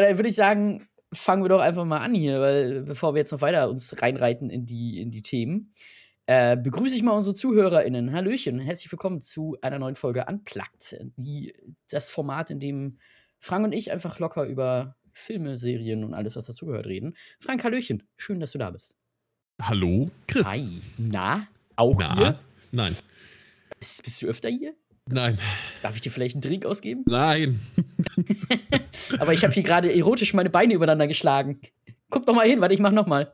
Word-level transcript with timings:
dann 0.00 0.18
würde 0.18 0.28
ich 0.28 0.36
sagen, 0.36 0.88
fangen 1.12 1.44
wir 1.44 1.48
doch 1.48 1.60
einfach 1.60 1.84
mal 1.84 1.98
an 1.98 2.14
hier, 2.14 2.40
weil 2.40 2.82
bevor 2.82 3.14
wir 3.14 3.18
jetzt 3.18 3.32
noch 3.32 3.40
weiter 3.40 3.68
uns 3.68 4.00
reinreiten 4.00 4.50
in 4.50 4.66
die, 4.66 5.00
in 5.00 5.10
die 5.10 5.22
Themen, 5.22 5.72
äh, 6.26 6.56
begrüße 6.56 6.96
ich 6.96 7.02
mal 7.02 7.12
unsere 7.12 7.34
ZuhörerInnen. 7.34 8.12
Hallöchen, 8.12 8.58
herzlich 8.58 8.90
willkommen 8.90 9.22
zu 9.22 9.56
einer 9.62 9.78
neuen 9.78 9.96
Folge 9.96 10.26
Unplugged. 10.28 10.98
Die, 11.16 11.54
das 11.88 12.10
Format, 12.10 12.50
in 12.50 12.60
dem 12.60 12.98
Frank 13.38 13.64
und 13.64 13.72
ich 13.72 13.92
einfach 13.92 14.18
locker 14.18 14.44
über 14.44 14.96
Filme, 15.12 15.56
Serien 15.56 16.04
und 16.04 16.14
alles, 16.14 16.36
was 16.36 16.46
dazugehört, 16.46 16.86
reden. 16.86 17.16
Frank, 17.38 17.62
Hallöchen, 17.64 18.02
schön, 18.16 18.40
dass 18.40 18.52
du 18.52 18.58
da 18.58 18.70
bist. 18.70 18.96
Hallo, 19.62 20.10
Chris. 20.26 20.46
Hi. 20.46 20.82
Na, 20.98 21.48
auch 21.76 21.98
Na? 21.98 22.14
hier? 22.14 22.38
Nein. 22.72 22.96
Bist, 23.78 24.02
bist 24.02 24.20
du 24.20 24.26
öfter 24.26 24.48
hier? 24.48 24.74
Nein. 25.08 25.38
Darf 25.82 25.94
ich 25.94 26.00
dir 26.00 26.10
vielleicht 26.10 26.34
einen 26.34 26.42
Drink 26.42 26.66
ausgeben? 26.66 27.04
Nein. 27.06 27.60
Aber 29.18 29.32
ich 29.32 29.44
habe 29.44 29.54
hier 29.54 29.62
gerade 29.62 29.94
erotisch 29.94 30.34
meine 30.34 30.50
Beine 30.50 30.74
übereinander 30.74 31.06
geschlagen. 31.06 31.60
Guck 32.10 32.26
doch 32.26 32.34
mal 32.34 32.46
hin, 32.46 32.60
warte, 32.60 32.74
ich 32.74 32.80
mach 32.80 32.92
noch 32.92 33.06
mal. 33.06 33.32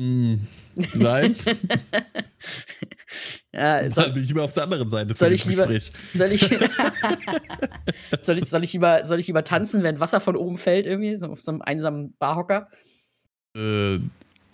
Hm, 0.00 0.46
Nein. 0.94 1.34
ja, 3.52 3.90
soll, 3.90 4.16
ich 4.16 4.30
immer 4.30 4.44
auf 4.44 4.54
der 4.54 4.62
anderen 4.62 4.88
Seite 4.90 5.16
soll 5.16 5.32
ich 5.32 5.44
lieber, 5.44 5.66
soll 5.66 6.32
ich, 6.32 6.42
soll 8.22 8.38
ich, 8.38 8.48
soll 8.48 8.62
ich 8.62 8.72
lieber, 8.72 9.04
soll 9.04 9.18
ich 9.18 9.26
lieber 9.26 9.42
tanzen, 9.42 9.82
wenn 9.82 9.98
Wasser 9.98 10.20
von 10.20 10.36
oben 10.36 10.58
fällt 10.58 10.86
irgendwie, 10.86 11.16
so 11.16 11.26
auf 11.26 11.42
so 11.42 11.50
einem 11.50 11.62
einsamen 11.62 12.14
Barhocker? 12.20 12.68
Äh, 13.56 13.98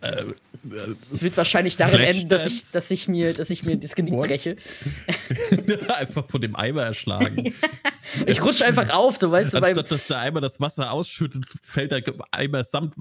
Es 0.04 1.22
wird 1.22 1.36
wahrscheinlich 1.36 1.76
darin 1.76 2.00
enden, 2.00 2.28
dass 2.28 2.46
ich, 2.46 2.70
dass 2.72 2.90
ich 2.90 3.08
mir, 3.08 3.32
dass 3.34 3.50
ich 3.50 3.64
mir 3.64 3.76
das 3.76 3.94
Genick 3.94 4.14
What? 4.14 4.28
breche. 4.28 4.56
einfach 5.88 6.28
von 6.28 6.40
dem 6.40 6.56
Eimer 6.56 6.82
erschlagen. 6.82 7.52
Ich 8.26 8.44
rutsche 8.44 8.64
einfach 8.66 8.90
auf, 8.90 9.16
so 9.16 9.30
weißt 9.32 9.54
du, 9.54 9.60
beim, 9.60 9.70
Anstatt 9.70 9.90
dass 9.90 10.06
der 10.08 10.18
Eimer 10.18 10.40
das 10.42 10.60
Wasser 10.60 10.92
ausschüttet, 10.92 11.46
fällt 11.62 11.90
der 11.90 12.02
Eimer 12.32 12.62
samt 12.62 12.94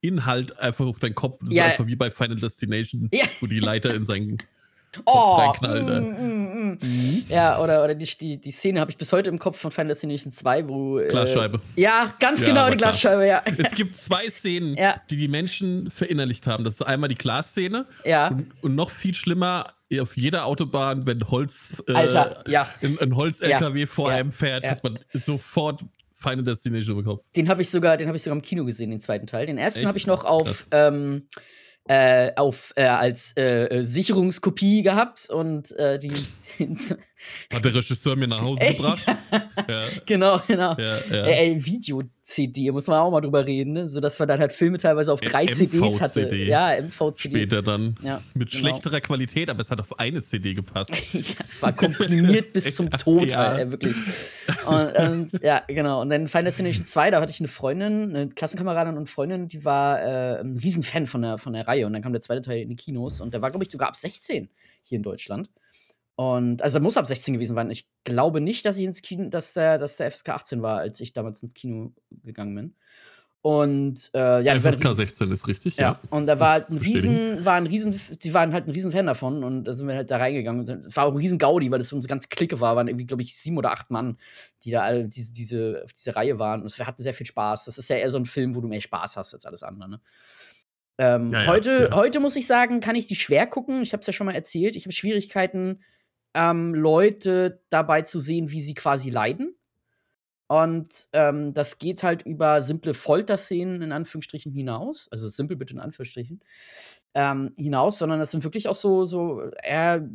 Inhalt 0.00 0.58
einfach 0.58 0.86
auf 0.86 0.98
deinen 0.98 1.14
Kopf. 1.14 1.38
Das 1.44 1.54
Ja. 1.54 1.66
ist 1.66 1.72
einfach 1.72 1.86
wie 1.86 1.94
bei 1.94 2.10
Final 2.10 2.36
Destination, 2.36 3.08
Ja. 3.12 3.26
wo 3.40 3.46
die 3.46 3.60
Leiter 3.60 3.94
in 3.94 4.06
seinen 4.06 4.38
oh, 5.04 5.52
mm, 5.60 5.66
mm, 5.66 6.78
mm. 6.80 7.24
Ja, 7.28 7.60
oder, 7.60 7.84
oder 7.84 7.94
die, 7.94 8.06
die, 8.18 8.40
die 8.40 8.50
Szene 8.50 8.80
habe 8.80 8.90
ich 8.90 8.96
bis 8.96 9.12
heute 9.12 9.28
im 9.30 9.38
Kopf 9.38 9.58
von 9.58 9.70
Final 9.70 9.88
Destination 9.88 10.32
2, 10.32 10.68
wo. 10.68 10.98
äh, 10.98 11.08
Glasscheibe. 11.08 11.60
Ja, 11.76 12.14
ganz 12.18 12.40
Ja, 12.40 12.46
genau, 12.48 12.70
die 12.70 12.76
klar. 12.76 12.90
Glasscheibe, 12.92 13.26
ja. 13.26 13.42
Es 13.58 13.74
gibt 13.74 13.96
zwei 13.96 14.28
Szenen, 14.28 14.76
Ja. 14.76 15.00
die 15.10 15.16
die 15.16 15.28
Menschen 15.28 15.90
verinnerlicht 15.90 16.46
haben. 16.46 16.64
Das 16.64 16.74
ist 16.74 16.82
einmal 16.82 17.08
die 17.08 17.14
Glasszene 17.14 17.86
Ja. 18.04 18.28
und, 18.28 18.46
und 18.62 18.74
noch 18.74 18.90
viel 18.90 19.14
schlimmer 19.14 19.74
auf 20.00 20.16
jeder 20.16 20.46
Autobahn, 20.46 21.06
wenn 21.06 21.20
Holz, 21.30 21.80
äh, 21.86 21.92
Alter, 21.92 22.42
ja. 22.48 22.68
ein, 22.82 22.98
ein 22.98 23.14
Holz-LKW 23.14 23.86
vor 23.86 24.10
einem 24.10 24.32
fährt, 24.32 24.66
hat 24.66 24.82
man 24.82 24.98
sofort 25.12 25.84
Final 26.12 26.42
Destination 26.44 27.04
Kopf. 27.04 27.24
Den 27.36 27.48
habe 27.48 27.62
ich 27.62 27.70
sogar, 27.70 27.96
den 27.96 28.08
habe 28.08 28.16
ich 28.16 28.22
sogar 28.22 28.36
im 28.36 28.42
Kino 28.42 28.64
gesehen, 28.64 28.90
den 28.90 29.00
zweiten 29.00 29.26
Teil. 29.26 29.46
Den 29.46 29.58
ersten 29.58 29.86
habe 29.86 29.98
ich 29.98 30.06
noch 30.06 30.24
auf, 30.24 30.66
ähm, 30.72 31.28
äh, 31.88 32.32
auf 32.36 32.72
äh, 32.76 32.84
als 32.84 33.36
äh, 33.36 33.82
Sicherungskopie 33.82 34.82
gehabt 34.82 35.30
und 35.30 35.72
äh, 35.72 35.98
die 35.98 36.12
Hat 37.52 37.64
der 37.64 37.74
Regisseur 37.74 38.16
mir 38.16 38.28
nach 38.28 38.40
Hause 38.42 38.60
Ey. 38.62 38.74
gebracht. 38.74 39.04
Ja, 39.68 39.80
genau, 40.04 40.38
genau. 40.46 40.76
ja, 40.78 40.98
ja. 41.10 41.24
Ey, 41.24 41.64
Video-CD, 41.64 42.70
muss 42.70 42.86
man 42.86 42.98
auch 43.00 43.10
mal 43.10 43.20
drüber 43.20 43.44
reden, 43.46 43.72
ne? 43.72 43.88
So 43.88 44.00
dass 44.00 44.18
man 44.18 44.28
dann 44.28 44.38
halt 44.38 44.52
Filme 44.52 44.78
teilweise 44.78 45.12
auf 45.12 45.20
drei 45.20 45.46
CDs 45.46 46.00
hatte. 46.00 46.26
MVCD. 46.26 46.44
Ja, 46.46 46.76
MVCD. 46.80 47.28
Später 47.30 47.62
dann 47.62 47.96
Ja, 48.02 48.22
mit 48.34 48.50
genau. 48.50 48.60
schlechterer 48.68 49.00
Qualität, 49.00 49.48
aber 49.50 49.60
es 49.60 49.70
hat 49.70 49.80
auf 49.80 49.98
eine 49.98 50.22
CD 50.22 50.54
gepasst. 50.54 50.92
Ja, 51.12 51.22
es 51.44 51.60
war 51.62 51.72
komprimiert 51.72 52.52
bis 52.52 52.76
zum 52.76 52.90
Tod, 52.98 53.30
Ja. 53.30 53.38
Alter, 53.52 53.70
wirklich. 53.70 53.96
Und, 54.66 54.96
und, 54.96 55.42
ja, 55.42 55.62
genau. 55.66 56.02
Und 56.02 56.10
dann 56.10 56.28
Final 56.28 56.44
Destination 56.44 56.86
2, 56.86 57.10
da 57.10 57.20
hatte 57.20 57.32
ich 57.32 57.40
eine 57.40 57.48
Freundin, 57.48 58.14
eine 58.14 58.28
Klassenkameradin 58.28 58.96
und 58.96 59.08
Freundin, 59.08 59.48
die 59.48 59.64
war 59.64 60.00
äh, 60.02 60.40
ein 60.40 60.56
Riesenfan 60.58 61.06
von 61.06 61.22
der, 61.22 61.38
von 61.38 61.54
der 61.54 61.66
Reihe. 61.66 61.86
Und 61.86 61.94
dann 61.94 62.02
kam 62.02 62.12
der 62.12 62.20
zweite 62.20 62.42
Teil 62.42 62.60
in 62.60 62.68
die 62.68 62.76
Kinos 62.76 63.20
und 63.20 63.32
der 63.32 63.42
war, 63.42 63.50
glaube 63.50 63.64
ich, 63.64 63.70
sogar 63.72 63.88
ab 63.88 63.96
16 63.96 64.48
hier 64.84 64.96
in 64.96 65.02
Deutschland. 65.02 65.48
Und 66.16 66.62
also 66.62 66.78
er 66.78 66.82
muss 66.82 66.96
ab 66.96 67.06
16 67.06 67.34
gewesen 67.34 67.54
sein. 67.54 67.70
Ich 67.70 67.86
glaube 68.04 68.40
nicht, 68.40 68.64
dass 68.64 68.78
ich 68.78 68.84
ins 68.84 69.02
Kino, 69.02 69.28
dass 69.28 69.52
der, 69.52 69.76
dass 69.78 69.96
der 69.98 70.10
FSK 70.10 70.30
18 70.30 70.62
war, 70.62 70.78
als 70.78 70.98
ich 71.00 71.12
damals 71.12 71.42
ins 71.42 71.52
Kino 71.54 71.92
gegangen 72.24 72.54
bin. 72.54 72.74
Und 73.42 74.10
äh, 74.14 74.40
ja, 74.42 74.58
FSK 74.58 74.80
riesen- 74.86 74.96
16 74.96 75.30
ist 75.30 75.46
richtig, 75.46 75.76
ja, 75.76 75.92
ja. 75.92 76.00
und 76.10 76.26
da 76.26 76.40
war 76.40 76.52
halt 76.52 76.68
ein 76.68 76.78
riesen, 76.78 77.44
war 77.44 77.54
ein 77.54 77.68
riesen, 77.68 77.92
sie 78.18 78.34
waren 78.34 78.52
halt 78.52 78.66
ein 78.66 78.72
riesen 78.72 78.90
Fan 78.90 79.06
davon 79.06 79.44
und 79.44 79.62
da 79.64 79.72
sind 79.72 79.86
wir 79.86 79.94
halt 79.94 80.10
da 80.10 80.16
reingegangen. 80.16 80.62
Und 80.62 80.86
es 80.86 80.96
war 80.96 81.04
auch 81.04 81.12
ein 81.12 81.16
riesen 81.18 81.38
Gaudi, 81.38 81.70
weil 81.70 81.78
das 81.78 81.92
unsere 81.92 82.08
ganze 82.08 82.26
Clique 82.28 82.60
war, 82.60 82.74
waren 82.74 82.88
irgendwie, 82.88 83.06
glaube 83.06 83.22
ich, 83.22 83.36
sieben 83.36 83.56
oder 83.56 83.70
acht 83.70 83.90
Mann, 83.90 84.18
die 84.64 84.72
da 84.72 84.82
alle 84.82 85.04
diese, 85.06 85.32
diese, 85.32 85.82
auf 85.84 85.92
diese 85.92 86.16
Reihe 86.16 86.40
waren. 86.40 86.62
Und 86.62 86.66
es 86.66 86.80
hatten 86.80 87.02
sehr 87.04 87.14
viel 87.14 87.26
Spaß. 87.26 87.66
Das 87.66 87.78
ist 87.78 87.88
ja 87.88 87.96
eher 87.96 88.10
so 88.10 88.18
ein 88.18 88.26
Film, 88.26 88.56
wo 88.56 88.60
du 88.62 88.66
mehr 88.66 88.80
Spaß 88.80 89.16
hast 89.16 89.32
als 89.34 89.46
alles 89.46 89.62
andere. 89.62 89.90
Ne? 89.90 90.00
Ähm, 90.98 91.32
Ja, 91.32 91.42
ja, 91.42 91.46
heute, 91.46 91.90
heute 91.92 92.18
muss 92.18 92.34
ich 92.34 92.48
sagen, 92.48 92.80
kann 92.80 92.96
ich 92.96 93.06
die 93.06 93.14
schwer 93.16 93.46
gucken. 93.46 93.80
Ich 93.82 93.92
habe 93.92 94.00
es 94.00 94.06
ja 94.08 94.12
schon 94.12 94.26
mal 94.26 94.34
erzählt. 94.34 94.74
Ich 94.74 94.86
habe 94.86 94.92
Schwierigkeiten, 94.92 95.82
ähm, 96.36 96.74
Leute 96.74 97.62
dabei 97.70 98.02
zu 98.02 98.20
sehen, 98.20 98.50
wie 98.50 98.60
sie 98.60 98.74
quasi 98.74 99.08
leiden. 99.08 99.56
Und 100.48 101.08
ähm, 101.12 101.54
das 101.54 101.78
geht 101.78 102.02
halt 102.02 102.22
über 102.22 102.60
simple 102.60 102.94
Folterszenen 102.94 103.80
in 103.80 103.90
Anführungsstrichen 103.90 104.52
hinaus. 104.52 105.08
Also 105.10 105.28
simpel 105.28 105.56
bitte 105.56 105.72
in 105.72 105.80
Anführungsstrichen. 105.80 106.40
Ähm, 107.14 107.52
hinaus, 107.56 107.98
sondern 107.98 108.20
das 108.20 108.30
sind 108.30 108.44
wirklich 108.44 108.68
auch 108.68 108.74
so, 108.74 109.06
so 109.06 109.40
eher 109.62 110.08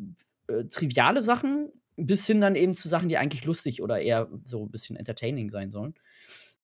äh, 0.47 0.65
triviale 0.65 1.23
Sachen, 1.23 1.71
bis 1.97 2.27
hin 2.27 2.39
dann 2.39 2.55
eben 2.55 2.75
zu 2.75 2.87
Sachen, 2.87 3.09
die 3.09 3.17
eigentlich 3.17 3.43
lustig 3.43 3.81
oder 3.81 3.99
eher 3.99 4.29
so 4.45 4.63
ein 4.63 4.71
bisschen 4.71 4.95
entertaining 4.95 5.49
sein 5.49 5.71
sollen. 5.71 5.95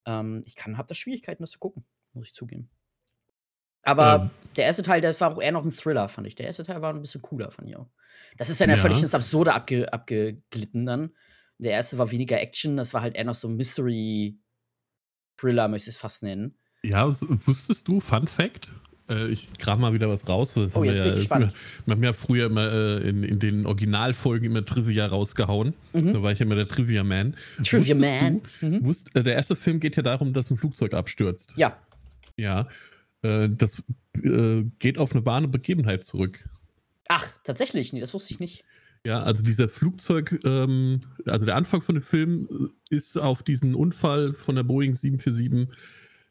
Ähm, 0.05 0.43
ich 0.45 0.55
kann, 0.55 0.77
hab 0.77 0.87
da 0.87 0.93
Schwierigkeiten, 0.93 1.41
das 1.41 1.51
zu 1.51 1.59
gucken, 1.59 1.83
muss 2.13 2.27
ich 2.27 2.33
zugeben. 2.35 2.69
Aber 3.87 4.21
Ähm. 4.23 4.29
der 4.55 4.65
erste 4.65 4.83
Teil, 4.83 5.01
der 5.01 5.19
war 5.19 5.35
auch 5.35 5.41
eher 5.41 5.51
noch 5.51 5.65
ein 5.65 5.71
Thriller, 5.71 6.07
fand 6.07 6.27
ich. 6.27 6.35
Der 6.35 6.45
erste 6.47 6.63
Teil 6.63 6.81
war 6.81 6.93
ein 6.93 7.01
bisschen 7.01 7.21
cooler, 7.21 7.51
fand 7.51 7.69
ich 7.69 7.75
auch. 7.77 7.87
Das 8.37 8.49
ist 8.49 8.59
ja, 8.59 8.67
Ja. 8.67 8.77
völlig 8.77 9.01
ins 9.01 9.15
Absurde 9.15 9.53
abge, 9.53 9.91
abgeglitten 9.91 10.85
dann. 10.85 11.11
Der 11.57 11.71
erste 11.71 11.97
war 11.97 12.11
weniger 12.11 12.39
Action, 12.39 12.77
das 12.77 12.93
war 12.93 13.01
halt 13.01 13.15
eher 13.15 13.23
noch 13.23 13.33
so 13.35 13.47
ein 13.47 13.55
Mystery-Thriller, 13.55 15.67
möchte 15.67 15.89
ich 15.89 15.95
es 15.95 15.99
fast 15.99 16.21
nennen. 16.23 16.55
Ja, 16.83 17.07
wusstest 17.45 17.87
du, 17.87 17.99
Fun 17.99 18.27
Fact? 18.27 18.71
Äh, 19.09 19.27
ich 19.29 19.49
kram 19.57 19.79
mal 19.81 19.93
wieder 19.93 20.09
was 20.09 20.27
raus. 20.27 20.53
Das 20.53 20.73
Oh, 20.73 20.77
haben 20.79 20.83
wir 20.83 20.91
jetzt 20.91 20.97
bin 20.99 21.07
ich 21.07 21.13
ja, 21.13 21.17
gespannt. 21.19 21.53
Wir 21.85 21.95
haben 21.95 22.03
ja 22.03 22.11
früher 22.13 22.45
immer 22.47 22.69
äh, 22.71 23.09
in, 23.09 23.23
in 23.23 23.39
den 23.39 23.65
Originalfolgen 23.65 24.45
immer 24.51 24.65
Trivia 24.65 25.07
rausgehauen. 25.07 25.73
Mhm. 25.93 26.13
Da 26.13 26.21
war 26.21 26.31
ich 26.33 26.41
immer 26.41 26.55
der 26.55 26.67
Trivia-Man. 26.67 27.35
Trivia 27.63 27.95
Wusstest 27.95 28.21
Man. 28.21 28.41
Du, 28.59 28.65
Mhm. 28.67 28.85
wusst, 28.85 29.15
äh, 29.15 29.23
der 29.23 29.35
erste 29.35 29.55
Film 29.55 29.79
geht 29.79 29.95
ja 29.95 30.03
darum, 30.03 30.33
dass 30.33 30.51
ein 30.51 30.57
Flugzeug 30.57 30.93
abstürzt. 30.93 31.53
Ja. 31.55 31.77
Ja. 32.35 32.67
Äh, 33.21 33.49
das 33.49 33.83
äh, 34.23 34.63
geht 34.79 34.97
auf 34.97 35.13
eine 35.13 35.25
wahre 35.25 35.47
Begebenheit 35.47 36.03
zurück. 36.03 36.47
Ach, 37.07 37.27
tatsächlich? 37.43 37.93
Nee, 37.93 37.99
das 37.99 38.13
wusste 38.13 38.33
ich 38.33 38.39
nicht. 38.39 38.63
Ja, 39.05 39.19
also 39.19 39.43
dieser 39.43 39.69
Flugzeug, 39.69 40.39
ähm, 40.43 41.01
also 41.25 41.45
der 41.45 41.55
Anfang 41.55 41.81
von 41.81 41.95
dem 41.95 42.01
Film 42.01 42.71
ist 42.89 43.17
auf 43.17 43.43
diesen 43.43 43.75
Unfall 43.75 44.33
von 44.33 44.55
der 44.55 44.63
Boeing 44.63 44.93
747, 44.93 45.73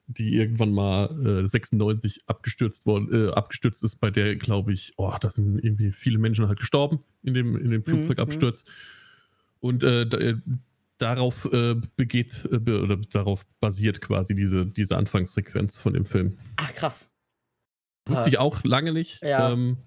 die 0.09 0.35
irgendwann 0.37 0.73
mal 0.73 1.45
äh, 1.45 1.49
96 1.49 2.25
abgestürzt 2.27 2.85
worden, 2.87 3.09
äh, 3.13 3.33
abgestürzt 3.33 3.83
ist, 3.83 3.97
bei 3.97 4.11
der, 4.11 4.37
glaube 4.37 4.73
ich, 4.73 4.93
oh, 4.99 5.15
da 5.21 5.31
sind 5.31 5.59
irgendwie 5.65 5.91
viele 5.91 6.19
Menschen 6.19 6.49
halt 6.49 6.59
gestorben 6.59 7.01
in 7.23 7.35
dem, 7.35 7.57
in 7.57 7.71
dem 7.71 7.83
Flugzeugabsturz. 7.83 8.65
Und 9.61 9.83
äh, 9.83 10.07
da, 10.07 10.19
äh, 10.19 10.37
darauf 10.99 11.45
äh, 11.53 11.75
begeht 11.97 12.49
äh, 12.51 12.59
be- 12.59 12.81
oder 12.83 12.97
darauf 12.97 13.45
basiert 13.61 14.01
quasi 14.01 14.35
diese, 14.35 14.67
diese 14.67 14.97
Anfangssequenz 14.97 15.79
von 15.79 15.93
dem 15.95 16.05
Film. 16.05 16.39
Ach, 16.57 16.73
krass. 16.75 17.15
Wusste 18.09 18.25
Ah. 18.25 18.29
ich 18.29 18.39
auch 18.39 18.63
lange 18.65 18.93
nicht. 18.93 19.23
Ja. 19.23 19.51
Ähm, 19.53 19.79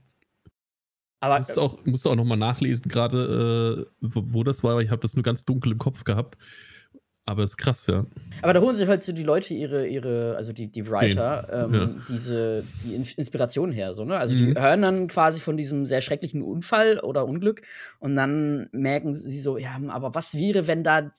Aber 1.22 1.38
musste 1.40 1.62
auch, 1.62 1.86
musste 1.86 2.10
auch 2.10 2.16
nochmal 2.16 2.38
nachlesen, 2.38 2.90
gerade 2.90 3.88
äh, 3.88 3.92
wo, 4.02 4.24
wo 4.34 4.44
das 4.44 4.64
war. 4.64 4.80
Ich 4.82 4.90
habe 4.90 5.02
das 5.02 5.16
nur 5.16 5.24
ganz 5.24 5.46
dunkel 5.46 5.72
im 5.74 5.78
Kopf 5.78 6.04
gehabt. 6.04 6.38
Aber 7.30 7.44
ist 7.44 7.58
krass, 7.58 7.86
ja. 7.86 8.02
Aber 8.42 8.54
da 8.54 8.60
holen 8.62 8.76
sich 8.76 8.88
halt 8.88 9.04
so 9.04 9.14
die 9.14 9.22
Leute 9.24 9.54
ihre, 9.54 9.86
ihre 9.88 10.36
also 10.36 10.52
die, 10.52 10.66
die 10.68 10.90
Writer, 10.90 11.48
ähm, 11.52 11.74
ja. 11.74 11.90
diese, 12.08 12.64
die 12.84 12.96
In- 12.96 13.06
Inspiration 13.18 13.72
her, 13.72 13.94
so, 13.94 14.04
ne? 14.04 14.18
Also 14.18 14.36
die 14.36 14.48
Mhm. 14.48 14.58
hören 14.60 14.82
dann 14.82 15.08
quasi 15.10 15.40
von 15.40 15.56
diesem 15.56 15.86
sehr 15.86 16.02
schrecklichen 16.02 16.42
Unfall 16.42 17.00
oder 17.02 17.26
Unglück 17.28 17.62
und 18.00 18.16
dann 18.16 18.68
merken 18.72 19.14
sie 19.14 19.40
so, 19.40 19.58
ja, 19.58 19.80
aber 19.90 20.16
was 20.16 20.34
wäre, 20.34 20.66
wenn 20.66 20.84
da, 20.84 21.12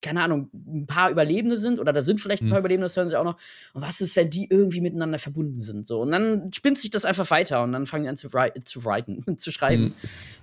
keine 0.00 0.22
Ahnung, 0.22 0.48
ein 0.54 0.86
paar 0.86 1.10
Überlebende 1.10 1.58
sind 1.58 1.78
oder 1.78 1.92
da 1.92 2.00
sind 2.00 2.20
vielleicht 2.20 2.42
ein 2.42 2.48
paar 2.48 2.58
Mhm. 2.60 2.62
Überlebende, 2.62 2.86
das 2.86 2.96
hören 2.96 3.10
sie 3.10 3.16
auch 3.18 3.24
noch. 3.24 3.36
Und 3.74 3.82
was 3.82 4.00
ist, 4.00 4.16
wenn 4.16 4.30
die 4.30 4.46
irgendwie 4.48 4.80
miteinander 4.80 5.18
verbunden 5.18 5.60
sind? 5.60 5.86
So. 5.86 6.00
Und 6.00 6.12
dann 6.12 6.50
spinnt 6.54 6.78
sich 6.78 6.90
das 6.90 7.04
einfach 7.04 7.30
weiter 7.30 7.62
und 7.62 7.72
dann 7.72 7.84
fangen 7.86 8.04
die 8.04 8.08
an 8.08 8.16
zu, 8.16 8.32
write, 8.32 8.64
zu 8.64 8.84
writen, 8.86 9.22
zu 9.38 9.52
schreiben. 9.52 9.82
Mhm. 9.82 9.94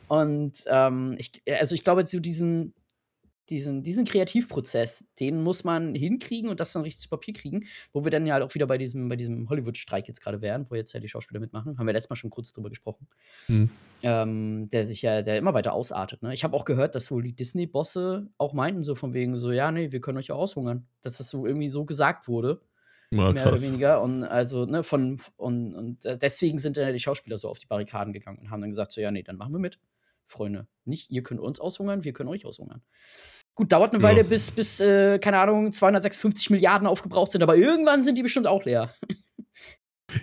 Und 0.08 0.54
ähm, 0.68 1.16
ich, 1.18 1.32
also 1.60 1.74
ich 1.76 1.84
glaube, 1.84 2.06
zu 2.06 2.20
diesen, 2.22 2.74
diesen, 3.50 3.84
diesen 3.84 4.06
Kreativprozess, 4.06 5.06
den 5.20 5.44
muss 5.44 5.64
man 5.64 5.96
hinkriegen 5.96 6.50
und 6.50 6.60
das 6.60 6.74
dann 6.74 6.84
richtig 6.84 7.02
zu 7.02 7.10
Papier 7.10 7.34
kriegen, 7.34 7.66
wo 7.94 8.04
wir 8.04 8.12
dann 8.12 8.26
ja 8.26 8.34
halt 8.34 8.44
auch 8.44 8.54
wieder 8.54 8.68
bei 8.68 8.78
diesem, 8.78 9.10
bei 9.10 9.16
diesem 9.16 9.50
Hollywood-Streik 9.50 10.08
jetzt 10.08 10.22
gerade 10.22 10.42
wären, 10.42 10.66
wo 10.70 10.76
jetzt 10.76 10.94
ja 10.94 11.00
die 11.00 11.10
Schauspieler 11.10 11.40
mitmachen. 11.40 11.78
Haben 11.78 11.86
wir 11.86 11.94
letztes 11.94 12.10
Mal 12.10 12.16
schon 12.16 12.30
kurz 12.30 12.52
drüber 12.54 12.70
gesprochen. 12.70 13.08
Mhm. 13.48 13.70
Ähm, 14.02 14.68
der 14.72 14.86
sich 14.86 15.02
ja, 15.02 15.22
der 15.22 15.38
immer 15.38 15.54
weiter 15.54 15.74
ausartet. 15.74 16.22
Ne? 16.22 16.34
Ich 16.34 16.44
habe 16.44 16.56
auch 16.56 16.66
gehört, 16.66 16.96
dass 16.96 17.12
wohl 17.12 17.24
die 17.24 17.34
Disney-Bosse 17.34 18.28
auch 18.38 18.54
meinten, 18.54 18.84
so 18.84 18.96
von 18.96 19.14
wegen 19.14 19.38
so, 19.38 19.52
ja, 19.52 19.72
nee, 19.72 19.92
wir 19.92 20.02
können 20.02 20.18
euch 20.18 20.28
ja 20.28 20.36
aushungern. 20.36 20.88
Dass 21.02 21.18
das 21.18 21.30
so 21.30 21.46
irgendwie 21.46 21.70
so 21.70 21.86
gesagt 21.86 22.28
wurde. 22.28 22.62
Ja, 23.12 23.32
mehr 23.32 23.48
oder 23.48 23.62
weniger. 23.62 24.02
Und 24.02 24.24
also, 24.24 24.66
ne, 24.66 24.84
von, 24.84 25.20
und, 25.36 25.74
und 25.74 26.06
äh, 26.06 26.18
deswegen 26.18 26.60
sind 26.60 26.78
dann 26.78 26.94
die 26.94 27.00
Schauspieler 27.00 27.40
so 27.40 27.50
auf 27.50 27.58
die 27.58 27.66
Barrikaden 27.66 28.14
gegangen 28.14 28.38
und 28.38 28.52
haben 28.52 28.62
dann 28.62 28.70
gesagt: 28.70 28.92
so, 28.92 29.02
ja, 29.02 29.10
nee, 29.10 29.24
dann 29.24 29.38
machen 29.38 29.52
wir 29.52 29.60
mit. 29.60 29.80
Freunde. 30.30 30.68
Nicht, 30.86 31.10
ihr 31.10 31.24
könnt 31.24 31.40
uns 31.40 31.60
aushungern, 31.60 32.04
wir 32.04 32.14
können 32.14 32.30
euch 32.30 32.46
aushungern. 32.46 32.84
Gut, 33.60 33.74
dauert 33.74 33.92
eine 33.94 34.02
ja. 34.02 34.08
Weile, 34.08 34.24
bis, 34.24 34.52
bis 34.52 34.80
äh, 34.80 35.20
keine 35.20 35.38
Ahnung, 35.38 35.74
256 35.74 36.50
Milliarden 36.50 36.88
aufgebraucht 36.88 37.32
sind, 37.32 37.44
aber 37.44 37.58
irgendwann 37.58 38.04
sind 38.04 38.18
die 38.18 38.24
bestimmt 38.24 38.48
auch 38.48 38.64
leer. 38.64 38.90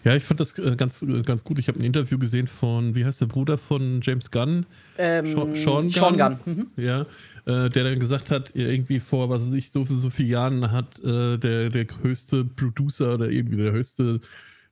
Ja, 0.02 0.16
ich 0.16 0.24
fand 0.24 0.40
das 0.40 0.58
äh, 0.58 0.74
ganz, 0.74 1.02
äh, 1.02 1.22
ganz 1.22 1.44
gut. 1.44 1.60
Ich 1.60 1.68
habe 1.68 1.78
ein 1.78 1.84
Interview 1.84 2.18
gesehen 2.18 2.48
von, 2.48 2.96
wie 2.96 3.04
heißt 3.04 3.20
der 3.20 3.26
Bruder 3.26 3.56
von 3.56 4.00
James 4.02 4.32
Gunn? 4.32 4.66
Ähm, 4.98 5.26
Sean, 5.26 5.54
Gunn. 5.64 5.90
Sean 5.90 6.16
Gunn. 6.16 6.40
Mhm. 6.44 6.66
Ja, 6.76 7.02
äh, 7.44 7.70
der 7.70 7.84
dann 7.84 8.00
gesagt 8.00 8.32
hat, 8.32 8.50
irgendwie 8.54 8.98
vor, 8.98 9.30
was 9.30 9.46
weiß 9.46 9.54
ich, 9.54 9.70
so, 9.70 9.84
so 9.84 10.10
vielen 10.10 10.30
Jahren 10.30 10.72
hat 10.72 10.98
äh, 11.04 11.38
der, 11.38 11.70
der 11.70 11.86
höchste 12.02 12.44
Producer 12.44 13.14
oder 13.14 13.30
irgendwie 13.30 13.58
der 13.58 13.70
höchste 13.70 14.18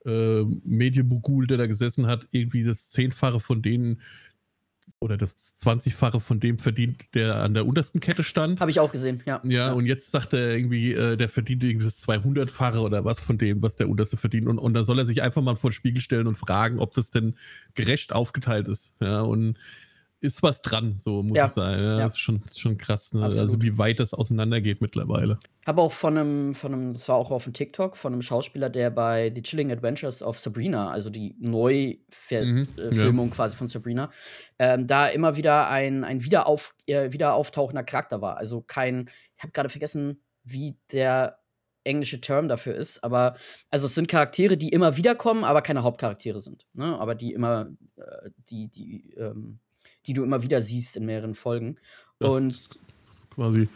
äh, 0.05 0.43
Medienbogul, 0.65 1.47
der 1.47 1.59
da 1.59 1.67
gesessen 1.69 2.09
hat, 2.09 2.27
irgendwie 2.33 2.65
das 2.65 2.91
Zehnfache 2.91 3.39
von 3.39 3.63
denen 3.63 4.01
oder 5.01 5.17
das 5.17 5.37
20-fache 5.37 6.21
von 6.21 6.41
dem 6.41 6.59
verdient, 6.59 7.15
der 7.15 7.37
an 7.37 7.55
der 7.55 7.67
untersten 7.67 8.01
Kette 8.01 8.25
stand. 8.25 8.61
Habe 8.61 8.71
ich 8.71 8.81
auch 8.81 8.91
gesehen, 8.91 9.23
ja. 9.27 9.41
Ja, 9.45 9.51
ja. 9.51 9.73
und 9.73 9.87
jetzt 9.87 10.11
sagt 10.11 10.33
er 10.33 10.57
irgendwie, 10.57 10.93
äh, 10.93 11.17
der 11.17 11.29
verdient 11.29 11.63
irgendwie 11.63 11.85
das 11.87 12.07
200-fache 12.07 12.79
oder 12.79 13.05
was 13.05 13.21
von 13.21 13.37
dem, 13.39 13.63
was 13.63 13.77
der 13.77 13.89
unterste 13.89 14.17
verdient. 14.17 14.49
Und, 14.49 14.59
und 14.59 14.75
dann 14.75 14.85
soll 14.85 14.99
er 14.99 15.05
sich 15.05 15.23
einfach 15.23 15.43
mal 15.43 15.57
vor 15.57 15.71
den 15.71 15.75
Spiegel 15.75 16.01
stellen 16.01 16.27
und 16.27 16.37
fragen, 16.37 16.79
ob 16.79 16.95
das 16.95 17.11
denn 17.11 17.35
gerecht 17.75 18.13
aufgeteilt 18.13 18.69
ist. 18.69 18.97
Ja, 19.01 19.21
und 19.21 19.59
ist 20.25 20.43
was 20.43 20.62
dran, 20.62 20.97
so 20.97 21.23
muss 21.23 21.37
ja. 21.37 21.44
es 21.44 21.55
sein. 21.55 21.79
Ja, 21.79 21.85
ja. 21.85 21.97
Das 21.99 22.15
ist 22.15 22.21
schon, 22.21 22.41
schon 22.56 22.79
krass, 22.79 23.12
ne? 23.12 23.23
also 23.23 23.61
wie 23.61 23.76
weit 23.76 24.00
das 24.00 24.15
auseinandergeht 24.15 24.81
mittlerweile. 24.81 25.38
Habe 25.67 25.82
auch 25.82 25.93
von 25.93 26.17
einem, 26.17 26.55
von 26.55 26.73
einem, 26.73 26.93
das 26.94 27.09
war 27.11 27.17
auch 27.17 27.31
auf 27.31 27.44
dem 27.44 27.53
TikTok, 27.53 27.97
von 27.97 28.15
einem 28.15 28.23
Schauspieler, 28.23 28.71
der 28.71 28.91
bei 28.91 29.31
The 29.35 29.43
Chilling 29.43 29.71
Adventures 29.71 30.23
of 30.23 30.41
Sabrina, 30.41 30.91
also 30.91 31.11
die 31.11 31.37
Neuverfilmung 31.38 33.26
mhm, 33.26 33.31
ja. 33.31 33.35
quasi 33.35 33.55
von 33.55 33.69
Sabrina, 33.69 34.11
ähm, 34.59 34.87
da 34.87 35.09
immer 35.09 35.37
wieder 35.37 35.69
ein, 35.69 36.05
ein 36.05 36.25
wiederauf, 36.25 36.75
äh, 36.87 37.12
wieder 37.12 37.35
auftauchender 37.35 37.85
Charakter 37.85 38.23
war. 38.23 38.38
Also 38.38 38.62
kein, 38.62 39.11
ich 39.37 39.43
habe 39.43 39.53
gerade 39.53 39.69
vergessen, 39.69 40.23
wie 40.43 40.79
der 40.91 41.38
englische 41.85 42.23
Term 42.23 42.49
dafür 42.49 42.75
ist, 42.75 43.05
aber 43.05 43.37
also 43.70 43.87
es 43.87 43.94
sind 43.94 44.09
Charaktere, 44.09 44.56
die 44.56 44.70
immer 44.70 44.97
wiederkommen, 44.97 45.44
aber 45.44 45.61
keine 45.61 45.82
Hauptcharaktere 45.82 46.41
sind. 46.41 46.67
Ne? 46.73 46.99
Aber 46.99 47.15
die 47.15 47.35
immer, 47.35 47.69
äh, 47.97 48.31
die, 48.49 48.69
die, 48.69 49.12
ähm, 49.19 49.61
die 50.06 50.12
du 50.12 50.23
immer 50.23 50.43
wieder 50.43 50.61
siehst 50.61 50.97
in 50.97 51.06
mehreren 51.06 51.35
Folgen. 51.35 51.79
Das 52.19 52.35
und 52.35 52.69
quasi. 53.31 53.69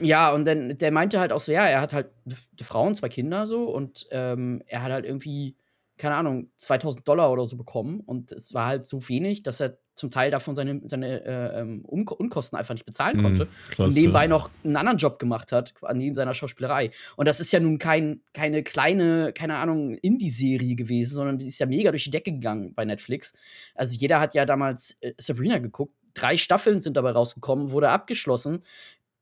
Ja, 0.00 0.32
und 0.32 0.44
dann, 0.44 0.78
der 0.78 0.92
meinte 0.92 1.18
halt 1.18 1.32
auch 1.32 1.40
so, 1.40 1.50
ja, 1.50 1.66
er 1.66 1.80
hat 1.80 1.92
halt 1.92 2.10
eine 2.24 2.36
Frau 2.62 2.86
und 2.86 2.94
zwei 2.94 3.08
Kinder 3.08 3.46
so 3.46 3.64
und 3.64 4.06
ähm, 4.10 4.62
er 4.66 4.82
hat 4.82 4.92
halt 4.92 5.04
irgendwie, 5.04 5.56
keine 5.96 6.14
Ahnung, 6.14 6.50
2000 6.56 7.06
Dollar 7.06 7.32
oder 7.32 7.46
so 7.46 7.56
bekommen 7.56 8.00
und 8.00 8.30
es 8.30 8.54
war 8.54 8.66
halt 8.66 8.86
so 8.86 9.08
wenig, 9.08 9.42
dass 9.42 9.60
er 9.60 9.78
zum 9.98 10.10
Teil 10.10 10.30
davon 10.30 10.56
seine, 10.56 10.80
seine 10.86 11.24
äh, 11.24 11.60
ähm, 11.60 11.84
Unkosten 11.84 12.58
einfach 12.58 12.74
nicht 12.74 12.86
bezahlen 12.86 13.18
mhm, 13.18 13.22
konnte 13.22 13.44
mm, 13.44 13.48
krass, 13.70 13.86
und 13.86 13.94
nebenbei 13.94 14.22
ja. 14.22 14.28
noch 14.28 14.50
einen 14.64 14.76
anderen 14.76 14.98
Job 14.98 15.18
gemacht 15.18 15.52
hat, 15.52 15.74
neben 15.92 16.14
seiner 16.14 16.34
Schauspielerei. 16.34 16.90
Und 17.16 17.26
das 17.26 17.40
ist 17.40 17.52
ja 17.52 17.60
nun 17.60 17.78
kein, 17.78 18.22
keine 18.32 18.62
kleine, 18.62 19.32
keine 19.32 19.56
Ahnung, 19.56 19.94
Indie-Serie 19.94 20.76
gewesen, 20.76 21.14
sondern 21.14 21.38
die 21.38 21.46
ist 21.46 21.58
ja 21.58 21.66
mega 21.66 21.90
durch 21.90 22.04
die 22.04 22.10
Decke 22.10 22.32
gegangen 22.32 22.74
bei 22.74 22.84
Netflix. 22.84 23.34
Also 23.74 23.96
jeder 23.98 24.20
hat 24.20 24.34
ja 24.34 24.46
damals 24.46 24.96
äh, 25.00 25.12
Sabrina 25.18 25.58
geguckt. 25.58 25.94
Drei 26.14 26.36
Staffeln 26.36 26.80
sind 26.80 26.96
dabei 26.96 27.12
rausgekommen, 27.12 27.70
wurde 27.70 27.90
abgeschlossen, 27.90 28.62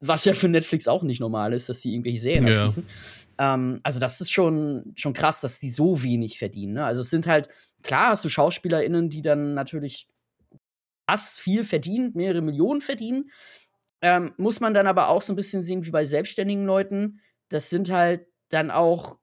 was 0.01 0.25
ja 0.25 0.35
für 0.35 0.49
Netflix 0.49 0.89
auch 0.89 1.03
nicht 1.03 1.21
normal 1.21 1.53
ist, 1.53 1.69
dass 1.69 1.81
die 1.81 1.93
irgendwelche 1.93 2.21
Serien 2.21 2.47
ja. 2.47 2.53
erschließen. 2.55 2.87
Ähm, 3.39 3.79
also 3.83 4.01
das 4.01 4.21
ist 4.21 4.33
schon, 4.33 4.93
schon 4.97 5.13
krass, 5.13 5.41
dass 5.41 5.59
die 5.59 5.71
so 5.71 6.03
wenig 6.03 6.39
verdienen. 6.39 6.75
Ne? 6.75 6.85
Also 6.85 7.01
es 7.03 7.11
sind 7.11 7.27
halt, 7.27 7.49
klar 7.83 8.11
hast 8.11 8.25
du 8.25 8.29
SchauspielerInnen, 8.29 9.11
die 9.11 9.23
dann 9.23 9.55
natürlich 9.55 10.09
krass 11.07 11.39
viel 11.39 11.65
verdient, 11.65 12.15
mehrere 12.15 12.43
Millionen 12.43 12.81
verdienen. 12.81 13.31
Ähm, 14.03 14.35
muss 14.37 14.61
man 14.61 14.75
dann 14.75 14.87
aber 14.87 15.09
auch 15.09 15.23
so 15.23 15.33
ein 15.33 15.37
bisschen 15.37 15.63
sehen 15.63 15.87
wie 15.87 15.91
bei 15.91 16.05
selbstständigen 16.05 16.67
Leuten. 16.67 17.21
Das 17.49 17.71
sind 17.71 17.91
halt 17.91 18.27
dann 18.51 18.71
auch 18.71 19.19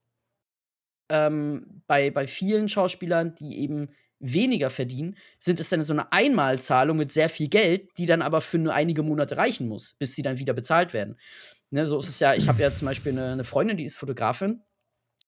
ähm, 1.09 1.83
bei, 1.87 2.11
bei 2.11 2.27
vielen 2.27 2.69
Schauspielern, 2.69 3.35
die 3.35 3.59
eben 3.59 3.89
weniger 4.19 4.69
verdienen, 4.69 5.17
sind 5.37 5.59
es 5.59 5.69
dann 5.69 5.83
so 5.83 5.91
eine 5.91 6.11
Einmalzahlung 6.13 6.97
mit 6.97 7.11
sehr 7.11 7.27
viel 7.27 7.49
Geld, 7.49 7.89
die 7.97 8.05
dann 8.05 8.21
aber 8.21 8.39
für 8.39 8.57
nur 8.57 8.73
einige 8.73 9.03
Monate 9.03 9.35
reichen 9.35 9.67
muss, 9.67 9.93
bis 9.93 10.15
sie 10.15 10.21
dann 10.21 10.39
wieder 10.39 10.53
bezahlt 10.53 10.93
werden. 10.93 11.19
Ne, 11.71 11.87
so 11.87 11.99
ist 11.99 12.07
es 12.07 12.19
ja, 12.19 12.33
ich 12.33 12.47
habe 12.47 12.61
ja 12.61 12.73
zum 12.73 12.85
Beispiel 12.85 13.11
eine, 13.11 13.33
eine 13.33 13.43
Freundin, 13.43 13.77
die 13.77 13.83
ist 13.83 13.97
Fotografin 13.97 14.61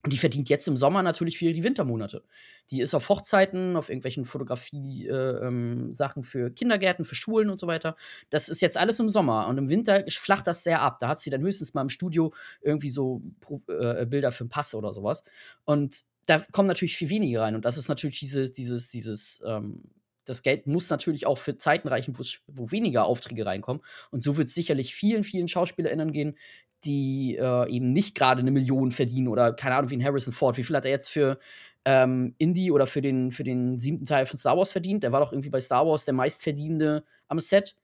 die 0.05 0.17
verdient 0.17 0.49
jetzt 0.49 0.67
im 0.67 0.77
Sommer 0.77 1.03
natürlich 1.03 1.37
für 1.37 1.51
die 1.51 1.63
Wintermonate. 1.63 2.23
Die 2.71 2.81
ist 2.81 2.93
auf 2.93 3.09
Hochzeiten, 3.09 3.75
auf 3.75 3.89
irgendwelchen 3.89 4.25
Fotografie-Sachen 4.25 6.23
äh, 6.23 6.23
ähm, 6.23 6.23
für 6.23 6.51
Kindergärten, 6.51 7.05
für 7.05 7.15
Schulen 7.15 7.49
und 7.49 7.59
so 7.59 7.67
weiter. 7.67 7.95
Das 8.29 8.49
ist 8.49 8.61
jetzt 8.61 8.77
alles 8.77 8.99
im 8.99 9.09
Sommer. 9.09 9.47
Und 9.47 9.57
im 9.57 9.69
Winter 9.69 10.03
flacht 10.09 10.47
das 10.47 10.63
sehr 10.63 10.81
ab. 10.81 10.97
Da 10.99 11.09
hat 11.09 11.19
sie 11.19 11.29
dann 11.29 11.41
höchstens 11.41 11.73
mal 11.73 11.81
im 11.81 11.89
Studio 11.89 12.33
irgendwie 12.61 12.89
so 12.89 13.21
äh, 13.67 14.05
Bilder 14.05 14.31
für 14.31 14.43
einen 14.43 14.49
Pass 14.49 14.73
oder 14.73 14.93
sowas. 14.93 15.23
Und 15.63 16.03
da 16.25 16.39
kommen 16.51 16.67
natürlich 16.67 16.97
viel 16.97 17.09
weniger 17.09 17.41
rein. 17.41 17.55
Und 17.55 17.65
das 17.65 17.77
ist 17.77 17.87
natürlich 17.87 18.19
dieses, 18.19 18.51
dieses, 18.51 18.89
dieses, 18.89 19.41
ähm, 19.45 19.83
das 20.25 20.41
Geld 20.41 20.67
muss 20.67 20.89
natürlich 20.89 21.27
auch 21.27 21.37
für 21.37 21.57
Zeiten 21.57 21.87
reichen, 21.87 22.17
wo 22.47 22.71
weniger 22.71 23.05
Aufträge 23.05 23.45
reinkommen. 23.45 23.83
Und 24.09 24.23
so 24.23 24.37
wird 24.37 24.47
es 24.47 24.55
sicherlich 24.55 24.95
vielen, 24.95 25.23
vielen 25.23 25.47
SchauspielerInnen 25.47 26.11
gehen, 26.11 26.37
die 26.85 27.37
äh, 27.39 27.69
eben 27.69 27.91
nicht 27.91 28.15
gerade 28.15 28.41
eine 28.41 28.51
Million 28.51 28.91
verdienen 28.91 29.27
oder 29.27 29.53
keine 29.53 29.75
Ahnung, 29.75 29.89
wie 29.89 29.97
ein 29.97 30.03
Harrison 30.03 30.33
Ford. 30.33 30.57
Wie 30.57 30.63
viel 30.63 30.75
hat 30.75 30.85
er 30.85 30.91
jetzt 30.91 31.09
für 31.09 31.39
ähm, 31.85 32.35
Indie 32.37 32.71
oder 32.71 32.87
für 32.87 33.01
den, 33.01 33.31
für 33.31 33.43
den 33.43 33.79
siebten 33.79 34.05
Teil 34.05 34.25
von 34.25 34.37
Star 34.37 34.57
Wars 34.57 34.71
verdient? 34.71 35.03
Der 35.03 35.11
war 35.11 35.19
doch 35.19 35.31
irgendwie 35.31 35.49
bei 35.49 35.59
Star 35.59 35.85
Wars 35.85 36.05
der 36.05 36.13
meistverdienende 36.13 37.03
am 37.27 37.39
Set. 37.39 37.75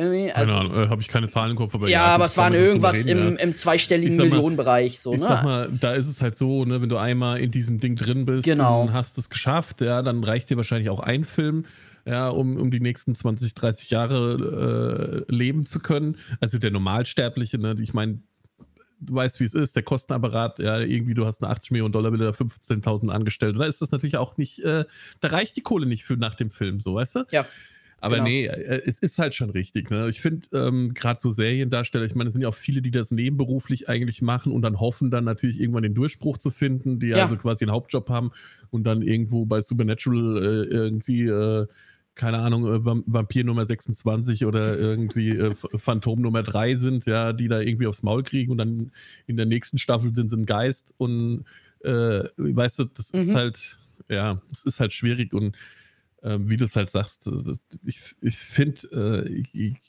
Irgendwie. 0.00 0.30
Also, 0.30 0.52
keine 0.52 0.70
Ahnung, 0.70 0.84
äh, 0.84 0.88
habe 0.88 1.02
ich 1.02 1.08
keine 1.08 1.26
Zahlen 1.26 1.50
im 1.50 1.56
Kopf. 1.56 1.74
Aber 1.74 1.88
ja, 1.88 1.98
ja 1.98 2.06
aber 2.06 2.26
es 2.26 2.36
waren 2.36 2.54
irgendwas 2.54 3.04
reden, 3.04 3.30
im, 3.30 3.36
im 3.36 3.54
zweistelligen 3.56 4.16
mal, 4.16 4.28
Millionenbereich. 4.28 5.00
So, 5.00 5.12
ich 5.12 5.20
ne? 5.20 5.26
sag 5.26 5.42
mal, 5.42 5.70
da 5.72 5.94
ist 5.94 6.06
es 6.06 6.22
halt 6.22 6.38
so, 6.38 6.64
ne, 6.64 6.80
wenn 6.80 6.88
du 6.88 6.98
einmal 6.98 7.40
in 7.40 7.50
diesem 7.50 7.80
Ding 7.80 7.96
drin 7.96 8.24
bist 8.24 8.44
genau. 8.44 8.82
und 8.82 8.92
hast 8.92 9.18
es 9.18 9.28
geschafft, 9.28 9.80
ja, 9.80 10.02
dann 10.02 10.22
reicht 10.22 10.50
dir 10.50 10.56
wahrscheinlich 10.56 10.88
auch 10.88 11.00
ein 11.00 11.24
Film 11.24 11.64
ja, 12.08 12.30
um, 12.30 12.56
um 12.56 12.70
die 12.70 12.80
nächsten 12.80 13.14
20, 13.14 13.54
30 13.54 13.90
Jahre 13.90 15.26
äh, 15.28 15.32
leben 15.32 15.66
zu 15.66 15.78
können. 15.78 16.16
Also 16.40 16.58
der 16.58 16.70
Normalsterbliche, 16.70 17.58
ne, 17.58 17.76
ich 17.78 17.92
meine, 17.92 18.20
du 19.00 19.14
weißt, 19.14 19.40
wie 19.40 19.44
es 19.44 19.54
ist, 19.54 19.76
der 19.76 19.82
Kostenapparat, 19.82 20.58
ja, 20.58 20.78
irgendwie, 20.80 21.14
du 21.14 21.26
hast 21.26 21.42
eine 21.42 21.52
80 21.52 21.70
Millionen 21.72 21.92
Dollar 21.92 22.12
Villa, 22.12 22.30
15.000 22.30 23.10
Angestellte, 23.10 23.58
da 23.58 23.66
ist 23.66 23.82
das 23.82 23.90
natürlich 23.92 24.16
auch 24.16 24.36
nicht, 24.36 24.60
äh, 24.60 24.84
da 25.20 25.28
reicht 25.28 25.56
die 25.56 25.62
Kohle 25.62 25.86
nicht 25.86 26.04
für 26.04 26.16
nach 26.16 26.34
dem 26.34 26.50
Film, 26.50 26.80
so, 26.80 26.94
weißt 26.94 27.16
du? 27.16 27.24
Ja. 27.30 27.46
Aber 28.00 28.16
genau. 28.16 28.28
nee, 28.28 28.46
äh, 28.46 28.82
es 28.86 29.00
ist 29.00 29.18
halt 29.18 29.34
schon 29.34 29.50
richtig. 29.50 29.90
Ne? 29.90 30.08
Ich 30.08 30.20
finde, 30.20 30.46
ähm, 30.52 30.94
gerade 30.94 31.18
so 31.18 31.30
Seriendarsteller, 31.30 32.04
ich 32.04 32.14
meine, 32.14 32.28
es 32.28 32.32
sind 32.32 32.42
ja 32.42 32.48
auch 32.48 32.54
viele, 32.54 32.80
die 32.80 32.92
das 32.92 33.10
nebenberuflich 33.10 33.88
eigentlich 33.88 34.22
machen 34.22 34.52
und 34.52 34.62
dann 34.62 34.78
hoffen, 34.78 35.10
dann 35.10 35.24
natürlich 35.24 35.60
irgendwann 35.60 35.82
den 35.82 35.94
Durchbruch 35.94 36.38
zu 36.38 36.50
finden, 36.50 37.00
die 37.00 37.08
ja. 37.08 37.22
also 37.22 37.36
quasi 37.36 37.64
einen 37.64 37.72
Hauptjob 37.72 38.08
haben 38.08 38.30
und 38.70 38.84
dann 38.84 39.02
irgendwo 39.02 39.46
bei 39.46 39.60
Supernatural 39.60 40.36
äh, 40.36 40.74
irgendwie 40.74 41.26
äh, 41.26 41.66
keine 42.18 42.38
Ahnung, 42.38 42.66
äh, 42.66 42.84
Vampir 42.84 43.44
Nummer 43.44 43.64
26 43.64 44.44
oder 44.44 44.76
irgendwie 44.76 45.30
äh, 45.30 45.54
Phantom 45.54 46.20
Nummer 46.20 46.42
3 46.42 46.74
sind, 46.74 47.06
ja, 47.06 47.32
die 47.32 47.48
da 47.48 47.60
irgendwie 47.60 47.86
aufs 47.86 48.02
Maul 48.02 48.24
kriegen 48.24 48.50
und 48.52 48.58
dann 48.58 48.92
in 49.26 49.36
der 49.36 49.46
nächsten 49.46 49.78
Staffel 49.78 50.14
sind 50.14 50.28
sie 50.28 50.36
ein 50.36 50.44
Geist 50.44 50.94
und 50.98 51.44
äh, 51.80 52.24
weißt 52.36 52.80
du, 52.80 52.84
das 52.86 53.12
mhm. 53.12 53.20
ist 53.20 53.34
halt, 53.34 53.78
ja, 54.08 54.42
das 54.50 54.64
ist 54.64 54.80
halt 54.80 54.92
schwierig 54.92 55.32
und 55.32 55.56
äh, 56.22 56.38
wie 56.40 56.56
du 56.56 56.64
es 56.64 56.74
halt 56.74 56.90
sagst, 56.90 57.28
äh, 57.28 57.54
ich, 57.86 58.00
ich 58.20 58.36
finde, 58.36 59.30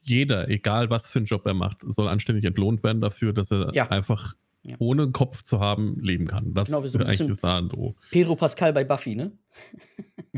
jeder, 0.03 0.48
egal 0.50 0.91
was 0.91 1.12
für 1.12 1.19
einen 1.19 1.25
Job 1.25 1.48
er 1.48 1.55
macht, 1.55 1.81
soll 1.81 2.07
anständig 2.07 2.45
entlohnt 2.45 2.83
werden 2.83 3.01
dafür, 3.01 3.33
dass 3.33 3.51
er 3.51 3.74
ja. 3.74 3.89
einfach 3.89 4.36
ja. 4.69 4.75
ohne 4.79 5.03
einen 5.03 5.13
Kopf 5.13 5.43
zu 5.43 5.59
haben 5.59 5.97
leben 6.01 6.27
kann. 6.27 6.53
Das 6.53 6.67
genau, 6.67 6.81
so 6.81 6.88
ist 6.88 6.95
eigentlich 6.95 7.27
das 7.27 7.39
Sandro. 7.41 7.95
Pedro 8.11 8.35
Pascal 8.35 8.73
bei 8.73 8.83
Buffy, 8.83 9.15
ne? 9.15 9.31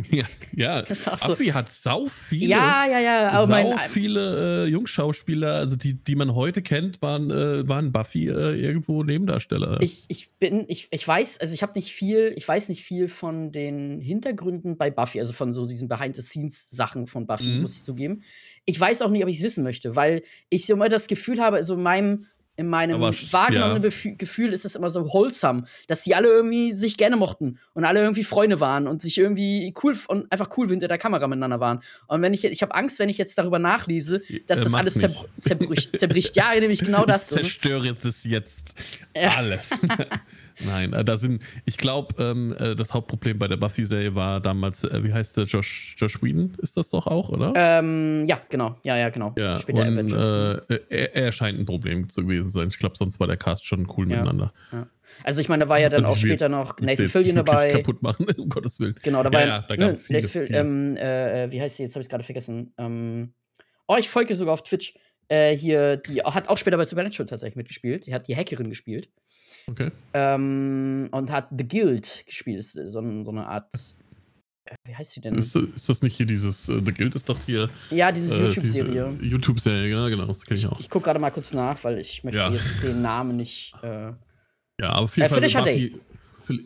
Ja, 0.09 0.23
ja. 0.55 0.83
Auch 1.05 1.17
so. 1.17 1.27
Buffy 1.29 1.47
hat 1.47 1.69
sau 1.69 2.05
viele, 2.07 2.51
Ja, 2.51 2.85
ja, 2.89 2.99
ja. 2.99 3.29
Aber 3.31 3.45
sau 3.47 3.51
mein, 3.51 3.77
viele 3.89 4.65
äh, 4.65 4.69
Jungschauspieler, 4.69 5.55
also 5.55 5.75
die, 5.75 5.95
die 5.95 6.15
man 6.15 6.33
heute 6.33 6.61
kennt, 6.61 7.01
waren, 7.01 7.29
äh, 7.29 7.67
waren 7.67 7.91
Buffy 7.91 8.27
äh, 8.27 8.55
irgendwo 8.55 9.03
Nebendarsteller. 9.03 9.79
ich, 9.81 10.05
ich 10.07 10.31
bin, 10.39 10.63
ich, 10.69 10.87
ich 10.91 11.05
weiß, 11.05 11.39
also 11.39 11.53
ich 11.53 11.61
habe 11.61 11.73
nicht 11.75 11.91
viel, 11.91 12.33
ich 12.37 12.47
weiß 12.47 12.69
nicht 12.69 12.83
viel 12.83 13.09
von 13.09 13.51
den 13.51 13.99
Hintergründen 13.99 14.77
bei 14.77 14.89
Buffy, 14.89 15.19
also 15.19 15.33
von 15.33 15.53
so 15.53 15.65
diesen 15.65 15.89
Behind-the-Scenes-Sachen 15.89 17.07
von 17.07 17.27
Buffy, 17.27 17.47
Mhm. 17.47 17.61
muss 17.61 17.75
ich 17.75 17.83
zugeben. 17.83 18.23
Ich 18.65 18.79
weiß 18.79 19.01
auch 19.01 19.09
nicht, 19.09 19.23
ob 19.23 19.29
ich 19.29 19.37
es 19.37 19.43
wissen 19.43 19.63
möchte, 19.63 19.95
weil 19.97 20.23
ich 20.49 20.65
so 20.65 20.73
immer 20.73 20.87
das 20.87 21.07
Gefühl 21.07 21.41
habe, 21.41 21.57
also 21.57 21.73
in 21.73 21.83
meinem, 21.83 22.27
in 22.57 22.67
meinem 22.67 22.95
Aber 22.95 23.15
wahrgenommenen 23.31 23.91
ja. 23.91 24.11
Gefühl 24.17 24.53
ist 24.53 24.65
es 24.65 24.75
immer 24.75 24.89
so 24.89 25.11
wholesome, 25.13 25.65
dass 25.87 26.03
die 26.03 26.15
alle 26.15 26.27
irgendwie 26.27 26.73
sich 26.73 26.97
gerne 26.97 27.15
mochten 27.15 27.59
und 27.73 27.85
alle 27.85 28.01
irgendwie 28.01 28.23
Freunde 28.23 28.59
waren 28.59 28.87
und 28.87 29.01
sich 29.01 29.17
irgendwie 29.17 29.73
cool 29.83 29.97
und 30.07 30.31
einfach 30.31 30.49
cool 30.57 30.69
hinter 30.69 30.87
der 30.87 30.97
Kamera 30.97 31.27
miteinander 31.27 31.59
waren. 31.59 31.81
Und 32.07 32.21
wenn 32.21 32.33
ich, 32.33 32.43
ich 32.43 32.61
habe 32.61 32.75
Angst, 32.75 32.99
wenn 32.99 33.09
ich 33.09 33.17
jetzt 33.17 33.37
darüber 33.37 33.59
nachlese, 33.59 34.21
dass 34.47 34.59
Äh, 34.59 34.63
das 34.63 34.73
alles 34.73 34.93
zerbr 34.95 35.25
zerbricht, 35.37 35.97
zerbricht. 35.97 36.35
Ja, 36.35 36.53
nämlich 36.59 36.81
genau 36.81 37.05
das. 37.05 37.31
Ich 37.31 37.37
zerstöre 37.41 37.93
das 37.93 38.23
jetzt. 38.23 38.75
Alles. 39.13 39.71
Nein, 40.65 40.93
äh, 40.93 41.03
da 41.03 41.17
sind, 41.17 41.41
ich 41.65 41.77
glaube, 41.77 42.15
ähm, 42.21 42.55
äh, 42.59 42.75
das 42.75 42.93
Hauptproblem 42.93 43.39
bei 43.39 43.47
der 43.47 43.57
Buffy-Serie 43.57 44.15
war 44.15 44.39
damals, 44.39 44.83
äh, 44.83 45.03
wie 45.03 45.13
heißt 45.13 45.37
der, 45.37 45.45
Josh, 45.45 45.95
Josh 45.97 46.21
Whedon 46.21 46.53
ist 46.61 46.77
das 46.77 46.89
doch 46.89 47.07
auch, 47.07 47.29
oder? 47.29 47.53
Ähm, 47.55 48.25
ja, 48.27 48.39
genau. 48.49 48.75
Ja, 48.83 48.97
ja, 48.97 49.09
genau. 49.09 49.33
ja, 49.37 49.59
Später 49.59 49.79
und 49.81 49.87
Avengers. 49.97 50.61
äh, 50.69 50.79
er, 50.89 51.15
er 51.15 51.31
scheint 51.31 51.59
ein 51.59 51.65
Problem 51.65 52.09
zu 52.09 52.23
gewesen 52.23 52.49
sein. 52.49 52.67
Ich 52.69 52.77
glaube, 52.77 52.97
sonst 52.97 53.19
war 53.19 53.27
der 53.27 53.37
Cast 53.37 53.65
schon 53.65 53.87
cool 53.97 54.09
Ja. 54.09 54.17
miteinander. 54.17 54.53
Also 55.23 55.41
ich 55.41 55.49
meine, 55.49 55.65
da 55.65 55.69
war 55.69 55.79
ja 55.79 55.89
dann 55.89 55.99
Also 56.01 56.13
auch 56.13 56.17
später 56.17 56.45
jetzt- 56.45 56.51
noch 56.51 56.79
Nathan 56.79 57.07
Fillion 57.09 57.35
dabei. 57.35 57.69
kaputt 57.71 58.01
machen, 58.01 58.25
um 58.37 58.47
Gottes 58.49 58.79
Willen. 58.79 58.95
Genau, 59.03 59.23
da 59.23 59.33
war 59.33 59.41
Ja, 59.41 59.65
ja, 59.69 59.75
ja, 59.75 59.95
viele, 59.95 60.23
viele. 60.27 60.47
Ähm, 60.57 60.95
äh, 60.97 61.51
wie 61.51 61.61
heißt 61.61 61.77
sie? 61.77 61.83
Jetzt 61.83 61.95
habe 61.95 62.01
ich 62.03 62.09
gerade 62.09 62.23
vergessen. 62.23 62.73
Ähm, 62.77 63.33
oh, 63.87 63.97
ich 63.99 64.07
folge 64.07 64.35
sogar 64.35 64.53
auf 64.53 64.63
Twitch. 64.63 64.93
Äh, 65.31 65.55
hier, 65.57 65.97
die 65.97 66.21
hat 66.21 66.49
auch 66.49 66.57
später 66.57 66.75
bei 66.77 66.83
Supernatural 66.85 67.27
tatsächlich 67.27 67.55
mitgespielt. 67.55 68.05
Die 68.05 68.13
hat 68.13 68.27
die 68.27 68.35
Hackerin 68.35 68.69
gespielt. 68.69 69.09
Okay. 69.67 69.91
Ähm, 70.13 71.07
und 71.11 71.31
hat 71.31 71.47
The 71.57 71.65
Guild 71.67 72.23
gespielt. 72.25 72.63
So, 72.65 72.89
so 72.89 72.99
eine 72.99 73.45
Art. 73.47 73.73
äh, 74.65 74.75
Wie 74.85 74.95
heißt 74.95 75.11
sie 75.11 75.21
denn? 75.21 75.35
Ist, 75.37 75.55
ist 75.55 75.87
das 75.87 76.01
nicht 76.01 76.17
hier 76.17 76.25
dieses, 76.25 76.67
äh, 76.67 76.81
The 76.83 76.91
Guild 76.93 77.15
ist 77.15 77.29
doch 77.29 77.37
hier 77.45 77.69
ja, 77.91 78.11
diese 78.11 78.35
äh, 78.35 78.47
YouTube-Serie. 78.47 79.17
diese 79.21 79.25
YouTube-Serie, 79.31 79.89
ja, 79.89 80.09
genau, 80.09 80.25
das 80.25 80.43
kenne 80.45 80.59
ich 80.59 80.67
auch. 80.67 80.79
Ich 80.79 80.89
gucke 80.89 81.05
gerade 81.05 81.19
mal 81.19 81.29
kurz 81.31 81.53
nach, 81.53 81.81
weil 81.85 81.99
ich 81.99 82.23
möchte 82.25 82.39
Ja. 82.39 82.49
jetzt 82.49 82.83
den 82.83 83.01
Namen 83.01 83.37
nicht. 83.37 83.73
Äh, 83.83 83.87
Ja, 84.81 84.89
aber 84.89 85.01
auf 85.03 85.15
jeden 85.15 85.29
Fall. 85.29 85.37
Felicia 85.39 85.61
Buffy- 85.61 85.99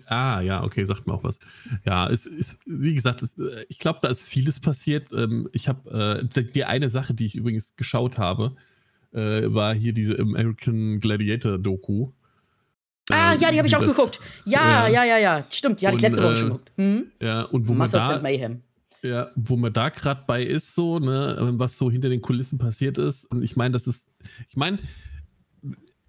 Ah, 0.07 0.41
ja, 0.41 0.63
okay, 0.63 0.83
sagt 0.85 1.07
mir 1.07 1.13
auch 1.13 1.23
was. 1.23 1.39
Ja, 1.85 2.09
es 2.09 2.25
ist, 2.27 2.57
wie 2.65 2.93
gesagt, 2.93 3.21
es, 3.21 3.37
äh, 3.37 3.65
ich 3.69 3.79
glaube, 3.79 3.99
da 4.01 4.09
ist 4.09 4.23
vieles 4.23 4.59
passiert. 4.59 5.11
Ähm, 5.13 5.49
Ich 5.53 5.67
habe 5.67 6.21
äh, 6.35 6.43
die- 6.43 6.65
eine 6.65 6.89
Sache, 6.89 7.13
die 7.13 7.25
ich 7.25 7.35
übrigens 7.35 7.75
geschaut 7.75 8.17
habe, 8.17 8.55
äh, 9.13 9.43
war 9.53 9.73
hier 9.73 9.93
diese 9.93 10.17
American 10.19 10.99
Gladiator 10.99 11.57
Doku. 11.57 12.11
ah, 13.09 13.33
Äh, 13.33 13.37
ja, 13.39 13.51
die 13.51 13.57
habe 13.57 13.67
ich 13.67 13.75
auch 13.75 13.81
das- 13.81 13.95
geguckt. 13.95 14.19
Ja, 14.45 14.87
ja. 14.87 15.03
ja, 15.03 15.03
ja, 15.05 15.17
ja. 15.19 15.45
Stimmt, 15.49 15.79
die 15.81 15.87
hatte 15.87 15.95
ich 15.97 16.01
letzte 16.01 16.23
Woche 16.23 16.33
äh, 16.33 16.37
schon 16.37 16.47
geguckt. 16.47 16.71
Hm? 16.75 17.05
Ja, 17.21 17.43
und 17.43 17.67
wo 17.67 17.73
man 17.73 17.79
Muscles 17.89 18.07
da, 18.07 18.13
and 18.15 18.23
Mayhem. 18.23 18.61
ja, 19.03 19.29
wo 19.35 19.55
man 19.57 19.71
da 19.71 19.89
gerade 19.89 20.23
bei 20.27 20.43
ist, 20.43 20.73
so, 20.75 20.99
ne, 20.99 21.37
ähm, 21.39 21.59
was 21.59 21.77
so 21.77 21.89
hinter 21.91 22.09
den 22.09 22.21
Kulissen 22.21 22.57
passiert 22.57 22.97
ist. 22.97 23.25
Und 23.25 23.43
ich 23.43 23.55
meine, 23.55 23.73
das 23.73 23.87
ist, 23.87 24.09
ich 24.49 24.57
meine, 24.57 24.79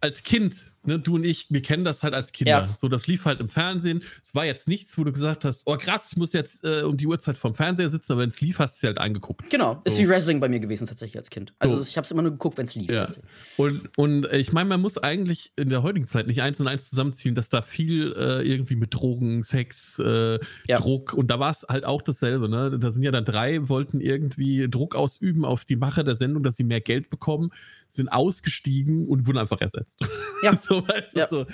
als 0.00 0.22
Kind, 0.22 0.72
ne, 0.86 0.98
du 0.98 1.16
und 1.16 1.24
ich, 1.24 1.46
wir 1.50 1.62
kennen 1.62 1.84
das 1.84 2.02
halt 2.02 2.14
als 2.14 2.32
Kinder. 2.32 2.50
Ja. 2.50 2.74
So, 2.74 2.88
das 2.88 3.06
lief 3.06 3.24
halt 3.24 3.40
im 3.40 3.48
Fernsehen. 3.48 4.02
Es 4.24 4.34
war 4.34 4.44
jetzt 4.44 4.68
nichts, 4.68 4.96
wo 4.98 5.04
du 5.04 5.12
gesagt 5.12 5.44
hast, 5.44 5.62
oh 5.66 5.76
krass, 5.76 6.08
ich 6.12 6.16
muss 6.18 6.32
jetzt 6.32 6.64
äh, 6.64 6.82
um 6.82 6.96
die 6.96 7.06
Uhrzeit 7.06 7.36
vom 7.36 7.54
Fernseher 7.54 7.88
sitzen, 7.88 8.12
aber 8.12 8.22
wenn 8.22 8.28
es 8.30 8.40
lief, 8.40 8.58
hast 8.58 8.82
du 8.82 8.86
es 8.86 8.88
halt 8.88 8.98
angeguckt. 8.98 9.48
Genau, 9.50 9.80
ist 9.84 9.96
So. 9.96 10.02
wie 10.02 10.08
Wrestling 10.08 10.40
bei 10.40 10.48
mir 10.48 10.60
gewesen 10.60 10.86
tatsächlich 10.86 11.18
als 11.18 11.30
Kind. 11.30 11.52
Also 11.58 11.76
So. 11.76 11.82
ich 11.82 11.96
habe 11.96 12.04
es 12.04 12.10
immer 12.10 12.22
nur 12.22 12.32
geguckt, 12.32 12.58
wenn 12.58 12.66
es 12.66 12.74
lief. 12.74 12.90
Ja. 12.90 13.08
Und, 13.56 13.90
und 13.96 14.24
äh, 14.26 14.38
ich 14.38 14.52
meine, 14.52 14.68
man 14.68 14.80
muss 14.80 14.98
eigentlich 14.98 15.52
in 15.56 15.68
der 15.68 15.82
heutigen 15.82 16.06
Zeit 16.06 16.26
nicht 16.26 16.42
eins 16.42 16.60
und 16.60 16.68
eins 16.68 16.88
zusammenziehen, 16.88 17.34
dass 17.34 17.48
da 17.48 17.62
viel 17.62 18.12
äh, 18.16 18.42
irgendwie 18.46 18.76
mit 18.76 18.94
Drogen, 18.94 19.42
Sex, 19.42 19.98
äh, 19.98 20.38
Ja. 20.68 20.78
Druck 20.78 21.12
und 21.14 21.28
da 21.30 21.38
war 21.40 21.50
es 21.50 21.66
halt 21.68 21.84
auch 21.84 22.02
dasselbe. 22.02 22.48
Ne? 22.48 22.78
Da 22.78 22.90
sind 22.90 23.02
ja 23.02 23.10
dann 23.10 23.24
drei, 23.24 23.68
wollten 23.68 24.00
irgendwie 24.00 24.68
Druck 24.68 24.94
ausüben 24.94 25.44
auf 25.44 25.64
die 25.64 25.76
Macher 25.76 26.04
der 26.04 26.16
Sendung, 26.16 26.42
dass 26.42 26.56
sie 26.56 26.64
mehr 26.64 26.80
Geld 26.80 27.10
bekommen, 27.10 27.50
sind 27.88 28.08
ausgestiegen 28.08 29.06
und 29.06 29.26
wurden 29.26 29.38
einfach 29.38 29.60
ersetzt. 29.60 30.00
Ja. 30.42 30.52
so, 30.56 30.75
weißt 30.82 31.14
du, 31.14 31.18
Ja. 31.18 31.26
so. 31.26 31.46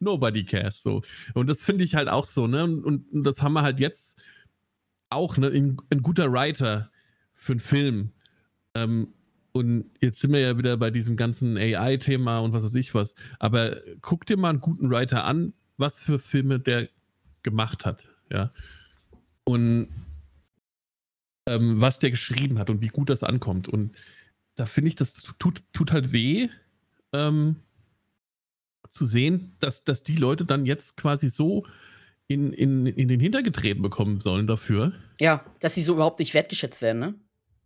Nobody 0.00 0.44
cares. 0.44 0.82
So. 0.82 1.02
Und 1.34 1.48
das 1.48 1.62
finde 1.62 1.84
ich 1.84 1.94
halt 1.94 2.08
auch 2.08 2.24
so. 2.24 2.46
Ne? 2.46 2.64
Und, 2.64 2.84
und, 2.84 3.24
das 3.24 3.42
haben 3.42 3.54
wir 3.54 3.62
halt 3.62 3.80
jetzt 3.80 4.22
auch. 5.10 5.36
Ne? 5.36 5.48
Ein, 5.48 5.76
ein 5.90 6.02
guter 6.02 6.32
Writer 6.32 6.90
für 7.34 7.52
einen 7.52 7.60
Film. 7.60 8.12
Ähm, 8.74 9.14
und 9.52 9.90
jetzt 10.00 10.20
sind 10.20 10.32
wir 10.32 10.40
ja 10.40 10.56
wieder 10.56 10.76
bei 10.76 10.90
diesem 10.90 11.16
ganzen 11.16 11.56
AI-Thema 11.56 12.38
und 12.40 12.52
was 12.52 12.62
weiß 12.64 12.76
ich 12.76 12.94
was. 12.94 13.14
Aber 13.40 13.80
guck 14.02 14.24
dir 14.26 14.36
mal 14.36 14.50
einen 14.50 14.60
guten 14.60 14.90
Writer 14.90 15.24
an, 15.24 15.52
was 15.78 15.98
für 15.98 16.18
Filme 16.18 16.60
der 16.60 16.88
gemacht 17.42 17.84
hat. 17.84 18.06
Ja. 18.30 18.52
Und 19.44 19.88
ähm, 21.46 21.80
was 21.80 21.98
der 21.98 22.10
geschrieben 22.10 22.58
hat 22.58 22.70
und 22.70 22.82
wie 22.82 22.88
gut 22.88 23.10
das 23.10 23.24
ankommt. 23.24 23.68
Und 23.68 23.96
da 24.54 24.66
finde 24.66 24.88
ich, 24.88 24.94
das 24.96 25.14
tut, 25.38 25.62
tut 25.72 25.92
halt 25.92 26.12
weh, 26.12 26.48
ähm, 27.12 27.56
zu 28.90 29.04
sehen, 29.04 29.52
dass, 29.60 29.84
dass 29.84 30.02
die 30.02 30.16
Leute 30.16 30.44
dann 30.44 30.64
jetzt 30.64 30.96
quasi 30.96 31.28
so 31.28 31.64
in, 32.26 32.52
in, 32.52 32.86
in 32.86 33.08
den 33.08 33.20
Hintergetreten 33.20 33.82
bekommen 33.82 34.20
sollen 34.20 34.46
dafür. 34.46 34.92
Ja, 35.20 35.44
dass 35.60 35.74
sie 35.74 35.82
so 35.82 35.94
überhaupt 35.94 36.18
nicht 36.18 36.34
wertgeschätzt 36.34 36.82
werden, 36.82 36.98
ne? 36.98 37.14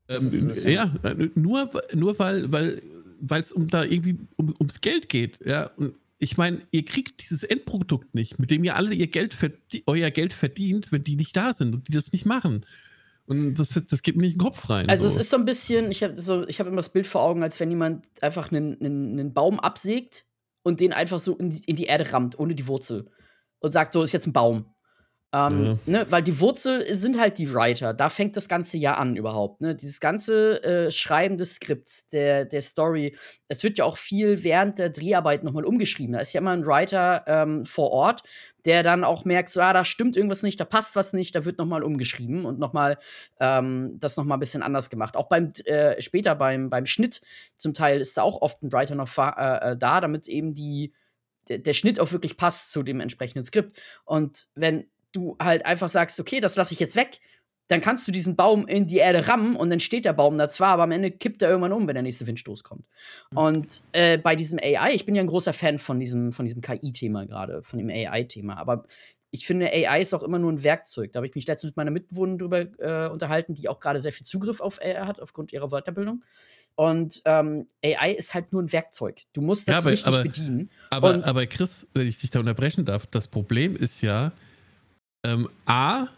Ähm, 0.09 0.52
ja, 0.64 0.93
nur, 1.35 1.71
nur 1.95 2.19
weil 2.19 2.81
weil 3.23 3.41
es 3.41 3.52
um 3.52 3.69
da 3.69 3.85
irgendwie 3.85 4.19
um, 4.37 4.55
ums 4.59 4.81
Geld 4.81 5.09
geht. 5.09 5.38
Ja, 5.47 5.71
und 5.76 5.95
ich 6.19 6.37
meine, 6.37 6.61
ihr 6.71 6.85
kriegt 6.85 7.23
dieses 7.23 7.45
Endprodukt 7.45 8.14
nicht, 8.14 8.38
mit 8.38 8.50
dem 8.50 8.64
ihr 8.64 8.76
alle 8.76 8.95
ihr 8.95 9.07
Geld 9.07 9.37
euer 9.87 10.11
Geld 10.11 10.33
verdient, 10.33 10.93
wenn 10.93 11.05
die 11.05 11.17
nicht 11.17 11.37
da 11.37 11.52
sind 11.52 11.75
und 11.75 11.88
die 11.88 11.93
das 11.93 12.12
nicht 12.12 12.26
machen. 12.26 12.67
Und 13.26 13.55
das, 13.55 13.81
das 13.88 14.02
geht 14.02 14.17
mir 14.17 14.23
nicht 14.23 14.35
in 14.35 14.38
den 14.38 14.45
Kopf 14.45 14.69
rein. 14.69 14.88
Also 14.88 15.09
so. 15.09 15.14
es 15.14 15.23
ist 15.23 15.31
so 15.31 15.37
ein 15.37 15.45
bisschen, 15.45 15.91
ich 15.91 16.02
habe 16.02 16.21
so, 16.21 16.47
ich 16.49 16.59
hab 16.59 16.67
immer 16.67 16.76
das 16.76 16.91
Bild 16.91 17.07
vor 17.07 17.23
Augen, 17.23 17.43
als 17.43 17.61
wenn 17.61 17.71
jemand 17.71 18.05
einfach 18.21 18.50
einen, 18.50 18.79
einen, 18.81 19.19
einen 19.19 19.33
Baum 19.33 19.61
absägt 19.61 20.26
und 20.62 20.81
den 20.81 20.92
einfach 20.92 21.19
so 21.19 21.37
in 21.37 21.50
die, 21.50 21.64
in 21.64 21.76
die 21.76 21.85
Erde 21.85 22.12
rammt, 22.12 22.38
ohne 22.38 22.54
die 22.54 22.66
Wurzel. 22.66 23.11
Und 23.61 23.73
sagt, 23.73 23.92
so 23.92 24.02
ist 24.02 24.12
jetzt 24.12 24.26
ein 24.26 24.33
Baum. 24.33 24.72
Ähm, 25.35 25.79
ne, 25.87 26.07
weil 26.11 26.23
die 26.23 26.41
Wurzel 26.41 26.95
sind 26.95 27.19
halt 27.19 27.39
die 27.39 27.53
Writer. 27.55 27.95
Da 27.95 28.11
fängt 28.11 28.37
das 28.37 28.51
ganze 28.51 28.77
ja 28.77 28.97
an 28.97 29.17
überhaupt. 29.17 29.62
Ne? 29.62 29.75
Dieses 29.75 29.99
ganze 29.99 30.62
äh, 30.62 30.91
Schreiben 30.91 31.39
des 31.39 31.55
Skripts, 31.55 32.09
der, 32.09 32.45
der 32.45 32.61
Story. 32.61 33.17
Es 33.49 33.62
wird 33.62 33.79
ja 33.79 33.87
auch 33.87 33.97
viel 33.97 34.45
während 34.45 34.79
der 34.79 34.91
Dreharbeit 34.91 35.43
nochmal 35.43 35.65
umgeschrieben. 35.65 36.12
Da 36.12 36.21
ist 36.21 36.35
ja 36.35 36.41
immer 36.41 36.51
ein 36.51 36.67
Writer 36.67 37.25
ähm, 37.27 37.65
vor 37.65 37.93
Ort, 37.93 38.25
der 38.67 38.83
dann 38.83 39.05
auch 39.05 39.25
merkt, 39.25 39.49
so, 39.49 39.62
ah, 39.62 39.73
da 39.73 39.87
stimmt 39.87 40.19
irgendwas 40.19 40.43
nicht, 40.43 40.61
da 40.61 40.67
passt 40.67 40.97
was 40.97 41.15
nicht, 41.15 41.35
da 41.35 41.47
wird 41.47 41.57
nochmal 41.57 41.83
umgeschrieben 41.83 42.45
und 42.45 42.59
nochmal 42.59 42.99
ähm, 43.41 43.97
das 43.99 44.19
nochmal 44.19 44.37
ein 44.37 44.41
bisschen 44.41 44.62
anders 44.62 44.91
gemacht. 44.91 45.17
Auch 45.17 45.31
beim 45.31 45.51
äh, 45.65 46.01
später 46.03 46.35
beim, 46.35 46.69
beim 46.69 46.85
Schnitt 46.85 47.23
zum 47.57 47.73
Teil 47.73 48.03
ist 48.03 48.19
da 48.19 48.23
auch 48.23 48.43
oft 48.43 48.62
ein 48.62 48.71
Writer 48.71 48.95
noch 48.95 49.09
äh, 49.17 49.73
äh, 49.73 49.77
da, 49.79 50.03
damit 50.03 50.29
eben 50.29 50.53
die, 50.53 50.93
der, 51.49 51.59
der 51.59 51.73
Schnitt 51.73 51.99
auch 51.99 52.12
wirklich 52.12 52.37
passt 52.37 52.71
zu 52.71 52.83
dem 52.83 53.01
entsprechenden 53.01 53.47
Skript. 53.47 53.81
Und 54.05 54.49
wenn 54.55 54.92
du 55.12 55.37
halt 55.40 55.64
einfach 55.66 55.88
sagst, 55.88 56.19
okay, 56.21 56.40
das 56.40 56.57
lasse 56.57 56.75
ich 56.75 56.81
jetzt 56.81 56.97
weg, 56.97 57.21
dann 57.69 57.81
kannst 57.81 58.07
du 58.09 58.12
diesen 58.12 58.37
Baum 58.37 58.66
in 58.66 58.87
die 58.87 58.97
Erde 58.99 59.28
rammen 59.28 59.57
und 59.57 59.71
dann 59.71 59.81
steht 59.81 60.04
der 60.04 60.12
Baum 60.12 60.37
da 60.37 60.49
zwar, 60.49 60.71
aber 60.73 60.83
am 60.83 60.90
Ende 60.90 61.11
kippt 61.11 61.42
er 61.42 61.49
irgendwann 61.50 61.73
um, 61.73 61.87
wenn 61.87 61.95
der 61.95 62.02
nächste 62.02 62.26
Windstoß 62.26 62.64
kommt. 62.64 62.85
Und 63.35 63.83
äh, 63.92 64.19
bei 64.19 64.37
diesem 64.37 64.59
AI, 64.59 64.92
ich 64.95 65.07
bin 65.07 65.14
ja 65.14 65.23
ein 65.23 65.28
großer 65.28 65.52
Fan 65.52 65.78
von 65.78 65.99
diesem, 66.00 66.33
von 66.33 66.45
diesem 66.45 66.61
KI-Thema 66.61 67.25
gerade, 67.26 67.62
von 67.62 67.78
dem 67.78 67.88
AI-Thema, 67.88 68.57
aber 68.59 68.85
ich 69.35 69.47
finde, 69.47 69.71
AI 69.73 70.02
ist 70.02 70.12
auch 70.12 70.23
immer 70.23 70.38
nur 70.38 70.52
ein 70.52 70.62
Werkzeug. 70.62 71.12
Da 71.12 71.19
habe 71.19 71.26
ich 71.26 71.35
mich 71.35 71.47
letztens 71.47 71.71
mit 71.71 71.76
meiner 71.78 71.90
Mitbewohnerin 71.90 72.38
drüber 72.38 72.59
äh, 73.07 73.09
unterhalten, 73.11 73.54
die 73.54 73.66
auch 73.71 73.81
gerade 73.81 73.99
sehr 73.99 74.12
viel 74.12 74.26
Zugriff 74.26 74.61
auf 74.61 74.78
AI 74.83 75.07
hat, 75.07 75.23
aufgrund 75.23 75.54
ihrer 75.54 75.69
Weiterbildung. 75.71 76.23
Und 76.75 77.23
ähm, 77.25 77.66
AI 77.83 78.12
ist 78.12 78.35
halt 78.35 78.52
nur 78.52 78.62
ein 78.62 78.71
Werkzeug. 78.73 79.23
Du 79.33 79.40
musst 79.40 79.69
das 79.69 79.76
Ja, 79.76 79.78
aber- 79.81 79.90
richtig 79.92 80.12
aber- 80.12 80.23
bedienen. 80.23 80.71
Aber, 80.90 81.25
aber 81.25 81.47
Chris, 81.47 81.88
wenn 81.95 82.07
ich 82.07 82.19
dich 82.19 82.28
da 82.31 82.40
unterbrechen 82.40 82.85
darf, 82.85 83.07
das 83.07 83.26
Problem 83.26 83.75
ist 83.75 84.02
ja, 84.02 84.33
ähm, 85.25 85.49
A, 85.67 86.09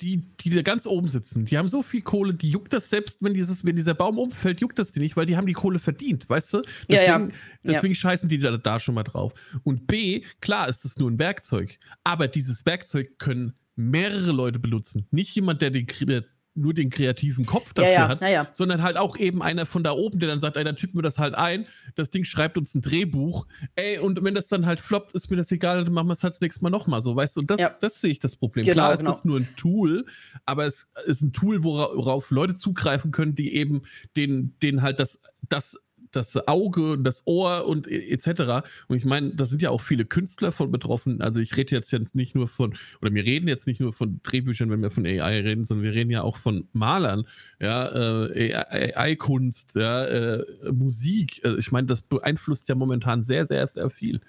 die, 0.00 0.22
die 0.40 0.50
da 0.50 0.62
ganz 0.62 0.86
oben 0.86 1.08
sitzen, 1.08 1.44
die 1.44 1.56
haben 1.56 1.68
so 1.68 1.80
viel 1.80 2.02
Kohle, 2.02 2.34
die 2.34 2.50
juckt 2.50 2.72
das 2.72 2.90
selbst, 2.90 3.22
wenn, 3.22 3.34
dieses, 3.34 3.64
wenn 3.64 3.76
dieser 3.76 3.94
Baum 3.94 4.18
umfällt, 4.18 4.60
juckt 4.60 4.78
das 4.78 4.90
die 4.90 4.98
nicht, 4.98 5.16
weil 5.16 5.26
die 5.26 5.36
haben 5.36 5.46
die 5.46 5.52
Kohle 5.52 5.78
verdient, 5.78 6.28
weißt 6.28 6.54
du? 6.54 6.62
Ja, 6.88 7.02
ja. 7.02 7.18
Deswegen, 7.18 7.32
deswegen 7.62 7.94
scheißen 7.94 8.28
die 8.28 8.38
da, 8.38 8.56
da 8.56 8.80
schon 8.80 8.96
mal 8.96 9.04
drauf. 9.04 9.32
Und 9.62 9.86
B, 9.86 10.22
klar 10.40 10.68
ist 10.68 10.84
das 10.84 10.96
nur 10.96 11.08
ein 11.08 11.20
Werkzeug, 11.20 11.78
aber 12.02 12.26
dieses 12.26 12.66
Werkzeug 12.66 13.18
können 13.18 13.52
mehrere 13.76 14.32
Leute 14.32 14.58
benutzen. 14.58 15.06
Nicht 15.12 15.34
jemand, 15.36 15.62
der 15.62 15.70
den, 15.70 15.86
Kre- 15.86 16.24
nur 16.54 16.74
den 16.74 16.90
kreativen 16.90 17.46
Kopf 17.46 17.72
dafür 17.72 17.90
Ja, 17.92 18.00
ja, 18.02 18.08
hat, 18.08 18.20
ja, 18.22 18.46
sondern 18.52 18.82
halt 18.82 18.96
auch 18.96 19.16
eben 19.16 19.42
einer 19.42 19.64
von 19.64 19.82
da 19.82 19.92
oben, 19.92 20.18
der 20.18 20.28
dann 20.28 20.40
sagt, 20.40 20.56
ey, 20.56 20.64
dann 20.64 20.76
tippen 20.76 20.98
wir 20.98 21.02
das 21.02 21.18
halt 21.18 21.34
ein, 21.34 21.66
das 21.94 22.10
Ding 22.10 22.24
schreibt 22.24 22.58
uns 22.58 22.74
ein 22.74 22.82
Drehbuch, 22.82 23.46
ey, 23.74 23.98
und 23.98 24.22
wenn 24.22 24.34
das 24.34 24.48
dann 24.48 24.66
halt 24.66 24.78
floppt, 24.80 25.14
ist 25.14 25.30
mir 25.30 25.36
das 25.36 25.50
egal, 25.50 25.84
dann 25.84 25.94
machen 25.94 26.08
wir 26.08 26.12
es 26.12 26.22
halt 26.22 26.34
das 26.34 26.40
nächste 26.40 26.62
Mal 26.62 26.70
nochmal 26.70 27.00
so, 27.00 27.16
weißt 27.16 27.36
du, 27.36 27.40
und 27.40 27.50
das, 27.50 27.60
das 27.80 28.00
sehe 28.00 28.10
ich 28.10 28.18
das 28.18 28.36
Problem. 28.36 28.64
Genau, 28.64 28.74
Klar 28.74 28.92
ist 28.92 29.00
genau. 29.00 29.10
das 29.10 29.24
nur 29.24 29.40
ein 29.40 29.48
Tool, 29.56 30.04
aber 30.44 30.66
es 30.66 30.90
ist 31.06 31.22
ein 31.22 31.32
Tool, 31.32 31.64
wora- 31.64 31.96
worauf 31.96 32.30
Leute 32.30 32.54
zugreifen 32.54 33.12
können, 33.12 33.34
die 33.34 33.54
eben 33.54 33.82
den, 34.16 34.54
den 34.62 34.82
halt 34.82 35.00
das, 35.00 35.20
das 35.48 35.78
das 36.12 36.48
Auge 36.48 36.92
und 36.92 37.04
das 37.04 37.22
Ohr 37.26 37.66
und 37.66 37.86
e- 37.88 38.10
etc. 38.10 38.66
Und 38.88 38.96
ich 38.96 39.04
meine, 39.04 39.34
da 39.34 39.44
sind 39.46 39.62
ja 39.62 39.70
auch 39.70 39.80
viele 39.80 40.04
Künstler 40.04 40.52
von 40.52 40.70
betroffen. 40.70 41.20
Also 41.20 41.40
ich 41.40 41.56
rede 41.56 41.74
jetzt 41.74 41.90
jetzt 41.90 42.14
nicht 42.14 42.34
nur 42.34 42.48
von, 42.48 42.74
oder 43.00 43.12
wir 43.12 43.24
reden 43.24 43.48
jetzt 43.48 43.66
nicht 43.66 43.80
nur 43.80 43.92
von 43.92 44.20
Drehbüchern, 44.22 44.70
wenn 44.70 44.82
wir 44.82 44.90
von 44.90 45.06
AI 45.06 45.40
reden, 45.40 45.64
sondern 45.64 45.84
wir 45.84 45.92
reden 45.92 46.10
ja 46.10 46.22
auch 46.22 46.36
von 46.36 46.68
Malern, 46.72 47.26
ja, 47.60 47.88
äh, 48.28 48.54
AI-Kunst, 48.54 49.76
ja, 49.76 50.04
äh, 50.04 50.44
Musik. 50.72 51.44
Äh, 51.44 51.56
ich 51.58 51.72
meine, 51.72 51.86
das 51.86 52.02
beeinflusst 52.02 52.68
ja 52.68 52.74
momentan 52.74 53.22
sehr, 53.22 53.46
sehr, 53.46 53.66
sehr 53.66 53.90
viel. 53.90 54.20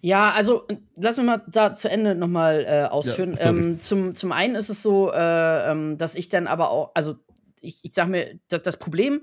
Ja, 0.00 0.32
also 0.32 0.66
äh, 0.68 0.76
lass 0.96 1.16
mich 1.16 1.26
mal 1.26 1.42
da 1.46 1.72
zu 1.72 1.90
Ende 1.90 2.14
nochmal 2.14 2.64
äh, 2.66 2.84
ausführen. 2.84 3.36
Ja, 3.38 3.50
ähm, 3.50 3.80
zum, 3.80 4.14
zum 4.14 4.32
einen 4.32 4.54
ist 4.54 4.68
es 4.68 4.82
so, 4.82 5.12
äh, 5.12 5.70
ähm, 5.70 5.98
dass 5.98 6.14
ich 6.14 6.28
dann 6.28 6.46
aber 6.46 6.70
auch, 6.70 6.90
also 6.94 7.16
ich, 7.60 7.78
ich 7.82 7.92
sag 7.92 8.08
mir, 8.08 8.38
das, 8.48 8.62
das 8.62 8.78
Problem, 8.78 9.22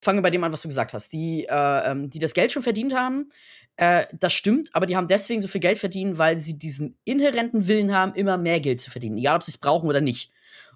fange 0.00 0.22
bei 0.22 0.30
dem 0.30 0.42
an, 0.44 0.52
was 0.52 0.62
du 0.62 0.68
gesagt 0.68 0.92
hast, 0.92 1.12
die, 1.12 1.46
äh, 1.48 1.90
ähm, 1.90 2.10
die 2.10 2.18
das 2.18 2.34
Geld 2.34 2.52
schon 2.52 2.62
verdient 2.62 2.94
haben, 2.94 3.30
äh, 3.76 4.06
das 4.12 4.32
stimmt, 4.32 4.70
aber 4.74 4.86
die 4.86 4.96
haben 4.96 5.08
deswegen 5.08 5.42
so 5.42 5.48
viel 5.48 5.60
Geld 5.60 5.78
verdient, 5.78 6.18
weil 6.18 6.38
sie 6.38 6.58
diesen 6.58 6.98
inhärenten 7.04 7.66
Willen 7.68 7.94
haben, 7.94 8.14
immer 8.14 8.38
mehr 8.38 8.60
Geld 8.60 8.80
zu 8.80 8.90
verdienen, 8.90 9.18
egal 9.18 9.36
ob 9.36 9.42
sie 9.42 9.52
es 9.52 9.58
brauchen 9.58 9.88
oder 9.88 10.00
nicht. 10.00 10.30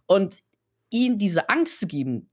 Und 0.07 0.43
ihnen 0.91 1.19
diese 1.19 1.49
Angst 1.49 1.81
zu 1.81 1.87
geben, 1.87 2.29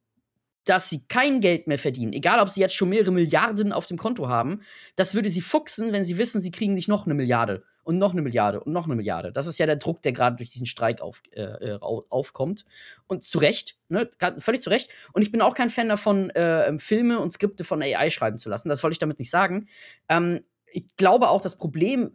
dass 0.66 0.90
sie 0.90 1.08
kein 1.08 1.42
Geld 1.42 1.68
mehr 1.68 1.80
verdienen, 1.80 2.14
egal 2.14 2.40
ob 2.40 2.50
sie 2.50 2.62
jetzt 2.62 2.76
schon 2.76 2.90
mehrere 2.90 3.12
Milliarden 3.12 3.74
auf 3.74 3.88
dem 3.88 3.98
Konto 3.98 4.28
haben, 4.28 4.62
das 4.96 5.16
würde 5.16 5.30
sie 5.30 5.42
fuchsen, 5.42 5.92
wenn 5.92 6.04
sie 6.04 6.18
wissen, 6.18 6.40
sie 6.40 6.52
kriegen 6.52 6.76
nicht 6.76 6.88
noch 6.88 7.06
eine 7.06 7.16
Milliarde 7.16 7.64
und 7.84 7.98
noch 7.98 8.12
eine 8.12 8.22
Milliarde 8.22 8.60
und 8.60 8.72
noch 8.74 8.86
eine 8.86 8.96
Milliarde. 8.96 9.32
Das 9.32 9.48
ist 9.48 9.58
ja 9.58 9.66
der 9.66 9.76
Druck, 9.76 10.02
der 10.02 10.12
gerade 10.12 10.36
durch 10.38 10.52
diesen 10.52 10.66
Streik 10.66 11.02
auf, 11.02 11.22
äh, 11.32 11.42
äh, 11.42 11.78
au- 11.82 12.06
aufkommt. 12.10 12.66
Und 13.08 13.24
zu 13.24 13.40
Recht, 13.40 13.78
ne? 13.90 14.10
völlig 14.40 14.62
zu 14.62 14.70
Recht. 14.70 14.90
Und 15.14 15.22
ich 15.22 15.32
bin 15.32 15.42
auch 15.42 15.54
kein 15.56 15.70
Fan 15.70 15.90
davon, 15.90 16.30
äh, 16.32 16.68
ähm, 16.68 16.80
Filme 16.80 17.20
und 17.20 17.32
Skripte 17.32 17.64
von 17.64 17.82
AI 17.82 18.10
schreiben 18.10 18.38
zu 18.38 18.50
lassen. 18.50 18.70
Das 18.70 18.84
wollte 18.84 18.94
ich 18.94 19.00
damit 19.00 19.20
nicht 19.20 19.30
sagen. 19.32 19.68
Ähm, 20.10 20.42
ich 20.74 20.96
glaube 20.96 21.30
auch, 21.30 21.42
das 21.42 21.58
Problem 21.58 22.12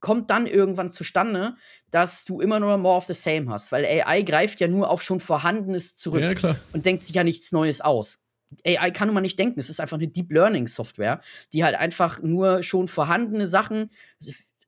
kommt 0.00 0.30
dann 0.30 0.46
irgendwann 0.46 0.90
zustande, 0.90 1.56
dass 1.90 2.24
du 2.24 2.40
immer 2.40 2.60
nur 2.60 2.76
more 2.78 2.96
of 2.96 3.06
the 3.06 3.14
same 3.14 3.50
hast, 3.50 3.72
weil 3.72 3.84
AI 3.84 4.22
greift 4.22 4.60
ja 4.60 4.68
nur 4.68 4.90
auf 4.90 5.02
schon 5.02 5.18
Vorhandenes 5.18 5.96
zurück 5.96 6.40
Ja, 6.42 6.56
und 6.72 6.86
denkt 6.86 7.02
sich 7.02 7.16
ja 7.16 7.24
nichts 7.24 7.50
Neues 7.50 7.80
aus. 7.80 8.24
AI 8.64 8.92
kann 8.92 9.08
nun 9.08 9.14
mal 9.14 9.20
nicht 9.20 9.38
denken. 9.38 9.58
Es 9.58 9.68
ist 9.68 9.80
einfach 9.80 9.96
eine 9.96 10.06
Deep 10.08 10.30
Learning 10.30 10.68
Software, 10.68 11.20
die 11.52 11.64
halt 11.64 11.74
einfach 11.74 12.22
nur 12.22 12.62
schon 12.62 12.86
vorhandene 12.88 13.46
Sachen, 13.48 13.90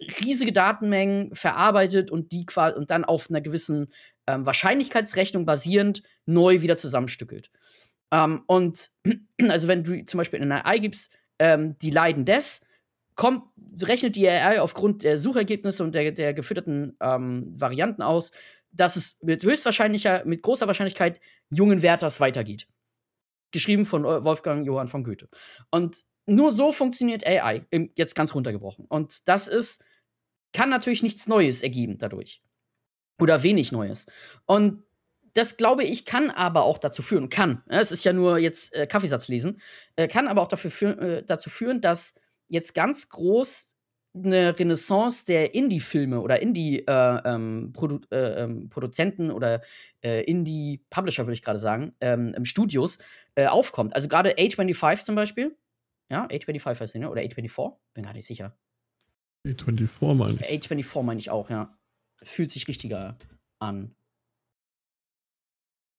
riesige 0.00 0.52
Datenmengen 0.52 1.34
verarbeitet 1.34 2.10
und 2.10 2.32
die 2.32 2.46
und 2.76 2.90
dann 2.90 3.04
auf 3.04 3.30
einer 3.30 3.40
gewissen 3.40 3.92
ähm, 4.26 4.46
Wahrscheinlichkeitsrechnung 4.46 5.44
basierend 5.44 6.02
neu 6.26 6.62
wieder 6.62 6.76
zusammenstückelt. 6.76 7.50
Ähm, 8.10 8.42
und 8.46 8.90
also 9.48 9.68
wenn 9.68 9.84
du 9.84 10.04
zum 10.04 10.18
Beispiel 10.18 10.40
in 10.40 10.50
eine 10.50 10.64
AI 10.64 10.78
gibst, 10.78 11.12
ähm, 11.38 11.76
die 11.78 11.90
leiden 11.90 12.24
des, 12.24 12.66
kommt, 13.14 13.44
rechnet 13.82 14.16
die 14.16 14.28
AI 14.28 14.60
aufgrund 14.60 15.02
der 15.02 15.18
Suchergebnisse 15.18 15.84
und 15.84 15.94
der, 15.94 16.12
der 16.12 16.32
gefütterten 16.32 16.96
ähm, 17.00 17.52
Varianten 17.56 18.02
aus, 18.02 18.32
dass 18.72 18.96
es 18.96 19.20
mit 19.22 19.44
höchstwahrscheinlicher, 19.44 20.24
mit 20.24 20.42
großer 20.42 20.66
Wahrscheinlichkeit 20.66 21.20
jungen 21.50 21.82
Werthers 21.82 22.20
weitergeht. 22.20 22.68
Geschrieben 23.52 23.84
von 23.84 24.04
Wolfgang 24.04 24.64
Johann 24.64 24.88
von 24.88 25.02
Goethe. 25.02 25.28
Und 25.70 26.04
nur 26.26 26.52
so 26.52 26.70
funktioniert 26.70 27.26
AI, 27.26 27.66
jetzt 27.96 28.14
ganz 28.14 28.34
runtergebrochen. 28.34 28.86
Und 28.86 29.28
das 29.28 29.48
ist, 29.48 29.82
kann 30.52 30.70
natürlich 30.70 31.02
nichts 31.02 31.26
Neues 31.26 31.62
ergeben 31.62 31.98
dadurch. 31.98 32.42
Oder 33.20 33.42
wenig 33.42 33.72
Neues. 33.72 34.06
Und 34.46 34.84
das 35.34 35.56
glaube 35.56 35.84
ich 35.84 36.04
kann 36.04 36.30
aber 36.30 36.64
auch 36.64 36.78
dazu 36.78 37.02
führen, 37.02 37.28
kann, 37.28 37.62
ja, 37.70 37.80
es 37.80 37.92
ist 37.92 38.04
ja 38.04 38.12
nur 38.12 38.38
jetzt 38.38 38.74
äh, 38.74 38.86
Kaffeesatz 38.86 39.28
lesen, 39.28 39.60
äh, 39.96 40.08
kann 40.08 40.26
aber 40.26 40.42
auch 40.42 40.48
dafür 40.48 40.70
führen, 40.70 40.98
äh, 40.98 41.22
dazu 41.24 41.50
führen, 41.50 41.80
dass 41.80 42.16
jetzt 42.48 42.74
ganz 42.74 43.08
groß 43.10 43.68
eine 44.12 44.58
Renaissance 44.58 45.24
der 45.24 45.54
Indie-Filme 45.54 46.20
oder 46.20 46.42
Indie-Produzenten 46.42 48.06
äh, 48.10 48.42
ähm, 48.42 48.68
Produzenten 48.68 49.30
oder 49.30 49.62
äh, 50.02 50.24
Indie-Publisher, 50.24 51.26
würde 51.26 51.34
ich 51.34 51.42
gerade 51.42 51.60
sagen, 51.60 51.94
ähm, 52.00 52.34
im 52.36 52.44
Studios 52.44 52.98
äh, 53.36 53.46
aufkommt. 53.46 53.94
Also 53.94 54.08
gerade 54.08 54.32
A25 54.32 55.04
zum 55.04 55.14
Beispiel. 55.14 55.56
Ja, 56.10 56.26
A25 56.26 56.80
heißt 56.80 56.94
die, 56.94 56.98
ne? 56.98 57.08
Oder 57.08 57.22
A24? 57.22 57.76
Bin 57.94 58.04
gar 58.04 58.12
nicht 58.12 58.26
sicher. 58.26 58.56
A24 59.46 60.14
meine 60.14 60.34
ich. 60.34 60.64
A24 60.68 61.02
meine 61.02 61.20
ich 61.20 61.30
auch, 61.30 61.50
ja. 61.50 61.76
Fühlt 62.22 62.50
sich 62.50 62.68
richtiger 62.68 63.16
an. 63.58 63.94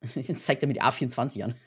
Jetzt 0.15 0.45
zeigt 0.45 0.63
er 0.63 0.67
mir 0.67 0.73
die 0.73 0.81
A24 0.81 1.43
an. 1.43 1.55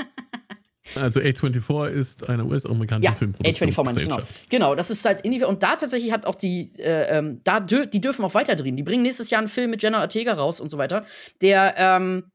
Also 0.96 1.18
A24 1.18 1.88
ist 1.88 2.28
eine 2.28 2.44
US-amerikanische 2.44 3.10
Ja, 3.10 3.14
Filmproduktion. 3.16 3.70
A24 3.70 3.84
meine 3.84 4.02
ich, 4.02 4.08
genau. 4.08 4.22
Genau, 4.50 4.74
das 4.74 4.90
ist 4.90 5.04
halt 5.04 5.22
Indie. 5.22 5.42
Und 5.42 5.62
da 5.62 5.76
tatsächlich 5.76 6.12
hat 6.12 6.26
auch 6.26 6.34
die, 6.34 6.72
äh, 6.78 7.18
ähm, 7.18 7.40
da 7.42 7.58
dür 7.58 7.86
die 7.86 8.02
dürfen 8.02 8.22
auch 8.24 8.34
weiter 8.34 8.54
drehen. 8.54 8.76
Die 8.76 8.82
bringen 8.82 9.02
nächstes 9.02 9.30
Jahr 9.30 9.40
einen 9.40 9.48
Film 9.48 9.70
mit 9.70 9.82
Jenna 9.82 10.02
Ortega 10.02 10.34
raus 10.34 10.60
und 10.60 10.68
so 10.68 10.76
weiter, 10.76 11.06
der, 11.40 11.74
ähm, 11.78 12.30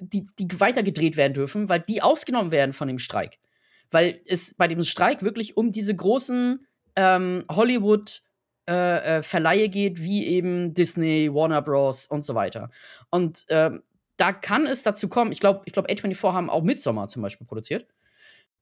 die, 0.00 0.26
die 0.38 0.58
weiter 0.58 0.82
gedreht 0.82 1.18
werden 1.18 1.34
dürfen, 1.34 1.68
weil 1.68 1.80
die 1.80 2.00
ausgenommen 2.00 2.52
werden 2.52 2.72
von 2.72 2.88
dem 2.88 2.98
Streik. 2.98 3.38
Weil 3.90 4.22
es 4.24 4.54
bei 4.54 4.66
dem 4.66 4.82
Streik 4.82 5.22
wirklich 5.22 5.56
um 5.58 5.70
diese 5.70 5.94
großen 5.94 6.66
ähm, 6.96 7.44
Hollywood- 7.50 8.22
äh, 8.68 9.18
äh, 9.18 9.22
Verleihe 9.22 9.70
geht, 9.70 9.98
wie 10.02 10.26
eben 10.26 10.74
Disney, 10.74 11.32
Warner 11.32 11.62
Bros. 11.62 12.06
und 12.06 12.22
so 12.22 12.34
weiter. 12.34 12.70
Und 13.10 13.46
ähm, 13.48 13.82
da 14.18 14.32
kann 14.32 14.66
es 14.66 14.82
dazu 14.82 15.08
kommen, 15.08 15.32
ich 15.32 15.40
glaube, 15.40 15.62
ich 15.64 15.72
glaub, 15.72 15.88
A24 15.88 16.34
haben 16.34 16.50
auch 16.50 16.62
Midsommar 16.62 17.08
zum 17.08 17.22
Beispiel 17.22 17.46
produziert. 17.46 17.86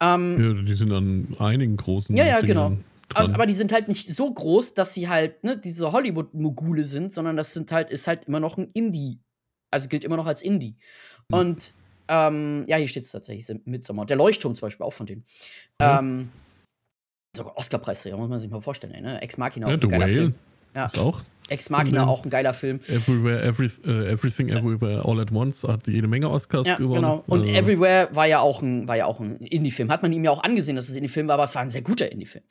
Ähm, 0.01 0.37
Ja, 0.39 0.63
die 0.63 0.75
sind 0.75 0.93
an 0.93 1.35
einigen 1.41 1.77
großen 1.77 2.17
Ja, 2.17 2.25
ja, 2.25 2.41
Dingern 2.41 2.47
genau. 2.47 2.79
dran. 3.09 3.35
aber, 3.35 3.47
die 3.47 3.55
sind 3.55 3.73
halt 3.73 3.89
nicht 3.89 4.07
so 4.09 4.33
groß, 4.33 4.75
dass 4.75 4.95
sie 4.95 5.09
halt 5.09 5.43
ne, 5.43 5.57
diese 5.57 5.91
Hollywood-Mogule 5.91 6.85
sind, 6.85 7.13
sondern 7.13 7.37
das 7.37 7.53
sind 7.53 7.73
halt, 7.73 7.91
ist 7.91 8.07
halt 8.07 8.27
immer 8.27 8.39
noch 8.39 8.59
ein 8.59 8.71
Indie. 8.75 9.19
Also 9.73 9.89
gilt 9.89 10.05
immer 10.05 10.17
noch 10.17 10.27
als 10.27 10.43
Indie. 10.43 10.77
Hm. 11.33 11.39
Und 11.41 11.75
ähm, 12.07 12.65
ja, 12.69 12.77
hier 12.77 12.87
steht 12.87 13.03
es 13.03 13.11
tatsächlich 13.11 13.61
mit 13.65 13.85
Sommer. 13.85 14.07
Der 14.07 14.17
Leuchtturm 14.17 14.55
zum 14.55 14.67
Beispiel 14.67 14.87
auch 14.87 14.93
von 14.93 15.07
denen. 15.07 15.25
Ja. 15.81 15.99
Ähm, 15.99 16.31
sogar 17.37 17.57
Oscar-Preisträger, 17.57 18.17
muss 18.17 18.29
man 18.29 18.41
sich 18.41 18.51
mal 18.51 18.61
vorstellen. 18.61 19.03
Ne? 19.03 19.21
Ex 19.23 19.37
Machina, 19.39 19.69
ja, 19.69 19.77
auch 19.77 19.81
The 19.81 19.91
Whale 19.91 20.09
Film. 20.09 20.35
Ja. 20.75 20.87
ist 20.87 20.99
auch 20.99 21.23
Ex 21.49 21.71
Machina, 21.71 22.01
denen. 22.01 22.09
auch 22.09 22.25
ein 22.25 22.31
geiler 22.31 22.55
Film. 22.55 22.81
Everywhere, 22.89 23.43
every, 23.43 23.71
äh, 23.85 24.11
Everything, 24.11 24.49
Everywhere, 24.49 25.05
All 25.05 25.21
at 25.21 25.31
Once 25.33 25.63
hat 25.63 25.87
jede 25.87 26.09
Menge 26.09 26.29
Oscars 26.31 26.67
Ja, 26.67 26.75
gewonnen. 26.77 27.03
genau. 27.03 27.23
Und 27.27 27.43
Also, 27.43 27.53
Everywhere 27.53 28.09
war 28.13 28.27
ja 28.27 28.41
auch 28.41 28.63
ein, 28.63 28.89
war 28.89 28.97
ja 28.97 29.07
auch 29.07 29.21
ein 29.21 29.37
Indie-Film. 29.37 29.91
Hat 29.93 30.03
man 30.03 30.13
ihm 30.13 30.25
ja 30.25 30.31
auch 30.33 30.43
angesehen, 30.43 30.75
dass 30.77 30.87
es 30.87 30.93
ein 30.93 30.97
Indie-Film 30.99 31.29
war, 31.29 31.35
aber 31.35 31.45
es 31.45 31.55
war 31.55 31.63
ein 31.63 31.71
sehr 31.71 31.83
guter 31.83 32.11
Indie-Film. 32.11 32.45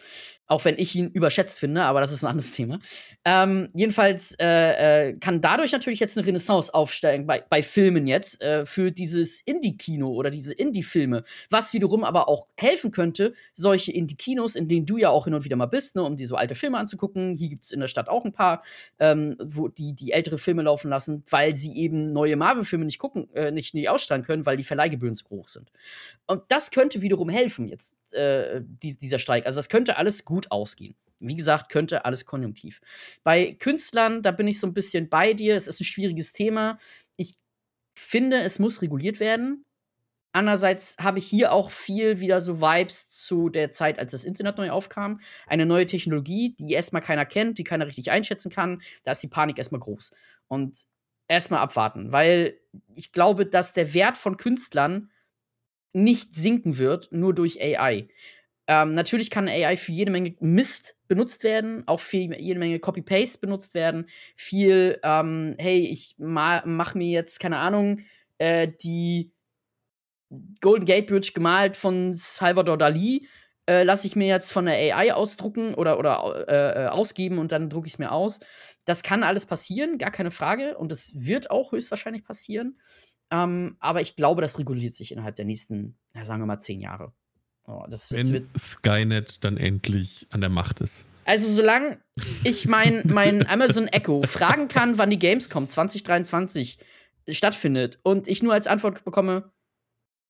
Auch 0.47 0.63
wenn 0.63 0.75
ich 0.77 0.95
ihn 0.95 1.10
überschätzt 1.10 1.60
finde, 1.60 1.84
aber 1.84 2.01
das 2.01 2.12
ist 2.12 2.23
ein 2.23 2.27
anderes 2.27 2.51
Thema. 2.51 2.79
Ähm, 3.25 3.69
jedenfalls 3.73 4.36
äh, 4.39 5.10
äh, 5.10 5.13
kann 5.17 5.41
dadurch 5.41 5.71
natürlich 5.71 5.99
jetzt 5.99 6.17
eine 6.17 6.27
Renaissance 6.27 6.71
aufsteigen 6.71 7.25
bei, 7.25 7.43
bei 7.49 7.63
Filmen 7.63 8.05
jetzt 8.05 8.41
äh, 8.43 8.63
für 8.65 8.91
dieses 8.91 9.41
Indie-Kino 9.41 10.08
oder 10.08 10.29
diese 10.29 10.53
Indie-Filme, 10.53 11.23
was 11.49 11.73
wiederum 11.73 12.03
aber 12.03 12.29
auch 12.29 12.47
helfen 12.58 12.91
könnte, 12.91 13.34
solche 13.55 13.91
Indie-Kinos, 13.91 14.55
in 14.55 14.67
denen 14.67 14.86
du 14.86 14.97
ja 14.97 15.10
auch 15.10 15.25
hin 15.25 15.34
und 15.34 15.43
wieder 15.45 15.55
mal 15.55 15.65
bist, 15.65 15.95
ne, 15.95 16.03
um 16.03 16.15
dir 16.15 16.27
so 16.27 16.36
alte 16.36 16.53
Filme 16.53 16.77
anzugucken. 16.77 17.34
Hier 17.34 17.49
gibt 17.49 17.63
es 17.63 17.71
in 17.71 17.79
der 17.79 17.88
Stadt 17.88 18.08
auch 18.08 18.23
ein 18.23 18.31
paar, 18.34 18.62
ähm, 19.00 19.36
wo 19.43 19.67
die, 19.67 19.93
die 19.93 20.12
ältere 20.12 20.38
Filme 20.38 20.62
laufen 20.62 20.89
lassen, 20.89 21.24
weil 21.30 21.56
sie 21.56 21.76
eben 21.76 22.13
neue 22.13 22.36
Marvel-Filme 22.36 22.86
nicht 22.86 23.00
gucken, 23.00 23.30
äh, 23.34 23.52
nicht, 23.52 23.74
nicht 23.74 23.89
ausstrahlen 23.89 24.24
können, 24.24 24.45
weil 24.45 24.58
die 24.58 24.63
Verleihgebühren 24.63 25.15
zu 25.15 25.30
hoch 25.30 25.48
sind. 25.48 25.71
Und 26.28 26.43
das 26.50 26.71
könnte 26.71 27.02
wiederum 27.02 27.30
helfen, 27.30 27.67
jetzt, 27.67 27.95
äh, 28.13 28.62
dies, 28.63 28.98
dieser 28.98 29.19
Streik. 29.19 29.45
Also, 29.45 29.58
das 29.58 29.69
könnte 29.69 29.98
alles 29.98 30.26
gut 30.26 30.52
ausgehen. 30.52 30.95
Wie 31.19 31.36
gesagt, 31.36 31.71
könnte 31.71 32.06
alles 32.06 32.26
konjunktiv. 32.26 32.82
Bei 33.24 33.54
Künstlern, 33.54 34.21
da 34.21 34.32
bin 34.32 34.48
ich 34.48 34.60
so 34.60 34.67
ein 34.67 34.74
bisschen 34.74 35.10
bei 35.10 35.34
dir. 35.34 35.56
Es 35.56 35.67
ist 35.67 35.80
ein 35.80 35.86
schwieriges 35.86 36.34
Thema. 36.34 36.78
Ich 37.15 37.36
finde, 37.98 38.38
es 38.39 38.60
muss 38.60 38.82
reguliert 38.82 39.19
werden. 39.19 39.64
Andererseits 40.36 40.98
habe 41.00 41.17
ich 41.19 41.26
hier 41.28 41.54
auch 41.54 41.71
viel 41.71 42.19
wieder 42.19 42.41
so 42.41 42.60
Vibes 42.60 43.08
zu 43.08 43.48
der 43.50 43.71
Zeit, 43.71 44.00
als 44.00 44.12
das 44.12 44.26
Internet 44.26 44.58
neu 44.58 44.69
aufkam. 44.69 45.21
Eine 45.48 45.65
neue 45.65 45.86
Technologie, 45.86 46.56
die 46.60 46.74
erstmal 46.74 47.02
keiner 47.02 47.26
kennt, 47.26 47.58
die 47.58 47.63
keiner 47.63 47.88
richtig 47.88 48.12
einschätzen 48.12 48.52
kann. 48.52 48.82
Da 49.04 49.12
ist 49.13 49.24
die 49.24 49.30
Panik 49.30 49.58
erstmal 49.58 49.80
groß. 49.80 50.12
Und 50.48 50.78
erstmal 51.30 51.62
abwarten, 51.62 52.12
weil 52.12 52.60
ich 52.93 53.13
glaube, 53.13 53.45
dass 53.45 53.74
der 53.74 53.93
Wert 53.93 54.17
von 54.17 54.36
Künstlern 54.36 55.10
nicht 55.93 56.36
sinken 56.36 56.78
wird, 56.78 57.08
nur 57.13 57.34
durch 57.34 57.62
AI. 57.62 58.10
Ähm, 58.67 58.93
natürlich 58.93 59.30
kann 59.30 59.48
AI 59.48 59.78
für 59.78 59.93
jede 59.93 60.12
Menge 60.12 60.36
Mist 60.41 60.98
benutzt 61.08 61.43
werden, 61.43 61.84
auch 61.88 62.02
für 62.02 62.17
jede 62.17 62.60
Menge 62.60 62.80
Copy-Paste 62.80 63.39
benutzt 63.39 63.74
werden. 63.74 64.08
Viel, 64.36 65.00
ähm, 65.04 65.56
hey, 65.60 65.80
ich 65.80 66.15
ma 66.17 66.62
mach 66.65 66.93
mir 66.93 67.08
jetzt, 67.08 67.39
keine 67.39 67.58
Ahnung, 67.58 68.02
äh, 68.38 68.67
die 68.84 69.32
Golden 70.61 70.85
Gate 70.85 71.07
Bridge 71.07 71.31
gemalt 71.33 71.77
von 71.77 72.15
Salvador 72.15 72.77
Dali 72.77 73.27
äh, 73.67 73.83
lasse 73.83 74.07
ich 74.07 74.15
mir 74.15 74.27
jetzt 74.27 74.51
von 74.51 74.65
der 74.65 74.75
AI 74.75 75.13
ausdrucken 75.13 75.73
oder, 75.73 75.97
oder 75.97 76.45
äh, 76.47 76.85
äh, 76.85 76.88
ausgeben 76.88 77.39
und 77.39 77.51
dann 77.51 77.69
drucke 77.69 77.88
ich 77.88 77.93
es 77.93 77.99
mir 77.99 78.11
aus. 78.11 78.39
Das 78.85 79.01
kann 79.01 79.23
alles 79.23 79.45
passieren, 79.45 79.97
gar 79.97 80.11
keine 80.11 80.31
Frage. 80.31 80.77
Und 80.77 80.91
das 80.91 81.13
wird 81.15 81.49
auch 81.49 81.71
höchstwahrscheinlich 81.71 82.23
passieren. 82.23 82.79
Ähm, 83.31 83.77
aber 83.79 84.01
ich 84.01 84.15
glaube, 84.15 84.41
das 84.41 84.59
reguliert 84.59 84.93
sich 84.93 85.11
innerhalb 85.11 85.35
der 85.35 85.45
nächsten, 85.45 85.97
ja, 86.13 86.25
sagen 86.25 86.41
wir 86.41 86.45
mal, 86.45 86.59
zehn 86.59 86.79
Jahre. 86.79 87.11
Oh, 87.65 87.85
das, 87.89 88.11
Wenn 88.11 88.47
das 88.53 88.71
Skynet 88.71 89.43
dann 89.43 89.57
endlich 89.57 90.27
an 90.29 90.41
der 90.41 90.51
Macht 90.51 90.81
ist. 90.81 91.07
Also, 91.25 91.49
solange 91.49 91.97
ich 92.43 92.67
mein, 92.67 93.01
mein 93.05 93.47
Amazon 93.47 93.88
Echo 93.88 94.21
fragen 94.27 94.67
kann, 94.67 94.99
wann 94.99 95.09
die 95.09 95.17
Gamescom 95.17 95.67
2023 95.67 96.77
stattfindet 97.29 97.97
und 98.03 98.27
ich 98.27 98.43
nur 98.43 98.53
als 98.53 98.67
Antwort 98.67 99.03
bekomme, 99.03 99.51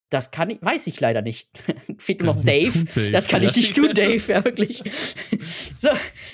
das 0.10 0.32
kann 0.32 0.50
ich, 0.50 0.62
weiß 0.62 0.88
ich 0.88 1.00
leider 1.00 1.22
nicht. 1.22 1.50
Fehlt 1.98 2.24
noch 2.24 2.39
Dave. 2.39 2.86
Dave. 2.86 3.12
Das 3.12 3.28
kann 3.28 3.44
ich 3.44 3.56
nicht 3.56 3.76
tun, 3.76 3.89
Dave, 3.96 4.22
ja, 4.32 4.44
wirklich. 4.46 4.84
so, 5.82 5.89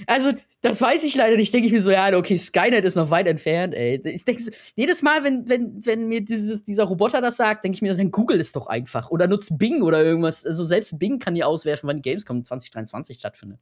also, 0.07 0.33
das 0.61 0.81
weiß 0.81 1.03
ich 1.05 1.15
leider 1.15 1.37
nicht. 1.37 1.53
Denke 1.53 1.67
ich 1.67 1.73
mir 1.73 1.81
so, 1.81 1.89
ja, 1.89 2.15
okay, 2.15 2.37
Skynet 2.37 2.83
ist 2.85 2.95
noch 2.95 3.09
weit 3.09 3.27
entfernt, 3.27 3.73
ey. 3.73 4.01
Ich 4.03 4.25
denke, 4.25 4.51
jedes 4.75 5.01
Mal, 5.01 5.23
wenn, 5.23 5.47
wenn, 5.49 5.85
wenn 5.85 6.07
mir 6.07 6.21
dieses, 6.21 6.63
dieser 6.63 6.83
Roboter 6.83 7.21
das 7.21 7.37
sagt, 7.37 7.63
denke 7.63 7.75
ich 7.77 7.81
mir, 7.81 7.95
dann 7.95 8.11
Google 8.11 8.39
es 8.39 8.51
doch 8.51 8.67
einfach. 8.67 9.09
Oder 9.09 9.27
nutzt 9.27 9.57
Bing 9.57 9.81
oder 9.81 10.03
irgendwas. 10.03 10.45
Also, 10.45 10.65
selbst 10.65 10.99
Bing 10.99 11.19
kann 11.19 11.35
dir 11.35 11.47
auswerfen, 11.47 11.87
wann 11.87 11.97
die 11.97 12.03
Gamescom 12.03 12.43
2023 12.43 13.17
stattfindet. 13.17 13.59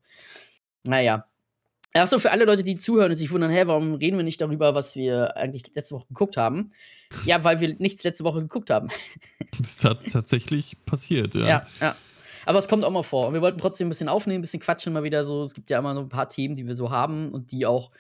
Naja. 0.85 1.25
Achso, 1.93 2.19
für 2.19 2.31
alle 2.31 2.45
Leute, 2.45 2.63
die 2.63 2.75
zuhören 2.75 3.11
und 3.11 3.17
sich 3.17 3.31
wundern, 3.31 3.49
hä, 3.49 3.63
warum 3.65 3.95
reden 3.95 4.17
wir 4.17 4.23
nicht 4.23 4.39
darüber, 4.41 4.75
was 4.75 4.95
wir 4.95 5.35
eigentlich 5.35 5.63
letzte 5.73 5.95
Woche 5.95 6.07
geguckt 6.07 6.37
haben? 6.37 6.71
Ja, 7.25 7.43
weil 7.43 7.59
wir 7.61 7.75
nichts 7.79 8.03
letzte 8.03 8.23
Woche 8.23 8.41
geguckt 8.41 8.69
haben. 8.69 8.89
Das 9.57 9.71
ist 9.71 9.81
tatsächlich 9.81 10.77
passiert, 10.85 11.35
ja. 11.35 11.45
Ja, 11.45 11.67
ja. 11.81 11.95
Aber 12.45 12.59
es 12.59 12.69
kommt 12.69 12.85
auch 12.85 12.91
mal 12.91 13.03
vor. 13.03 13.27
Und 13.27 13.33
wir 13.33 13.41
wollten 13.41 13.59
trotzdem 13.59 13.87
ein 13.87 13.89
bisschen 13.89 14.07
aufnehmen, 14.07 14.39
ein 14.39 14.41
bisschen 14.41 14.61
quatschen 14.61 14.93
mal 14.93 15.03
wieder 15.03 15.25
so. 15.25 15.43
Es 15.43 15.53
gibt 15.53 15.69
ja 15.69 15.79
immer 15.79 15.93
so 15.95 16.01
ein 16.01 16.07
paar 16.07 16.29
Themen, 16.29 16.55
die 16.55 16.65
wir 16.65 16.75
so 16.75 16.91
haben 16.91 17.33
und 17.33 17.51
die 17.51 17.65
auch, 17.65 17.91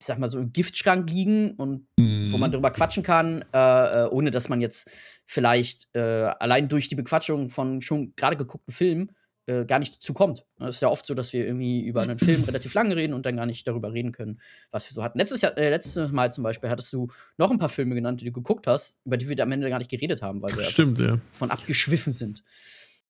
ich 0.00 0.06
sag 0.06 0.18
mal, 0.18 0.30
so 0.30 0.38
im 0.38 0.52
Giftschrank 0.52 1.10
liegen 1.10 1.52
und 1.56 1.86
mhm. 1.98 2.32
wo 2.32 2.38
man 2.38 2.52
drüber 2.52 2.70
quatschen 2.70 3.02
kann, 3.02 3.44
äh, 3.52 4.04
äh, 4.04 4.08
ohne 4.08 4.30
dass 4.30 4.48
man 4.48 4.62
jetzt 4.62 4.90
vielleicht 5.26 5.88
äh, 5.94 6.00
allein 6.38 6.68
durch 6.68 6.88
die 6.88 6.94
Bequatschung 6.94 7.50
von 7.50 7.82
schon 7.82 8.14
gerade 8.16 8.36
geguckten 8.36 8.72
Filmen 8.72 9.12
äh, 9.46 9.64
gar 9.64 9.78
nicht 9.78 9.96
dazu 9.96 10.14
kommt. 10.14 10.44
Es 10.58 10.76
ist 10.76 10.80
ja 10.80 10.88
oft 10.88 11.04
so, 11.04 11.14
dass 11.14 11.32
wir 11.32 11.46
irgendwie 11.46 11.82
über 11.82 12.02
einen 12.02 12.18
Film 12.18 12.44
relativ 12.46 12.72
lange 12.74 12.96
reden 12.96 13.12
und 13.12 13.26
dann 13.26 13.36
gar 13.36 13.46
nicht 13.46 13.66
darüber 13.66 13.92
reden 13.92 14.12
können, 14.12 14.40
was 14.70 14.88
wir 14.88 14.92
so 14.94 15.02
hatten. 15.02 15.18
Letztes, 15.18 15.42
Jahr, 15.42 15.56
äh, 15.58 15.70
letztes 15.70 16.10
Mal 16.12 16.32
zum 16.32 16.44
Beispiel 16.44 16.70
hattest 16.70 16.92
du 16.92 17.08
noch 17.36 17.50
ein 17.50 17.58
paar 17.58 17.68
Filme 17.68 17.94
genannt, 17.94 18.20
die 18.20 18.26
du 18.26 18.32
geguckt 18.32 18.66
hast, 18.66 19.00
über 19.04 19.16
die 19.16 19.28
wir 19.28 19.38
am 19.42 19.52
Ende 19.52 19.68
gar 19.68 19.78
nicht 19.78 19.90
geredet 19.90 20.22
haben, 20.22 20.40
weil 20.40 20.56
wir 20.56 20.64
Stimmt, 20.64 20.98
ja. 20.98 21.18
von 21.30 21.50
abgeschwiffen 21.50 22.12
sind. 22.12 22.42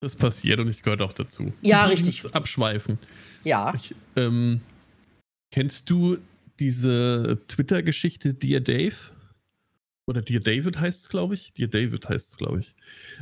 Das 0.01 0.15
passiert 0.15 0.59
und 0.59 0.67
es 0.67 0.83
gehört 0.83 1.01
auch 1.01 1.13
dazu. 1.13 1.53
Ja, 1.61 1.85
richtig. 1.85 2.25
Abschweifen. 2.33 2.99
Ja. 3.43 3.73
Ich, 3.73 3.95
ähm, 4.15 4.61
kennst 5.51 5.89
du 5.89 6.17
diese 6.59 7.39
Twitter-Geschichte 7.47 8.33
Dear 8.33 8.59
Dave? 8.59 8.95
Oder 10.07 10.21
Dear 10.21 10.41
David 10.41 10.79
heißt 10.79 11.03
es, 11.03 11.09
glaube 11.09 11.33
ich. 11.33 11.53
Dear 11.53 11.69
David 11.69 12.07
heißt 12.07 12.33
es, 12.33 12.37
glaube 12.37 12.59
ich. 12.59 12.75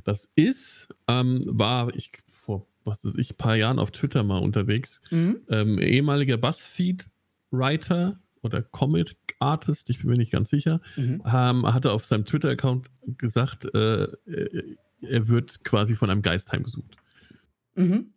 Das 0.03 0.31
ist, 0.35 0.89
ähm, 1.07 1.43
war, 1.45 1.95
ich 1.95 2.11
was 2.85 3.03
ist 3.03 3.17
ich, 3.17 3.37
paar 3.37 3.55
Jahren 3.55 3.79
auf 3.79 3.91
Twitter 3.91 4.23
mal 4.23 4.39
unterwegs. 4.39 5.01
Mhm. 5.11 5.41
Ähm, 5.49 5.79
ehemaliger 5.79 6.37
Buzzfeed-Writer 6.37 8.19
oder 8.41 8.61
Comic-Artist, 8.61 9.89
ich 9.89 9.99
bin 9.99 10.09
mir 10.09 10.17
nicht 10.17 10.31
ganz 10.31 10.49
sicher, 10.49 10.81
mhm. 10.95 11.21
ähm, 11.25 11.73
hatte 11.73 11.91
auf 11.91 12.05
seinem 12.05 12.25
Twitter-Account 12.25 12.89
gesagt, 13.17 13.73
äh, 13.73 14.07
er 15.01 15.27
wird 15.27 15.63
quasi 15.63 15.95
von 15.95 16.09
einem 16.09 16.21
Geist 16.21 16.51
heimgesucht. 16.51 16.97
Mhm 17.75 18.12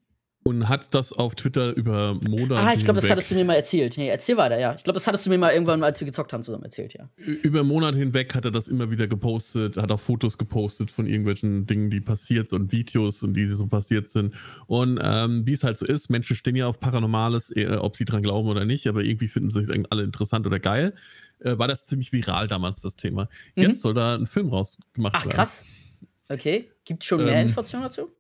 und 0.46 0.68
hat 0.68 0.94
das 0.94 1.12
auf 1.12 1.35
Twitter 1.35 1.74
über 1.76 2.14
Monate. 2.24 2.61
Ah, 2.61 2.72
ich 2.72 2.85
glaube, 2.85 3.00
das 3.00 3.11
hattest 3.11 3.32
du 3.32 3.35
mir 3.35 3.44
mal 3.44 3.54
erzählt. 3.54 3.96
Nee, 3.96 4.06
erzähl 4.06 4.37
weiter, 4.37 4.56
ja. 4.56 4.76
Ich 4.76 4.85
glaube, 4.85 4.94
das 4.94 5.09
hattest 5.09 5.26
du 5.26 5.30
mir 5.30 5.38
mal 5.38 5.52
irgendwann, 5.52 5.82
als 5.82 6.00
wir 6.00 6.04
gezockt 6.04 6.32
haben, 6.32 6.44
zusammen 6.44 6.62
erzählt, 6.62 6.94
ja. 6.94 7.11
Über 7.16 7.64
Monate 7.64 7.98
hinweg 7.98 8.32
hat 8.32 8.44
er 8.44 8.52
das 8.52 8.68
immer 8.68 8.88
wieder 8.88 9.09
gepostet, 9.09 9.76
hat 9.76 9.90
auch 9.90 9.98
Fotos 9.98 10.38
gepostet 10.38 10.92
von 10.92 11.09
irgendwelchen 11.09 11.66
Dingen, 11.66 11.90
die 11.90 12.00
passiert 12.00 12.48
sind 12.48 12.61
und 12.61 12.72
Videos 12.72 13.24
und 13.24 13.35
die 13.35 13.44
so 13.46 13.66
passiert 13.66 14.06
sind. 14.06 14.37
Und 14.68 15.00
ähm, 15.02 15.44
wie 15.48 15.52
es 15.52 15.64
halt 15.64 15.78
so 15.78 15.85
ist, 15.85 16.11
Menschen 16.11 16.37
stehen 16.37 16.54
ja 16.54 16.68
auf 16.68 16.78
Paranormales, 16.78 17.50
äh, 17.56 17.66
ob 17.80 17.96
sie 17.96 18.04
dran 18.04 18.22
glauben 18.22 18.48
oder 18.48 18.64
nicht, 18.64 18.87
aber 18.87 19.02
irgendwie 19.02 19.26
finden 19.26 19.50
sie 19.50 19.61
es 19.61 19.70
alle 19.90 20.04
interessant 20.04 20.46
oder 20.46 20.61
geil. 20.61 20.94
Äh, 21.40 21.59
war 21.59 21.66
das 21.66 21.87
ziemlich 21.87 22.12
viral 22.12 22.46
damals, 22.46 22.80
das 22.82 22.94
Thema. 22.94 23.28
Mhm. 23.56 23.62
Jetzt 23.64 23.82
soll 23.82 23.94
da 23.94 24.14
ein 24.14 24.26
Film 24.26 24.50
rausgemacht 24.50 25.16
Ach, 25.16 25.24
werden. 25.24 25.32
Ach, 25.32 25.37
krass. 25.38 25.64
Okay. 26.28 26.70
Gibt 26.85 27.02
es 27.02 27.09
schon 27.09 27.24
mehr 27.24 27.35
ähm, 27.35 27.48
Informationen 27.48 27.82
dazu? 27.82 28.15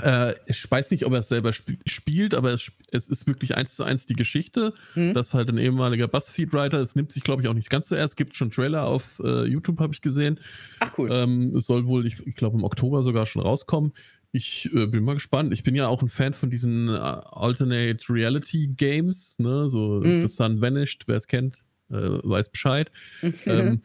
Äh, 0.00 0.34
ich 0.46 0.68
weiß 0.68 0.90
nicht, 0.90 1.04
ob 1.04 1.12
er 1.12 1.20
es 1.20 1.28
selber 1.28 1.50
sp 1.52 1.78
spielt, 1.86 2.34
aber 2.34 2.52
es, 2.52 2.72
es, 2.90 3.08
ist 3.08 3.26
wirklich 3.26 3.56
eins 3.56 3.76
zu 3.76 3.84
eins 3.84 4.06
die 4.06 4.14
Geschichte. 4.14 4.72
Mhm. 4.94 5.14
Das 5.14 5.28
ist 5.28 5.34
halt 5.34 5.48
ein 5.50 5.58
ehemaliger 5.58 6.08
Buzzfeed-Writer. 6.08 6.80
Es 6.80 6.96
nimmt 6.96 7.12
sich, 7.12 7.22
glaube 7.22 7.42
ich, 7.42 7.48
auch 7.48 7.54
nicht 7.54 7.70
ganz 7.70 7.88
zuerst. 7.88 8.12
Es 8.12 8.16
gibt 8.16 8.34
schon 8.34 8.50
Trailer 8.50 8.84
auf 8.84 9.20
äh, 9.24 9.44
YouTube, 9.44 9.80
habe 9.80 9.94
ich 9.94 10.00
gesehen. 10.00 10.40
Ach 10.80 10.92
cool. 10.98 11.10
Ähm, 11.12 11.54
es 11.56 11.66
soll 11.66 11.86
wohl, 11.86 12.06
ich, 12.06 12.26
ich 12.26 12.34
glaube, 12.34 12.56
im 12.58 12.64
Oktober 12.64 13.02
sogar 13.02 13.26
schon 13.26 13.42
rauskommen. 13.42 13.92
Ich 14.32 14.70
äh, 14.72 14.86
bin 14.86 15.04
mal 15.04 15.14
gespannt. 15.14 15.52
Ich 15.52 15.62
bin 15.62 15.74
ja 15.74 15.88
auch 15.88 16.00
ein 16.02 16.08
Fan 16.08 16.32
von 16.32 16.48
diesen 16.48 16.88
äh, 16.88 16.92
Alternate 16.92 18.04
Reality 18.08 18.68
Games, 18.68 19.38
ne? 19.38 19.68
So 19.68 20.00
mhm. 20.02 20.22
The 20.22 20.26
Sun 20.26 20.60
Vanished, 20.60 21.06
wer 21.06 21.16
es 21.16 21.26
kennt, 21.26 21.62
äh, 21.90 21.96
weiß 21.96 22.48
Bescheid. 22.48 22.90
ähm, 23.46 23.82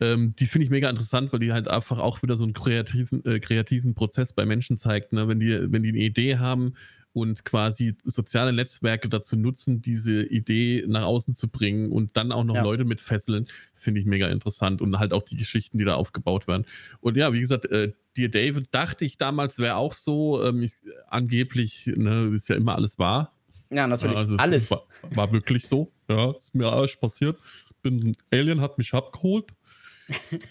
ähm, 0.00 0.34
die 0.38 0.46
finde 0.46 0.64
ich 0.64 0.70
mega 0.70 0.90
interessant, 0.90 1.32
weil 1.32 1.40
die 1.40 1.52
halt 1.52 1.68
einfach 1.68 1.98
auch 1.98 2.22
wieder 2.22 2.36
so 2.36 2.44
einen 2.44 2.52
kreativen, 2.52 3.24
äh, 3.24 3.40
kreativen 3.40 3.94
Prozess 3.94 4.32
bei 4.32 4.44
Menschen 4.44 4.78
zeigt. 4.78 5.12
Ne? 5.12 5.28
Wenn, 5.28 5.40
die, 5.40 5.72
wenn 5.72 5.82
die 5.82 5.90
eine 5.90 5.98
Idee 5.98 6.38
haben 6.38 6.74
und 7.12 7.46
quasi 7.46 7.96
soziale 8.04 8.52
Netzwerke 8.52 9.08
dazu 9.08 9.38
nutzen, 9.38 9.80
diese 9.80 10.22
Idee 10.22 10.84
nach 10.86 11.04
außen 11.04 11.32
zu 11.32 11.48
bringen 11.48 11.90
und 11.90 12.14
dann 12.18 12.30
auch 12.30 12.44
noch 12.44 12.56
ja. 12.56 12.62
Leute 12.62 12.84
mit 12.84 13.00
fesseln, 13.00 13.46
finde 13.72 14.00
ich 14.00 14.06
mega 14.06 14.28
interessant 14.28 14.82
und 14.82 14.98
halt 14.98 15.14
auch 15.14 15.22
die 15.22 15.38
Geschichten, 15.38 15.78
die 15.78 15.84
da 15.84 15.94
aufgebaut 15.94 16.46
werden. 16.46 16.66
Und 17.00 17.16
ja, 17.16 17.32
wie 17.32 17.40
gesagt, 17.40 17.64
äh, 17.66 17.92
Dear 18.18 18.28
David 18.28 18.74
dachte 18.74 19.06
ich 19.06 19.16
damals 19.16 19.58
wäre 19.58 19.76
auch 19.76 19.94
so, 19.94 20.42
ähm, 20.42 20.62
ich, 20.62 20.72
angeblich 21.08 21.90
ne, 21.96 22.30
ist 22.34 22.48
ja 22.48 22.56
immer 22.56 22.74
alles 22.74 22.98
wahr. 22.98 23.32
Ja, 23.70 23.86
natürlich. 23.86 24.16
Also 24.16 24.36
alles. 24.36 24.70
War, 24.70 24.86
war, 25.10 25.32
wirklich 25.32 25.66
so. 25.66 25.90
Ja, 26.08 26.32
ist 26.32 26.54
mir 26.54 26.70
alles 26.70 26.96
passiert. 26.96 27.38
Bin 27.82 28.10
ein 28.10 28.16
Alien, 28.30 28.60
hat 28.60 28.78
mich 28.78 28.92
abgeholt. 28.94 29.52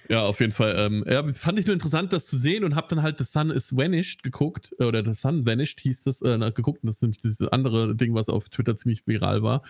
Ja, 0.10 0.24
auf 0.24 0.39
jeden 0.39 0.52
Fall. 0.52 0.76
Ähm, 0.78 1.04
ja, 1.08 1.24
fand 1.34 1.60
ich 1.60 1.65
nur 1.65 1.74
interessant, 1.74 2.13
das 2.13 2.26
zu 2.26 2.38
sehen 2.38 2.63
und 2.63 2.76
habe 2.76 2.88
dann 2.89 3.02
halt 3.02 3.18
The 3.18 3.24
Sun 3.24 3.52
is 3.52 3.76
Vanished 3.76 4.24
geguckt, 4.24 4.76
äh, 4.80 4.84
oder 4.86 5.04
The 5.04 5.13
Sun 5.13 5.46
Vanished 5.46 5.80
hieß 5.82 6.04
das, 6.04 6.22
äh, 6.22 6.38
geguckt. 6.54 6.84
Und 6.84 6.88
das 6.88 6.96
ist 6.96 7.02
nämlich 7.02 7.22
dieses 7.22 7.48
andere 7.48 7.96
Ding, 7.96 8.13
was 8.13 8.30
auf 8.30 8.50
Twitter 8.50 8.76
ziemlich 8.76 9.08
viral 9.08 9.44
war. 9.44 9.63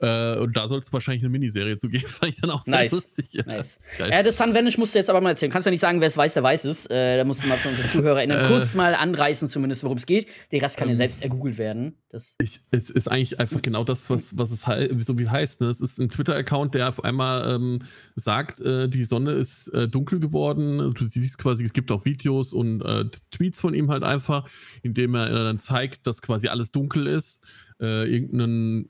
Äh, 0.00 0.36
und 0.38 0.56
da 0.56 0.68
soll 0.68 0.78
es 0.78 0.92
wahrscheinlich 0.92 1.22
eine 1.22 1.30
Miniserie 1.30 1.76
zu 1.76 1.88
geben. 1.88 2.06
Fand 2.08 2.32
ich 2.32 2.40
dann 2.40 2.50
auch 2.50 2.62
sehr 2.62 2.76
nice. 2.76 2.92
lustig. 2.92 3.32
Ja, 3.32 3.44
nice. 3.44 3.78
Ja, 3.98 4.22
das 4.22 4.36
Sun 4.36 4.54
Vanish 4.54 4.78
musst 4.78 4.94
du 4.94 4.98
jetzt 4.98 5.10
aber 5.10 5.20
mal 5.20 5.30
erzählen. 5.30 5.50
Kannst 5.50 5.66
ja 5.66 5.70
nicht 5.70 5.80
sagen, 5.80 6.00
wer 6.00 6.08
es 6.08 6.16
weiß, 6.16 6.34
der 6.34 6.42
weiß 6.42 6.64
es. 6.64 6.86
Äh, 6.86 7.16
da 7.16 7.24
musst 7.24 7.42
du 7.42 7.46
mal 7.46 7.58
für 7.58 7.68
unsere 7.68 7.88
ZuhörerInnen 7.88 8.38
äh, 8.44 8.48
kurz 8.48 8.74
mal 8.74 8.94
anreißen, 8.94 9.48
zumindest, 9.48 9.84
worum 9.84 9.98
es 9.98 10.06
geht. 10.06 10.28
Der 10.52 10.62
Rest 10.62 10.76
kann 10.76 10.88
ähm, 10.88 10.92
ja 10.92 10.96
selbst 10.96 11.22
ergoogelt 11.22 11.58
werden. 11.58 11.96
Das 12.10 12.36
ich, 12.40 12.60
es 12.70 12.90
ist 12.90 13.08
eigentlich 13.08 13.38
einfach 13.40 13.60
genau 13.60 13.84
das, 13.84 14.08
was, 14.08 14.38
was 14.38 14.50
es 14.50 14.64
so 15.06 15.18
wie 15.18 15.28
heißt. 15.28 15.60
Ne? 15.60 15.68
Es 15.68 15.80
ist 15.80 15.98
ein 15.98 16.08
Twitter-Account, 16.08 16.74
der 16.74 16.88
auf 16.88 17.04
einmal 17.04 17.54
ähm, 17.54 17.80
sagt, 18.14 18.60
äh, 18.60 18.88
die 18.88 19.04
Sonne 19.04 19.32
ist 19.32 19.68
äh, 19.68 19.88
dunkel 19.88 20.20
geworden. 20.20 20.94
Du 20.94 21.04
siehst 21.04 21.38
quasi, 21.38 21.64
es 21.64 21.72
gibt 21.72 21.90
auch 21.90 22.04
Videos 22.04 22.52
und 22.52 22.82
äh, 22.82 23.04
Tweets 23.30 23.60
von 23.60 23.74
ihm 23.74 23.90
halt 23.90 24.02
einfach, 24.02 24.48
in 24.82 24.94
dem 24.94 25.14
er 25.14 25.28
dann 25.28 25.60
zeigt, 25.60 26.06
dass 26.06 26.22
quasi 26.22 26.48
alles 26.48 26.72
dunkel 26.72 27.06
ist 27.06 27.44
äh, 27.80 28.10
irgendeine 28.12 28.86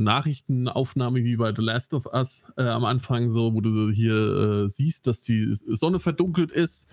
Nachrichtenaufnahme 0.00 1.24
wie 1.24 1.36
bei 1.36 1.54
The 1.54 1.62
Last 1.62 1.94
of 1.94 2.06
Us 2.06 2.42
äh, 2.56 2.62
am 2.62 2.84
Anfang 2.84 3.28
so, 3.28 3.54
wo 3.54 3.60
du 3.60 3.70
so 3.70 3.90
hier 3.90 4.64
äh, 4.64 4.68
siehst, 4.68 5.06
dass 5.06 5.22
die 5.22 5.48
Sonne 5.50 5.98
verdunkelt 5.98 6.52
ist 6.52 6.88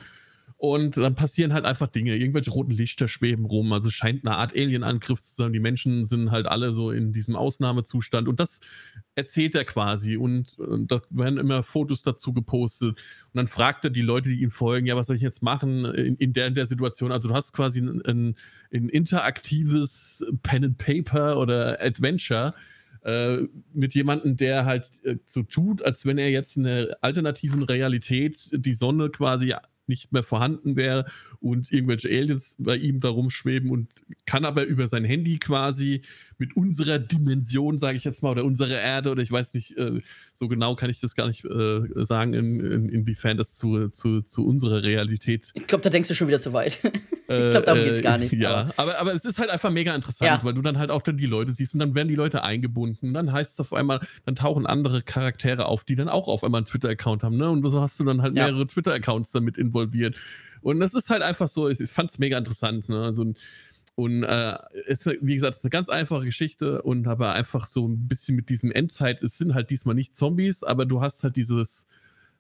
und 0.64 0.96
dann 0.96 1.14
passieren 1.14 1.52
halt 1.52 1.66
einfach 1.66 1.90
Dinge. 1.90 2.16
Irgendwelche 2.16 2.50
roten 2.50 2.72
Lichter 2.72 3.10
schweben 3.10 3.44
rum. 3.44 3.74
Also 3.74 3.90
scheint 3.90 4.26
eine 4.26 4.38
Art 4.38 4.54
Alien-Angriff 4.54 5.22
zu 5.22 5.36
sein. 5.36 5.52
Die 5.52 5.60
Menschen 5.60 6.06
sind 6.06 6.32
halt 6.32 6.46
alle 6.46 6.72
so 6.72 6.90
in 6.90 7.12
diesem 7.12 7.36
Ausnahmezustand. 7.36 8.30
Und 8.30 8.40
das 8.40 8.62
erzählt 9.14 9.56
er 9.56 9.66
quasi. 9.66 10.16
Und, 10.16 10.58
und 10.58 10.90
da 10.90 11.02
werden 11.10 11.38
immer 11.38 11.64
Fotos 11.64 12.02
dazu 12.02 12.32
gepostet. 12.32 12.92
Und 12.92 13.34
dann 13.34 13.48
fragt 13.48 13.84
er 13.84 13.90
die 13.90 14.02
Leute, 14.02 14.30
die 14.30 14.42
ihm 14.42 14.52
folgen, 14.52 14.88
ja, 14.88 14.96
was 14.96 15.08
soll 15.08 15.18
ich 15.18 15.22
jetzt 15.22 15.44
machen 15.44 15.84
in, 15.84 16.16
in 16.16 16.32
der, 16.32 16.48
in 16.48 16.56
der 16.56 16.66
Situation? 16.66 17.12
Also 17.12 17.28
du 17.28 17.36
hast 17.36 17.52
quasi 17.52 17.82
ein, 17.82 18.02
ein, 18.06 18.36
ein 18.74 18.88
interaktives 18.88 20.26
Pen 20.44 20.64
and 20.64 20.78
Paper 20.78 21.40
oder 21.40 21.82
Adventure 21.82 22.54
äh, 23.04 23.40
mit 23.74 23.94
jemandem, 23.96 24.38
der 24.38 24.64
halt 24.64 24.90
äh, 25.04 25.18
so 25.26 25.44
tut, 25.44 25.82
als 25.82 26.06
wenn 26.06 26.18
er 26.18 26.30
jetzt 26.30 26.56
in 26.56 26.64
der 26.64 26.98
alternativen 27.02 27.64
Realität 27.64 28.50
die 28.54 28.74
Sonne 28.74 29.10
quasi 29.10 29.54
nicht 29.88 30.12
mehr 30.14 30.24
vorhanden 30.24 30.76
wäre 30.76 31.06
und 31.40 31.72
irgendwelche 31.72 32.10
Aliens 32.10 32.56
bei 32.60 32.76
ihm 32.76 33.00
da 33.00 33.10
rumschweben 33.10 33.70
und 33.70 33.90
kann 34.26 34.46
aber 34.46 34.64
über 34.64 34.88
sein 34.88 35.04
Handy 35.04 35.40
quasi 35.40 36.02
mit 36.38 36.56
unserer 36.56 37.00
Dimension, 37.00 37.78
sage 37.78 37.98
ich 37.98 38.04
jetzt 38.04 38.24
mal, 38.24 38.32
oder 38.32 38.46
unserer 38.46 38.80
Erde, 38.80 39.12
oder 39.12 39.22
ich 39.22 39.32
weiß 39.32 39.54
nicht, 39.54 39.78
äh, 39.78 40.02
so 40.34 40.48
genau 40.48 40.76
kann 40.76 40.90
ich 40.90 41.00
das 41.00 41.16
gar 41.16 41.28
nicht 41.28 41.46
äh, 41.46 41.82
sagen, 42.04 42.34
in, 42.34 42.60
in, 42.60 42.90
inwiefern 42.90 43.38
das 43.38 43.54
zu, 43.54 43.90
zu, 43.90 44.22
zu 44.22 44.46
unserer 44.46 44.84
Realität. 44.84 45.52
Ich 45.54 45.68
glaube, 45.68 45.84
da 45.84 45.90
denkst 45.90 46.10
du 46.10 46.16
schon 46.16 46.28
wieder 46.28 46.40
zu 46.40 46.54
weit. 46.54 46.80
ich 46.84 47.28
glaube, 47.28 47.66
darum 47.66 47.84
geht 47.84 47.94
es 47.94 48.02
gar 48.02 48.18
nicht. 48.18 48.34
Ja, 48.34 48.72
aber, 48.78 49.00
aber 49.00 49.14
es 49.14 49.26
ist 49.26 49.40
halt 49.40 49.50
einfach 49.50 49.72
mega 49.72 49.94
interessant, 49.96 50.42
ja. 50.42 50.44
weil 50.44 50.54
du 50.54 50.62
dann 50.62 50.78
halt 50.78 50.92
auch 50.92 51.02
dann 51.02 51.18
die 51.18 51.26
Leute 51.26 51.52
siehst 51.52 51.74
und 51.74 51.80
dann 51.80 51.96
werden 51.96 52.08
die 52.08 52.16
Leute 52.16 52.44
eingebunden. 52.44 53.14
Dann 53.14 53.32
heißt 53.32 53.54
es 53.54 53.60
auf 53.60 53.74
einmal, 53.74 54.00
dann 54.26 54.36
tauchen 54.36 54.66
andere 54.66 55.02
Charaktere 55.02 55.66
auf, 55.66 55.84
die 55.84 55.96
dann 55.96 56.10
auch 56.10 56.28
auf 56.28 56.44
einmal 56.44 56.60
einen 56.60 56.66
Twitter-Account 56.66 57.24
haben, 57.24 57.38
ne? 57.38 57.50
Und 57.50 57.64
so 57.64 57.82
hast 57.82 58.00
du 58.00 58.04
dann 58.04 58.22
halt 58.22 58.34
mehrere 58.34 58.60
ja. 58.60 58.66
Twitter-Accounts 58.66 59.32
damit 59.32 59.58
involviert. 59.58 60.16
Und 60.62 60.80
das 60.80 60.94
ist 60.94 61.10
halt 61.10 61.22
einfach 61.22 61.48
so, 61.48 61.70
ich, 61.70 61.80
ich 61.80 61.92
fand 61.92 62.10
es 62.10 62.20
mega 62.20 62.38
interessant, 62.38 62.90
ne? 62.90 63.04
Also, 63.04 63.34
und 63.96 64.24
äh, 64.24 64.58
ist, 64.88 65.06
wie 65.06 65.36
gesagt, 65.36 65.54
es 65.54 65.60
ist 65.60 65.66
eine 65.66 65.70
ganz 65.70 65.90
einfache 65.90 66.26
Geschichte 66.26 66.82
und 66.82 67.08
aber 67.08 67.34
einfach 67.34 67.68
so 67.68 67.88
ein 67.88 68.08
bisschen 68.08 68.36
mit 68.36 68.50
diesem 68.50 68.72
Endzeit, 68.72 69.22
es 69.22 69.38
sind 69.38 69.54
halt 69.54 69.70
diesmal 69.70 69.94
nicht 69.96 70.16
Zombies, 70.16 70.64
aber 70.64 70.86
du 70.86 71.02
hast 71.02 71.24
halt 71.24 71.36
dieses 71.36 71.88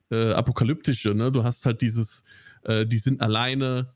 äh, 0.09 0.31
Apokalyptische, 0.33 1.13
ne? 1.13 1.31
Du 1.31 1.43
hast 1.43 1.65
halt 1.65 1.81
dieses, 1.81 2.23
äh, 2.63 2.87
die 2.87 2.97
sind 2.97 3.21
alleine, 3.21 3.93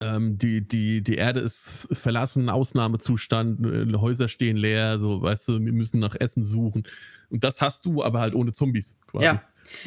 ähm, 0.00 0.38
die, 0.38 0.66
die, 0.66 1.02
die 1.02 1.16
Erde 1.16 1.40
ist 1.40 1.86
verlassen, 1.92 2.48
Ausnahmezustand, 2.48 3.66
äh, 3.66 3.92
Häuser 3.98 4.28
stehen 4.28 4.56
leer, 4.56 4.98
so, 4.98 5.20
weißt 5.20 5.48
du, 5.48 5.52
wir 5.64 5.72
müssen 5.72 6.00
nach 6.00 6.16
Essen 6.18 6.44
suchen. 6.44 6.84
Und 7.28 7.44
das 7.44 7.60
hast 7.60 7.84
du 7.84 8.02
aber 8.02 8.20
halt 8.20 8.34
ohne 8.34 8.52
Zombies 8.52 8.98
quasi. 9.06 9.26
Ja. 9.26 9.42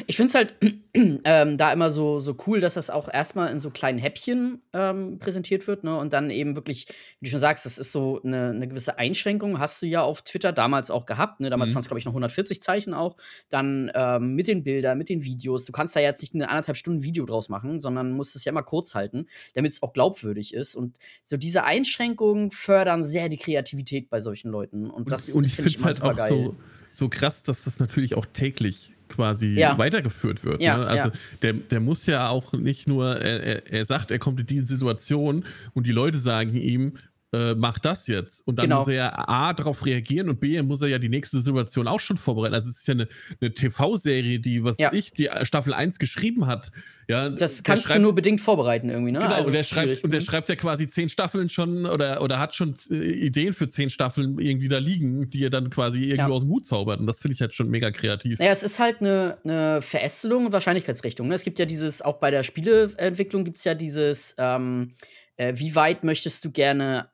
Ich 0.06 0.16
finde 0.16 0.28
es 0.28 0.34
halt 0.34 0.54
ähm, 1.24 1.56
da 1.56 1.72
immer 1.72 1.90
so, 1.90 2.18
so 2.18 2.36
cool, 2.46 2.60
dass 2.60 2.74
das 2.74 2.90
auch 2.90 3.12
erstmal 3.12 3.52
in 3.52 3.60
so 3.60 3.70
kleinen 3.70 3.98
Häppchen 3.98 4.62
ähm, 4.72 5.18
präsentiert 5.18 5.66
wird, 5.66 5.84
ne? 5.84 5.96
Und 5.96 6.12
dann 6.12 6.30
eben 6.30 6.56
wirklich, 6.56 6.86
wie 7.20 7.26
du 7.26 7.30
schon 7.30 7.40
sagst, 7.40 7.66
das 7.66 7.78
ist 7.78 7.92
so 7.92 8.20
eine, 8.22 8.50
eine 8.50 8.68
gewisse 8.68 8.98
Einschränkung, 8.98 9.58
hast 9.58 9.82
du 9.82 9.86
ja 9.86 10.02
auf 10.02 10.22
Twitter 10.22 10.52
damals 10.52 10.90
auch 10.90 11.06
gehabt, 11.06 11.40
ne? 11.40 11.50
Damals 11.50 11.70
mhm. 11.70 11.76
waren 11.76 11.80
es, 11.82 11.88
glaube 11.88 11.98
ich, 11.98 12.04
noch 12.04 12.12
140 12.12 12.60
Zeichen 12.62 12.94
auch. 12.94 13.16
Dann 13.48 13.90
ähm, 13.94 14.34
mit 14.34 14.48
den 14.48 14.64
Bildern, 14.64 14.98
mit 14.98 15.08
den 15.08 15.24
Videos. 15.24 15.64
Du 15.64 15.72
kannst 15.72 15.94
da 15.94 16.00
jetzt 16.00 16.20
nicht 16.20 16.34
eine 16.34 16.48
anderthalb 16.48 16.76
Stunden 16.76 17.02
Video 17.02 17.26
draus 17.26 17.48
machen, 17.48 17.80
sondern 17.80 18.12
musst 18.12 18.36
es 18.36 18.44
ja 18.44 18.50
immer 18.50 18.62
kurz 18.62 18.94
halten, 18.94 19.26
damit 19.54 19.72
es 19.72 19.82
auch 19.82 19.92
glaubwürdig 19.92 20.54
ist. 20.54 20.74
Und 20.74 20.96
so 21.22 21.36
diese 21.36 21.64
Einschränkungen 21.64 22.50
fördern 22.50 23.04
sehr 23.04 23.28
die 23.28 23.36
Kreativität 23.36 24.10
bei 24.10 24.20
solchen 24.20 24.50
Leuten. 24.50 24.90
Und 24.90 25.10
das 25.10 25.28
und, 25.28 25.38
und 25.38 25.44
ich 25.44 25.54
finde 25.54 25.70
es 25.70 25.84
halt 25.84 26.02
auch 26.02 26.16
geil. 26.16 26.28
so, 26.28 26.56
so 26.92 27.08
krass, 27.08 27.42
dass 27.42 27.64
das 27.64 27.78
natürlich 27.78 28.14
auch 28.14 28.26
täglich 28.26 28.95
quasi 29.08 29.48
ja. 29.48 29.78
weitergeführt 29.78 30.44
wird. 30.44 30.60
Ja, 30.60 30.78
ne? 30.78 30.86
Also 30.86 31.08
ja. 31.08 31.14
der, 31.42 31.52
der 31.54 31.80
muss 31.80 32.06
ja 32.06 32.28
auch 32.28 32.52
nicht 32.52 32.88
nur, 32.88 33.16
er, 33.16 33.70
er 33.70 33.84
sagt, 33.84 34.10
er 34.10 34.18
kommt 34.18 34.40
in 34.40 34.46
diese 34.46 34.66
Situation 34.66 35.44
und 35.74 35.86
die 35.86 35.92
Leute 35.92 36.18
sagen 36.18 36.54
ihm, 36.54 36.94
äh, 37.32 37.54
mach 37.54 37.78
das 37.78 38.06
jetzt. 38.06 38.46
Und 38.46 38.56
dann 38.58 38.66
genau. 38.66 38.78
muss 38.78 38.88
er 38.88 38.94
ja 38.94 39.28
A, 39.28 39.52
darauf 39.52 39.84
reagieren 39.84 40.28
und 40.28 40.40
B, 40.40 40.60
muss 40.62 40.82
er 40.82 40.88
ja 40.88 40.98
die 40.98 41.08
nächste 41.08 41.40
Situation 41.40 41.88
auch 41.88 42.00
schon 42.00 42.16
vorbereiten. 42.16 42.54
Also 42.54 42.70
es 42.70 42.78
ist 42.78 42.88
ja 42.88 42.94
eine, 42.94 43.08
eine 43.40 43.52
TV-Serie, 43.52 44.38
die, 44.38 44.62
was 44.62 44.78
ja. 44.78 44.92
ich, 44.92 45.12
die 45.12 45.28
Staffel 45.42 45.74
1 45.74 45.98
geschrieben 45.98 46.46
hat. 46.46 46.70
Ja, 47.08 47.28
das 47.28 47.62
kannst 47.62 47.84
schreibt, 47.84 47.98
du 47.98 48.02
nur 48.02 48.14
bedingt 48.14 48.40
vorbereiten 48.40 48.90
irgendwie, 48.90 49.12
ne? 49.12 49.20
Genau, 49.20 49.32
also 49.32 49.48
und, 49.48 49.54
der 49.54 49.62
schreibt, 49.62 50.02
und 50.02 50.12
der 50.12 50.20
schreibt 50.20 50.48
ja 50.48 50.56
quasi 50.56 50.88
zehn 50.88 51.08
Staffeln 51.08 51.48
schon 51.48 51.86
oder, 51.86 52.20
oder 52.20 52.38
hat 52.38 52.54
schon 52.54 52.74
äh, 52.90 52.94
Ideen 52.94 53.52
für 53.52 53.68
zehn 53.68 53.90
Staffeln 53.90 54.38
irgendwie 54.38 54.68
da 54.68 54.78
liegen, 54.78 55.30
die 55.30 55.44
er 55.44 55.50
dann 55.50 55.70
quasi 55.70 56.02
irgendwie 56.02 56.16
ja. 56.18 56.28
aus 56.28 56.42
dem 56.42 56.50
Hut 56.50 56.66
zaubert. 56.66 57.00
Und 57.00 57.06
das 57.06 57.20
finde 57.20 57.34
ich 57.34 57.40
halt 57.40 57.54
schon 57.54 57.68
mega 57.68 57.90
kreativ. 57.90 58.38
Naja, 58.38 58.50
es 58.52 58.62
ist 58.62 58.78
halt 58.78 59.00
eine, 59.00 59.38
eine 59.44 59.82
Verästelung 59.82 60.46
und 60.46 60.52
Wahrscheinlichkeitsrichtung. 60.52 61.28
Ne? 61.28 61.34
Es 61.34 61.44
gibt 61.44 61.58
ja 61.58 61.64
dieses, 61.64 62.02
auch 62.02 62.18
bei 62.18 62.30
der 62.30 62.42
Spieleentwicklung 62.42 63.44
gibt 63.44 63.58
es 63.58 63.64
ja 63.64 63.74
dieses, 63.74 64.34
ähm, 64.38 64.94
äh, 65.36 65.52
wie 65.56 65.74
weit 65.74 66.02
möchtest 66.02 66.44
du 66.44 66.50
gerne 66.50 67.08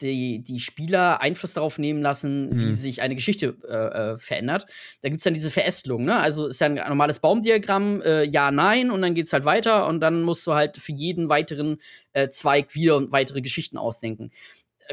die, 0.00 0.42
die 0.42 0.60
Spieler 0.60 1.20
Einfluss 1.20 1.54
darauf 1.54 1.78
nehmen 1.78 2.02
lassen, 2.02 2.50
mhm. 2.50 2.60
wie 2.60 2.72
sich 2.72 3.02
eine 3.02 3.14
Geschichte 3.14 3.56
äh, 3.68 4.14
äh, 4.14 4.18
verändert. 4.18 4.66
Da 5.00 5.08
gibt 5.08 5.20
es 5.20 5.24
dann 5.24 5.34
diese 5.34 5.50
Verästelung, 5.50 6.04
ne? 6.04 6.18
Also 6.18 6.48
ist 6.48 6.60
ja 6.60 6.66
ein 6.66 6.74
normales 6.74 7.20
Baumdiagramm, 7.20 8.02
äh, 8.02 8.24
ja, 8.24 8.50
nein, 8.50 8.90
und 8.90 9.02
dann 9.02 9.14
geht 9.14 9.26
es 9.26 9.32
halt 9.32 9.44
weiter 9.44 9.86
und 9.86 10.00
dann 10.00 10.22
musst 10.22 10.46
du 10.46 10.54
halt 10.54 10.76
für 10.76 10.92
jeden 10.92 11.28
weiteren 11.28 11.78
äh, 12.12 12.28
Zweig 12.28 12.74
wieder 12.74 12.96
und 12.96 13.12
weitere 13.12 13.40
Geschichten 13.40 13.78
ausdenken. 13.78 14.30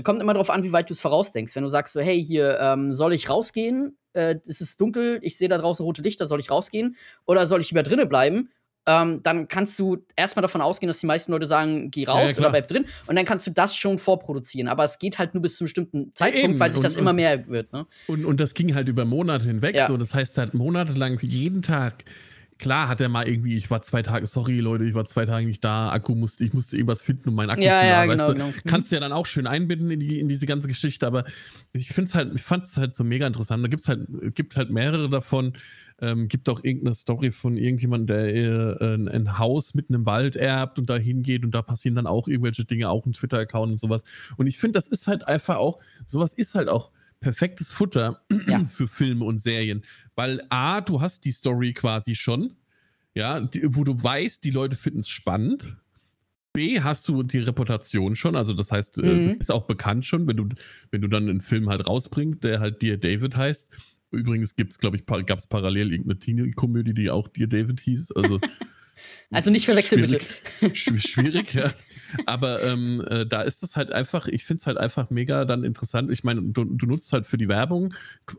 Kommt 0.03 0.21
immer 0.21 0.33
darauf 0.33 0.49
an, 0.49 0.63
wie 0.63 0.73
weit 0.73 0.89
du 0.89 0.93
es 0.93 1.01
vorausdenkst. 1.01 1.55
Wenn 1.55 1.63
du 1.63 1.69
sagst 1.69 1.93
so, 1.93 2.01
hey, 2.01 2.23
hier 2.23 2.59
ähm, 2.59 2.93
soll 2.93 3.13
ich 3.13 3.29
rausgehen, 3.29 3.97
äh, 4.13 4.35
es 4.47 4.61
ist 4.61 4.79
dunkel, 4.79 5.19
ich 5.21 5.37
sehe 5.37 5.49
da 5.49 5.57
draußen 5.57 5.83
rote 5.85 6.01
Lichter, 6.01 6.25
soll 6.25 6.39
ich 6.39 6.49
rausgehen? 6.49 6.95
Oder 7.25 7.45
soll 7.47 7.61
ich 7.61 7.69
lieber 7.69 7.83
drinnen 7.83 8.09
bleiben? 8.09 8.49
Ähm, 8.85 9.21
dann 9.23 9.47
kannst 9.47 9.79
du 9.79 10.05
erstmal 10.15 10.41
davon 10.41 10.61
ausgehen, 10.61 10.87
dass 10.87 10.99
die 10.99 11.05
meisten 11.05 11.31
Leute 11.31 11.45
sagen, 11.45 11.89
geh 11.89 12.05
raus 12.05 12.21
ja, 12.21 12.27
ja, 12.27 12.37
oder 12.39 12.49
bleib 12.49 12.67
drin. 12.67 12.85
Und 13.07 13.15
dann 13.15 13.25
kannst 13.25 13.47
du 13.47 13.51
das 13.51 13.75
schon 13.75 13.97
vorproduzieren. 13.97 14.67
Aber 14.67 14.83
es 14.83 14.99
geht 14.99 15.19
halt 15.19 15.33
nur 15.33 15.41
bis 15.41 15.55
zu 15.55 15.63
einem 15.63 15.67
bestimmten 15.67 16.15
Zeitpunkt, 16.15 16.55
ja, 16.55 16.59
weil 16.59 16.71
sich 16.71 16.81
das 16.81 16.95
und, 16.95 17.01
immer 17.01 17.13
mehr 17.13 17.47
wird. 17.47 17.71
Ne? 17.71 17.85
Und, 18.07 18.25
und 18.25 18.39
das 18.39 18.53
ging 18.53 18.75
halt 18.75 18.89
über 18.89 19.05
Monate 19.05 19.47
hinweg. 19.47 19.79
So. 19.87 19.95
Das 19.97 20.13
heißt 20.13 20.37
halt 20.37 20.53
monatelang 20.53 21.17
jeden 21.21 21.61
Tag. 21.61 22.03
Klar 22.59 22.87
hat 22.87 23.01
er 23.01 23.09
mal 23.09 23.27
irgendwie, 23.27 23.55
ich 23.57 23.71
war 23.71 23.81
zwei 23.81 24.03
Tage, 24.03 24.25
sorry 24.25 24.59
Leute, 24.59 24.85
ich 24.85 24.93
war 24.93 25.05
zwei 25.05 25.25
Tage 25.25 25.45
nicht 25.45 25.63
da, 25.63 25.89
Akku 25.89 26.13
musste, 26.13 26.45
ich 26.45 26.53
musste 26.53 26.77
irgendwas 26.77 27.01
finden, 27.01 27.29
um 27.29 27.35
meinen 27.35 27.49
Akku 27.49 27.61
ja, 27.61 27.81
zu 27.81 27.87
laden. 27.87 27.89
Ja, 27.89 28.01
genau, 28.05 28.27
weißt 28.27 28.29
du? 28.29 28.33
genau. 28.33 28.63
Kannst 28.67 28.91
du 28.91 28.95
ja 28.95 28.99
dann 29.01 29.11
auch 29.11 29.25
schön 29.25 29.47
einbinden 29.47 29.89
in, 29.91 29.99
die, 29.99 30.19
in 30.19 30.29
diese 30.29 30.45
ganze 30.45 30.67
Geschichte, 30.67 31.07
aber 31.07 31.25
ich 31.73 31.89
finde 31.89 32.09
es 32.09 32.15
halt, 32.15 32.35
ich 32.35 32.41
fand 32.41 32.65
es 32.65 32.77
halt 32.77 32.93
so 32.93 33.03
mega 33.03 33.25
interessant. 33.25 33.63
Da 33.63 33.67
gibt's 33.67 33.89
halt, 33.89 34.07
gibt 34.35 34.55
halt 34.55 34.69
mehrere 34.69 35.09
davon. 35.09 35.53
Ähm, 36.03 36.27
gibt 36.27 36.49
auch 36.49 36.63
irgendeine 36.63 36.95
Story 36.95 37.31
von 37.31 37.55
irgendjemandem, 37.55 38.07
der 38.07 38.35
äh, 38.35 38.93
ein, 38.93 39.07
ein, 39.07 39.37
Haus 39.37 39.73
mitten 39.73 39.93
im 39.93 40.05
Wald 40.05 40.35
erbt 40.35 40.77
und 40.77 40.89
da 40.89 40.97
hingeht 40.97 41.45
und 41.45 41.51
da 41.51 41.61
passieren 41.61 41.95
dann 41.95 42.07
auch 42.07 42.27
irgendwelche 42.27 42.65
Dinge, 42.65 42.89
auch 42.89 43.05
ein 43.05 43.13
Twitter-Account 43.13 43.71
und 43.71 43.77
sowas. 43.79 44.03
Und 44.35 44.47
ich 44.47 44.57
finde, 44.57 44.73
das 44.73 44.89
ist 44.89 45.07
halt 45.07 45.25
einfach 45.27 45.55
auch, 45.55 45.79
sowas 46.05 46.33
ist 46.33 46.55
halt 46.55 46.67
auch 46.67 46.91
perfektes 47.21 47.71
Futter 47.71 48.21
ja. 48.47 48.63
für 48.65 48.87
Filme 48.87 49.23
und 49.23 49.39
Serien. 49.39 49.83
Weil 50.15 50.45
A, 50.49 50.81
du 50.81 50.99
hast 50.99 51.25
die 51.25 51.31
Story 51.31 51.73
quasi 51.73 52.15
schon, 52.15 52.57
ja, 53.15 53.39
die, 53.39 53.61
wo 53.75 53.83
du 53.83 54.03
weißt, 54.03 54.43
die 54.43 54.51
Leute 54.51 54.75
finden 54.75 54.99
es 54.99 55.09
spannend. 55.09 55.77
B, 56.51 56.81
hast 56.81 57.07
du 57.07 57.23
die 57.23 57.39
Reputation 57.39 58.15
schon, 58.15 58.35
also 58.35 58.53
das 58.53 58.71
heißt, 58.71 58.99
äh, 58.99 59.01
mhm. 59.01 59.27
das 59.27 59.37
ist 59.37 59.51
auch 59.51 59.65
bekannt 59.65 60.05
schon, 60.05 60.27
wenn 60.27 60.37
du, 60.37 60.49
wenn 60.91 61.01
du 61.01 61.07
dann 61.07 61.27
einen 61.27 61.41
Film 61.41 61.69
halt 61.69 61.87
rausbringst, 61.87 62.43
der 62.43 62.59
halt 62.59 62.81
Dear 62.81 62.97
David 62.97 63.35
heißt, 63.35 63.75
Übrigens 64.13 64.55
gibt 64.55 64.71
es, 64.71 64.79
glaube 64.79 64.97
ich, 64.97 65.05
gab 65.05 65.39
es 65.39 65.47
parallel 65.47 65.91
irgendeine 65.91 66.19
Teenie-Komödie, 66.19 66.93
die 66.93 67.09
auch 67.09 67.27
Dear 67.27 67.47
David 67.47 67.79
hieß. 67.79 68.11
Also, 68.13 68.39
also 69.31 69.49
nicht 69.49 69.65
verwechseln, 69.65 70.07
bitte. 70.07 70.75
Schwierig, 70.75 71.53
ja. 71.53 71.73
Aber 72.25 72.63
ähm, 72.63 73.03
äh, 73.09 73.25
da 73.25 73.41
ist 73.41 73.63
es 73.63 73.75
halt 73.75 73.91
einfach, 73.91 74.27
ich 74.27 74.45
finde 74.45 74.61
es 74.61 74.67
halt 74.67 74.77
einfach 74.77 75.09
mega 75.09 75.45
dann 75.45 75.63
interessant. 75.63 76.11
Ich 76.11 76.23
meine, 76.23 76.41
du, 76.41 76.63
du, 76.63 76.85
nutzt 76.85 77.11
halt 77.13 77.27
für 77.27 77.37
die 77.37 77.47
Werbung, 77.47 77.93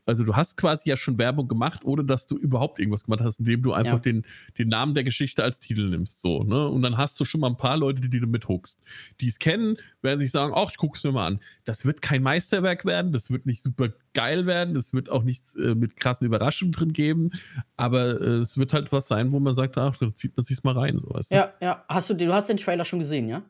also 0.06 0.24
du 0.24 0.36
hast 0.36 0.56
quasi 0.56 0.88
ja 0.88 0.96
schon 0.96 1.18
Werbung 1.18 1.48
gemacht, 1.48 1.84
ohne 1.84 2.04
dass 2.04 2.26
du 2.26 2.36
überhaupt 2.36 2.78
irgendwas 2.78 3.04
gemacht 3.04 3.20
hast, 3.20 3.40
indem 3.40 3.62
du 3.62 3.72
einfach 3.72 3.94
ja. 3.94 3.98
den, 3.98 4.24
den 4.58 4.68
Namen 4.68 4.94
der 4.94 5.04
Geschichte 5.04 5.42
als 5.42 5.60
Titel 5.60 5.88
nimmst. 5.88 6.20
So, 6.20 6.42
ne? 6.42 6.68
Und 6.68 6.82
dann 6.82 6.96
hast 6.96 7.18
du 7.20 7.24
schon 7.24 7.40
mal 7.40 7.48
ein 7.48 7.56
paar 7.56 7.76
Leute, 7.76 8.00
die, 8.00 8.10
die 8.10 8.20
du 8.20 8.26
mithuckst. 8.26 8.80
Die 9.20 9.28
es 9.28 9.38
kennen, 9.38 9.76
werden 10.02 10.20
sich 10.20 10.30
sagen, 10.30 10.52
ach, 10.54 10.70
ich 10.70 10.76
gucke 10.76 10.96
es 10.96 11.04
mir 11.04 11.12
mal 11.12 11.26
an. 11.26 11.40
Das 11.64 11.86
wird 11.86 12.02
kein 12.02 12.22
Meisterwerk 12.22 12.84
werden, 12.84 13.12
das 13.12 13.30
wird 13.30 13.46
nicht 13.46 13.62
super 13.62 13.88
geil 14.14 14.46
werden, 14.46 14.74
das 14.74 14.94
wird 14.94 15.10
auch 15.10 15.22
nichts 15.22 15.56
äh, 15.56 15.74
mit 15.74 15.96
krassen 15.96 16.26
Überraschungen 16.26 16.72
drin 16.72 16.92
geben, 16.92 17.30
aber 17.76 18.20
äh, 18.20 18.40
es 18.40 18.56
wird 18.56 18.72
halt 18.72 18.92
was 18.92 19.08
sein, 19.08 19.32
wo 19.32 19.40
man 19.40 19.54
sagt, 19.54 19.76
ach, 19.76 19.96
da 19.96 20.14
zieht 20.14 20.36
man 20.36 20.44
sich 20.44 20.62
mal 20.62 20.76
rein. 20.76 20.96
So, 20.96 21.10
weißt 21.10 21.32
du? 21.32 21.34
Ja, 21.34 21.52
ja. 21.60 21.84
Hast 21.88 22.10
du, 22.10 22.14
du 22.14 22.32
hast 22.32 22.48
den 22.48 22.56
Trailer 22.56 22.84
schon 22.84 23.00
gesehen, 23.00 23.28
ja? 23.28 23.42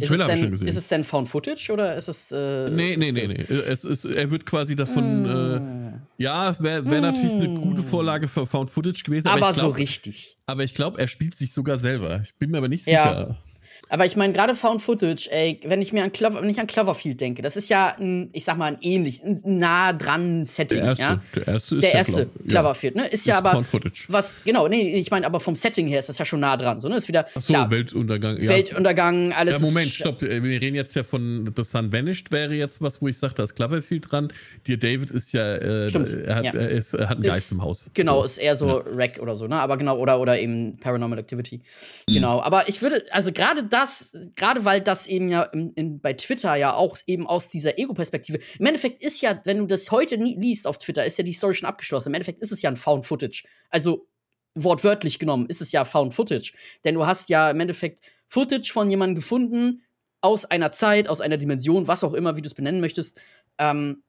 Ist 0.00 0.10
es, 0.10 0.26
denn, 0.26 0.52
ist 0.52 0.76
es 0.76 0.88
denn 0.88 1.04
Found 1.04 1.28
Footage 1.28 1.70
oder 1.72 1.94
ist 1.94 2.08
es. 2.08 2.32
Äh, 2.32 2.68
nee, 2.68 2.96
nee, 2.96 3.12
nee, 3.12 3.28
nee. 3.28 3.44
Es 3.44 3.84
ist, 3.84 4.04
er 4.04 4.28
wird 4.28 4.44
quasi 4.44 4.74
davon. 4.74 5.22
Mm. 5.22 5.94
Äh, 6.18 6.22
ja, 6.22 6.50
es 6.50 6.60
wäre 6.60 6.84
wär 6.84 6.98
mm. 6.98 7.02
natürlich 7.02 7.34
eine 7.34 7.48
gute 7.60 7.82
mm. 7.82 7.84
Vorlage 7.84 8.26
für 8.26 8.44
Found 8.44 8.70
Footage 8.70 9.04
gewesen. 9.04 9.28
Aber, 9.28 9.46
aber 9.46 9.54
glaub, 9.54 9.70
so 9.70 9.76
richtig. 9.76 10.36
Aber 10.46 10.64
ich 10.64 10.74
glaube, 10.74 10.98
er 10.98 11.06
spielt 11.06 11.36
sich 11.36 11.52
sogar 11.52 11.78
selber. 11.78 12.20
Ich 12.24 12.34
bin 12.34 12.50
mir 12.50 12.58
aber 12.58 12.68
nicht 12.68 12.88
ja. 12.88 13.02
sicher. 13.02 13.38
Aber 13.94 14.06
ich 14.06 14.16
meine, 14.16 14.32
gerade 14.32 14.56
Found 14.56 14.82
Footage, 14.82 15.28
ey, 15.30 15.60
wenn 15.66 15.80
ich 15.80 15.92
mir 15.92 16.02
an, 16.02 16.10
Clover, 16.10 16.42
wenn 16.42 16.50
ich 16.50 16.58
an 16.58 16.66
Cloverfield 16.66 17.20
denke, 17.20 17.42
das 17.42 17.56
ist 17.56 17.70
ja 17.70 17.94
ein, 17.96 18.28
ich 18.32 18.44
sag 18.44 18.58
mal, 18.58 18.72
ein 18.72 18.78
ähnlich, 18.80 19.22
ein 19.22 19.40
nah 19.44 19.92
dran 19.92 20.44
Setting. 20.44 20.80
Der 20.80 20.88
erste, 20.88 21.02
ja? 21.04 21.20
der 21.36 21.46
erste 21.46 21.74
ist 21.76 21.82
der 21.82 21.94
erste 21.94 22.26
Clover, 22.26 22.48
Cloverfield, 22.48 22.96
ne? 22.96 23.04
Ist, 23.04 23.12
ist 23.12 23.26
ja 23.26 23.38
aber. 23.38 23.52
Found 23.52 23.68
Footage. 23.68 24.06
Was, 24.08 24.42
genau, 24.44 24.66
nee, 24.66 24.98
ich 24.98 25.12
meine, 25.12 25.24
aber 25.24 25.38
vom 25.38 25.54
Setting 25.54 25.86
her 25.86 26.00
ist 26.00 26.08
das 26.08 26.18
ja 26.18 26.24
schon 26.24 26.40
nah 26.40 26.56
dran. 26.56 26.80
So, 26.80 26.88
ne? 26.88 26.96
Ist 26.96 27.06
wieder. 27.06 27.28
Ach 27.36 27.40
so, 27.40 27.52
klar, 27.52 27.70
Weltuntergang. 27.70 28.40
Ja. 28.40 28.48
Weltuntergang, 28.48 29.32
alles. 29.32 29.60
Ja, 29.60 29.64
Moment, 29.64 29.90
stopp. 29.90 30.22
Wir 30.22 30.42
reden 30.42 30.74
jetzt 30.74 30.96
ja 30.96 31.04
von 31.04 31.48
The 31.54 31.62
Sun 31.62 31.92
Vanished, 31.92 32.32
wäre 32.32 32.52
jetzt 32.52 32.82
was, 32.82 33.00
wo 33.00 33.06
ich 33.06 33.16
sage, 33.16 33.34
da 33.34 33.44
ist 33.44 33.54
Cloverfield 33.54 34.10
dran. 34.10 34.32
Dir 34.66 34.76
David 34.76 35.12
ist 35.12 35.32
ja. 35.32 35.54
Äh, 35.54 35.88
Stimmt. 35.88 36.10
Er 36.10 36.34
hat, 36.34 36.44
ja. 36.46 36.52
er, 36.52 36.70
ist, 36.70 36.94
er 36.94 37.08
hat 37.08 37.18
einen 37.18 37.26
Geist 37.26 37.46
ist, 37.46 37.52
im 37.52 37.62
Haus. 37.62 37.92
Genau, 37.94 38.18
so. 38.18 38.24
ist 38.24 38.38
eher 38.38 38.56
so 38.56 38.66
ja. 38.66 38.96
Wreck 38.96 39.20
oder 39.22 39.36
so, 39.36 39.46
ne? 39.46 39.54
Aber 39.54 39.76
genau, 39.76 39.98
oder, 39.98 40.18
oder 40.18 40.36
eben 40.40 40.78
Paranormal 40.78 41.20
Activity. 41.20 41.60
Mhm. 42.08 42.14
Genau. 42.14 42.40
Aber 42.40 42.68
ich 42.68 42.82
würde, 42.82 43.04
also 43.12 43.30
gerade 43.30 43.62
das, 43.84 44.16
gerade 44.36 44.64
weil 44.64 44.80
das 44.80 45.06
eben 45.06 45.28
ja 45.28 45.42
in, 45.42 45.72
in, 45.74 46.00
bei 46.00 46.14
Twitter 46.14 46.54
ja 46.56 46.74
auch 46.74 46.96
eben 47.06 47.26
aus 47.26 47.50
dieser 47.50 47.78
Ego-Perspektive. 47.78 48.38
Im 48.58 48.66
Endeffekt 48.66 49.02
ist 49.02 49.20
ja, 49.20 49.40
wenn 49.44 49.58
du 49.58 49.66
das 49.66 49.90
heute 49.90 50.16
nie 50.18 50.36
liest 50.38 50.66
auf 50.66 50.78
Twitter, 50.78 51.04
ist 51.04 51.18
ja 51.18 51.24
die 51.24 51.32
Story 51.32 51.54
schon 51.54 51.68
abgeschlossen. 51.68 52.08
Im 52.08 52.14
Endeffekt 52.14 52.40
ist 52.40 52.52
es 52.52 52.62
ja 52.62 52.70
ein 52.70 52.76
Found 52.76 53.06
Footage. 53.06 53.44
Also 53.70 54.08
wortwörtlich 54.54 55.18
genommen 55.18 55.46
ist 55.46 55.60
es 55.60 55.72
ja 55.72 55.84
Found 55.84 56.14
Footage. 56.14 56.54
Denn 56.84 56.94
du 56.94 57.06
hast 57.06 57.28
ja 57.28 57.50
im 57.50 57.60
Endeffekt 57.60 58.00
Footage 58.28 58.72
von 58.72 58.90
jemandem 58.90 59.16
gefunden, 59.16 59.82
aus 60.20 60.46
einer 60.46 60.72
Zeit, 60.72 61.06
aus 61.08 61.20
einer 61.20 61.36
Dimension, 61.36 61.86
was 61.86 62.02
auch 62.02 62.14
immer, 62.14 62.34
wie 62.36 62.40
du 62.40 62.46
es 62.46 62.54
benennen 62.54 62.80
möchtest, 62.80 63.20
ähm, 63.58 64.02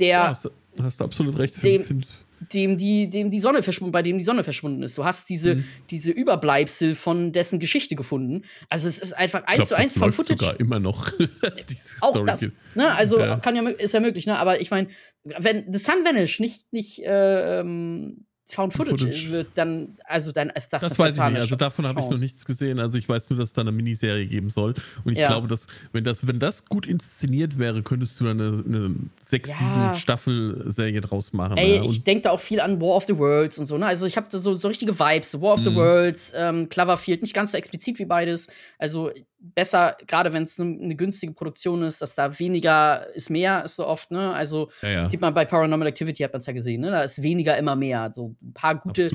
der. 0.00 0.08
Ja, 0.08 0.28
hast, 0.28 0.50
hast 0.82 1.00
du 1.00 1.04
absolut 1.04 1.38
recht. 1.38 1.62
Dem, 1.62 2.04
dem 2.52 2.76
die, 2.76 3.08
dem 3.08 3.30
die 3.30 3.40
Sonne 3.40 3.62
verschwunden, 3.62 3.92
bei 3.92 4.02
dem 4.02 4.18
die 4.18 4.24
Sonne 4.24 4.44
verschwunden 4.44 4.82
ist. 4.82 4.98
Du 4.98 5.04
hast 5.04 5.28
diese, 5.28 5.56
mhm. 5.56 5.64
diese 5.90 6.10
Überbleibsel 6.10 6.94
von 6.94 7.32
dessen 7.32 7.58
Geschichte 7.58 7.94
gefunden. 7.94 8.42
Also 8.68 8.88
es 8.88 8.98
ist 8.98 9.12
einfach 9.12 9.44
eins 9.44 9.68
zu 9.68 9.76
eins 9.76 9.96
von 9.96 10.12
Footage. 10.12 10.40
sogar 10.40 10.60
immer 10.60 10.80
noch. 10.80 11.12
auch 12.00 12.24
das. 12.24 12.52
Ne? 12.74 12.92
Also 12.94 13.18
ja. 13.18 13.36
kann 13.38 13.56
ja, 13.56 13.68
ist 13.68 13.94
ja 13.94 14.00
möglich, 14.00 14.26
ne? 14.26 14.38
Aber 14.38 14.60
ich 14.60 14.70
meine, 14.70 14.88
wenn 15.24 15.72
The 15.72 15.78
Sun 15.78 16.04
Vanish 16.04 16.40
nicht, 16.40 16.72
nicht 16.72 17.00
äh, 17.00 17.60
ähm, 17.60 18.26
Found 18.46 18.74
Footage, 18.74 19.06
Footage, 19.06 19.30
wird, 19.30 19.48
dann, 19.54 19.94
also 20.04 20.30
dann 20.30 20.50
ist 20.50 20.70
das 20.70 20.82
Das 20.82 20.98
weiß 20.98 21.16
ich 21.16 21.22
nicht. 21.24 21.40
Also 21.40 21.56
davon 21.56 21.86
habe 21.86 22.00
ich 22.00 22.10
noch 22.10 22.18
nichts 22.18 22.44
gesehen. 22.44 22.78
Also 22.78 22.98
ich 22.98 23.08
weiß 23.08 23.30
nur, 23.30 23.38
dass 23.38 23.48
es 23.48 23.52
da 23.54 23.62
eine 23.62 23.72
Miniserie 23.72 24.26
geben 24.26 24.50
soll. 24.50 24.74
Und 25.02 25.12
ich 25.12 25.18
ja. 25.18 25.28
glaube, 25.28 25.48
dass, 25.48 25.66
wenn 25.92 26.04
das, 26.04 26.26
wenn 26.26 26.38
das 26.38 26.66
gut 26.66 26.86
inszeniert 26.86 27.58
wäre, 27.58 27.82
könntest 27.82 28.20
du 28.20 28.24
dann 28.24 28.40
eine, 28.40 28.50
eine 28.58 28.94
sechs, 29.18 29.48
ja. 29.48 29.56
sieben 29.56 29.96
Staffel-Serie 29.96 31.00
draus 31.00 31.32
machen. 31.32 31.56
Ey, 31.56 31.80
ne? 31.80 31.86
ich 31.86 32.04
denke 32.04 32.24
da 32.24 32.30
auch 32.32 32.40
viel 32.40 32.60
an 32.60 32.82
War 32.82 32.96
of 32.96 33.04
the 33.06 33.16
Worlds 33.16 33.58
und 33.58 33.64
so. 33.64 33.78
Ne? 33.78 33.86
Also 33.86 34.04
ich 34.04 34.18
habe 34.18 34.26
so, 34.30 34.52
so 34.52 34.68
richtige 34.68 34.98
Vibes. 34.98 35.40
War 35.40 35.54
of 35.54 35.64
the 35.64 35.70
mhm. 35.70 35.76
Worlds, 35.76 36.34
ähm, 36.36 36.68
Cloverfield, 36.68 37.22
nicht 37.22 37.34
ganz 37.34 37.52
so 37.52 37.58
explizit 37.58 37.98
wie 37.98 38.04
beides. 38.04 38.48
Also 38.78 39.10
besser, 39.54 39.96
gerade 40.06 40.32
wenn 40.32 40.44
es 40.44 40.58
eine 40.58 40.70
ne 40.70 40.96
günstige 40.96 41.32
Produktion 41.32 41.82
ist, 41.82 42.00
dass 42.00 42.14
da 42.14 42.38
weniger 42.38 43.06
ist 43.14 43.30
mehr, 43.30 43.64
ist 43.64 43.76
so 43.76 43.86
oft, 43.86 44.10
ne? 44.10 44.32
Also 44.32 44.70
ja, 44.82 44.88
ja. 44.88 45.08
sieht 45.08 45.20
man 45.20 45.34
bei 45.34 45.44
Paranormal 45.44 45.88
Activity, 45.88 46.22
hat 46.22 46.32
man 46.32 46.40
es 46.40 46.46
ja 46.46 46.52
gesehen, 46.52 46.80
ne? 46.80 46.90
Da 46.90 47.02
ist 47.02 47.22
weniger 47.22 47.56
immer 47.58 47.76
mehr. 47.76 48.10
So 48.14 48.34
ein 48.42 48.52
paar 48.54 48.76
gute, 48.76 49.10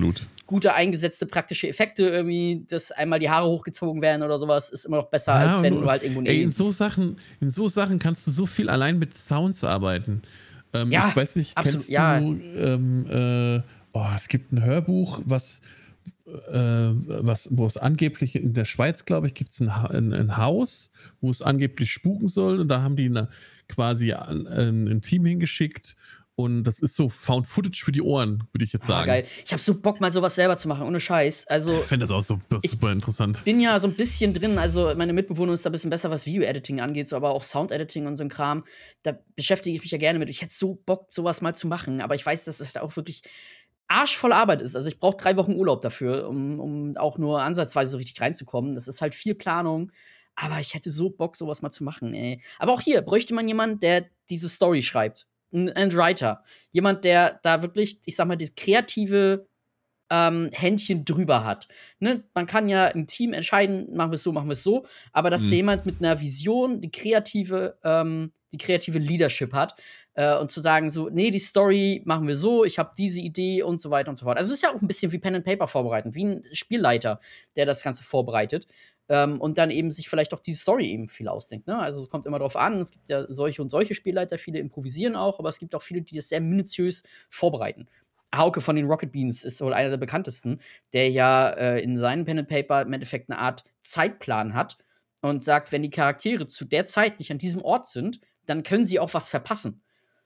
gute 0.45 0.73
eingesetzte 0.73 1.25
praktische 1.25 1.67
Effekte, 1.67 2.07
irgendwie, 2.07 2.65
dass 2.69 2.91
einmal 2.91 3.19
die 3.19 3.29
Haare 3.29 3.47
hochgezogen 3.47 4.01
werden 4.01 4.21
oder 4.21 4.37
sowas, 4.37 4.69
ist 4.69 4.85
immer 4.85 4.97
noch 4.97 5.09
besser, 5.09 5.33
ja, 5.33 5.47
als 5.47 5.61
wenn 5.61 5.81
du 5.81 5.89
halt 5.89 6.03
irgendwo 6.03 6.21
ey, 6.21 6.43
in 6.43 6.51
so 6.51 6.71
Sachen, 6.71 7.17
In 7.39 7.49
so 7.49 7.67
Sachen 7.67 7.97
kannst 7.99 8.27
du 8.27 8.31
so 8.31 8.45
viel 8.45 8.69
allein 8.69 8.99
mit 8.99 9.17
Sounds 9.17 9.63
arbeiten. 9.63 10.21
Ähm, 10.73 10.91
ja, 10.91 11.07
ich 11.09 11.15
weiß 11.15 11.35
nicht, 11.37 11.57
absolut, 11.57 11.87
kennst 11.87 11.89
du, 11.89 12.59
ähm, 12.59 13.05
äh, 13.09 13.61
oh, 13.93 14.05
es 14.15 14.27
gibt 14.27 14.53
ein 14.53 14.63
Hörbuch, 14.63 15.21
was 15.25 15.61
was, 16.51 17.49
wo 17.51 17.65
es 17.65 17.77
angeblich 17.77 18.35
in 18.35 18.53
der 18.53 18.65
Schweiz, 18.65 19.05
glaube 19.05 19.27
ich, 19.27 19.33
gibt 19.33 19.51
es 19.51 19.59
ein, 19.59 19.69
ein, 19.69 20.13
ein, 20.13 20.37
Haus, 20.37 20.91
wo 21.21 21.29
es 21.29 21.41
angeblich 21.41 21.91
spuken 21.91 22.27
soll. 22.27 22.59
Und 22.59 22.67
da 22.67 22.81
haben 22.81 22.95
die 22.95 23.05
eine, 23.05 23.29
quasi 23.67 24.13
ein, 24.13 24.47
ein, 24.47 25.01
Team 25.01 25.25
hingeschickt. 25.25 25.95
Und 26.35 26.63
das 26.63 26.79
ist 26.79 26.95
so 26.95 27.09
Found 27.09 27.47
Footage 27.47 27.83
für 27.83 27.91
die 27.91 28.01
Ohren, 28.01 28.45
würde 28.53 28.63
ich 28.63 28.71
jetzt 28.71 28.85
ah, 28.85 28.99
sagen. 28.99 29.07
geil. 29.07 29.25
Ich 29.43 29.51
habe 29.51 29.61
so 29.61 29.75
Bock, 29.75 29.99
mal 29.99 30.09
sowas 30.09 30.35
selber 30.35 30.55
zu 30.55 30.69
machen, 30.69 30.87
ohne 30.87 31.01
Scheiß. 31.01 31.47
Also, 31.47 31.79
ich 31.79 31.83
fände 31.83 32.05
das 32.05 32.11
auch 32.11 32.23
so 32.23 32.39
das 32.49 32.63
super 32.63 32.93
interessant. 32.93 33.39
Ich 33.39 33.43
bin 33.43 33.59
ja 33.59 33.77
so 33.77 33.89
ein 33.89 33.93
bisschen 33.93 34.33
drin, 34.33 34.57
also 34.57 34.93
meine 34.95 35.11
Mitbewohnerin 35.11 35.55
ist 35.55 35.65
da 35.65 35.69
ein 35.69 35.73
bisschen 35.73 35.89
besser, 35.89 36.09
was 36.11 36.25
Video-Editing 36.25 36.79
angeht, 36.79 37.09
so, 37.09 37.17
aber 37.17 37.31
auch 37.31 37.43
Sound-Editing 37.43 38.07
und 38.07 38.15
so 38.15 38.23
ein 38.23 38.29
Kram. 38.29 38.63
Da 39.03 39.19
beschäftige 39.35 39.75
ich 39.75 39.81
mich 39.81 39.91
ja 39.91 39.97
gerne 39.97 40.17
mit. 40.17 40.29
Ich 40.29 40.41
hätte 40.41 40.55
so 40.55 40.75
Bock, 40.85 41.07
sowas 41.09 41.41
mal 41.41 41.55
zu 41.55 41.67
machen, 41.67 41.99
aber 41.99 42.15
ich 42.15 42.25
weiß, 42.25 42.45
dass 42.45 42.61
es 42.61 42.67
halt 42.67 42.77
auch 42.77 42.95
wirklich 42.95 43.23
arschvoll 43.89 44.31
Arbeit 44.31 44.61
ist. 44.61 44.75
Also 44.75 44.87
ich 44.87 44.99
brauche 44.99 45.17
drei 45.17 45.35
Wochen 45.35 45.55
Urlaub 45.55 45.81
dafür, 45.81 46.29
um, 46.29 46.59
um 46.59 46.97
auch 46.97 47.17
nur 47.17 47.41
ansatzweise 47.41 47.91
so 47.91 47.97
richtig 47.97 48.21
reinzukommen. 48.21 48.75
Das 48.75 48.87
ist 48.87 49.01
halt 49.01 49.15
viel 49.15 49.35
Planung. 49.35 49.91
Aber 50.35 50.59
ich 50.59 50.73
hätte 50.73 50.89
so 50.89 51.09
Bock, 51.09 51.35
sowas 51.35 51.61
mal 51.61 51.71
zu 51.71 51.83
machen, 51.83 52.13
ey. 52.13 52.41
Aber 52.59 52.71
auch 52.71 52.81
hier 52.81 53.01
bräuchte 53.01 53.33
man 53.33 53.47
jemanden, 53.47 53.81
der 53.81 54.05
diese 54.29 54.47
Story 54.47 54.83
schreibt. 54.83 55.27
Ein, 55.51 55.69
ein 55.73 55.93
Writer. 55.93 56.43
Jemand, 56.71 57.03
der 57.03 57.39
da 57.43 57.61
wirklich, 57.61 57.99
ich 58.05 58.15
sag 58.15 58.27
mal, 58.27 58.37
das 58.37 58.55
kreative 58.55 59.47
ähm, 60.09 60.49
Händchen 60.53 61.03
drüber 61.03 61.43
hat. 61.43 61.67
Ne? 61.99 62.23
Man 62.33 62.45
kann 62.45 62.69
ja 62.69 62.87
im 62.87 63.07
Team 63.07 63.33
entscheiden, 63.33 63.95
machen 63.95 64.11
wir 64.11 64.15
es 64.15 64.23
so, 64.23 64.31
machen 64.31 64.47
wir 64.47 64.53
es 64.53 64.63
so, 64.63 64.85
aber 65.11 65.29
dass 65.29 65.43
mhm. 65.43 65.53
jemand 65.53 65.85
mit 65.85 65.99
einer 65.99 66.19
Vision 66.21 66.81
die 66.81 66.91
kreative, 66.91 67.77
ähm, 67.83 68.31
die 68.51 68.57
kreative 68.57 68.97
Leadership 68.97 69.53
hat, 69.53 69.75
äh, 70.13 70.37
und 70.37 70.51
zu 70.51 70.61
sagen, 70.61 70.89
so, 70.89 71.09
nee, 71.09 71.31
die 71.31 71.39
Story 71.39 72.01
machen 72.05 72.27
wir 72.27 72.35
so, 72.35 72.63
ich 72.63 72.79
habe 72.79 72.91
diese 72.97 73.21
Idee 73.21 73.63
und 73.63 73.79
so 73.79 73.89
weiter 73.89 74.09
und 74.09 74.15
so 74.15 74.25
fort. 74.25 74.37
Also 74.37 74.49
es 74.49 74.59
ist 74.59 74.63
ja 74.63 74.73
auch 74.73 74.81
ein 74.81 74.87
bisschen 74.87 75.11
wie 75.11 75.19
Pen 75.19 75.35
and 75.35 75.45
Paper 75.45 75.67
vorbereiten, 75.67 76.13
wie 76.15 76.25
ein 76.25 76.43
Spielleiter, 76.51 77.19
der 77.55 77.65
das 77.65 77.83
Ganze 77.83 78.03
vorbereitet. 78.03 78.67
Ähm, 79.07 79.41
und 79.41 79.57
dann 79.57 79.71
eben 79.71 79.89
sich 79.89 80.07
vielleicht 80.07 80.33
auch 80.33 80.39
die 80.39 80.53
Story 80.53 80.87
eben 80.91 81.07
viel 81.07 81.27
ausdenkt. 81.27 81.67
Ne? 81.67 81.77
Also 81.77 82.03
es 82.03 82.09
kommt 82.09 82.27
immer 82.27 82.37
darauf 82.37 82.55
an, 82.55 82.79
es 82.79 82.91
gibt 82.91 83.09
ja 83.09 83.25
solche 83.31 83.61
und 83.61 83.69
solche 83.69 83.95
Spielleiter, 83.95 84.37
viele 84.37 84.59
improvisieren 84.59 85.15
auch, 85.15 85.39
aber 85.39 85.49
es 85.49 85.57
gibt 85.57 85.73
auch 85.73 85.81
viele, 85.81 86.01
die 86.01 86.15
das 86.15 86.29
sehr 86.29 86.41
minutiös 86.41 87.03
vorbereiten. 87.29 87.87
Hauke 88.35 88.61
von 88.61 88.75
den 88.75 88.85
Rocket 88.85 89.11
Beans 89.11 89.43
ist 89.43 89.61
wohl 89.61 89.73
einer 89.73 89.89
der 89.89 89.97
bekanntesten, 89.97 90.61
der 90.93 91.09
ja 91.09 91.49
äh, 91.49 91.81
in 91.81 91.97
seinem 91.97 92.25
Pen 92.25 92.39
and 92.39 92.47
Paper 92.47 92.83
im 92.83 92.93
Endeffekt 92.93 93.29
eine 93.29 93.39
Art 93.39 93.63
Zeitplan 93.83 94.53
hat 94.53 94.77
und 95.21 95.43
sagt, 95.43 95.71
wenn 95.71 95.81
die 95.81 95.89
Charaktere 95.89 96.45
zu 96.45 96.65
der 96.65 96.85
Zeit 96.85 97.17
nicht 97.19 97.31
an 97.31 97.39
diesem 97.39 97.63
Ort 97.63 97.87
sind, 97.87 98.19
dann 98.45 98.63
können 98.63 98.85
sie 98.85 98.99
auch 98.99 99.13
was 99.13 99.27
verpassen. 99.27 99.81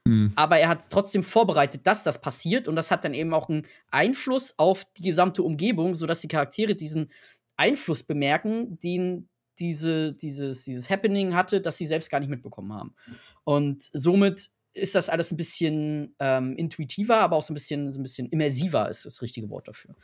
Mhm. 0.05 0.33
Aber 0.35 0.57
er 0.57 0.69
hat 0.69 0.89
trotzdem 0.89 1.23
vorbereitet, 1.23 1.87
dass 1.87 2.03
das 2.03 2.21
passiert 2.21 2.67
und 2.67 2.75
das 2.75 2.91
hat 2.91 3.05
dann 3.05 3.13
eben 3.13 3.33
auch 3.33 3.49
einen 3.49 3.65
Einfluss 3.89 4.57
auf 4.57 4.85
die 4.97 5.03
gesamte 5.03 5.43
Umgebung, 5.43 5.95
sodass 5.95 6.21
die 6.21 6.27
Charaktere 6.27 6.75
diesen 6.75 7.11
Einfluss 7.55 8.03
bemerken, 8.03 8.79
den 8.79 9.29
diese, 9.59 10.13
dieses, 10.13 10.63
dieses 10.63 10.89
Happening 10.89 11.35
hatte, 11.35 11.61
das 11.61 11.77
sie 11.77 11.85
selbst 11.85 12.09
gar 12.09 12.19
nicht 12.19 12.29
mitbekommen 12.29 12.73
haben. 12.73 12.95
Und 13.43 13.83
somit 13.93 14.49
ist 14.73 14.95
das 14.95 15.09
alles 15.09 15.31
ein 15.31 15.37
bisschen 15.37 16.15
ähm, 16.19 16.55
intuitiver, 16.57 17.17
aber 17.17 17.35
auch 17.35 17.43
so 17.43 17.53
ein 17.53 17.55
bisschen, 17.55 17.91
so 17.93 17.99
ein 17.99 18.03
bisschen 18.03 18.27
immersiver 18.29 18.89
ist 18.89 19.05
das 19.05 19.21
richtige 19.21 19.49
Wort 19.49 19.67
dafür. 19.67 19.95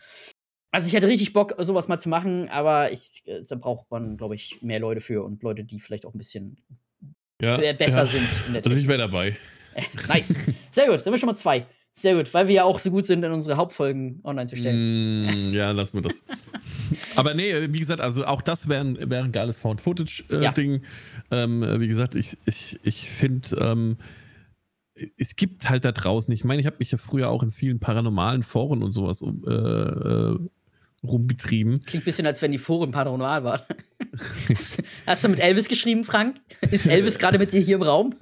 Also 0.72 0.88
ich 0.88 0.94
hätte 0.94 1.08
richtig 1.08 1.34
Bock, 1.34 1.56
sowas 1.58 1.88
mal 1.88 1.98
zu 1.98 2.10
machen, 2.10 2.48
aber 2.50 2.92
ich, 2.92 3.24
äh, 3.26 3.42
da 3.44 3.56
braucht 3.56 3.90
man, 3.90 4.18
glaube 4.18 4.36
ich, 4.36 4.62
mehr 4.62 4.80
Leute 4.80 5.02
für 5.02 5.24
und 5.24 5.42
Leute, 5.42 5.64
die 5.64 5.80
vielleicht 5.80 6.06
auch 6.06 6.14
ein 6.14 6.20
bisschen 6.20 6.62
ja, 7.42 7.58
besser 7.74 8.04
ja. 8.04 8.06
sind. 8.06 8.28
also 8.66 8.78
ich 8.78 8.88
wäre 8.88 9.00
dabei. 9.00 9.36
Nice. 10.08 10.36
Sehr 10.72 10.88
gut, 10.88 10.96
dann 10.96 11.06
haben 11.06 11.12
wir 11.14 11.18
schon 11.18 11.28
mal 11.28 11.36
zwei. 11.36 11.66
Sehr 11.92 12.16
gut, 12.16 12.34
weil 12.34 12.48
wir 12.48 12.56
ja 12.56 12.64
auch 12.64 12.80
so 12.80 12.92
gut 12.92 13.06
sind, 13.06 13.24
in 13.24 13.32
unsere 13.32 13.58
Hauptfolgen 13.58 14.22
online 14.24 14.48
zu 14.48 14.56
stellen. 14.56 15.50
Mm, 15.50 15.50
ja, 15.50 15.72
lassen 15.72 15.96
wir 15.96 16.02
das. 16.02 16.24
Aber 17.16 17.34
nee, 17.34 17.54
wie 17.74 17.80
gesagt, 17.80 18.00
also 18.00 18.26
auch 18.26 18.42
das 18.42 18.70
wäre 18.70 18.82
ein, 18.82 19.10
wär 19.10 19.24
ein 19.24 19.32
geiles 19.32 19.58
Found-Footage-Ding. 19.60 20.74
Äh, 20.76 20.82
ja. 21.32 21.44
ähm, 21.44 21.62
wie 21.80 21.88
gesagt, 21.88 22.16
ich, 22.16 22.38
ich, 22.46 22.80
ich 22.84 23.10
finde, 23.10 23.58
ähm, 23.58 23.98
es 25.18 25.36
gibt 25.36 25.70
halt 25.70 25.86
da 25.86 25.92
draußen, 25.92 26.34
ich 26.34 26.44
meine, 26.44 26.60
ich 26.60 26.66
habe 26.68 26.78
mich 26.80 26.92
ja 26.92 26.98
früher 26.98 27.30
auch 27.30 27.44
in 27.44 27.52
vielen 27.52 27.80
paranormalen 27.80 28.44
Foren 28.44 28.84
und 28.84 28.92
sowas 28.92 29.22
äh, 29.22 29.52
äh, 29.52 30.40
rumgetrieben. 31.04 31.80
Klingt 31.86 32.04
ein 32.04 32.06
bisschen, 32.06 32.26
als 32.26 32.42
wenn 32.42 32.52
die 32.52 32.58
Foren 32.58 32.92
paranormal 32.92 33.44
waren. 33.44 33.62
hast, 34.54 34.84
hast, 35.06 35.24
du 35.24 35.30
mit 35.30 35.40
Elvis 35.40 35.68
geschrieben, 35.68 36.04
Frank? 36.04 36.38
Ist 36.72 36.88
Elvis 36.88 37.20
gerade 37.20 37.40
mit 37.40 37.54
dir 37.54 37.62
hier 37.62 37.76
im 37.76 37.84
Raum? 37.84 38.16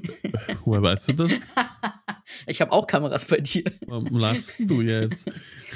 Woher 0.64 0.82
weißt 0.82 1.08
du 1.08 1.12
das? 1.14 1.30
Ich 2.46 2.60
habe 2.60 2.72
auch 2.72 2.86
Kameras 2.86 3.26
bei 3.26 3.38
dir. 3.38 3.64
Warum 3.86 4.16
lachst 4.18 4.56
du 4.58 4.80
jetzt? 4.80 5.26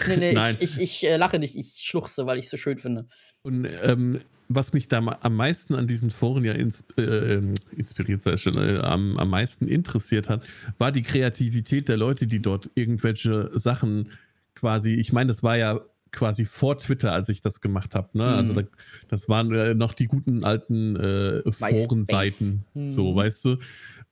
Nee, 0.08 0.16
nee, 0.16 0.32
Nein. 0.32 0.56
ich, 0.60 0.78
ich, 0.78 1.02
ich 1.02 1.06
äh, 1.06 1.16
lache 1.16 1.38
nicht, 1.38 1.56
ich 1.56 1.78
schluchze, 1.80 2.26
weil 2.26 2.38
ich 2.38 2.46
es 2.46 2.50
so 2.50 2.56
schön 2.56 2.78
finde. 2.78 3.06
Und 3.42 3.66
ähm, 3.82 4.20
was 4.48 4.72
mich 4.72 4.88
da 4.88 4.98
am 4.98 5.36
meisten 5.36 5.74
an 5.74 5.86
diesen 5.86 6.10
Foren 6.10 6.44
ja 6.44 6.52
ins, 6.52 6.84
äh, 6.96 7.02
ähm, 7.02 7.54
inspiriert 7.76 8.22
sei 8.22 8.36
schon, 8.36 8.56
äh, 8.56 8.78
am, 8.78 9.16
am 9.18 9.30
meisten 9.30 9.68
interessiert 9.68 10.28
hat, 10.28 10.46
war 10.78 10.92
die 10.92 11.02
Kreativität 11.02 11.88
der 11.88 11.96
Leute, 11.96 12.26
die 12.26 12.40
dort 12.40 12.70
irgendwelche 12.74 13.50
Sachen 13.58 14.10
quasi, 14.54 14.94
ich 14.94 15.12
meine, 15.12 15.28
das 15.28 15.42
war 15.42 15.56
ja 15.56 15.80
quasi 16.14 16.44
vor 16.44 16.78
Twitter, 16.78 17.12
als 17.12 17.28
ich 17.28 17.40
das 17.40 17.60
gemacht 17.60 17.94
habe. 17.94 18.08
Ne? 18.16 18.24
Also 18.24 18.52
mhm. 18.52 18.58
Also 18.58 18.70
da, 18.70 18.78
das 19.08 19.28
waren 19.28 19.52
äh, 19.52 19.74
noch 19.74 19.92
die 19.92 20.06
guten 20.06 20.44
alten 20.44 20.96
äh, 20.96 21.52
Forenseiten, 21.52 22.64
mhm. 22.74 22.86
so, 22.86 23.14
weißt 23.14 23.44
du. 23.44 23.56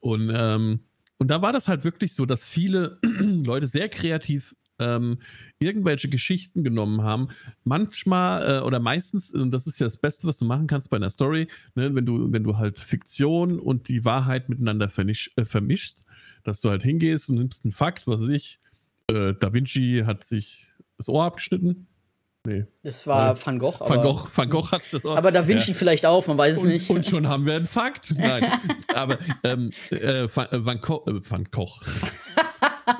Und, 0.00 0.30
ähm, 0.34 0.80
und 1.18 1.28
da 1.28 1.40
war 1.40 1.52
das 1.52 1.68
halt 1.68 1.84
wirklich 1.84 2.14
so, 2.14 2.26
dass 2.26 2.44
viele 2.44 2.98
Leute 3.02 3.66
sehr 3.66 3.88
kreativ 3.88 4.54
ähm, 4.78 5.18
irgendwelche 5.58 6.08
Geschichten 6.08 6.64
genommen 6.64 7.02
haben. 7.02 7.28
Manchmal 7.64 8.58
äh, 8.58 8.60
oder 8.62 8.80
meistens, 8.80 9.32
und 9.32 9.50
das 9.50 9.66
ist 9.66 9.78
ja 9.78 9.86
das 9.86 9.98
Beste, 9.98 10.26
was 10.26 10.38
du 10.38 10.44
machen 10.44 10.66
kannst 10.66 10.90
bei 10.90 10.96
einer 10.96 11.10
Story, 11.10 11.48
ne, 11.74 11.94
wenn, 11.94 12.06
du, 12.06 12.32
wenn 12.32 12.42
du 12.42 12.56
halt 12.56 12.78
Fiktion 12.78 13.58
und 13.58 13.88
die 13.88 14.04
Wahrheit 14.04 14.48
miteinander 14.48 14.86
äh, 14.86 15.44
vermischst, 15.44 16.04
dass 16.42 16.60
du 16.60 16.70
halt 16.70 16.82
hingehst 16.82 17.28
und 17.30 17.36
nimmst 17.36 17.64
einen 17.64 17.72
Fakt, 17.72 18.06
was 18.06 18.22
weiß 18.22 18.30
ich, 18.30 18.60
äh, 19.08 19.34
Da 19.38 19.52
Vinci 19.52 20.02
hat 20.04 20.24
sich 20.24 20.66
das 20.96 21.08
Ohr 21.08 21.24
abgeschnitten, 21.24 21.86
Nee. 22.44 22.66
Das 22.82 23.06
war 23.06 23.36
Van 23.46 23.60
Gogh. 23.60 23.78
Van 23.78 24.02
Gogh, 24.02 24.26
Van 24.34 24.50
Gogh 24.50 24.72
hat 24.72 24.82
das 24.92 25.06
auch. 25.06 25.16
Aber 25.16 25.30
Da 25.30 25.46
Vinci 25.46 25.70
ja. 25.70 25.76
vielleicht 25.76 26.04
auch, 26.04 26.26
man 26.26 26.36
weiß 26.36 26.56
es 26.56 26.62
und, 26.62 26.68
nicht. 26.70 26.90
Und 26.90 27.06
schon 27.06 27.28
haben 27.28 27.46
wir 27.46 27.54
einen 27.54 27.66
Fakt. 27.66 28.12
Nein. 28.16 28.44
aber 28.94 29.18
ähm, 29.44 29.70
äh, 29.90 30.26
Van, 30.34 30.46
äh, 30.46 30.64
Van, 30.66 30.80
Ko 30.80 31.04
äh, 31.06 31.20
Van 31.30 31.48
Koch. 31.52 31.82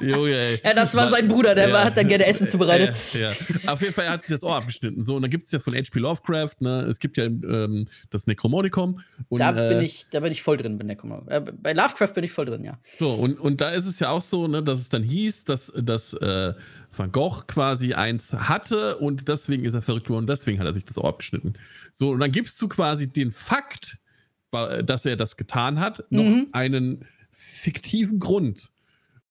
Junge, 0.00 0.34
ey. 0.34 0.60
Ja, 0.64 0.74
das 0.74 0.94
war 0.94 1.08
sein 1.08 1.28
Bruder, 1.28 1.54
der 1.54 1.72
war, 1.72 1.84
hat 1.84 1.96
dann 1.96 2.08
gerne 2.08 2.26
Essen 2.26 2.48
zubereitet. 2.48 2.94
Ja, 3.14 3.32
ja. 3.32 3.72
Auf 3.72 3.80
jeden 3.80 3.92
Fall 3.94 4.08
hat 4.08 4.22
sich 4.22 4.34
das 4.34 4.42
Ohr 4.44 4.56
abgeschnitten. 4.56 5.04
So, 5.04 5.16
und 5.16 5.22
dann 5.22 5.30
gibt 5.30 5.44
es 5.44 5.52
ja 5.52 5.58
von 5.58 5.74
H.P. 5.74 5.98
Lovecraft, 5.98 6.56
ne, 6.60 6.82
es 6.82 6.98
gibt 6.98 7.16
ja 7.16 7.24
ähm, 7.24 7.86
das 8.10 8.26
Necromonicon. 8.26 9.02
Und, 9.28 9.40
da, 9.40 9.52
bin 9.52 9.62
äh, 9.80 9.84
ich, 9.84 10.06
da 10.10 10.20
bin 10.20 10.32
ich 10.32 10.42
voll 10.42 10.56
drin 10.56 10.78
bei 10.78 10.84
Necromonicon. 10.84 11.28
Äh, 11.30 11.40
bei 11.40 11.72
Lovecraft 11.72 12.14
bin 12.14 12.24
ich 12.24 12.32
voll 12.32 12.46
drin, 12.46 12.64
ja. 12.64 12.78
So, 12.98 13.12
und, 13.14 13.38
und 13.40 13.60
da 13.60 13.70
ist 13.70 13.86
es 13.86 13.98
ja 14.00 14.10
auch 14.10 14.22
so, 14.22 14.48
ne, 14.48 14.62
dass 14.62 14.80
es 14.80 14.88
dann 14.88 15.02
hieß, 15.02 15.44
dass, 15.44 15.72
dass 15.76 16.14
äh, 16.14 16.52
Van 16.96 17.10
Gogh 17.10 17.44
quasi 17.46 17.94
eins 17.94 18.32
hatte 18.34 18.98
und 18.98 19.28
deswegen 19.28 19.64
ist 19.64 19.74
er 19.74 19.82
verrückt 19.82 20.06
geworden 20.06 20.24
und 20.24 20.28
deswegen 20.30 20.58
hat 20.58 20.66
er 20.66 20.72
sich 20.72 20.84
das 20.84 20.98
Ohr 20.98 21.08
abgeschnitten. 21.08 21.54
So, 21.92 22.10
und 22.10 22.20
dann 22.20 22.32
gibst 22.32 22.60
du 22.60 22.68
quasi 22.68 23.08
den 23.08 23.32
Fakt, 23.32 23.98
dass 24.84 25.06
er 25.06 25.16
das 25.16 25.38
getan 25.38 25.80
hat, 25.80 26.04
noch 26.10 26.24
Mhm. 26.24 26.48
einen 26.52 27.06
fiktiven 27.30 28.18
Grund. 28.18 28.70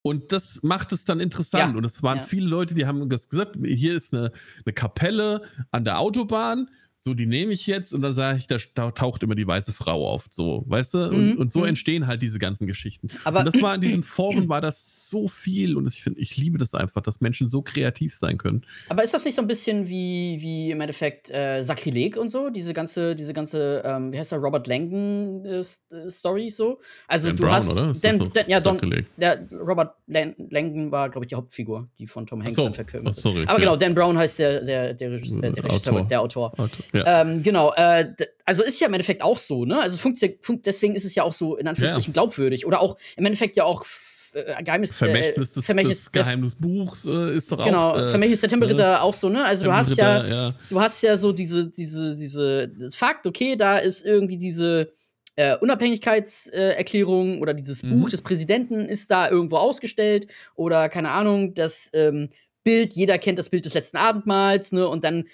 Und 0.03 0.31
das 0.31 0.61
macht 0.63 0.91
es 0.91 1.05
dann 1.05 1.19
interessant. 1.19 1.73
Ja, 1.73 1.77
Und 1.77 1.85
es 1.85 2.01
waren 2.01 2.17
ja. 2.17 2.23
viele 2.23 2.47
Leute, 2.47 2.73
die 2.73 2.85
haben 2.85 3.07
das 3.07 3.27
gesagt, 3.27 3.57
hier 3.63 3.95
ist 3.95 4.13
eine, 4.13 4.31
eine 4.65 4.73
Kapelle 4.73 5.43
an 5.69 5.85
der 5.85 5.99
Autobahn. 5.99 6.69
So, 7.03 7.15
die 7.15 7.25
nehme 7.25 7.51
ich 7.51 7.65
jetzt 7.65 7.93
und 7.95 8.03
dann 8.03 8.13
sage 8.13 8.37
ich, 8.37 8.45
da, 8.75 8.91
taucht 8.91 9.23
immer 9.23 9.33
die 9.33 9.47
weiße 9.47 9.73
Frau 9.73 10.07
auf. 10.07 10.27
So, 10.29 10.63
weißt 10.67 10.93
du? 10.93 11.09
Und, 11.09 11.31
Mhm, 11.31 11.37
und 11.39 11.51
so 11.51 11.61
mhm. 11.61 11.69
entstehen 11.69 12.05
halt 12.05 12.21
diese 12.21 12.37
ganzen 12.37 12.67
Geschichten. 12.67 13.07
Aber 13.23 13.39
und 13.39 13.45
das 13.45 13.59
war 13.59 13.73
in 13.73 13.81
diesen 13.87 14.03
Foren 14.03 14.49
war 14.49 14.61
das 14.61 15.09
so 15.09 15.27
viel 15.27 15.75
und 15.77 15.87
ich 15.87 16.03
finde, 16.03 16.19
ich 16.19 16.37
liebe 16.37 16.59
das 16.59 16.75
einfach, 16.75 17.01
dass 17.01 17.19
Menschen 17.19 17.47
so 17.47 17.63
kreativ 17.63 18.13
sein 18.15 18.37
können. 18.37 18.61
Aber 18.87 19.03
ist 19.03 19.15
das 19.15 19.25
nicht 19.25 19.33
so 19.33 19.41
ein 19.41 19.47
bisschen 19.47 19.89
wie, 19.89 20.37
wie 20.41 20.69
im 20.69 20.79
Endeffekt 20.79 21.31
äh, 21.31 21.63
Sakrileg 21.63 22.17
und 22.17 22.29
so? 22.29 22.51
Diese 22.51 22.71
ganze, 22.73 23.15
diese 23.15 23.33
ganze, 23.33 23.81
ähm, 23.83 24.13
wie 24.13 24.19
heißt 24.19 24.31
der, 24.31 24.37
Robert 24.39 24.67
Langdon 24.67 25.43
äh, 25.43 25.57
äh, 25.59 25.63
Story 26.11 26.51
so? 26.51 26.79
Also 27.07 27.29
Dan 27.29 27.35
du 27.37 27.43
Brown, 27.43 27.53
hast. 27.55 27.69
oder? 27.69 27.93
Dan, 27.99 28.31
Dan, 28.31 28.45
ja, 28.47 28.59
Don, 28.59 28.77
der 29.17 29.47
Robert 29.51 29.95
Lan 30.05 30.35
Langdon 30.51 30.91
war, 30.91 31.09
glaube 31.09 31.25
ich, 31.25 31.29
die 31.29 31.35
Hauptfigur, 31.35 31.87
die 31.97 32.05
von 32.05 32.27
Tom 32.27 32.43
Hanks 32.43 32.55
so. 32.55 32.65
dann 32.65 32.75
verkörpert 32.75 33.05
wird. 33.05 33.15
sorry, 33.15 33.41
Aber 33.47 33.53
ja. 33.53 33.65
genau, 33.65 33.75
Dan 33.75 33.95
Brown 33.95 34.15
heißt 34.17 34.37
der, 34.37 34.61
der, 34.63 34.93
der, 34.93 35.11
Regisseur, 35.13 35.41
der, 35.41 35.63
Regisseur, 35.63 35.93
Autor. 35.93 36.07
der 36.07 36.21
Autor. 36.21 36.53
Ja. 36.93 37.21
Ähm, 37.21 37.41
genau, 37.43 37.73
äh, 37.73 38.13
also 38.45 38.63
ist 38.63 38.79
ja 38.79 38.87
im 38.87 38.93
Endeffekt 38.93 39.21
auch 39.21 39.37
so, 39.37 39.65
ne? 39.65 39.79
Also 39.81 39.95
es 39.95 40.01
funkt, 40.41 40.65
deswegen 40.65 40.95
ist 40.95 41.05
es 41.05 41.15
ja 41.15 41.23
auch 41.23 41.33
so 41.33 41.55
in 41.57 41.67
Anführungsstrichen 41.67 42.13
glaubwürdig. 42.13 42.65
Oder 42.65 42.81
auch 42.81 42.97
im 43.15 43.25
Endeffekt 43.25 43.55
ja 43.57 43.63
auch 43.63 43.85
äh, 44.33 44.63
Geheimnis, 44.63 44.95
Vermächtnis 44.95 45.53
des, 45.53 45.65
Vermächtnis 45.65 46.03
des 46.03 46.11
Geheimnisbuchs 46.11 47.05
äh, 47.05 47.35
ist 47.35 47.51
doch 47.51 47.63
Genau, 47.63 47.91
auch. 47.91 47.97
äh, 47.97 48.09
Vermächtnis 48.09 48.41
der 48.41 48.49
Tempelritter 48.49 49.01
auch 49.03 49.13
so, 49.13 49.29
ne? 49.29 49.43
Also 49.45 49.65
du 49.65 49.73
hast 49.73 49.97
ja, 49.97 50.25
ja. 50.25 50.53
du 50.69 50.79
hast 50.79 51.01
ja 51.03 51.17
so 51.17 51.31
diese, 51.31 51.69
diese, 51.69 52.15
diese, 52.15 52.67
das 52.69 52.95
Fakt, 52.95 53.27
okay, 53.27 53.55
da 53.55 53.77
ist 53.77 54.05
irgendwie 54.05 54.37
diese 54.37 54.91
äh, 55.35 55.55
Unabhängigkeitserklärung 55.57 57.41
oder 57.41 57.53
dieses 57.53 57.83
Mhm. 57.83 58.01
Buch 58.01 58.09
des 58.09 58.21
Präsidenten 58.21 58.85
ist 58.85 59.11
da 59.11 59.29
irgendwo 59.29 59.57
ausgestellt 59.57 60.27
oder 60.55 60.89
keine 60.89 61.11
Ahnung, 61.11 61.53
das 61.53 61.89
ähm, 61.93 62.29
Bild, 62.63 62.95
jeder 62.95 63.17
kennt 63.17 63.39
das 63.39 63.49
Bild 63.49 63.65
des 63.65 63.73
letzten 63.73 63.97
Abendmahls, 63.97 64.71
ne? 64.71 64.87
Und 64.87 65.03
dann 65.03 65.25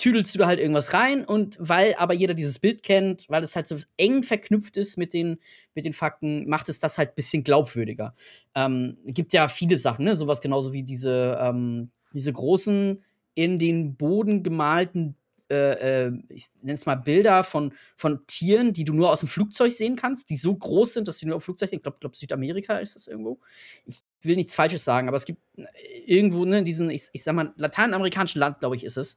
tüdelst 0.00 0.34
du 0.34 0.38
da 0.38 0.46
halt 0.46 0.58
irgendwas 0.58 0.94
rein 0.94 1.24
und 1.24 1.56
weil 1.60 1.94
aber 1.96 2.14
jeder 2.14 2.32
dieses 2.32 2.58
Bild 2.58 2.82
kennt, 2.82 3.28
weil 3.28 3.42
es 3.42 3.54
halt 3.54 3.68
so 3.68 3.76
eng 3.98 4.22
verknüpft 4.22 4.78
ist 4.78 4.96
mit 4.96 5.12
den, 5.12 5.38
mit 5.74 5.84
den 5.84 5.92
Fakten, 5.92 6.48
macht 6.48 6.70
es 6.70 6.80
das 6.80 6.96
halt 6.96 7.10
ein 7.10 7.14
bisschen 7.16 7.44
glaubwürdiger. 7.44 8.14
Ähm, 8.54 8.96
gibt 9.04 9.34
ja 9.34 9.48
viele 9.48 9.76
Sachen, 9.76 10.06
ne? 10.06 10.16
Sowas 10.16 10.40
genauso 10.40 10.72
wie 10.72 10.82
diese, 10.82 11.38
ähm, 11.40 11.90
diese 12.14 12.32
großen 12.32 13.04
in 13.34 13.58
den 13.58 13.96
Boden 13.96 14.42
gemalten, 14.42 15.16
äh, 15.50 16.06
äh, 16.06 16.12
ich 16.30 16.46
nenne 16.62 16.74
es 16.74 16.86
mal 16.86 16.94
Bilder 16.94 17.44
von, 17.44 17.74
von 17.96 18.26
Tieren, 18.26 18.72
die 18.72 18.84
du 18.84 18.94
nur 18.94 19.10
aus 19.10 19.20
dem 19.20 19.28
Flugzeug 19.28 19.72
sehen 19.72 19.96
kannst, 19.96 20.30
die 20.30 20.36
so 20.36 20.54
groß 20.54 20.94
sind, 20.94 21.08
dass 21.08 21.18
du 21.18 21.26
nur 21.26 21.36
auf 21.36 21.44
Flugzeug 21.44 21.68
sehen. 21.68 21.78
Ich 21.78 21.82
glaube, 21.82 21.98
glaub, 22.00 22.16
Südamerika 22.16 22.78
ist 22.78 22.96
das 22.96 23.06
irgendwo. 23.06 23.38
Ich 23.84 24.00
will 24.22 24.36
nichts 24.36 24.54
Falsches 24.54 24.84
sagen, 24.84 25.08
aber 25.08 25.18
es 25.18 25.26
gibt 25.26 25.42
äh, 25.56 25.64
irgendwo, 26.06 26.46
ne, 26.46 26.60
in 26.60 26.64
diesen, 26.64 26.88
ich, 26.88 27.08
ich 27.12 27.22
sag 27.22 27.34
mal, 27.34 27.52
lateinamerikanischen 27.56 28.38
Land, 28.38 28.60
glaube 28.60 28.76
ich, 28.76 28.84
ist 28.84 28.96
es. 28.96 29.16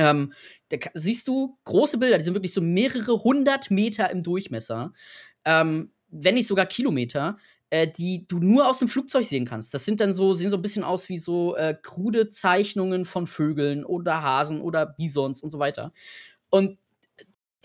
Ähm, 0.00 0.32
da 0.70 0.78
siehst 0.94 1.28
du 1.28 1.58
große 1.64 1.98
Bilder, 1.98 2.16
die 2.16 2.24
sind 2.24 2.34
wirklich 2.34 2.54
so 2.54 2.62
mehrere 2.62 3.22
hundert 3.22 3.70
Meter 3.70 4.10
im 4.10 4.22
Durchmesser, 4.22 4.94
ähm, 5.44 5.92
wenn 6.08 6.36
nicht 6.36 6.46
sogar 6.46 6.64
Kilometer, 6.64 7.36
äh, 7.68 7.86
die 7.86 8.26
du 8.26 8.38
nur 8.38 8.66
aus 8.66 8.78
dem 8.78 8.88
Flugzeug 8.88 9.26
sehen 9.26 9.44
kannst. 9.44 9.74
Das 9.74 9.84
sind 9.84 10.00
dann 10.00 10.14
so, 10.14 10.32
sehen 10.32 10.48
so 10.48 10.56
ein 10.56 10.62
bisschen 10.62 10.84
aus 10.84 11.10
wie 11.10 11.18
so 11.18 11.54
äh, 11.54 11.76
krude 11.80 12.30
Zeichnungen 12.30 13.04
von 13.04 13.26
Vögeln 13.26 13.84
oder 13.84 14.22
Hasen 14.22 14.62
oder 14.62 14.86
Bisons 14.86 15.42
und 15.42 15.50
so 15.50 15.58
weiter. 15.58 15.92
Und 16.48 16.78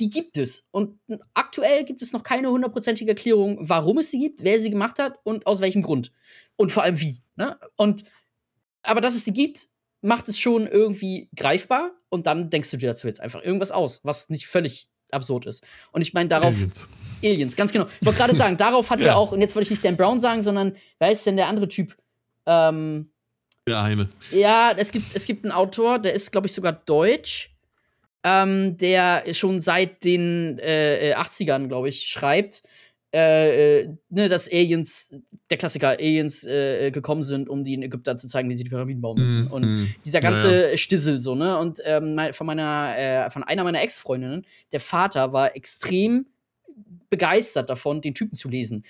die 0.02 0.10
gibt 0.10 0.38
es. 0.38 0.68
Und 0.72 1.00
aktuell 1.34 1.86
gibt 1.86 2.02
es 2.02 2.12
noch 2.12 2.24
keine 2.24 2.50
hundertprozentige 2.50 3.12
Erklärung, 3.12 3.60
warum 3.62 4.00
es 4.00 4.12
sie 4.12 4.20
gibt, 4.20 4.44
wer 4.44 4.60
sie 4.60 4.72
gemacht 4.72 5.00
hat 5.00 5.18
und 5.24 5.48
aus 5.48 5.62
welchem 5.62 5.84
Grund. 5.84 6.12
Und 6.58 6.74
vor 6.74 6.84
allem 6.84 7.00
wie. 7.00 7.22
Ne? 7.38 7.58
Und 7.78 8.04
aber 8.84 9.00
dass 9.00 9.16
es 9.16 9.24
die 9.24 9.34
gibt, 9.34 9.70
macht 10.06 10.30
es 10.30 10.40
schon 10.40 10.68
irgendwie 10.68 11.30
greifbar 11.36 11.92
und 12.10 12.28
dann 12.28 12.50
denkst 12.50 12.72
du 12.72 12.78
dir 12.78 12.90
dazu 12.90 13.08
jetzt 13.08 13.22
einfach 13.22 13.42
irgendwas 13.44 13.72
aus, 13.72 14.00
was 14.04 14.30
nicht 14.30 14.48
völlig 14.48 14.88
absurd 15.12 15.46
ist. 15.46 15.64
Und 15.92 16.02
ich 16.02 16.14
meine, 16.14 16.30
darauf 16.30 16.54
Aliens. 16.56 16.88
Aliens, 17.24 17.56
ganz 17.56 17.72
genau. 17.72 17.86
Ich 18.00 18.06
wollte 18.06 18.20
gerade 18.20 18.36
sagen, 18.36 18.58
darauf 18.58 18.90
hat 18.90 19.00
Ja. 19.00 19.08
ja 19.08 19.16
auch, 19.16 19.32
und 19.32 19.42
jetzt 19.42 19.56
wollte 19.56 19.66
ich 19.66 19.70
nicht 19.72 19.86
Dan 19.86 19.98
Brown 19.98 20.20
sagen, 20.22 20.44
sondern 20.44 20.76
wer 21.00 21.12
ist 21.12 21.26
denn 21.26 21.36
der 21.38 21.48
andere 21.48 21.68
Typ? 21.68 21.96
Ähm, 22.46 23.10
Der 23.68 23.82
eine. 23.82 24.10
ja, 24.32 24.72
es 24.76 24.92
gibt, 24.92 25.16
es 25.16 25.26
gibt 25.26 25.46
einen 25.46 25.52
Autor, 25.54 26.00
der 26.00 26.14
ist, 26.14 26.32
glaube 26.32 26.48
ich, 26.48 26.54
sogar 26.54 26.74
deutsch, 26.74 27.52
ähm, 28.24 28.78
der 28.78 29.24
schon 29.34 29.62
seit 29.62 30.04
den 30.04 30.58
äh, 30.60 31.12
äh, 31.12 31.16
80ern, 31.16 31.68
glaube 31.68 31.90
ich, 31.90 32.08
schreibt, 32.08 32.64
äh, 33.16 33.80
äh, 33.80 33.90
ne, 34.10 34.28
dass 34.28 34.52
Aliens, 34.52 35.16
der 35.50 35.58
Klassiker, 35.58 35.90
Aliens 35.92 36.44
äh, 36.44 36.92
gekommen 36.92 37.24
sind, 37.24 37.48
um 37.48 37.64
den 37.64 37.82
Ägyptern 37.82 38.18
zu 38.18 38.28
zeigen, 38.28 38.50
wie 38.50 38.56
sie 38.56 38.66
die 38.66 38.70
Pyramiden 38.70 39.02
bauen 39.02 39.18
müssen. 39.18 39.46
Mhm, 39.46 39.52
Und 39.52 39.64
mhm. 39.64 39.96
dieser 40.04 40.20
ganze 40.20 40.54
Ja, 40.54 40.70
ja. 40.72 40.78
Stissel 40.78 41.22
so, 41.22 41.34
ne? 41.34 41.58
Und 41.58 41.80
ähm, 41.86 42.20
von 42.34 42.46
meiner, 42.46 42.98
äh, 42.98 43.30
von 43.30 43.44
einer 43.44 43.64
meiner 43.64 43.82
Ex-Freundinnen, 43.82 44.46
der 44.74 44.82
Vater 44.82 45.32
war 45.32 45.56
extrem 45.56 46.26
begeistert 47.10 47.70
davon, 47.70 48.02
den 48.02 48.14
Typen 48.14 48.36
zu 48.36 48.50
lesen. 48.50 48.84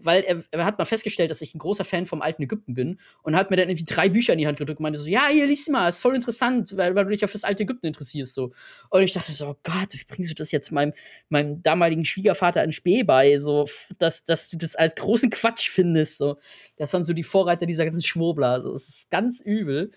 Weil 0.00 0.22
er, 0.22 0.42
er 0.50 0.64
hat 0.64 0.78
mal 0.78 0.84
festgestellt, 0.84 1.30
dass 1.30 1.42
ich 1.42 1.54
ein 1.54 1.58
großer 1.58 1.84
Fan 1.84 2.06
vom 2.06 2.22
alten 2.22 2.42
Ägypten 2.42 2.74
bin 2.74 3.00
und 3.22 3.34
hat 3.34 3.50
mir 3.50 3.56
dann 3.56 3.68
irgendwie 3.68 3.84
drei 3.84 4.08
Bücher 4.08 4.32
in 4.32 4.38
die 4.38 4.46
Hand 4.46 4.58
gedrückt 4.58 4.78
und 4.78 4.84
meinte 4.84 5.00
so, 5.00 5.08
ja, 5.08 5.28
hier, 5.28 5.46
lies 5.46 5.68
mal, 5.68 5.88
ist 5.88 6.00
voll 6.00 6.14
interessant, 6.14 6.76
weil, 6.76 6.94
weil 6.94 7.04
du 7.04 7.10
dich 7.10 7.20
ja 7.20 7.28
fürs 7.28 7.44
alte 7.44 7.64
Ägypten 7.64 7.86
interessierst. 7.86 8.34
So. 8.34 8.52
Und 8.90 9.02
ich 9.02 9.12
dachte 9.12 9.32
so, 9.32 9.48
oh 9.48 9.56
Gott, 9.62 9.92
wie 9.92 10.04
bringst 10.06 10.30
du 10.30 10.34
das 10.34 10.52
jetzt 10.52 10.70
meinem, 10.70 10.92
meinem 11.28 11.62
damaligen 11.62 12.04
Schwiegervater 12.04 12.62
in 12.62 12.72
Spee 12.72 13.02
bei, 13.02 13.38
so, 13.38 13.66
dass, 13.98 14.24
dass 14.24 14.50
du 14.50 14.58
das 14.58 14.76
als 14.76 14.94
großen 14.94 15.30
Quatsch 15.30 15.68
findest. 15.68 16.18
So. 16.18 16.36
Das 16.76 16.92
waren 16.92 17.04
so 17.04 17.12
die 17.12 17.24
Vorreiter 17.24 17.66
dieser 17.66 17.84
ganzen 17.84 18.02
Schwurbler. 18.02 18.60
So. 18.60 18.74
Es 18.74 18.88
ist 18.88 19.10
ganz 19.10 19.40
übel. 19.40 19.90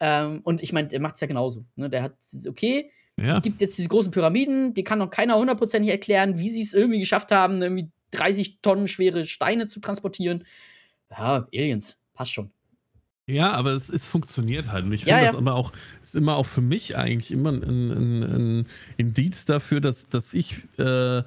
Ähm, 0.00 0.40
und 0.44 0.62
ich 0.62 0.72
meine, 0.72 0.88
der 0.88 1.00
macht 1.00 1.14
es 1.14 1.20
ja 1.20 1.26
genauso. 1.26 1.64
Ne? 1.76 1.88
Der 1.88 2.02
hat, 2.02 2.16
okay, 2.48 2.90
Ja. 3.16 3.36
es 3.36 3.42
gibt 3.42 3.60
jetzt 3.60 3.78
diese 3.78 3.88
großen 3.88 4.10
Pyramiden, 4.10 4.74
die 4.74 4.82
kann 4.84 4.98
noch 4.98 5.10
keiner 5.10 5.36
hundertprozentig 5.36 5.90
erklären, 5.90 6.38
wie 6.38 6.48
sie 6.48 6.62
es 6.62 6.74
irgendwie 6.74 6.98
geschafft 6.98 7.30
haben, 7.30 7.62
irgendwie 7.62 7.88
30 8.10 8.58
Tonnen 8.60 8.88
schwere 8.88 9.26
Steine 9.26 9.66
zu 9.66 9.80
transportieren. 9.80 10.44
Ja, 11.10 11.46
Aliens, 11.52 11.96
passt 12.14 12.32
schon. 12.32 12.50
Ja, 13.26 13.52
aber 13.52 13.72
es, 13.72 13.88
es 13.88 14.06
funktioniert 14.06 14.70
halt. 14.70 14.84
Und 14.84 14.92
ich 14.92 15.02
Ja, 15.02 15.14
finde 15.14 15.26
ja. 15.26 15.32
das 15.32 15.40
aber 15.40 15.54
auch, 15.54 15.72
ist 16.02 16.14
immer 16.14 16.36
auch 16.36 16.44
für 16.46 16.60
mich 16.60 16.96
eigentlich 16.96 17.30
immer 17.30 17.52
ein, 17.52 17.62
ein, 17.62 18.22
ein 18.22 18.66
Indiz 18.98 19.46
dafür, 19.46 19.80
dass, 19.80 20.08
dass 20.08 20.34
ich, 20.34 20.56
äh, 20.78 21.22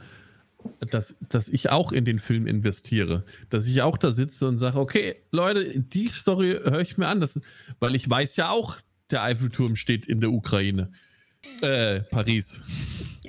dass, 0.91 1.15
dass 1.29 1.49
ich 1.49 1.69
auch 1.69 1.91
in 1.91 2.05
den 2.05 2.19
Film 2.19 2.45
investiere. 2.45 3.23
Dass 3.49 3.65
ich 3.65 3.81
auch 3.81 3.97
da 3.97 4.11
sitze 4.11 4.47
und 4.47 4.57
sage, 4.57 4.77
okay, 4.79 5.15
Leute, 5.31 5.79
die 5.79 6.09
Story 6.09 6.59
höre 6.61 6.81
ich 6.81 6.97
mir 6.97 7.07
an, 7.07 7.19
das, 7.19 7.41
weil 7.79 7.95
ich 7.95 8.07
weiß 8.07 8.35
ja 8.35 8.49
auch, 8.49 8.77
der 9.09 9.23
Eiffelturm 9.23 9.75
steht 9.75 10.05
in 10.05 10.19
der 10.19 10.31
Ukraine. 10.31 10.91
Äh, 11.61 12.01
Paris. 12.01 12.61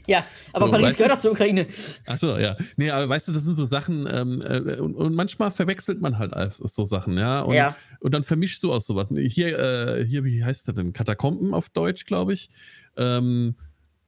Ja, 0.06 0.24
aber 0.52 0.66
So, 0.66 0.70
Paris 0.72 0.86
weißt 0.86 0.96
gehört 0.98 1.12
auch 1.16 1.18
zur 1.20 1.32
Ukraine. 1.32 1.66
Achso, 2.06 2.38
ja. 2.38 2.56
Nee, 2.76 2.90
aber 2.90 3.08
weißt 3.08 3.28
du, 3.28 3.32
das 3.32 3.44
sind 3.44 3.54
so 3.56 3.64
Sachen, 3.64 4.06
ähm, 4.10 4.42
äh, 4.42 4.76
und, 4.76 4.94
und 4.94 5.14
manchmal 5.14 5.50
verwechselt 5.50 6.00
man 6.00 6.18
halt 6.18 6.32
so 6.54 6.84
Sachen, 6.84 7.18
ja. 7.18 7.40
Und, 7.40 7.54
Ja. 7.54 7.76
und 8.00 8.14
dann 8.14 8.22
vermischst 8.22 8.62
du 8.62 8.72
auch 8.72 8.80
sowas. 8.80 9.08
Hier, 9.10 9.58
äh, 9.58 10.04
hier, 10.06 10.24
wie 10.24 10.44
heißt 10.44 10.66
der 10.66 10.74
denn? 10.74 10.92
Katakomben 10.92 11.54
auf 11.54 11.68
Deutsch, 11.70 12.04
glaube 12.06 12.32
ich. 12.32 12.48
Ähm, 12.96 13.54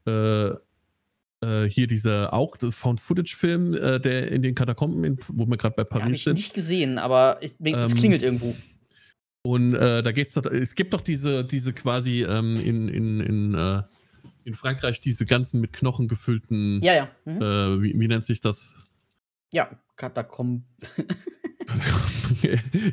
äh, 0.07 0.49
äh, 1.43 1.69
hier 1.69 1.87
dieser 1.87 2.33
auch 2.33 2.57
Found-Footage-Film, 2.59 3.75
äh, 3.75 4.01
der 4.01 4.31
in 4.31 4.43
den 4.43 4.55
Katakomben, 4.55 5.05
in, 5.05 5.19
wo 5.29 5.47
wir 5.47 5.57
gerade 5.57 5.75
bei 5.75 5.83
Ja, 5.83 5.91
hab 5.91 6.01
Paris 6.03 6.19
ich 6.19 6.25
sind. 6.25 6.35
nicht 6.35 6.55
gesehen, 6.55 6.99
aber 6.99 7.39
es 7.41 7.57
Ähm, 7.63 7.95
klingelt 7.95 8.23
irgendwo. 8.23 8.55
Und 9.43 9.75
äh, 9.75 10.03
da 10.03 10.13
geht's 10.13 10.35
doch, 10.35 10.45
es 10.47 10.75
gibt 10.75 10.93
doch 10.93 11.01
diese, 11.01 11.45
diese 11.45 11.73
quasi 11.73 12.23
ähm, 12.25 12.57
in, 12.57 12.89
in, 12.89 13.21
in, 13.21 13.55
äh, 13.55 13.83
in 14.45 14.55
Frankreich 14.55 15.01
diese 15.01 15.25
ganzen 15.25 15.61
mit 15.61 15.73
Knochen 15.73 16.09
gefüllten, 16.09 16.83
Ja, 16.83 16.95
ja. 16.95 17.11
Mhm. 17.25 17.43
äh, 17.43 17.83
wie, 17.83 17.99
wie 17.99 18.09
nennt 18.09 18.27
sich 18.27 18.41
das? 18.41 18.83
Ja, 19.51 19.71
Katakomben. 19.97 20.65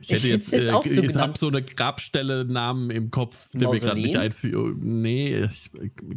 ich 0.01 0.09
hätte 0.09 0.27
jetzt, 0.27 0.51
jetzt 0.51 0.69
auch 0.69 0.85
äh, 0.85 0.89
so 0.89 1.03
ich 1.03 1.15
habe 1.15 1.37
so 1.37 1.47
eine 1.47 1.61
Grabstelle 1.61 2.45
Namen 2.45 2.89
im 2.91 3.11
Kopf, 3.11 3.49
der 3.53 3.69
mir 3.69 3.79
gerade 3.79 4.01
nicht 4.01 4.17
einfällt. 4.17 4.55
Nee, 4.79 5.43
ich 5.43 5.71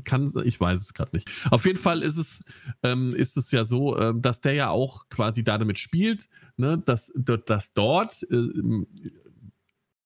kann 0.04 0.30
ich 0.44 0.60
weiß 0.60 0.80
es 0.80 0.94
gerade 0.94 1.10
nicht. 1.14 1.30
Auf 1.50 1.64
jeden 1.66 1.78
Fall 1.78 2.02
ist 2.02 2.16
es 2.16 2.42
ähm, 2.82 3.14
ist 3.14 3.36
es 3.36 3.50
ja 3.50 3.64
so, 3.64 3.98
ähm, 3.98 4.22
dass 4.22 4.40
der 4.40 4.54
ja 4.54 4.70
auch 4.70 5.08
quasi 5.10 5.44
da 5.44 5.58
damit 5.58 5.78
spielt, 5.78 6.28
ne, 6.56 6.82
dass, 6.84 7.12
dass 7.14 7.72
dort 7.72 8.22
äh, 8.30 8.48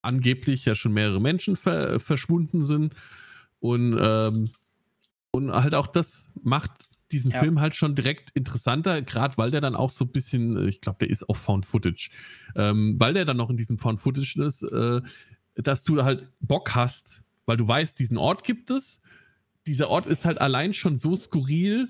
angeblich 0.04 0.64
ja 0.64 0.74
schon 0.74 0.92
mehrere 0.92 1.20
Menschen 1.20 1.56
ver 1.56 2.00
verschwunden 2.00 2.64
sind 2.64 2.94
und 3.60 3.96
ähm, 3.98 4.50
und 5.30 5.50
halt 5.52 5.74
auch 5.74 5.88
das 5.88 6.30
macht 6.42 6.88
diesen 7.10 7.30
ja. 7.30 7.38
Film 7.38 7.60
halt 7.60 7.74
schon 7.74 7.94
direkt 7.94 8.30
interessanter, 8.34 9.02
gerade 9.02 9.36
weil 9.36 9.50
der 9.50 9.60
dann 9.60 9.74
auch 9.74 9.90
so 9.90 10.04
ein 10.04 10.12
bisschen, 10.12 10.56
äh, 10.56 10.68
ich 10.68 10.80
glaube, 10.80 10.98
der 11.00 11.10
ist 11.10 11.28
auch 11.28 11.36
Found 11.36 11.66
Footage, 11.66 12.10
ähm, 12.56 12.96
weil 12.98 13.14
der 13.14 13.24
dann 13.24 13.36
noch 13.36 13.50
in 13.50 13.56
diesem 13.56 13.78
Found 13.78 14.00
Footage 14.00 14.36
ist, 14.40 14.62
äh, 14.62 15.00
dass 15.54 15.84
du 15.84 16.02
halt 16.02 16.28
Bock 16.40 16.74
hast, 16.74 17.24
weil 17.46 17.56
du 17.56 17.66
weißt, 17.66 17.98
diesen 17.98 18.16
Ort 18.16 18.44
gibt 18.44 18.70
es. 18.70 19.00
Dieser 19.66 19.88
Ort 19.88 20.06
ist 20.06 20.24
halt 20.24 20.40
allein 20.40 20.74
schon 20.74 20.96
so 20.96 21.14
skurril, 21.14 21.88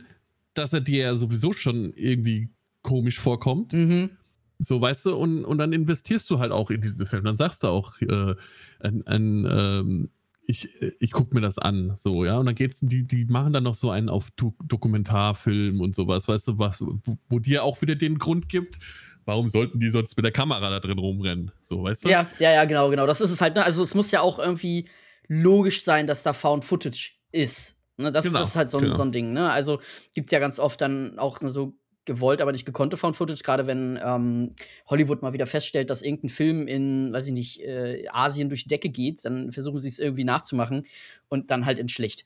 dass 0.52 0.72
er 0.72 0.80
dir 0.80 0.98
ja 0.98 1.14
sowieso 1.14 1.52
schon 1.52 1.92
irgendwie 1.94 2.50
komisch 2.82 3.18
vorkommt. 3.18 3.72
Mhm. 3.72 4.10
So, 4.58 4.80
weißt 4.80 5.06
du, 5.06 5.16
und, 5.16 5.44
und 5.44 5.58
dann 5.58 5.72
investierst 5.72 6.28
du 6.30 6.38
halt 6.38 6.52
auch 6.52 6.70
in 6.70 6.80
diesen 6.80 7.04
Film. 7.06 7.24
Dann 7.24 7.36
sagst 7.36 7.64
du 7.64 7.68
auch, 7.68 8.00
äh, 8.00 8.34
ein, 8.80 9.06
ein 9.06 9.46
ähm, 9.50 10.10
ich, 10.46 10.68
ich 11.00 11.12
gucke 11.12 11.34
mir 11.34 11.40
das 11.40 11.58
an, 11.58 11.92
so, 11.96 12.24
ja. 12.24 12.38
Und 12.38 12.46
dann 12.46 12.54
geht's, 12.54 12.80
die, 12.80 13.06
die 13.06 13.24
machen 13.24 13.52
dann 13.52 13.64
noch 13.64 13.74
so 13.74 13.90
einen 13.90 14.08
auf 14.08 14.30
Do 14.32 14.54
Dokumentarfilm 14.64 15.80
und 15.80 15.94
sowas, 15.94 16.28
weißt 16.28 16.48
du, 16.48 16.58
was, 16.58 16.80
wo, 16.80 17.18
wo 17.28 17.38
dir 17.38 17.64
auch 17.64 17.80
wieder 17.80 17.94
den 17.94 18.18
Grund 18.18 18.48
gibt, 18.48 18.78
warum 19.24 19.48
sollten 19.48 19.80
die 19.80 19.88
sonst 19.88 20.16
mit 20.16 20.24
der 20.24 20.32
Kamera 20.32 20.70
da 20.70 20.80
drin 20.80 20.98
rumrennen? 20.98 21.50
So, 21.60 21.82
weißt 21.82 22.04
du? 22.04 22.08
Ja, 22.08 22.26
ja, 22.38 22.52
ja, 22.52 22.64
genau, 22.64 22.90
genau. 22.90 23.06
Das 23.06 23.20
ist 23.20 23.30
es 23.30 23.40
halt, 23.40 23.56
ne? 23.56 23.64
Also 23.64 23.82
es 23.82 23.94
muss 23.94 24.10
ja 24.10 24.20
auch 24.20 24.38
irgendwie 24.38 24.88
logisch 25.28 25.82
sein, 25.82 26.06
dass 26.06 26.22
da 26.22 26.32
Found 26.32 26.64
Footage 26.64 27.12
ist. 27.32 27.80
Ne? 27.96 28.12
Das, 28.12 28.24
genau, 28.24 28.42
ist 28.42 28.56
halt 28.56 28.70
so, 28.70 28.78
genau. 28.78 28.94
so 28.94 29.02
ein 29.02 29.12
Ding, 29.12 29.32
ne? 29.32 29.50
Also 29.50 29.80
gibt's 30.14 30.32
ja 30.32 30.38
ganz 30.38 30.58
oft 30.58 30.80
dann 30.80 31.18
auch 31.18 31.38
so 31.42 31.78
gewollt, 32.04 32.40
aber 32.40 32.52
nicht 32.52 32.66
gekonnte 32.66 32.96
Found 32.96 33.16
Footage, 33.16 33.42
gerade 33.42 33.66
wenn 33.66 33.98
ähm, 34.02 34.50
Hollywood 34.86 35.22
mal 35.22 35.32
wieder 35.32 35.46
feststellt, 35.46 35.90
dass 35.90 36.02
irgendein 36.02 36.30
Film 36.30 36.66
in, 36.66 37.12
weiß 37.12 37.26
ich 37.26 37.32
nicht, 37.32 37.60
äh, 37.62 38.06
Asien 38.08 38.48
durch 38.48 38.64
die 38.64 38.68
Decke 38.68 38.88
geht, 38.88 39.24
dann 39.24 39.52
versuchen 39.52 39.78
sie 39.78 39.88
es 39.88 39.98
irgendwie 39.98 40.24
nachzumachen 40.24 40.86
und 41.28 41.50
dann 41.50 41.66
halt 41.66 41.78
in 41.78 41.88
schlecht. 41.88 42.24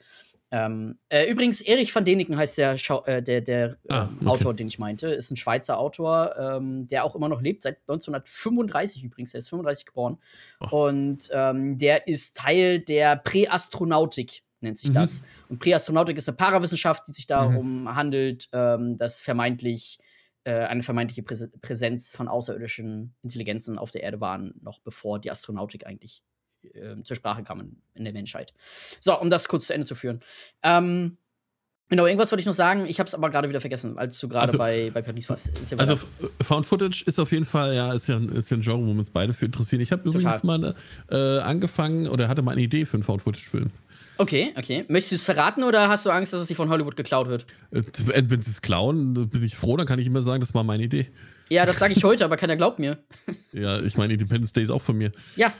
Ähm, 0.50 0.98
äh, 1.10 1.30
übrigens, 1.30 1.60
Erich 1.60 1.94
van 1.94 2.06
Deniken 2.06 2.36
heißt 2.36 2.56
der, 2.56 2.78
Schau 2.78 3.04
äh, 3.04 3.22
der, 3.22 3.42
der 3.42 3.76
ah, 3.88 4.04
ähm, 4.04 4.16
okay. 4.20 4.28
Autor, 4.28 4.54
den 4.54 4.68
ich 4.68 4.78
meinte. 4.78 5.08
Ist 5.08 5.30
ein 5.30 5.36
Schweizer 5.36 5.78
Autor, 5.78 6.34
ähm, 6.38 6.88
der 6.88 7.04
auch 7.04 7.14
immer 7.14 7.28
noch 7.28 7.42
lebt, 7.42 7.62
seit 7.62 7.80
1935 7.80 9.04
übrigens. 9.04 9.34
Er 9.34 9.40
ist 9.40 9.50
35 9.50 9.84
geboren. 9.84 10.18
Oh. 10.60 10.86
Und 10.86 11.28
ähm, 11.32 11.76
der 11.76 12.06
ist 12.06 12.36
Teil 12.38 12.80
der 12.80 13.16
Präastronautik 13.16 14.42
nennt 14.60 14.78
sich 14.78 14.90
mhm. 14.90 14.94
das. 14.94 15.24
Und 15.48 15.58
Präastronautik 15.58 16.16
ist 16.16 16.28
eine 16.28 16.36
Parawissenschaft, 16.36 17.06
die 17.06 17.12
sich 17.12 17.26
darum 17.26 17.82
mhm. 17.82 17.94
handelt, 17.94 18.48
ähm, 18.52 18.98
dass 18.98 19.20
vermeintlich 19.20 19.98
äh, 20.44 20.64
eine 20.64 20.82
vermeintliche 20.82 21.22
Prä 21.22 21.36
Präsenz 21.60 22.12
von 22.14 22.28
außerirdischen 22.28 23.14
Intelligenzen 23.22 23.78
auf 23.78 23.90
der 23.90 24.02
Erde 24.02 24.20
waren, 24.20 24.54
noch 24.62 24.80
bevor 24.80 25.18
die 25.18 25.30
Astronautik 25.30 25.86
eigentlich 25.86 26.22
äh, 26.62 27.02
zur 27.02 27.16
Sprache 27.16 27.42
kam 27.42 27.76
in, 27.94 28.04
der 28.04 28.12
Menschheit. 28.12 28.54
So, 29.00 29.18
um 29.20 29.30
das 29.30 29.48
kurz 29.48 29.66
zu 29.66 29.74
Ende 29.74 29.86
zu 29.86 29.94
führen. 29.94 30.20
Ähm, 30.62 31.18
Genau, 31.90 32.04
irgendwas 32.04 32.30
wollte 32.30 32.40
ich 32.40 32.46
noch 32.46 32.54
sagen, 32.54 32.84
ich 32.86 33.00
habe 33.00 33.08
es 33.08 33.14
aber 33.14 33.30
gerade 33.30 33.48
wieder 33.48 33.62
vergessen, 33.62 33.96
als 33.96 34.18
du 34.18 34.28
gerade 34.28 34.44
also, 34.44 34.58
bei, 34.58 34.90
bei 34.92 35.00
Paris 35.00 35.28
warst. 35.30 35.50
Ja 35.70 35.78
also 35.78 35.96
Found 36.42 36.66
Footage 36.66 37.02
ist 37.06 37.18
auf 37.18 37.32
jeden 37.32 37.46
Fall, 37.46 37.74
ja, 37.74 37.94
ist 37.94 38.08
ja, 38.08 38.18
ist 38.18 38.50
ja 38.50 38.58
ein 38.58 38.60
Genre, 38.60 38.82
wo 38.82 38.92
wir 38.92 38.98
uns 38.98 39.08
beide 39.08 39.32
für 39.32 39.46
interessieren. 39.46 39.80
Ich 39.80 39.90
habe 39.90 40.06
übrigens 40.06 40.42
mal 40.42 40.74
äh, 41.10 41.38
angefangen 41.38 42.06
oder 42.06 42.28
hatte 42.28 42.42
mal 42.42 42.52
eine 42.52 42.60
Idee 42.60 42.84
für 42.84 42.98
einen 42.98 43.04
Found 43.04 43.22
Footage-Film. 43.22 43.70
Okay, 44.18 44.52
okay. 44.56 44.84
Möchtest 44.88 45.12
du 45.12 45.16
es 45.16 45.24
verraten 45.24 45.62
oder 45.62 45.88
hast 45.88 46.04
du 46.04 46.10
Angst, 46.10 46.32
dass 46.32 46.40
es 46.40 46.48
dir 46.48 46.56
von 46.56 46.68
Hollywood 46.68 46.96
geklaut 46.96 47.28
wird? 47.28 47.46
Äh, 47.70 47.82
wenn 48.26 48.42
sie 48.42 48.50
es 48.50 48.60
klauen, 48.60 49.14
bin 49.28 49.42
ich 49.44 49.56
froh, 49.56 49.76
dann 49.76 49.86
kann 49.86 50.00
ich 50.00 50.06
immer 50.06 50.22
sagen, 50.22 50.40
das 50.40 50.54
war 50.54 50.64
meine 50.64 50.82
Idee. 50.82 51.08
Ja, 51.48 51.64
das 51.64 51.78
sage 51.78 51.94
ich 51.96 52.04
heute, 52.04 52.24
aber 52.24 52.36
keiner 52.36 52.56
glaubt 52.56 52.78
mir. 52.78 52.98
Ja, 53.52 53.80
ich 53.80 53.96
meine, 53.96 54.12
Independence 54.12 54.52
Day 54.52 54.62
ist 54.62 54.70
auch 54.70 54.82
von 54.82 54.96
mir. 54.96 55.10
Ja. 55.34 55.52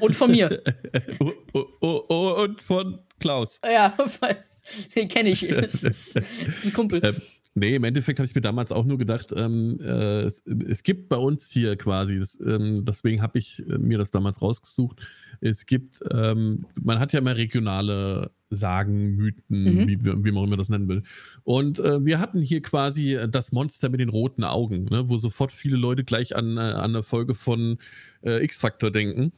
Und 0.00 0.14
von 0.14 0.30
mir. 0.30 0.62
oh, 1.18 1.32
oh, 1.54 1.64
oh, 1.80 2.04
oh, 2.08 2.42
und 2.42 2.60
von 2.60 3.00
Klaus. 3.18 3.60
Ja, 3.64 3.96
den 4.94 5.08
kenne 5.08 5.30
ich. 5.30 5.40
Das 5.48 5.82
ist, 5.82 6.16
das 6.16 6.26
ist, 6.46 6.64
ein 6.66 6.72
Kumpel. 6.72 7.00
Ähm, 7.02 7.16
nee, 7.54 7.74
im 7.74 7.84
Endeffekt 7.84 8.18
habe 8.18 8.26
ich 8.26 8.34
mir 8.34 8.40
damals 8.40 8.72
auch 8.72 8.84
nur 8.84 8.98
gedacht, 8.98 9.32
ähm, 9.34 9.78
äh, 9.80 10.22
es, 10.22 10.44
es, 10.46 10.82
gibt 10.82 11.08
bei 11.08 11.16
uns 11.16 11.50
hier 11.50 11.76
quasi, 11.76 12.18
das, 12.18 12.38
ähm, 12.40 12.84
deswegen 12.84 13.22
habe 13.22 13.38
ich 13.38 13.66
äh, 13.68 13.78
mir 13.78 13.98
das 13.98 14.10
damals 14.10 14.40
rausgesucht, 14.40 15.00
es 15.40 15.66
gibt, 15.66 16.00
ähm, 16.12 16.66
man 16.80 16.98
hat 16.98 17.12
ja 17.12 17.20
immer 17.20 17.36
regionale 17.36 18.30
Sagen, 18.50 19.16
Mythen, 19.16 19.62
mhm. 19.62 19.88
wie, 19.88 20.04
wie, 20.04 20.32
man 20.32 20.44
immer 20.44 20.56
das 20.56 20.68
nennen 20.68 20.88
will. 20.88 21.02
Und 21.44 21.78
äh, 21.78 22.04
wir 22.04 22.18
hatten 22.18 22.40
hier 22.40 22.62
quasi 22.62 23.18
das 23.30 23.52
Monster 23.52 23.88
mit 23.88 24.00
den 24.00 24.08
roten 24.08 24.44
Augen, 24.44 24.84
ne, 24.84 25.08
wo 25.08 25.16
sofort 25.16 25.52
viele 25.52 25.76
Leute 25.76 26.04
gleich 26.04 26.34
an, 26.36 26.56
äh, 26.56 26.60
an 26.60 26.90
eine 26.90 27.02
Folge 27.02 27.34
von 27.34 27.78
äh, 28.22 28.44
X-Factor 28.44 28.90
denken. 28.90 29.32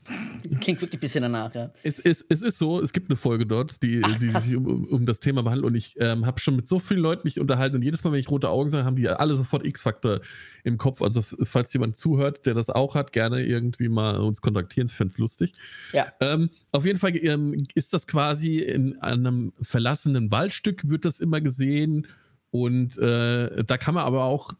Klingt 0.60 0.80
wirklich 0.80 0.98
ein 0.98 1.00
bisschen 1.00 1.22
danach, 1.22 1.54
ja. 1.54 1.70
Es, 1.82 2.00
es, 2.00 2.24
es 2.28 2.42
ist 2.42 2.58
so, 2.58 2.80
es 2.80 2.92
gibt 2.92 3.10
eine 3.10 3.16
Folge 3.16 3.46
dort, 3.46 3.82
die, 3.82 4.00
Ach, 4.02 4.18
die 4.18 4.30
sich 4.30 4.56
um, 4.56 4.84
um, 4.84 5.06
das 5.06 5.20
Thema 5.20 5.42
behandelt 5.42 5.66
und 5.66 5.74
ich 5.76 5.94
ähm, 6.00 6.26
habe 6.26 6.40
schon 6.40 6.56
mit 6.56 6.66
so 6.66 6.78
vielen 6.78 7.00
Leuten 7.00 7.22
mich 7.24 7.38
unterhalten 7.38 7.76
und 7.76 7.82
jedes 7.82 8.02
Mal, 8.02 8.12
wenn 8.12 8.18
ich 8.18 8.30
rote 8.30 8.48
Augen 8.48 8.70
sage, 8.70 8.84
haben 8.84 8.96
die 8.96 9.08
alle 9.08 9.34
sofort 9.34 9.64
X-Factor 9.64 10.20
im 10.64 10.78
Kopf. 10.78 11.00
Also 11.02 11.22
falls 11.22 11.72
jemand 11.72 11.96
zuhört, 11.96 12.46
der 12.46 12.54
das 12.54 12.70
auch 12.70 12.94
hat, 12.94 13.12
gerne 13.12 13.44
irgendwie 13.44 13.88
mal 13.88 14.16
uns 14.16 14.40
kontaktieren, 14.40 14.88
ich 14.88 14.94
fände 14.94 15.12
es 15.12 15.18
lustig. 15.18 15.54
Ja. 15.92 16.12
Ähm, 16.20 16.50
auf 16.72 16.84
jeden 16.84 16.98
Fall 16.98 17.16
ähm, 17.16 17.66
ist 17.74 17.92
das 17.92 18.06
quasi 18.06 18.58
in 18.58 19.00
einem 19.02 19.52
verlassenen 19.60 20.30
Waldstück, 20.30 20.88
wird 20.88 21.04
das 21.04 21.20
immer 21.20 21.40
gesehen 21.40 22.06
und 22.50 22.98
äh, 22.98 23.64
da 23.64 23.78
kann 23.78 23.94
man 23.94 24.04
aber 24.04 24.24
auch 24.24 24.52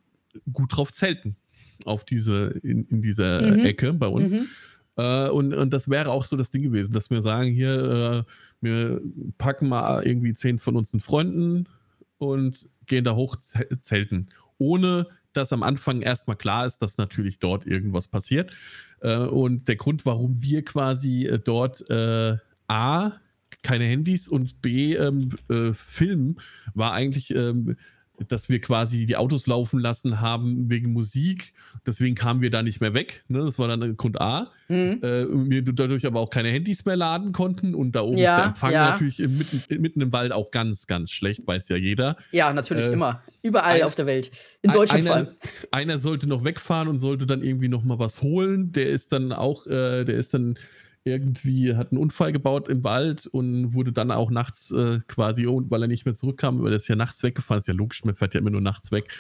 gut 0.53 0.76
drauf 0.76 0.93
zelten 0.93 1.36
auf 1.84 2.05
diese, 2.05 2.59
in, 2.62 2.86
in 2.86 3.03
dieser 3.03 3.43
mhm. 3.43 3.64
Ecke 3.64 3.93
bei 3.93 4.07
uns. 4.07 4.32
Mhm. 4.32 4.47
Äh, 4.97 5.28
und, 5.28 5.55
und 5.55 5.72
das 5.72 5.88
wäre 5.88 6.11
auch 6.11 6.24
so 6.24 6.36
das 6.36 6.51
Ding 6.51 6.62
gewesen, 6.62 6.93
dass 6.93 7.11
wir 7.11 7.20
sagen, 7.22 7.51
hier, 7.53 8.24
äh, 8.26 8.32
wir 8.61 9.01
packen 9.38 9.68
mal 9.68 10.03
irgendwie 10.05 10.34
zehn 10.34 10.59
von 10.59 10.76
unseren 10.76 11.01
Freunden 11.01 11.68
und 12.18 12.68
gehen 12.86 13.05
da 13.05 13.14
hoch 13.14 13.36
zelten. 13.36 14.28
Ohne 14.59 15.07
dass 15.32 15.53
am 15.53 15.62
Anfang 15.62 16.03
erstmal 16.03 16.36
klar 16.36 16.66
ist, 16.66 16.78
dass 16.82 16.99
natürlich 16.99 17.38
dort 17.38 17.66
irgendwas 17.66 18.09
passiert. 18.09 18.55
Äh, 19.01 19.16
und 19.16 19.68
der 19.68 19.76
Grund, 19.76 20.07
warum 20.07 20.43
wir 20.43 20.64
quasi 20.64 21.26
äh, 21.26 21.38
dort 21.38 21.88
äh, 21.90 22.36
A, 22.68 23.12
keine 23.62 23.84
Handys 23.84 24.28
und 24.28 24.60
B, 24.62 24.94
ähm, 24.94 25.30
äh, 25.48 25.72
filmen, 25.72 26.36
war 26.74 26.92
eigentlich 26.92 27.34
ähm, 27.34 27.76
dass 28.28 28.48
wir 28.48 28.60
quasi 28.60 29.06
die 29.06 29.16
Autos 29.16 29.46
laufen 29.46 29.80
lassen 29.80 30.20
haben 30.20 30.70
wegen 30.70 30.92
Musik. 30.92 31.54
Deswegen 31.86 32.14
kamen 32.14 32.40
wir 32.40 32.50
da 32.50 32.62
nicht 32.62 32.80
mehr 32.80 32.94
weg. 32.94 33.24
Ne? 33.28 33.38
Das 33.38 33.58
war 33.58 33.68
dann 33.68 33.96
Grund 33.96 34.20
A. 34.20 34.50
Mhm. 34.68 35.00
Äh, 35.02 35.26
wir 35.50 35.62
dadurch 35.62 36.06
aber 36.06 36.20
auch 36.20 36.30
keine 36.30 36.50
Handys 36.50 36.84
mehr 36.84 36.96
laden 36.96 37.32
konnten. 37.32 37.74
Und 37.74 37.92
da 37.92 38.02
oben 38.02 38.18
ja, 38.18 38.32
ist 38.32 38.36
der 38.38 38.44
Empfang 38.46 38.72
ja. 38.72 38.90
natürlich 38.90 39.18
mitten, 39.18 39.82
mitten, 39.82 40.00
im 40.00 40.12
Wald 40.12 40.32
auch 40.32 40.50
ganz, 40.50 40.86
ganz 40.86 41.10
schlecht, 41.10 41.46
weiß 41.46 41.68
ja 41.68 41.76
jeder. 41.76 42.16
Ja, 42.30 42.52
natürlich 42.52 42.86
äh, 42.86 42.92
immer. 42.92 43.22
Überall 43.42 43.76
ein, 43.76 43.82
auf 43.82 43.94
der 43.94 44.06
Welt. 44.06 44.30
In 44.62 44.70
Deutschland 44.70 45.06
einer, 45.06 45.08
vor 45.08 45.16
allem. 45.16 45.36
Einer 45.72 45.98
sollte 45.98 46.28
noch 46.28 46.44
wegfahren 46.44 46.88
und 46.88 46.98
sollte 46.98 47.26
dann 47.26 47.42
irgendwie 47.42 47.68
noch 47.68 47.82
mal 47.82 47.98
was 47.98 48.22
holen. 48.22 48.72
Der 48.72 48.90
ist 48.90 49.12
dann 49.12 49.32
auch, 49.32 49.66
äh, 49.66 50.04
der 50.04 50.16
ist 50.16 50.34
dann 50.34 50.56
irgendwie 51.05 51.74
hat 51.74 51.90
einen 51.90 52.00
Unfall 52.00 52.32
gebaut 52.32 52.68
im 52.68 52.84
Wald 52.84 53.26
und 53.26 53.74
wurde 53.74 53.92
dann 53.92 54.11
auch 54.11 54.30
nachts 54.30 54.70
äh, 54.70 55.00
quasi, 55.09 55.46
weil 55.46 55.82
er 55.82 55.88
nicht 55.88 56.05
mehr 56.05 56.14
zurückkam, 56.14 56.62
weil 56.62 56.72
er 56.72 56.76
ist 56.76 56.88
ja 56.88 56.96
nachts 56.96 57.22
weggefahren, 57.22 57.59
ist 57.59 57.68
ja 57.68 57.74
logisch, 57.74 58.05
man 58.05 58.14
fährt 58.14 58.34
ja 58.34 58.40
immer 58.40 58.50
nur 58.50 58.61
nachts 58.61 58.92
weg, 58.92 59.12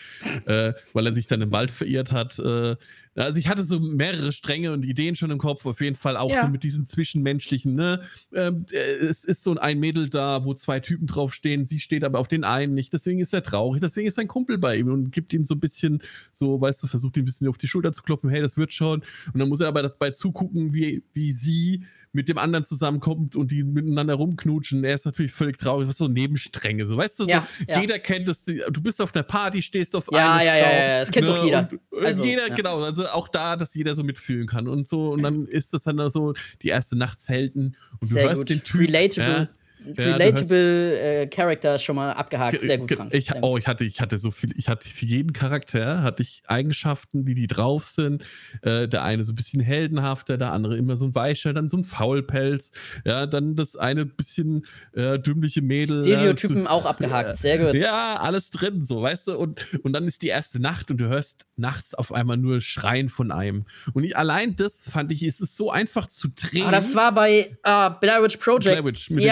äh, 0.46 0.74
weil 0.92 1.06
er 1.06 1.12
sich 1.12 1.26
dann 1.26 1.40
im 1.40 1.50
Wald 1.50 1.70
verirrt 1.70 2.12
hat. 2.12 2.38
Äh, 2.38 2.76
also 3.14 3.38
ich 3.38 3.48
hatte 3.48 3.62
so 3.62 3.78
mehrere 3.78 4.32
Stränge 4.32 4.72
und 4.72 4.84
Ideen 4.84 5.16
schon 5.16 5.30
im 5.30 5.38
Kopf, 5.38 5.66
auf 5.66 5.80
jeden 5.80 5.96
Fall 5.96 6.16
auch 6.16 6.30
ja. 6.30 6.42
so 6.42 6.48
mit 6.48 6.62
diesen 6.62 6.86
zwischenmenschlichen, 6.86 7.74
ne? 7.74 8.00
Ähm, 8.34 8.64
äh, 8.70 8.76
es 8.76 9.24
ist 9.24 9.42
so 9.42 9.54
ein 9.56 9.78
Mädel 9.78 10.08
da, 10.08 10.44
wo 10.44 10.54
zwei 10.54 10.80
Typen 10.80 11.06
draufstehen, 11.06 11.64
sie 11.64 11.78
steht 11.78 12.04
aber 12.04 12.18
auf 12.18 12.28
den 12.28 12.44
einen 12.44 12.74
nicht, 12.74 12.92
deswegen 12.92 13.20
ist 13.20 13.34
er 13.34 13.42
traurig, 13.42 13.80
deswegen 13.80 14.08
ist 14.08 14.14
sein 14.14 14.28
Kumpel 14.28 14.58
bei 14.58 14.76
ihm 14.76 14.88
und 14.88 15.12
gibt 15.12 15.32
ihm 15.32 15.44
so 15.44 15.54
ein 15.54 15.60
bisschen, 15.60 16.02
so, 16.32 16.60
weißt 16.60 16.82
du, 16.82 16.86
versucht 16.86 17.16
ihm 17.16 17.22
ein 17.22 17.26
bisschen 17.26 17.48
auf 17.48 17.58
die 17.58 17.68
Schulter 17.68 17.92
zu 17.92 18.02
klopfen, 18.02 18.30
hey, 18.30 18.40
das 18.40 18.56
wird 18.56 18.72
schon. 18.72 19.02
Und 19.32 19.38
dann 19.38 19.48
muss 19.48 19.60
er 19.60 19.68
aber 19.68 19.82
dabei 19.82 20.10
zugucken, 20.10 20.72
wie, 20.72 21.02
wie 21.12 21.32
sie 21.32 21.84
mit 22.12 22.28
dem 22.28 22.38
anderen 22.38 22.64
zusammenkommt 22.64 23.36
und 23.36 23.50
die 23.50 23.64
miteinander 23.64 24.14
rumknutschen. 24.14 24.84
Er 24.84 24.94
ist 24.94 25.06
natürlich 25.06 25.32
völlig 25.32 25.58
traurig. 25.58 25.88
Was 25.88 25.96
so 25.96 26.08
Nebenstränge, 26.08 26.84
so 26.84 26.96
weißt 26.96 27.20
du, 27.20 27.24
ja, 27.24 27.46
so, 27.58 27.64
ja. 27.72 27.80
jeder 27.80 27.98
kennt 27.98 28.28
das. 28.28 28.44
Du 28.44 28.82
bist 28.82 29.00
auf 29.00 29.14
einer 29.14 29.22
Party, 29.22 29.62
stehst 29.62 29.96
auf 29.96 30.06
ja, 30.12 30.34
eine 30.34 30.44
ja, 30.44 30.52
Frau. 30.52 30.60
Ja, 30.60 30.72
ja, 30.72 30.88
ja, 30.88 31.00
das 31.00 31.10
kennt 31.10 31.26
ne? 31.26 31.34
doch 31.34 31.44
jeder. 31.44 31.68
Und, 31.90 32.04
also, 32.04 32.24
jeder, 32.24 32.50
genau. 32.50 32.78
Also 32.78 33.08
auch 33.08 33.28
da, 33.28 33.56
dass 33.56 33.74
jeder 33.74 33.94
so 33.94 34.04
mitfühlen 34.04 34.46
kann 34.46 34.68
und 34.68 34.86
so. 34.86 35.10
Und 35.12 35.22
dann 35.22 35.46
ist 35.46 35.72
das 35.72 35.84
dann 35.84 36.08
so 36.10 36.34
die 36.60 36.68
erste 36.68 36.96
Nacht 36.96 37.20
zelten 37.20 37.76
und 38.00 38.08
Sehr 38.08 38.24
du 38.24 38.28
hörst 38.28 38.42
gut. 38.42 38.50
den 38.50 38.62
Typ. 38.62 38.80
Relatable. 38.80 39.48
Relatable 39.96 40.98
äh, 40.98 41.26
Character 41.26 41.78
schon 41.78 41.96
mal 41.96 42.12
abgehakt. 42.12 42.60
Sehr 42.62 42.78
gut, 42.78 42.92
Frank. 42.92 43.12
Ich, 43.14 43.30
oh, 43.42 43.56
ich 43.56 43.66
hatte, 43.66 43.84
ich 43.84 44.00
hatte 44.00 44.18
so 44.18 44.30
viel, 44.30 44.52
ich 44.56 44.68
hatte 44.68 44.88
für 44.88 45.06
jeden 45.06 45.32
Charakter 45.32 46.02
hatte 46.02 46.22
ich 46.22 46.42
Eigenschaften, 46.46 47.26
wie 47.26 47.34
die 47.34 47.46
drauf 47.46 47.84
sind. 47.84 48.24
Äh, 48.62 48.88
der 48.88 49.02
eine 49.02 49.24
so 49.24 49.32
ein 49.32 49.34
bisschen 49.34 49.60
heldenhafter, 49.60 50.36
der 50.38 50.52
andere 50.52 50.76
immer 50.76 50.96
so 50.96 51.06
ein 51.06 51.14
weicher, 51.14 51.52
dann 51.52 51.68
so 51.68 51.76
ein 51.76 51.84
Faulpelz. 51.84 52.72
Ja, 53.04 53.26
dann 53.26 53.56
das 53.56 53.76
eine 53.76 54.06
bisschen 54.06 54.66
äh, 54.92 55.18
dümmliche 55.18 55.62
Mädel. 55.62 56.02
Stereotypen 56.02 56.64
ja, 56.64 56.70
auch 56.70 56.84
abgehakt. 56.84 57.38
Sehr 57.42 57.58
gut. 57.58 57.80
Ja, 57.80 58.16
alles 58.16 58.50
drin, 58.50 58.82
so, 58.82 59.02
weißt 59.02 59.28
du? 59.28 59.38
Und, 59.38 59.60
und 59.82 59.92
dann 59.92 60.04
ist 60.04 60.22
die 60.22 60.28
erste 60.28 60.60
Nacht 60.60 60.90
und 60.90 60.98
du 60.98 61.08
hörst 61.08 61.46
nachts 61.56 61.94
auf 61.94 62.12
einmal 62.12 62.36
nur 62.36 62.60
Schreien 62.60 63.08
von 63.08 63.30
einem. 63.30 63.64
Und 63.94 64.04
ich, 64.04 64.16
allein 64.16 64.56
das 64.56 64.88
fand 64.88 65.12
ich, 65.12 65.22
ist 65.22 65.40
es 65.40 65.56
so 65.56 65.70
einfach 65.70 66.06
zu 66.06 66.28
drehen. 66.28 66.62
Aber 66.62 66.72
das 66.72 66.94
war 66.94 67.12
bei 67.12 67.56
uh, 67.66 67.90
Blair 68.00 68.22
Witch 68.22 68.36
Project. 68.36 68.64
Blair 68.64 68.84
Witch 68.84 69.10
mit 69.10 69.24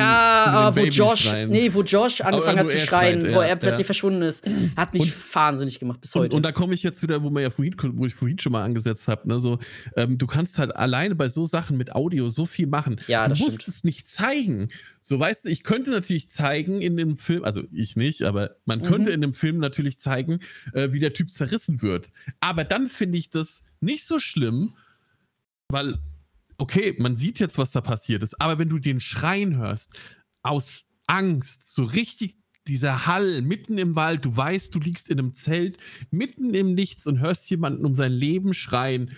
ja, 0.47 0.77
wo 0.77 0.81
Josh, 0.85 1.33
nee, 1.49 1.73
wo 1.73 1.83
Josh 1.83 2.21
angefangen 2.21 2.59
hat 2.59 2.69
zu 2.69 2.79
schreien, 2.79 3.21
schreit, 3.21 3.35
wo 3.35 3.41
er 3.41 3.57
plötzlich 3.57 3.85
ja. 3.85 3.87
verschwunden 3.87 4.23
ist. 4.23 4.47
Hat 4.77 4.93
mich 4.93 5.03
und, 5.03 5.35
wahnsinnig 5.35 5.79
gemacht 5.79 6.01
bis 6.01 6.15
heute. 6.15 6.35
Und, 6.35 6.39
und 6.39 6.43
da 6.43 6.53
komme 6.53 6.75
ich 6.75 6.83
jetzt 6.83 7.03
wieder, 7.03 7.23
wo, 7.23 7.31
man 7.31 7.43
ja 7.43 7.51
vorhin, 7.51 7.75
wo 7.95 8.07
ich 8.07 8.15
vorhin 8.15 8.39
schon 8.39 8.53
mal 8.53 8.65
angesetzt 8.65 9.09
habe. 9.09 9.29
Ne, 9.29 9.41
so, 9.41 9.59
ähm, 9.97 10.19
du 10.19 10.27
kannst 10.27 10.59
halt 10.59 10.75
alleine 10.75 11.15
bei 11.15 11.29
so 11.29 11.45
Sachen 11.45 11.77
mit 11.77 11.95
Audio 11.95 12.29
so 12.29 12.47
viel 12.47 12.67
machen. 12.67 13.01
Ja, 13.07 13.25
du 13.25 13.31
musst 13.31 13.63
stimmt. 13.63 13.69
es 13.69 13.85
nicht 13.85 14.09
zeigen. 14.09 14.69
So, 15.01 15.19
weißt 15.19 15.47
du, 15.47 15.49
ich 15.49 15.63
könnte 15.63 15.91
natürlich 15.91 16.29
zeigen 16.29 16.81
in 16.83 16.97
dem 16.97 17.17
Film, 17.17 17.45
also 17.45 17.63
ich 17.73 17.97
nicht, 17.97 18.23
aber 18.23 18.57
man 18.65 18.81
mhm. 18.81 18.85
könnte 18.85 19.11
in 19.11 19.21
dem 19.21 19.35
Film 19.35 19.59
natürlich 19.59 19.99
zeigen, 19.99 20.41
äh, 20.73 20.93
wie 20.93 21.01
der 21.01 21.13
Typ 21.13 21.31
zerrissen 21.33 21.83
wird. 21.83 22.13
Aber 22.41 22.65
dann 22.65 22.87
finde 22.87 23.19
ich 23.19 23.31
das 23.31 23.65
nicht 23.81 24.07
so 24.07 24.19
schlimm, 24.19 24.75
weil, 25.69 25.99
okay, 26.59 26.95
man 26.99 27.17
sieht 27.17 27.39
jetzt, 27.39 27.59
was 27.59 27.73
da 27.73 27.81
passiert 27.81 28.23
ist, 28.23 28.41
aber 28.41 28.59
wenn 28.59 28.69
du 28.69 28.79
den 28.79 29.01
Schreien 29.01 29.57
hörst, 29.57 29.91
aus 30.43 30.87
Angst, 31.07 31.73
so 31.73 31.85
richtig 31.85 32.37
dieser 32.67 33.07
Hall 33.07 33.43
mitten 33.43 33.79
im 33.79 33.97
Wald, 33.97 34.25
du 34.25 34.37
weißt, 34.37 34.75
du 34.75 34.79
liegst 34.79 35.11
in 35.11 35.19
einem 35.19 35.33
Zelt, 35.33 35.79
mitten 36.11 36.55
im 36.55 36.75
Nichts 36.75 37.07
und 37.07 37.19
hörst 37.19 37.49
jemanden 37.51 37.85
um 37.85 37.95
sein 37.95 38.13
Leben 38.13 38.55
schreien, 38.55 39.17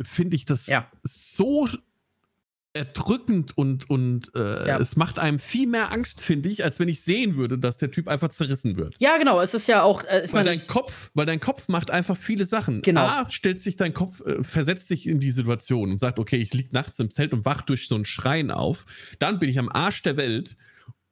finde 0.00 0.36
ich 0.36 0.44
das 0.44 0.66
ja. 0.66 0.90
so 1.02 1.68
erdrückend 2.72 3.56
und, 3.58 3.90
und 3.90 4.32
äh, 4.34 4.68
ja. 4.68 4.78
es 4.78 4.94
macht 4.94 5.18
einem 5.18 5.40
viel 5.40 5.66
mehr 5.66 5.92
Angst, 5.92 6.20
finde 6.20 6.48
ich, 6.48 6.62
als 6.62 6.78
wenn 6.78 6.88
ich 6.88 7.02
sehen 7.02 7.36
würde, 7.36 7.58
dass 7.58 7.78
der 7.78 7.90
Typ 7.90 8.06
einfach 8.06 8.28
zerrissen 8.28 8.76
wird. 8.76 8.94
Ja, 9.00 9.18
genau. 9.18 9.40
Es 9.40 9.54
ist 9.54 9.66
ja 9.66 9.82
auch. 9.82 10.04
Äh, 10.04 10.26
weil 10.30 10.44
dein 10.44 10.64
Kopf, 10.68 11.10
weil 11.14 11.26
dein 11.26 11.40
Kopf 11.40 11.68
macht 11.68 11.90
einfach 11.90 12.16
viele 12.16 12.44
Sachen. 12.44 12.82
Genau. 12.82 13.00
A, 13.00 13.30
stellt 13.30 13.60
sich 13.60 13.76
dein 13.76 13.92
Kopf, 13.92 14.20
äh, 14.24 14.44
versetzt 14.44 14.88
sich 14.88 15.08
in 15.08 15.18
die 15.18 15.32
Situation 15.32 15.90
und 15.90 15.98
sagt, 15.98 16.20
okay, 16.20 16.36
ich 16.36 16.54
liege 16.54 16.68
nachts 16.72 16.98
im 17.00 17.10
Zelt 17.10 17.32
und 17.32 17.44
wach 17.44 17.62
durch 17.62 17.88
so 17.88 17.96
ein 17.96 18.04
Schreien 18.04 18.52
auf. 18.52 18.86
Dann 19.18 19.40
bin 19.40 19.48
ich 19.48 19.58
am 19.58 19.68
Arsch 19.68 20.02
der 20.02 20.16
Welt 20.16 20.56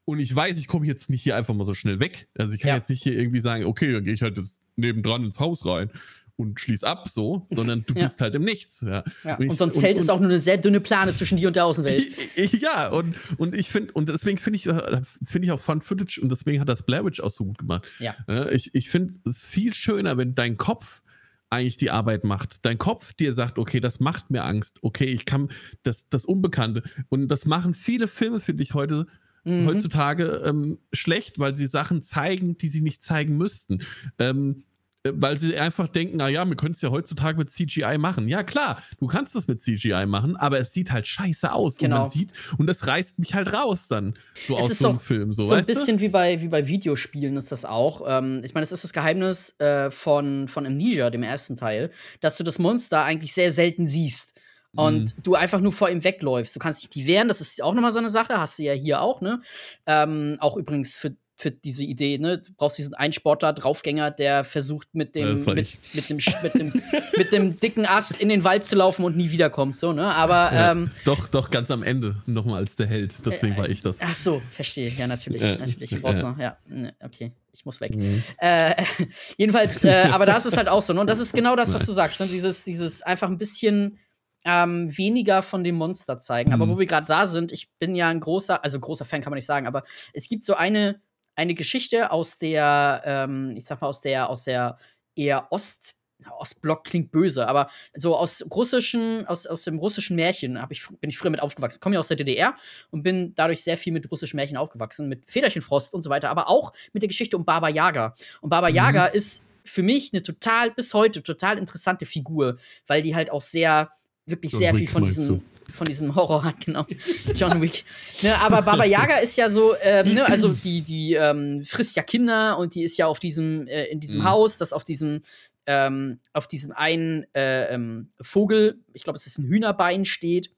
und 0.04 0.20
ich 0.20 0.34
weiß, 0.34 0.58
ich 0.58 0.68
komme 0.68 0.86
jetzt 0.86 1.10
nicht 1.10 1.22
hier 1.22 1.34
einfach 1.36 1.54
mal 1.54 1.64
so 1.64 1.74
schnell 1.74 1.98
weg. 1.98 2.28
Also 2.38 2.54
ich 2.54 2.60
kann 2.60 2.68
ja. 2.68 2.74
jetzt 2.76 2.88
nicht 2.88 3.02
hier 3.02 3.14
irgendwie 3.14 3.40
sagen, 3.40 3.64
okay, 3.64 3.92
dann 3.92 4.04
gehe 4.04 4.14
ich 4.14 4.22
halt 4.22 4.38
das 4.38 4.60
nebendran 4.76 5.24
ins 5.24 5.40
Haus 5.40 5.66
rein 5.66 5.90
und 6.38 6.60
schließ 6.60 6.84
ab 6.84 7.08
so, 7.08 7.46
sondern 7.50 7.84
du 7.86 7.94
ja. 7.96 8.02
bist 8.02 8.20
halt 8.20 8.34
im 8.34 8.42
Nichts. 8.42 8.80
Ja. 8.80 9.02
ja. 9.24 9.36
Und, 9.36 9.44
ich, 9.44 9.50
und, 9.50 9.56
so 9.56 9.64
ein 9.64 9.72
Zelt 9.72 9.96
und, 9.96 10.02
ist 10.02 10.08
auch 10.08 10.20
nur 10.20 10.30
eine 10.30 10.40
sehr 10.40 10.56
dünne 10.56 10.80
Plane 10.80 11.12
zwischen 11.12 11.36
dir 11.36 11.48
und 11.48 11.56
der 11.56 11.66
Außenwelt. 11.66 12.06
Ja, 12.60 12.88
und, 12.88 13.16
und 13.36 13.54
ich 13.54 13.70
finde, 13.70 13.92
und 13.92 14.08
deswegen 14.08 14.38
finde 14.38 14.58
ich, 14.58 14.66
äh, 14.66 15.00
finde 15.24 15.46
ich 15.46 15.52
auch 15.52 15.60
Fun 15.60 15.80
Footage 15.80 16.20
und 16.20 16.28
deswegen 16.28 16.60
hat 16.60 16.68
das 16.68 16.84
Blair 16.84 17.04
Witch 17.04 17.20
auch 17.20 17.30
so 17.30 17.44
gut 17.44 17.58
gemacht. 17.58 17.86
Ja. 17.98 18.14
Ich, 18.50 18.74
ich 18.74 18.90
finde 18.90 19.14
es 19.24 19.44
viel 19.44 19.74
schöner, 19.74 20.16
wenn 20.16 20.34
dein 20.34 20.56
Kopf 20.56 21.02
eigentlich 21.50 21.76
die 21.76 21.90
Arbeit 21.90 22.24
macht. 22.24 22.64
Dein 22.64 22.78
Kopf 22.78 23.14
dir 23.14 23.32
sagt, 23.32 23.58
okay, 23.58 23.80
das 23.80 24.00
macht 24.00 24.30
mir 24.30 24.44
Angst, 24.44 24.78
okay, 24.82 25.06
ich 25.06 25.24
kann 25.24 25.48
das, 25.82 26.08
das 26.08 26.24
Unbekannte. 26.24 26.82
Und 27.08 27.28
das 27.28 27.46
machen 27.46 27.74
viele 27.74 28.06
Filme, 28.06 28.40
finde 28.40 28.62
ich, 28.62 28.74
heute 28.74 29.06
mhm. 29.44 29.66
heutzutage 29.66 30.42
ähm, 30.44 30.78
schlecht, 30.92 31.38
weil 31.38 31.56
sie 31.56 31.66
Sachen 31.66 32.02
zeigen, 32.02 32.58
die 32.58 32.68
sie 32.68 32.82
nicht 32.82 33.02
zeigen 33.02 33.36
müssten. 33.36 33.82
Ähm, 34.18 34.64
äh, 34.66 34.67
weil 35.14 35.38
sie 35.38 35.56
einfach 35.56 35.88
denken, 35.88 36.16
naja, 36.18 36.46
wir 36.46 36.56
können 36.56 36.74
es 36.74 36.80
ja 36.80 36.90
heutzutage 36.90 37.38
mit 37.38 37.50
CGI 37.50 37.98
machen. 37.98 38.28
Ja, 38.28 38.42
klar, 38.42 38.82
du 38.98 39.06
kannst 39.06 39.36
es 39.36 39.48
mit 39.48 39.60
CGI 39.60 40.06
machen, 40.06 40.36
aber 40.36 40.58
es 40.58 40.72
sieht 40.72 40.90
halt 40.90 41.06
scheiße 41.06 41.52
aus. 41.52 41.76
Genau. 41.76 41.96
Und 41.96 42.02
man 42.02 42.10
sieht, 42.10 42.32
und 42.58 42.66
das 42.66 42.86
reißt 42.86 43.18
mich 43.18 43.34
halt 43.34 43.52
raus 43.52 43.88
dann, 43.88 44.14
so 44.34 44.56
es 44.58 44.64
aus 44.64 44.78
so 44.78 44.88
einem 44.90 45.00
Film. 45.00 45.34
So, 45.34 45.44
so 45.44 45.54
ein 45.54 45.66
bisschen 45.66 46.00
wie 46.00 46.08
bei, 46.08 46.42
wie 46.42 46.48
bei 46.48 46.66
Videospielen 46.66 47.36
ist 47.36 47.52
das 47.52 47.64
auch. 47.64 48.02
Ähm, 48.06 48.42
ich 48.44 48.54
meine, 48.54 48.62
das 48.62 48.72
ist 48.72 48.84
das 48.84 48.92
Geheimnis 48.92 49.58
äh, 49.60 49.90
von, 49.90 50.48
von 50.48 50.66
Amnesia, 50.66 51.10
dem 51.10 51.22
ersten 51.22 51.56
Teil, 51.56 51.90
dass 52.20 52.36
du 52.36 52.44
das 52.44 52.58
Monster 52.58 53.02
eigentlich 53.02 53.34
sehr 53.34 53.52
selten 53.52 53.86
siehst 53.86 54.34
und 54.74 55.16
mhm. 55.16 55.22
du 55.22 55.34
einfach 55.34 55.60
nur 55.60 55.72
vor 55.72 55.90
ihm 55.90 56.04
wegläufst. 56.04 56.54
Du 56.54 56.60
kannst 56.60 56.82
dich 56.82 56.94
nicht 56.94 57.06
wehren, 57.06 57.28
das 57.28 57.40
ist 57.40 57.62
auch 57.62 57.74
nochmal 57.74 57.92
so 57.92 57.98
eine 57.98 58.10
Sache, 58.10 58.38
hast 58.38 58.58
du 58.58 58.64
ja 58.64 58.72
hier 58.72 59.00
auch, 59.00 59.20
ne? 59.20 59.40
Ähm, 59.86 60.36
auch 60.40 60.56
übrigens 60.56 60.96
für 60.96 61.16
für 61.38 61.52
diese 61.52 61.84
Idee, 61.84 62.18
ne? 62.18 62.38
Du 62.38 62.52
brauchst 62.56 62.78
diesen 62.78 62.94
einen 62.94 63.12
Sportler, 63.12 63.52
Draufgänger, 63.52 64.10
der 64.10 64.42
versucht 64.42 64.88
mit 64.92 65.14
dem, 65.14 65.36
ja, 65.36 65.54
mit, 65.54 65.78
mit, 65.94 66.08
dem, 66.10 66.18
mit, 66.42 66.54
dem, 66.54 66.82
mit 67.16 67.32
dem 67.32 67.60
dicken 67.60 67.86
Ast 67.86 68.20
in 68.20 68.28
den 68.28 68.42
Wald 68.42 68.64
zu 68.64 68.74
laufen 68.74 69.04
und 69.04 69.16
nie 69.16 69.30
wiederkommt, 69.30 69.78
so, 69.78 69.92
ne? 69.92 70.12
Aber 70.12 70.52
ja, 70.52 70.72
ähm, 70.72 70.90
doch, 71.04 71.28
doch 71.28 71.50
ganz 71.50 71.70
am 71.70 71.84
Ende 71.84 72.16
nochmal 72.26 72.62
als 72.62 72.74
der 72.74 72.88
Held. 72.88 73.24
Deswegen 73.24 73.54
äh, 73.54 73.58
war 73.58 73.68
ich 73.68 73.82
das. 73.82 74.00
Ach 74.02 74.16
so, 74.16 74.42
verstehe. 74.50 74.88
Ja, 74.90 75.06
natürlich, 75.06 75.40
äh, 75.40 75.58
natürlich. 75.58 75.90
Du 75.90 76.00
brauchst 76.00 76.24
noch, 76.24 76.36
ja, 76.38 76.58
ne, 76.66 76.92
okay, 77.04 77.30
ich 77.52 77.64
muss 77.64 77.80
weg. 77.80 77.94
Mhm. 77.94 78.20
Äh, 78.38 78.74
jedenfalls, 79.36 79.84
äh, 79.84 80.08
aber 80.10 80.26
da 80.26 80.36
ist 80.36 80.46
es 80.46 80.56
halt 80.56 80.68
auch 80.68 80.82
so, 80.82 80.92
ne? 80.92 81.00
Und 81.00 81.06
das 81.06 81.20
ist 81.20 81.32
genau 81.32 81.54
das, 81.54 81.72
was 81.72 81.86
du 81.86 81.92
sagst, 81.92 82.18
ne? 82.18 82.26
Dieses, 82.26 82.64
dieses 82.64 83.02
einfach 83.02 83.28
ein 83.28 83.38
bisschen 83.38 84.00
ähm, 84.44 84.96
weniger 84.96 85.42
von 85.42 85.62
dem 85.62 85.76
Monster 85.76 86.18
zeigen. 86.18 86.50
Mhm. 86.50 86.54
Aber 86.54 86.68
wo 86.68 86.78
wir 86.80 86.86
gerade 86.86 87.06
da 87.06 87.28
sind, 87.28 87.52
ich 87.52 87.70
bin 87.78 87.94
ja 87.94 88.08
ein 88.08 88.18
großer, 88.18 88.64
also 88.64 88.80
großer 88.80 89.04
Fan 89.04 89.20
kann 89.20 89.30
man 89.30 89.36
nicht 89.36 89.46
sagen, 89.46 89.68
aber 89.68 89.84
es 90.12 90.28
gibt 90.28 90.44
so 90.44 90.54
eine 90.54 91.00
eine 91.38 91.54
Geschichte 91.54 92.10
aus 92.10 92.38
der, 92.38 93.02
ähm, 93.04 93.54
ich 93.56 93.64
sag 93.64 93.80
mal, 93.80 93.86
aus 93.86 94.00
der, 94.00 94.28
aus 94.28 94.42
der 94.42 94.76
eher 95.14 95.52
Ost, 95.52 95.94
Ostblock 96.36 96.82
klingt 96.82 97.12
böse, 97.12 97.46
aber 97.46 97.70
so 97.94 98.16
aus 98.16 98.44
russischen, 98.50 99.24
aus, 99.28 99.46
aus 99.46 99.62
dem 99.62 99.78
russischen 99.78 100.16
Märchen 100.16 100.58
ich, 100.70 100.88
bin 101.00 101.10
ich 101.10 101.16
früher 101.16 101.30
mit 101.30 101.40
aufgewachsen. 101.40 101.78
Komme 101.78 101.94
ja 101.94 102.00
aus 102.00 102.08
der 102.08 102.16
DDR 102.16 102.56
und 102.90 103.04
bin 103.04 103.34
dadurch 103.36 103.62
sehr 103.62 103.78
viel 103.78 103.92
mit 103.92 104.10
russischen 104.10 104.36
Märchen 104.36 104.56
aufgewachsen, 104.56 105.08
mit 105.08 105.30
Federchenfrost 105.30 105.94
und 105.94 106.02
so 106.02 106.10
weiter, 106.10 106.28
aber 106.28 106.48
auch 106.48 106.72
mit 106.92 107.04
der 107.04 107.08
Geschichte 107.08 107.36
um 107.36 107.44
Baba 107.44 107.68
Yaga. 107.68 108.16
Und 108.40 108.50
Baba 108.50 108.68
mhm. 108.68 108.74
Yaga 108.74 109.06
ist 109.06 109.46
für 109.64 109.84
mich 109.84 110.12
eine 110.12 110.24
total, 110.24 110.72
bis 110.72 110.92
heute 110.92 111.22
total 111.22 111.56
interessante 111.56 112.04
Figur, 112.04 112.58
weil 112.88 113.02
die 113.02 113.14
halt 113.14 113.30
auch 113.30 113.42
sehr, 113.42 113.92
wirklich 114.26 114.50
sehr 114.50 114.74
viel 114.74 114.88
von 114.88 115.04
diesen 115.04 115.44
von 115.70 115.86
diesem 115.86 116.14
Horror 116.14 116.44
hat, 116.44 116.60
genau. 116.64 116.86
John 117.34 117.60
Wick. 117.60 117.84
Ne, 118.22 118.38
aber 118.40 118.62
Baba 118.62 118.84
Yaga 118.84 119.18
ist 119.18 119.36
ja 119.36 119.48
so, 119.48 119.74
ähm, 119.80 120.14
ne, 120.14 120.26
also 120.26 120.52
die, 120.52 120.82
die 120.82 121.14
ähm, 121.14 121.62
frisst 121.64 121.96
ja 121.96 122.02
Kinder 122.02 122.58
und 122.58 122.74
die 122.74 122.82
ist 122.82 122.96
ja 122.96 123.06
auf 123.06 123.18
diesem, 123.18 123.66
äh, 123.66 123.84
in 123.86 124.00
diesem 124.00 124.20
mhm. 124.20 124.24
Haus, 124.24 124.58
das 124.58 124.72
auf 124.72 124.84
diesem, 124.84 125.22
ähm, 125.66 126.20
auf 126.32 126.46
diesem 126.46 126.72
einen 126.72 127.26
äh, 127.34 127.74
ähm, 127.74 128.10
Vogel, 128.20 128.82
ich 128.92 129.04
glaube, 129.04 129.18
es 129.18 129.26
ist 129.26 129.38
ein 129.38 129.46
Hühnerbein 129.46 130.04
steht. 130.04 130.50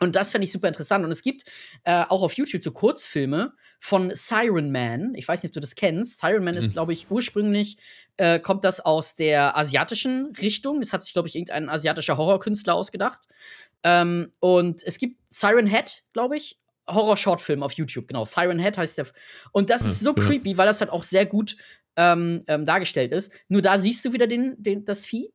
Und 0.00 0.16
das 0.16 0.30
fände 0.30 0.46
ich 0.46 0.52
super 0.52 0.66
interessant. 0.66 1.04
Und 1.04 1.10
es 1.10 1.22
gibt 1.22 1.44
äh, 1.84 2.04
auch 2.08 2.22
auf 2.22 2.32
YouTube 2.32 2.64
so 2.64 2.72
Kurzfilme 2.72 3.52
von 3.78 4.10
Siren 4.14 4.72
Man. 4.72 5.14
Ich 5.14 5.28
weiß 5.28 5.42
nicht, 5.42 5.50
ob 5.50 5.54
du 5.54 5.60
das 5.60 5.74
kennst. 5.74 6.20
Siren 6.20 6.42
Man 6.42 6.54
mhm. 6.54 6.58
ist, 6.58 6.72
glaube 6.72 6.94
ich, 6.94 7.10
ursprünglich 7.10 7.76
äh, 8.16 8.40
kommt 8.40 8.64
das 8.64 8.80
aus 8.80 9.14
der 9.14 9.56
asiatischen 9.56 10.34
Richtung. 10.40 10.80
Das 10.80 10.92
hat 10.92 11.02
sich, 11.02 11.12
glaube 11.12 11.28
ich, 11.28 11.36
irgendein 11.36 11.68
asiatischer 11.68 12.16
Horrorkünstler 12.16 12.74
ausgedacht. 12.74 13.20
Ähm, 13.82 14.30
und 14.40 14.82
es 14.84 14.98
gibt 14.98 15.18
Siren 15.28 15.66
Head, 15.66 16.02
glaube 16.12 16.36
ich, 16.36 16.58
Horror-Shortfilm 16.88 17.62
auf 17.62 17.72
YouTube, 17.72 18.08
genau. 18.08 18.24
Siren 18.24 18.58
Head 18.58 18.78
heißt 18.78 18.98
der. 18.98 19.06
Und 19.52 19.70
das 19.70 19.84
ist 19.84 20.00
so 20.00 20.14
ja. 20.16 20.22
creepy, 20.22 20.56
weil 20.56 20.66
das 20.66 20.80
halt 20.80 20.90
auch 20.90 21.04
sehr 21.04 21.26
gut 21.26 21.56
ähm, 21.96 22.40
ähm, 22.46 22.66
dargestellt 22.66 23.12
ist. 23.12 23.32
Nur 23.48 23.62
da 23.62 23.78
siehst 23.78 24.04
du 24.04 24.12
wieder 24.12 24.26
den, 24.26 24.60
den, 24.62 24.84
das 24.84 25.06
Vieh. 25.06 25.32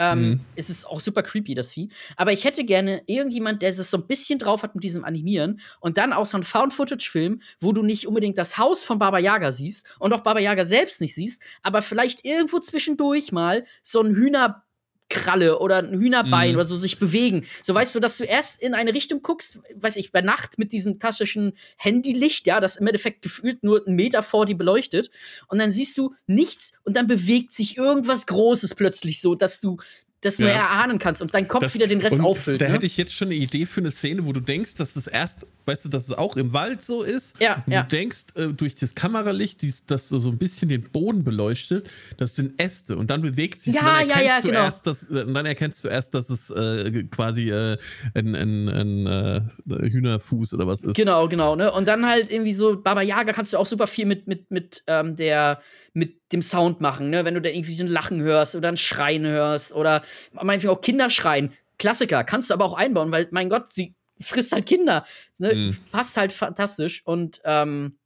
Ähm, 0.00 0.20
mhm. 0.20 0.40
Es 0.54 0.70
ist 0.70 0.86
auch 0.86 1.00
super 1.00 1.22
creepy, 1.22 1.54
das 1.54 1.72
Vieh. 1.72 1.88
Aber 2.16 2.32
ich 2.32 2.44
hätte 2.44 2.64
gerne 2.64 3.02
irgendjemand, 3.06 3.62
der 3.62 3.70
es 3.70 3.90
so 3.90 3.96
ein 3.96 4.06
bisschen 4.06 4.38
drauf 4.38 4.62
hat 4.62 4.74
mit 4.74 4.84
diesem 4.84 5.04
Animieren 5.04 5.60
und 5.80 5.98
dann 5.98 6.12
auch 6.12 6.26
so 6.26 6.36
ein 6.36 6.44
Found-Footage-Film, 6.44 7.42
wo 7.60 7.72
du 7.72 7.82
nicht 7.82 8.06
unbedingt 8.06 8.38
das 8.38 8.58
Haus 8.58 8.84
von 8.84 9.00
Baba 9.00 9.18
Yaga 9.18 9.50
siehst 9.50 9.86
und 9.98 10.12
auch 10.12 10.20
Baba 10.20 10.38
Yaga 10.38 10.64
selbst 10.64 11.00
nicht 11.00 11.14
siehst, 11.14 11.42
aber 11.62 11.82
vielleicht 11.82 12.24
irgendwo 12.24 12.60
zwischendurch 12.60 13.32
mal 13.32 13.66
so 13.82 14.00
ein 14.00 14.14
Hühner 14.14 14.64
Kralle 15.08 15.58
oder 15.58 15.78
ein 15.78 15.98
Hühnerbein 15.98 16.50
mhm. 16.50 16.56
oder 16.56 16.64
so 16.64 16.76
sich 16.76 16.98
bewegen. 16.98 17.46
So 17.62 17.74
weißt 17.74 17.94
du, 17.94 18.00
dass 18.00 18.18
du 18.18 18.24
erst 18.24 18.62
in 18.62 18.74
eine 18.74 18.94
Richtung 18.94 19.22
guckst, 19.22 19.60
weiß 19.74 19.96
ich, 19.96 20.12
bei 20.12 20.20
Nacht 20.20 20.58
mit 20.58 20.72
diesem 20.72 20.98
klassischen 20.98 21.52
Handylicht, 21.76 22.46
ja, 22.46 22.60
das 22.60 22.76
im 22.76 22.86
Endeffekt 22.86 23.22
gefühlt 23.22 23.62
nur 23.62 23.86
einen 23.86 23.96
Meter 23.96 24.22
vor 24.22 24.46
dir 24.46 24.56
beleuchtet. 24.56 25.10
Und 25.48 25.58
dann 25.58 25.70
siehst 25.70 25.96
du 25.98 26.14
nichts 26.26 26.74
und 26.84 26.96
dann 26.96 27.06
bewegt 27.06 27.54
sich 27.54 27.76
irgendwas 27.76 28.26
Großes 28.26 28.74
plötzlich 28.74 29.20
so, 29.20 29.34
dass 29.34 29.60
du 29.60 29.78
das 30.20 30.38
du 30.38 30.44
ja. 30.44 30.50
erahnen 30.50 30.98
kannst 30.98 31.22
und 31.22 31.34
dein 31.34 31.46
Kopf 31.46 31.62
das, 31.62 31.74
wieder 31.74 31.86
den 31.86 32.00
Rest 32.00 32.20
auffüllt. 32.20 32.60
Da 32.60 32.66
ne? 32.66 32.74
hätte 32.74 32.86
ich 32.86 32.96
jetzt 32.96 33.14
schon 33.14 33.28
eine 33.28 33.36
Idee 33.36 33.66
für 33.66 33.80
eine 33.80 33.90
Szene, 33.90 34.26
wo 34.26 34.32
du 34.32 34.40
denkst, 34.40 34.74
dass 34.74 34.94
das 34.94 35.06
erst 35.06 35.46
weißt 35.68 35.84
du, 35.84 35.88
dass 35.90 36.08
es 36.08 36.12
auch 36.12 36.36
im 36.36 36.52
Wald 36.52 36.82
so 36.82 37.02
ist. 37.02 37.40
Ja, 37.40 37.62
und 37.66 37.72
ja. 37.72 37.82
du 37.82 37.88
denkst, 37.88 38.24
äh, 38.34 38.48
durch 38.48 38.74
das 38.74 38.94
Kameralicht, 38.94 39.62
dies, 39.62 39.84
das 39.86 40.08
so, 40.08 40.18
so 40.18 40.30
ein 40.30 40.38
bisschen 40.38 40.68
den 40.68 40.82
Boden 40.82 41.22
beleuchtet, 41.22 41.88
das 42.16 42.34
sind 42.34 42.60
Äste. 42.60 42.96
Und 42.96 43.10
dann 43.10 43.20
bewegt 43.20 43.60
sich 43.60 43.74
Ja, 43.74 43.80
und 43.80 43.86
dann 43.86 44.08
ja, 44.08 44.14
erkennst 44.14 44.28
ja, 44.28 44.40
du 44.40 44.48
genau. 44.48 44.60
erst, 44.60 44.86
dass, 44.86 45.10
äh, 45.10 45.22
und 45.22 45.34
dann 45.34 45.46
erkennst 45.46 45.84
du 45.84 45.88
erst, 45.88 46.14
dass 46.14 46.30
es 46.30 46.50
äh, 46.50 47.04
quasi 47.04 47.50
äh, 47.50 47.76
ein, 48.14 48.34
ein, 48.34 48.68
ein 48.68 49.06
äh, 49.06 49.90
Hühnerfuß 49.90 50.54
oder 50.54 50.66
was 50.66 50.82
ist. 50.82 50.96
Genau, 50.96 51.28
genau, 51.28 51.54
ne? 51.54 51.70
Und 51.70 51.86
dann 51.86 52.06
halt 52.06 52.32
irgendwie 52.32 52.54
so, 52.54 52.80
Baba 52.80 53.02
Yaga 53.02 53.32
kannst 53.32 53.52
du 53.52 53.58
auch 53.58 53.66
super 53.66 53.86
viel 53.86 54.06
mit, 54.06 54.26
mit, 54.26 54.50
mit, 54.50 54.82
ähm, 54.86 55.14
der, 55.14 55.60
mit 55.92 56.17
dem 56.32 56.42
Sound 56.42 56.80
machen, 56.80 57.10
ne? 57.10 57.24
Wenn 57.24 57.34
du 57.34 57.40
da 57.40 57.48
irgendwie 57.48 57.74
so 57.74 57.84
ein 57.84 57.88
Lachen 57.88 58.20
hörst 58.20 58.54
oder 58.56 58.68
ein 58.68 58.76
Schreien 58.76 59.24
hörst 59.26 59.72
oder 59.74 60.02
meinetwegen 60.32 60.72
auch 60.72 60.80
Kinder 60.80 61.10
schreien. 61.10 61.52
Klassiker, 61.78 62.24
kannst 62.24 62.50
du 62.50 62.54
aber 62.54 62.64
auch 62.64 62.74
einbauen, 62.76 63.12
weil, 63.12 63.28
mein 63.30 63.48
Gott, 63.48 63.72
sie 63.72 63.94
frisst 64.20 64.52
halt 64.52 64.66
Kinder. 64.66 65.06
Ne? 65.38 65.54
Mhm. 65.54 65.76
Passt 65.92 66.16
halt 66.16 66.32
fantastisch. 66.32 67.02
Und 67.04 67.40
ähm, 67.44 67.98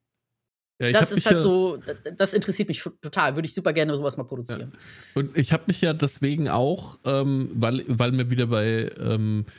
Ja, 0.78 0.92
das 0.92 1.10
ist 1.12 1.26
halt 1.26 1.36
ja- 1.36 1.42
so, 1.42 1.78
das 2.16 2.34
interessiert 2.34 2.68
mich 2.68 2.82
total. 3.00 3.34
Würde 3.36 3.46
ich 3.46 3.54
super 3.54 3.72
gerne 3.72 3.96
sowas 3.96 4.16
mal 4.16 4.24
produzieren. 4.24 4.72
Und 5.14 5.36
ich 5.38 5.52
habe 5.52 5.64
mich 5.68 5.80
ja 5.80 5.92
deswegen 5.92 6.48
auch, 6.48 6.98
ähm, 7.04 7.50
weil, 7.54 7.84
weil 7.88 8.12
mir 8.12 8.30
wieder 8.30 8.46
bei 8.48 8.90
ähm, 9.00 9.46
äh, 9.48 9.52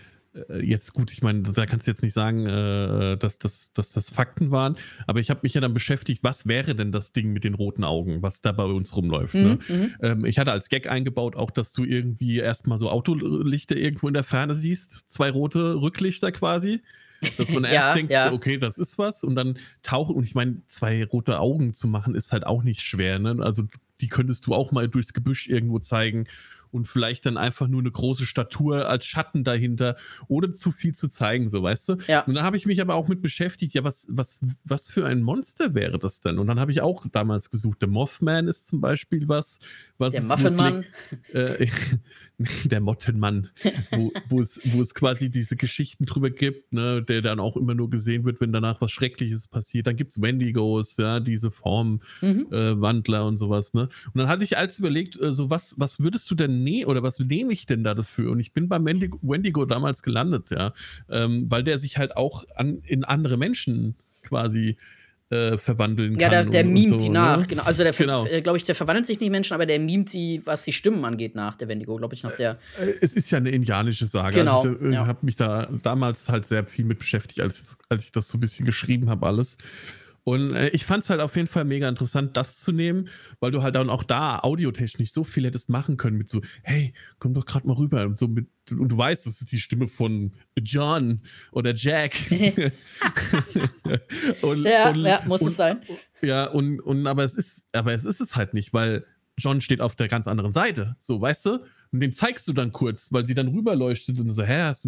jetzt 0.62 0.94
gut, 0.94 1.12
ich 1.12 1.22
meine, 1.22 1.44
da 1.44 1.66
kannst 1.66 1.86
du 1.86 1.92
jetzt 1.92 2.02
nicht 2.02 2.14
sagen, 2.14 2.48
äh, 2.48 3.18
dass, 3.18 3.38
das, 3.38 3.72
dass 3.74 3.92
das 3.92 4.10
Fakten 4.10 4.52
waren, 4.52 4.76
aber 5.06 5.20
ich 5.20 5.30
habe 5.30 5.42
mich 5.44 5.54
ja 5.54 5.62
dann 5.62 5.74
beschäftigt, 5.74 6.24
was 6.24 6.48
wäre 6.48 6.76
denn 6.76 6.92
das 6.92 7.12
Ding 7.12 7.34
mit 7.34 7.44
den 7.44 7.54
roten 7.54 7.84
Augen, 7.84 8.22
was 8.22 8.42
da 8.42 8.52
bei 8.52 8.64
uns 8.66 8.96
rumläuft. 8.96 9.36
Ne? 9.36 9.60
Mhm, 9.68 9.76
mhm. 9.76 9.94
Ähm, 10.02 10.26
ich 10.26 10.40
hatte 10.40 10.52
als 10.52 10.70
Gag 10.70 10.90
eingebaut 10.90 11.36
auch, 11.36 11.52
dass 11.52 11.72
du 11.74 11.84
irgendwie 11.84 12.40
erstmal 12.40 12.78
so 12.78 12.90
Autolichter 12.90 13.76
irgendwo 13.76 14.08
in 14.08 14.14
der 14.14 14.24
Ferne 14.24 14.56
siehst, 14.56 15.10
zwei 15.10 15.30
rote 15.30 15.76
Rücklichter 15.82 16.32
quasi. 16.32 16.82
Dass 17.38 17.50
man 17.50 17.64
erst 17.64 17.76
Ja, 17.76 17.94
denkt, 17.94 18.12
ja. 18.12 18.32
okay, 18.34 18.58
das 18.58 18.78
ist 18.78 18.98
was 18.98 19.24
und 19.24 19.36
dann 19.36 19.58
tauchen, 19.84 20.16
und 20.16 20.24
ich 20.24 20.36
meine, 20.36 20.62
zwei 20.66 21.06
rote 21.06 21.40
Augen 21.40 21.74
zu 21.74 21.88
machen, 21.88 22.16
ist 22.16 22.32
halt 22.32 22.46
auch 22.46 22.64
nicht 22.64 22.82
schwer, 22.82 23.20
ne? 23.20 23.38
Also 23.40 23.64
die 24.02 24.08
könntest 24.10 24.48
du 24.48 24.54
auch 24.54 24.72
mal 24.72 24.90
durchs 24.90 25.14
Gebüsch 25.14 25.48
irgendwo 25.48 25.80
zeigen 25.80 26.26
und 26.74 26.88
vielleicht 26.88 27.26
dann 27.26 27.38
einfach 27.38 27.68
nur 27.68 27.82
eine 27.82 27.92
große 27.92 28.26
Statur 28.26 28.88
als 28.90 29.06
Schatten 29.06 29.44
dahinter, 29.44 29.96
ohne 30.28 30.52
zu 30.52 30.72
viel 30.72 30.94
zu 30.94 31.08
zeigen, 31.08 31.48
so 31.48 31.62
weißt 31.62 31.90
du. 31.90 31.98
Ja. 32.08 32.22
Und 32.22 32.34
dann 32.34 32.44
habe 32.44 32.58
ich 32.58 32.66
mich 32.66 32.82
aber 32.82 32.96
auch 32.96 33.08
mit 33.08 33.22
beschäftigt, 33.22 33.74
ja, 33.74 33.84
was, 33.84 34.08
was, 34.10 34.42
was 34.64 34.90
für 34.90 35.06
ein 35.06 35.22
Monster 35.22 35.74
wäre 35.74 36.00
das 36.00 36.20
denn? 36.20 36.40
Und 36.40 36.48
dann 36.48 36.60
habe 36.60 36.72
ich 36.72 36.82
auch 36.82 37.06
damals 37.12 37.50
gesucht, 37.50 37.82
der 37.82 37.90
Mothman 37.90 38.48
ist 38.48 38.68
zum 38.68 38.82
Beispiel 38.82 39.28
was, 39.28 39.60
was 40.04 40.14
Der 40.14 40.24
Muffinmann. 40.24 40.86
äh, 41.34 41.68
der 42.66 42.82
Mottenmann, 42.82 43.50
wo, 43.92 44.12
wo, 44.30 44.42
es, 44.42 44.60
wo 44.66 44.82
es 44.82 44.94
quasi 44.94 45.30
diese 45.30 45.56
Geschichten 45.56 46.06
drüber 46.06 46.30
gibt, 46.30 46.74
ne, 46.74 47.02
der 47.02 47.22
dann 47.22 47.40
auch 47.40 47.56
immer 47.56 47.74
nur 47.74 47.90
gesehen 47.90 48.26
wird, 48.26 48.42
wenn 48.42 48.52
danach 48.52 48.82
was 48.82 48.92
Schreckliches 48.92 49.48
passiert. 49.48 49.88
Dann 49.88 49.96
gibt 49.96 50.12
es 50.12 50.22
Wendigos, 50.22 50.98
ja, 50.98 51.20
diese 51.20 51.52
Formwandler 51.52 53.20
Mhm. 53.20 53.26
äh, 53.26 53.28
und 53.28 53.38
sowas, 53.38 53.74
ne? 53.74 53.84
Und 53.84 54.16
dann 54.18 54.28
hatte 54.28 54.44
ich 54.44 54.58
als 54.58 54.80
überlegt, 54.80 55.20
äh, 55.20 55.34
so 55.34 55.50
was, 55.50 55.76
was 55.78 56.00
würdest 56.00 56.30
du 56.30 56.36
denn 56.36 56.64
nehmen 56.64 56.86
oder 56.90 57.02
was 57.04 57.20
nehme 57.20 57.54
ich 57.54 57.66
denn 57.66 57.84
da 57.84 57.94
dafür? 57.96 58.32
Und 58.32 58.40
ich 58.40 58.52
bin 58.54 58.68
bei 58.68 58.84
Wendigo, 58.84 59.20
Wendigo 59.22 59.66
damals 59.66 60.04
gelandet, 60.04 60.50
ja, 60.52 60.74
ähm, 61.10 61.46
weil 61.50 61.64
der 61.64 61.78
sich 61.78 61.98
halt 61.98 62.18
auch 62.18 62.44
an, 62.56 62.80
in 62.84 63.04
andere 63.04 63.38
Menschen 63.38 63.96
quasi 64.22 64.70
äh, 64.70 64.76
verwandeln 65.58 66.18
Ja, 66.20 66.30
kann. 66.30 66.52
der, 66.52 66.52
der 66.52 66.62
und, 66.64 66.68
und 66.68 66.74
mimt 66.74 66.90
so, 66.90 66.98
die 66.98 67.10
nach, 67.10 67.38
Ne? 67.40 67.46
genau. 67.48 67.64
Also 67.64 67.84
der, 67.84 67.94
Genau. 67.94 68.26
glaube 68.42 68.58
ich, 68.58 68.64
der 68.66 68.76
verwandelt 68.76 69.06
sich 69.06 69.20
nicht 69.20 69.30
Menschen, 69.30 69.54
aber 69.54 69.66
der 69.66 69.80
mimt 69.80 70.10
sie, 70.10 70.42
was 70.46 70.64
die 70.66 70.74
Stimmen 70.74 71.04
angeht, 71.06 71.36
nach, 71.36 71.56
der 71.56 71.68
Wendigo, 71.68 71.96
glaube 71.96 72.16
ich, 72.16 72.24
nach 72.24 72.36
der. 72.36 72.58
Äh, 72.80 72.94
Es 73.02 73.14
ist 73.14 73.32
ja 73.32 73.38
eine 73.38 73.50
indianische 73.50 74.06
Sage. 74.06 74.36
Genau, 74.36 74.58
Also 74.62 74.76
ich 74.76 74.82
äh, 74.82 74.94
ja. 74.94 75.08
habe 75.08 75.20
mich 75.22 75.36
da 75.36 75.68
damals 75.84 76.30
halt 76.30 76.46
sehr 76.46 76.66
viel 76.66 76.86
mit 76.86 77.00
beschäftigt, 77.00 77.40
als, 77.42 77.78
als 77.90 78.04
ich 78.06 78.12
das 78.12 78.28
so 78.30 78.38
ein 78.38 78.42
bisschen 78.42 78.66
geschrieben 78.66 79.10
habe, 79.10 79.26
alles. 79.26 79.58
Und 80.24 80.56
äh, 80.56 80.70
ich 80.70 80.86
fand 80.86 81.04
es 81.04 81.10
halt 81.10 81.20
auf 81.20 81.36
jeden 81.36 81.48
Fall 81.48 81.66
mega 81.66 81.90
interessant, 81.90 82.38
das 82.38 82.60
zu 82.60 82.72
nehmen, 82.72 83.10
weil 83.40 83.52
du 83.52 83.62
halt 83.62 83.76
dann 83.76 83.90
auch 83.90 84.04
da 84.04 84.40
audiotechnisch 84.40 85.12
so 85.12 85.24
viel 85.24 85.46
hättest 85.46 85.70
machen 85.70 85.98
können 85.98 86.18
mit 86.18 86.30
so, 86.30 86.42
hey, 86.64 86.94
komm 87.20 87.34
doch 87.34 87.46
gerade 87.46 87.68
mal 87.68 87.76
rüber. 87.76 88.04
Und, 88.06 88.18
so 88.18 88.28
mit, 88.28 88.48
und 88.72 88.92
du 88.92 88.98
weißt, 88.98 89.26
das 89.26 89.42
ist 89.42 89.52
die 89.52 89.60
Stimme 89.60 89.88
von 89.88 90.32
John 90.58 91.22
oder 91.52 91.74
Jack. 91.76 92.16
und, 94.42 94.66
Ja, 94.66 94.90
und, 94.92 95.02
ja, 95.02 95.22
muss 95.26 95.42
und, 95.42 95.48
es 95.48 95.56
sein. 95.58 95.82
ja, 96.22 96.46
und, 96.46 96.80
und 96.80 97.06
aber 97.06 97.26
es 97.26 97.36
ist, 97.36 97.68
aber 97.74 97.94
es 97.94 98.06
ist 98.06 98.22
es 98.22 98.36
halt 98.38 98.54
nicht, 98.54 98.74
weil 98.74 99.06
John 99.38 99.62
steht 99.62 99.82
auf 99.82 99.96
der 99.96 100.08
ganz 100.08 100.28
anderen 100.28 100.54
Seite. 100.54 100.96
So, 101.00 101.20
weißt 101.20 101.46
du? 101.48 101.60
Und 101.92 102.00
den 102.00 102.14
zeigst 102.14 102.48
du 102.48 102.54
dann 102.54 102.72
kurz, 102.72 103.12
weil 103.12 103.26
sie 103.26 103.34
dann 103.34 103.50
rüberleuchtet 103.50 104.20
und 104.20 104.30
so, 104.32 104.44
hä, 104.44 104.62
hast. 104.62 104.88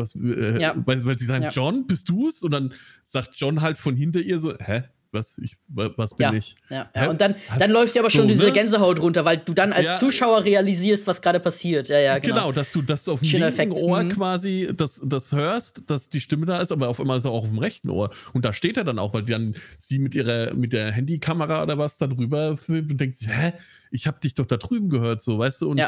Was, 0.00 0.14
äh, 0.16 0.60
Ja. 0.60 0.74
weil, 0.84 1.04
weil 1.04 1.18
sie 1.18 1.26
sagen, 1.26 1.44
Ja. 1.44 1.50
John, 1.50 1.86
bist 1.86 2.08
du's? 2.08 2.42
Und 2.42 2.50
dann 2.50 2.72
sagt 3.04 3.34
John 3.36 3.60
halt 3.60 3.78
von 3.78 3.94
hinter 3.94 4.20
ihr 4.20 4.38
so, 4.38 4.54
hä? 4.58 4.82
Was, 5.12 5.38
ich, 5.38 5.56
wa- 5.66 5.90
was 5.96 6.14
bin 6.14 6.22
Ja. 6.26 6.32
ich? 6.34 6.54
Ja, 6.68 6.88
ja. 6.94 7.10
Und 7.10 7.20
dann, 7.20 7.34
Hast- 7.48 7.60
dann 7.60 7.72
läuft 7.72 7.96
ja 7.96 8.00
aber 8.02 8.10
so, 8.12 8.18
schon 8.18 8.28
diese 8.28 8.44
ne? 8.46 8.52
Gänsehaut 8.52 9.00
runter, 9.00 9.24
weil 9.24 9.38
du 9.38 9.52
dann 9.54 9.72
als 9.72 9.84
Ja. 9.86 9.98
Zuschauer 9.98 10.44
realisierst, 10.44 11.08
was 11.08 11.20
gerade 11.20 11.40
passiert. 11.40 11.88
Ja, 11.88 11.98
ja, 11.98 12.18
Genau. 12.20 12.34
genau. 12.36 12.52
dass 12.52 12.70
du 12.70 12.80
das 12.80 13.08
auf 13.08 13.18
dem 13.18 13.28
Schöner 13.28 13.46
linken 13.50 13.72
Effekt. 13.72 13.82
Ohr 13.84 14.04
Mhm. 14.04 14.08
quasi 14.10 14.68
das, 14.72 15.02
das 15.04 15.32
hörst, 15.32 15.90
dass 15.90 16.10
die 16.10 16.20
Stimme 16.20 16.46
da 16.46 16.60
ist, 16.60 16.70
aber 16.70 16.86
auf 16.88 17.00
einmal 17.00 17.16
ist 17.18 17.24
er 17.24 17.32
auch 17.32 17.42
auf 17.42 17.48
dem 17.48 17.58
rechten 17.58 17.90
Ohr. 17.90 18.10
Und 18.34 18.44
da 18.44 18.52
steht 18.52 18.76
er 18.76 18.84
dann 18.84 19.00
auch, 19.00 19.12
weil 19.12 19.24
dann 19.24 19.56
sie 19.78 19.98
mit 19.98 20.14
ihrer 20.14 20.54
mit 20.54 20.72
der 20.72 20.92
Handykamera 20.92 21.64
oder 21.64 21.76
was 21.76 21.98
da 21.98 22.06
drüber 22.06 22.56
filmt 22.56 22.92
und 22.92 23.00
denkt 23.00 23.16
sich, 23.16 23.28
hä, 23.28 23.52
ich 23.90 24.06
habe 24.06 24.20
dich 24.20 24.34
doch 24.34 24.46
da 24.46 24.58
drüben 24.58 24.90
gehört, 24.90 25.22
so, 25.22 25.40
weißt 25.40 25.62
du? 25.62 25.70
Und. 25.70 25.78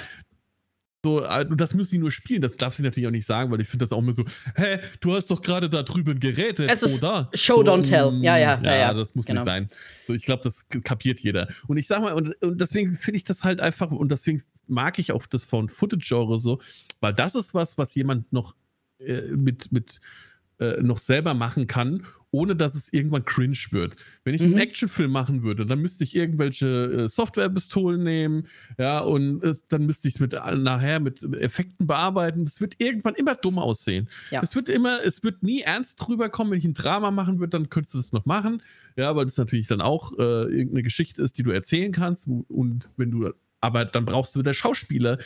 So, 1.05 1.23
äh, 1.25 1.45
das 1.57 1.75
muss 1.75 1.91
sie 1.91 1.99
nur 1.99 2.11
spielen, 2.13 2.43
das 2.43 2.57
darf 2.57 2.75
sie 2.77 2.83
natürlich 2.83 3.07
auch 3.09 3.11
nicht 3.13 3.27
sagen, 3.27 3.51
weil 3.51 3.61
ich 3.61 3.69
finde 3.69 3.83
das 3.83 3.93
auch 3.93 3.99
immer 3.99 4.13
so, 4.13 4.25
hä, 4.55 4.79
du 5.01 5.15
hast 5.15 5.31
doch 5.31 5.41
gerade 5.41 5.69
da 5.69 5.83
drüben 5.83 6.21
gerätet, 6.21 6.71
Es 6.71 6.83
ist 6.83 7.03
oder? 7.03 7.29
Show, 7.35 7.57
so, 7.57 7.63
don't 7.63 7.83
tell. 7.83 8.11
mm, 8.13 8.23
Ja, 8.23 8.37
ja, 8.39 8.61
ja, 8.63 8.77
ja. 8.77 8.95
das 8.95 9.15
muss 9.15 9.27
Genau. 9.27 9.41
nicht 9.41 9.47
sein. 9.47 9.69
So, 10.05 10.15
ich 10.15 10.25
glaube, 10.25 10.43
das 10.45 10.67
kapiert 10.85 11.21
jeder. 11.21 11.49
Und 11.67 11.77
ich 11.77 11.87
sag 11.89 12.01
mal, 12.03 12.13
und, 12.13 12.41
und 12.43 12.61
deswegen 12.61 12.93
finde 12.95 13.17
ich 13.17 13.25
das 13.25 13.43
halt 13.45 13.61
einfach, 13.61 13.91
und 13.91 14.13
deswegen 14.13 14.43
mag 14.69 14.99
ich 15.01 15.11
auch 15.13 15.27
das 15.27 15.45
Found-Footage-Genre 15.45 16.39
so, 16.39 16.61
weil 17.01 17.13
das 17.15 17.35
ist 17.35 17.53
was, 17.53 17.77
was 17.79 17.95
jemand 17.97 18.33
noch 18.33 18.55
äh, 19.01 19.23
mit, 19.33 19.73
mit 19.73 20.01
äh, 20.61 20.81
noch 20.83 20.99
selber 20.99 21.35
machen 21.35 21.67
kann, 21.67 22.07
ohne 22.33 22.57
dass 22.57 22.75
es 22.75 22.93
irgendwann 22.93 23.25
cringe 23.25 23.57
wird. 23.71 23.95
Wenn 24.25 24.35
ich 24.35 24.41
Mhm. 24.41 24.49
einen 24.49 24.59
Actionfilm 24.59 25.11
machen 25.13 25.43
würde, 25.45 25.67
dann 25.67 25.81
müsste 25.81 26.03
ich 26.03 26.17
irgendwelche 26.17 26.67
äh, 27.05 27.09
Softwarepistolen 27.09 28.03
nehmen, 28.03 28.49
ja, 28.79 29.01
und 29.01 29.45
äh, 29.45 29.55
dann 29.69 29.87
müsste 29.87 30.09
ich 30.09 30.15
es 30.15 30.21
mit 30.21 30.33
äh, 30.33 30.57
nachher 30.57 30.99
mit 30.99 31.23
Effekten 31.35 31.87
bearbeiten. 31.87 32.45
Das 32.45 32.61
wird 32.61 32.75
irgendwann 32.79 33.15
immer 33.15 33.35
dumm 33.35 33.59
aussehen. 33.59 34.09
Ja. 34.31 34.41
Es 34.43 34.57
wird 34.57 34.69
immer, 34.69 35.05
es 35.05 35.23
wird 35.23 35.43
nie 35.43 35.61
ernst 35.61 36.01
drüber 36.01 36.29
kommen. 36.31 36.51
Wenn 36.51 36.59
ich 36.59 36.65
ein 36.65 36.75
Drama 36.75 37.11
machen 37.11 37.39
würde, 37.39 37.51
dann 37.51 37.69
könntest 37.71 37.95
du 37.95 37.99
das 37.99 38.13
noch 38.13 38.25
machen. 38.25 38.63
Ja, 38.97 39.15
weil 39.15 39.27
das 39.27 39.37
natürlich 39.37 39.67
dann 39.69 39.81
auch 39.83 40.19
äh, 40.19 40.23
irgendeine 40.23 40.83
Geschichte 40.83 41.23
ist, 41.23 41.37
die 41.39 41.43
du 41.43 41.51
erzählen 41.51 41.93
kannst. 41.93 42.27
Und 42.49 42.91
wenn 42.97 43.11
du, 43.11 43.31
aber 43.61 43.85
dann 43.85 44.05
brauchst 44.07 44.35
du 44.35 44.41
wieder 44.41 44.55
Schauspieler, 44.55 45.19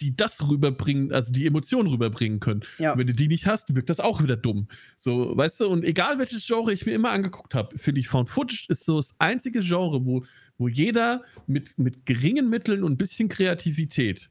die 0.00 0.14
das 0.14 0.48
rüberbringen, 0.48 1.12
also 1.12 1.32
die 1.32 1.46
Emotionen 1.46 1.88
rüberbringen 1.88 2.40
können. 2.40 2.62
Ja. 2.78 2.96
Wenn 2.96 3.06
du 3.06 3.14
die 3.14 3.28
nicht 3.28 3.46
hast, 3.46 3.74
wirkt 3.74 3.90
das 3.90 4.00
auch 4.00 4.22
wieder 4.22 4.36
dumm. 4.36 4.68
So, 4.96 5.36
weißt 5.36 5.60
du, 5.60 5.68
und 5.68 5.84
egal 5.84 6.18
welches 6.18 6.46
Genre 6.46 6.72
ich 6.72 6.86
mir 6.86 6.92
immer 6.92 7.10
angeguckt 7.10 7.54
habe, 7.54 7.76
finde 7.78 8.00
ich 8.00 8.08
Found 8.08 8.30
Footage 8.30 8.66
ist 8.68 8.84
so 8.84 8.96
das 8.96 9.14
einzige 9.18 9.60
Genre, 9.60 10.04
wo, 10.04 10.24
wo 10.56 10.68
jeder 10.68 11.22
mit, 11.46 11.78
mit 11.78 12.06
geringen 12.06 12.48
Mitteln 12.48 12.84
und 12.84 12.92
ein 12.92 12.98
bisschen 12.98 13.28
Kreativität 13.28 14.30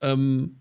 ähm, 0.00 0.60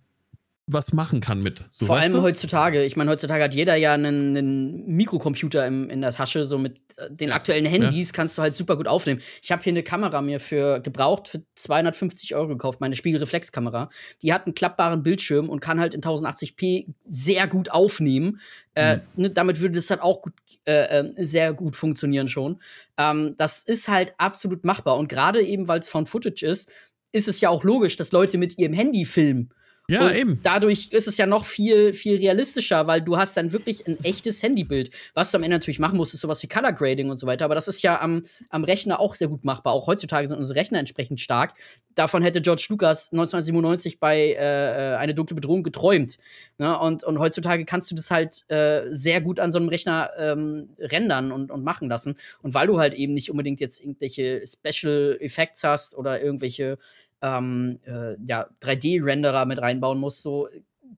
was 0.70 0.92
machen 0.92 1.22
kann 1.22 1.40
mit. 1.40 1.64
So, 1.70 1.86
Vor 1.86 1.96
allem 1.96 2.12
du? 2.12 2.22
heutzutage. 2.22 2.84
Ich 2.84 2.98
meine, 2.98 3.10
heutzutage 3.10 3.42
hat 3.42 3.56
jeder 3.56 3.76
ja 3.76 3.94
einen, 3.94 4.36
einen 4.36 4.86
Mikrocomputer 4.86 5.66
im, 5.66 5.90
in 5.90 6.02
der 6.02 6.12
Tasche. 6.12 6.46
So 6.46 6.58
mit 6.58 6.82
äh, 6.98 7.10
den 7.10 7.32
aktuellen 7.32 7.66
Handys 7.66 8.12
kannst 8.12 8.38
du 8.38 8.42
halt 8.42 8.54
super 8.54 8.76
gut 8.76 8.86
aufnehmen. 8.86 9.22
Ich 9.42 9.50
habe 9.54 9.64
hier 9.64 9.72
eine 9.72 9.82
Kamera 9.82 10.22
mir 10.22 10.42
für 10.42 10.82
gebraucht 10.82 11.30
für 11.30 11.42
250 11.56 12.36
Euro 12.36 12.50
gekauft, 12.50 12.82
meine 12.82 12.98
Spiegelreflexkamera. 12.98 13.90
Die 14.22 14.34
hat 14.34 14.46
einen 14.46 14.56
klappbaren 14.56 15.04
Bildschirm 15.04 15.48
und 15.48 15.62
kann 15.62 15.80
halt 15.80 15.94
in 15.94 16.02
1080p 16.02 16.94
sehr 17.06 17.48
gut 17.48 17.72
aufnehmen. 17.72 18.42
Äh, 18.74 19.00
ne, 19.16 19.30
damit 19.30 19.62
würde 19.62 19.76
das 19.76 19.90
halt 19.90 20.02
auch 20.02 20.22
gut, 20.22 20.34
äh, 20.66 21.00
äh, 21.00 21.14
sehr 21.24 21.54
gut 21.54 21.78
funktionieren 21.78 22.28
schon. 22.28 22.62
Ähm, 22.98 23.36
das 23.38 23.64
ist 23.64 23.88
halt 23.88 24.14
absolut 24.18 24.66
machbar. 24.66 24.98
Und 24.98 25.08
gerade 25.08 25.42
eben, 25.42 25.70
weil 25.70 25.80
es 25.80 25.88
Found 25.88 26.10
Footage 26.10 26.46
ist, 26.46 26.70
ist 27.14 27.30
es 27.30 27.40
ja 27.40 27.50
auch 27.50 27.64
logisch, 27.64 27.96
dass 27.96 28.12
Leute 28.12 28.38
mit 28.38 28.60
ihrem 28.60 28.74
Handy 28.74 29.06
filmen. 29.06 29.54
Ja, 29.90 30.08
und 30.08 30.16
eben. 30.16 30.40
dadurch 30.44 30.90
ist 30.92 31.08
es 31.08 31.16
ja 31.16 31.26
noch 31.26 31.46
viel, 31.46 31.94
viel 31.94 32.18
realistischer, 32.18 32.88
weil 32.88 33.02
du 33.02 33.18
hast 33.18 33.38
dann 33.38 33.54
wirklich 33.54 33.88
ein 33.88 34.04
echtes 34.04 34.44
Handybild. 34.44 34.92
Was 35.14 35.32
du 35.32 35.38
am 35.38 35.44
Ende 35.44 35.56
natürlich 35.56 35.80
machen 35.80 35.96
musst, 35.96 36.14
ist 36.14 36.20
sowas 36.20 36.44
wie 36.44 36.48
Color 36.48 36.74
Grading 36.74 37.10
und 37.10 37.18
so 37.18 37.26
weiter. 37.26 37.46
Aber 37.46 37.56
das 37.56 37.70
ist 37.70 37.82
ja 37.84 38.02
am, 38.02 38.24
am 38.50 38.66
Rechner 38.66 39.00
auch 39.00 39.16
sehr 39.16 39.30
gut 39.30 39.46
machbar. 39.46 39.72
Auch 39.72 39.88
heutzutage 39.88 40.28
sind 40.28 40.40
unsere 40.40 40.60
Rechner 40.60 40.80
entsprechend 40.80 41.22
stark. 41.22 41.54
Davon 41.96 42.22
hätte 42.22 42.42
George 42.42 42.66
Lucas 42.70 43.14
1997 43.14 43.98
bei 44.02 44.34
äh, 44.34 44.94
äh, 44.94 44.96
Eine 44.98 45.16
dunkle 45.16 45.36
Bedrohung 45.36 45.64
geträumt. 45.64 46.18
Ne? 46.58 46.78
Und, 46.78 47.06
und 47.06 47.18
heutzutage 47.18 47.64
kannst 47.64 47.90
du 47.90 47.96
das 47.96 48.12
halt 48.12 48.44
äh, 48.50 48.84
sehr 48.90 49.22
gut 49.22 49.40
an 49.40 49.54
so 49.54 49.58
einem 49.58 49.70
Rechner 49.70 50.12
ähm, 50.18 50.70
rendern 50.80 51.32
und, 51.32 51.50
und 51.50 51.64
machen 51.64 51.88
lassen. 51.88 52.18
Und 52.42 52.54
weil 52.54 52.68
du 52.68 52.78
halt 52.78 52.94
eben 52.94 53.14
nicht 53.14 53.32
unbedingt 53.32 53.62
jetzt 53.62 53.80
irgendwelche 53.80 54.44
Special 54.46 55.18
Effects 55.22 55.64
hast 55.64 55.96
oder 55.96 56.22
irgendwelche 56.22 56.78
ähm, 57.22 57.80
äh, 57.86 58.16
ja, 58.26 58.48
3D-Renderer 58.62 59.46
mit 59.46 59.60
reinbauen 59.62 60.00
musst, 60.00 60.22
so 60.24 60.48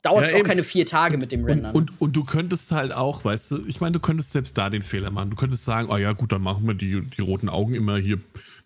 dauert 0.02 0.26
es 0.26 0.32
Ja, 0.32 0.36
auch 0.38 0.40
eben. 0.40 0.48
keine 0.48 0.64
vier 0.64 0.86
Tage 0.86 1.18
mit 1.18 1.32
dem 1.32 1.44
Und, 1.44 1.50
Rendern. 1.50 1.76
und, 1.76 1.92
und 2.02 2.16
du 2.16 2.24
könntest 2.24 2.72
halt 2.72 2.92
auch, 2.94 3.26
weißt 3.26 3.52
du, 3.52 3.66
ich 3.66 3.82
meine, 3.82 3.94
du 3.94 4.00
könntest 4.00 4.32
selbst 4.32 4.58
da 4.58 4.70
den 4.70 4.82
Fehler 4.82 5.12
machen. 5.12 5.30
Du 5.30 5.36
könntest 5.36 5.66
sagen, 5.66 5.90
oh 5.90 5.98
ja, 5.98 6.14
gut, 6.14 6.32
dann 6.32 6.42
machen 6.42 6.66
wir 6.68 6.74
die, 6.74 7.02
die 7.02 7.22
roten 7.22 7.50
Augen 7.50 7.74
immer 7.74 7.98
hier 7.98 8.20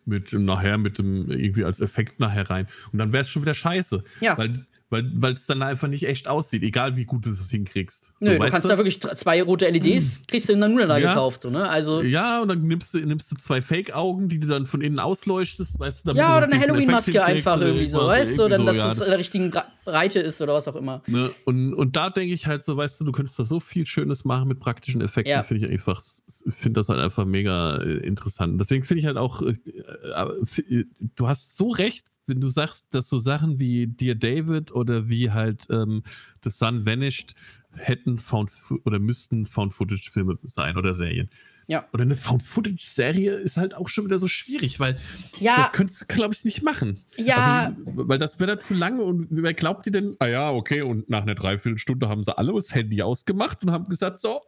mit 0.05 0.33
nachher 0.33 0.77
mit 0.77 0.97
dem 0.99 1.31
irgendwie 1.31 1.63
als 1.63 1.79
Effekt 1.79 2.19
nachher 2.19 2.49
rein. 2.49 2.67
Und 2.91 2.99
dann 2.99 3.13
wäre 3.13 3.21
es 3.21 3.29
schon 3.29 3.41
wieder 3.41 3.53
scheiße. 3.53 4.03
Ja. 4.19 4.37
Weil 4.37 4.65
weil 4.93 5.33
es 5.33 5.45
dann 5.45 5.61
einfach 5.61 5.87
nicht 5.87 6.03
echt 6.05 6.27
aussieht, 6.27 6.63
egal 6.63 6.95
wie 6.95 7.05
gut 7.05 7.25
du 7.25 7.31
es 7.31 7.49
hinkriegst. 7.49 8.13
So, 8.19 8.25
Nö, 8.29 8.39
du 8.39 8.49
kannst 8.49 8.69
da 8.69 8.77
wirklich 8.77 9.01
zwei 9.01 9.41
rote 9.41 9.67
LEDs, 9.67 10.21
kriegst 10.27 10.49
du 10.49 10.53
in 10.53 10.59
der 10.59 10.69
Nuna 10.69 10.97
Ja. 10.97 11.09
gekauft, 11.09 11.41
so, 11.41 11.49
ne? 11.49 11.67
Also, 11.67 12.01
Ja, 12.01 12.41
und 12.41 12.47
dann 12.49 12.61
nimmst 12.61 12.93
du, 12.93 12.99
nimmst 12.99 13.31
du 13.31 13.35
zwei 13.35 13.61
Fake-Augen, 13.61 14.29
die 14.29 14.39
du 14.39 14.47
dann 14.47 14.65
von 14.65 14.81
innen 14.81 14.99
ausleuchtest, 14.99 15.79
weißt 15.79 16.01
du, 16.05 16.07
damit 16.07 16.19
ja, 16.19 16.31
du 16.39 16.45
oder 16.45 16.53
eine 16.53 16.61
Halloween-Maske 16.61 17.23
einfach 17.23 17.59
irgendwie 17.59 17.87
so, 17.89 18.05
weißt 18.05 18.37
du? 18.37 18.47
Dann, 18.49 18.61
irgendwie 18.61 18.77
dass 18.77 18.83
so, 18.83 18.89
es 18.91 18.99
ja. 18.99 19.05
in 19.05 19.09
der 19.11 19.19
richtigen 19.19 19.51
Breite 19.85 20.19
ist 20.19 20.41
oder 20.41 20.53
was 20.53 20.67
auch 20.67 20.75
immer. 20.75 21.01
Ne? 21.07 21.31
Und, 21.45 21.73
und 21.73 21.95
da 21.95 22.09
denke 22.09 22.33
ich 22.33 22.47
halt 22.47 22.63
so, 22.63 22.77
weißt 22.77 23.01
du, 23.01 23.05
du 23.05 23.11
könntest 23.11 23.39
da 23.39 23.43
so 23.43 23.59
viel 23.59 23.85
Schönes 23.85 24.23
machen 24.25 24.47
mit 24.47 24.59
praktischen 24.59 25.01
Effekten, 25.01 25.31
Ja. 25.31 25.43
finde 25.43 25.65
ich 25.65 25.71
einfach, 25.71 26.01
finde 26.49 26.79
das 26.79 26.89
halt 26.89 26.99
einfach 26.99 27.25
mega 27.25 27.77
äh, 27.77 27.97
interessant. 28.05 28.59
Deswegen 28.59 28.83
finde 28.83 28.99
ich 28.99 29.05
halt 29.05 29.17
auch, 29.17 29.41
äh, 29.41 29.55
äh, 29.73 30.75
äh, 30.79 30.85
du 31.15 31.27
hast 31.27 31.57
so 31.57 31.69
recht, 31.69 32.05
wenn 32.27 32.41
du 32.41 32.47
sagst, 32.47 32.93
dass 32.93 33.09
so 33.09 33.19
Sachen 33.19 33.59
wie 33.59 33.87
Dear 33.87 34.15
David 34.15 34.71
oder 34.71 35.09
wie 35.09 35.31
halt 35.31 35.67
ähm, 35.69 36.03
The 36.43 36.49
Sun 36.49 36.85
Vanished 36.85 37.35
hätten 37.75 38.19
Found 38.19 38.51
oder 38.85 38.99
müssten 38.99 39.45
Found-Footage-Filme 39.45 40.37
sein 40.43 40.77
oder 40.77 40.93
Serien. 40.93 41.29
Ja. 41.65 41.87
Oder 41.93 42.03
eine 42.03 42.15
Found-Footage-Serie 42.15 43.35
ist 43.35 43.57
halt 43.57 43.73
auch 43.73 43.87
schon 43.89 44.05
wieder 44.05 44.19
so 44.19 44.27
schwierig, 44.27 44.79
weil 44.79 44.97
Ja, 45.39 45.55
das 45.57 45.71
könntest 45.71 46.01
du, 46.01 46.05
glaube 46.05 46.33
ich, 46.33 46.43
nicht 46.45 46.61
machen. 46.61 46.99
ja, 47.17 47.67
Also, 47.69 47.83
weil 47.85 48.19
das 48.19 48.39
wäre 48.39 48.51
dann 48.51 48.59
zu 48.59 48.73
lang 48.73 48.99
und 48.99 49.27
wer 49.31 49.53
glaubt 49.53 49.85
die 49.85 49.91
denn? 49.91 50.15
Ah 50.19 50.27
ja, 50.27 50.51
okay, 50.51 50.81
und 50.81 51.09
nach 51.09 51.21
einer 51.23 51.35
Dreiviertelstunde 51.35 52.09
haben 52.09 52.23
sie 52.23 52.37
alle 52.37 52.53
das 52.53 52.75
Handy 52.75 53.01
ausgemacht 53.01 53.63
und 53.63 53.71
haben 53.71 53.87
gesagt, 53.89 54.19
so, 54.19 54.41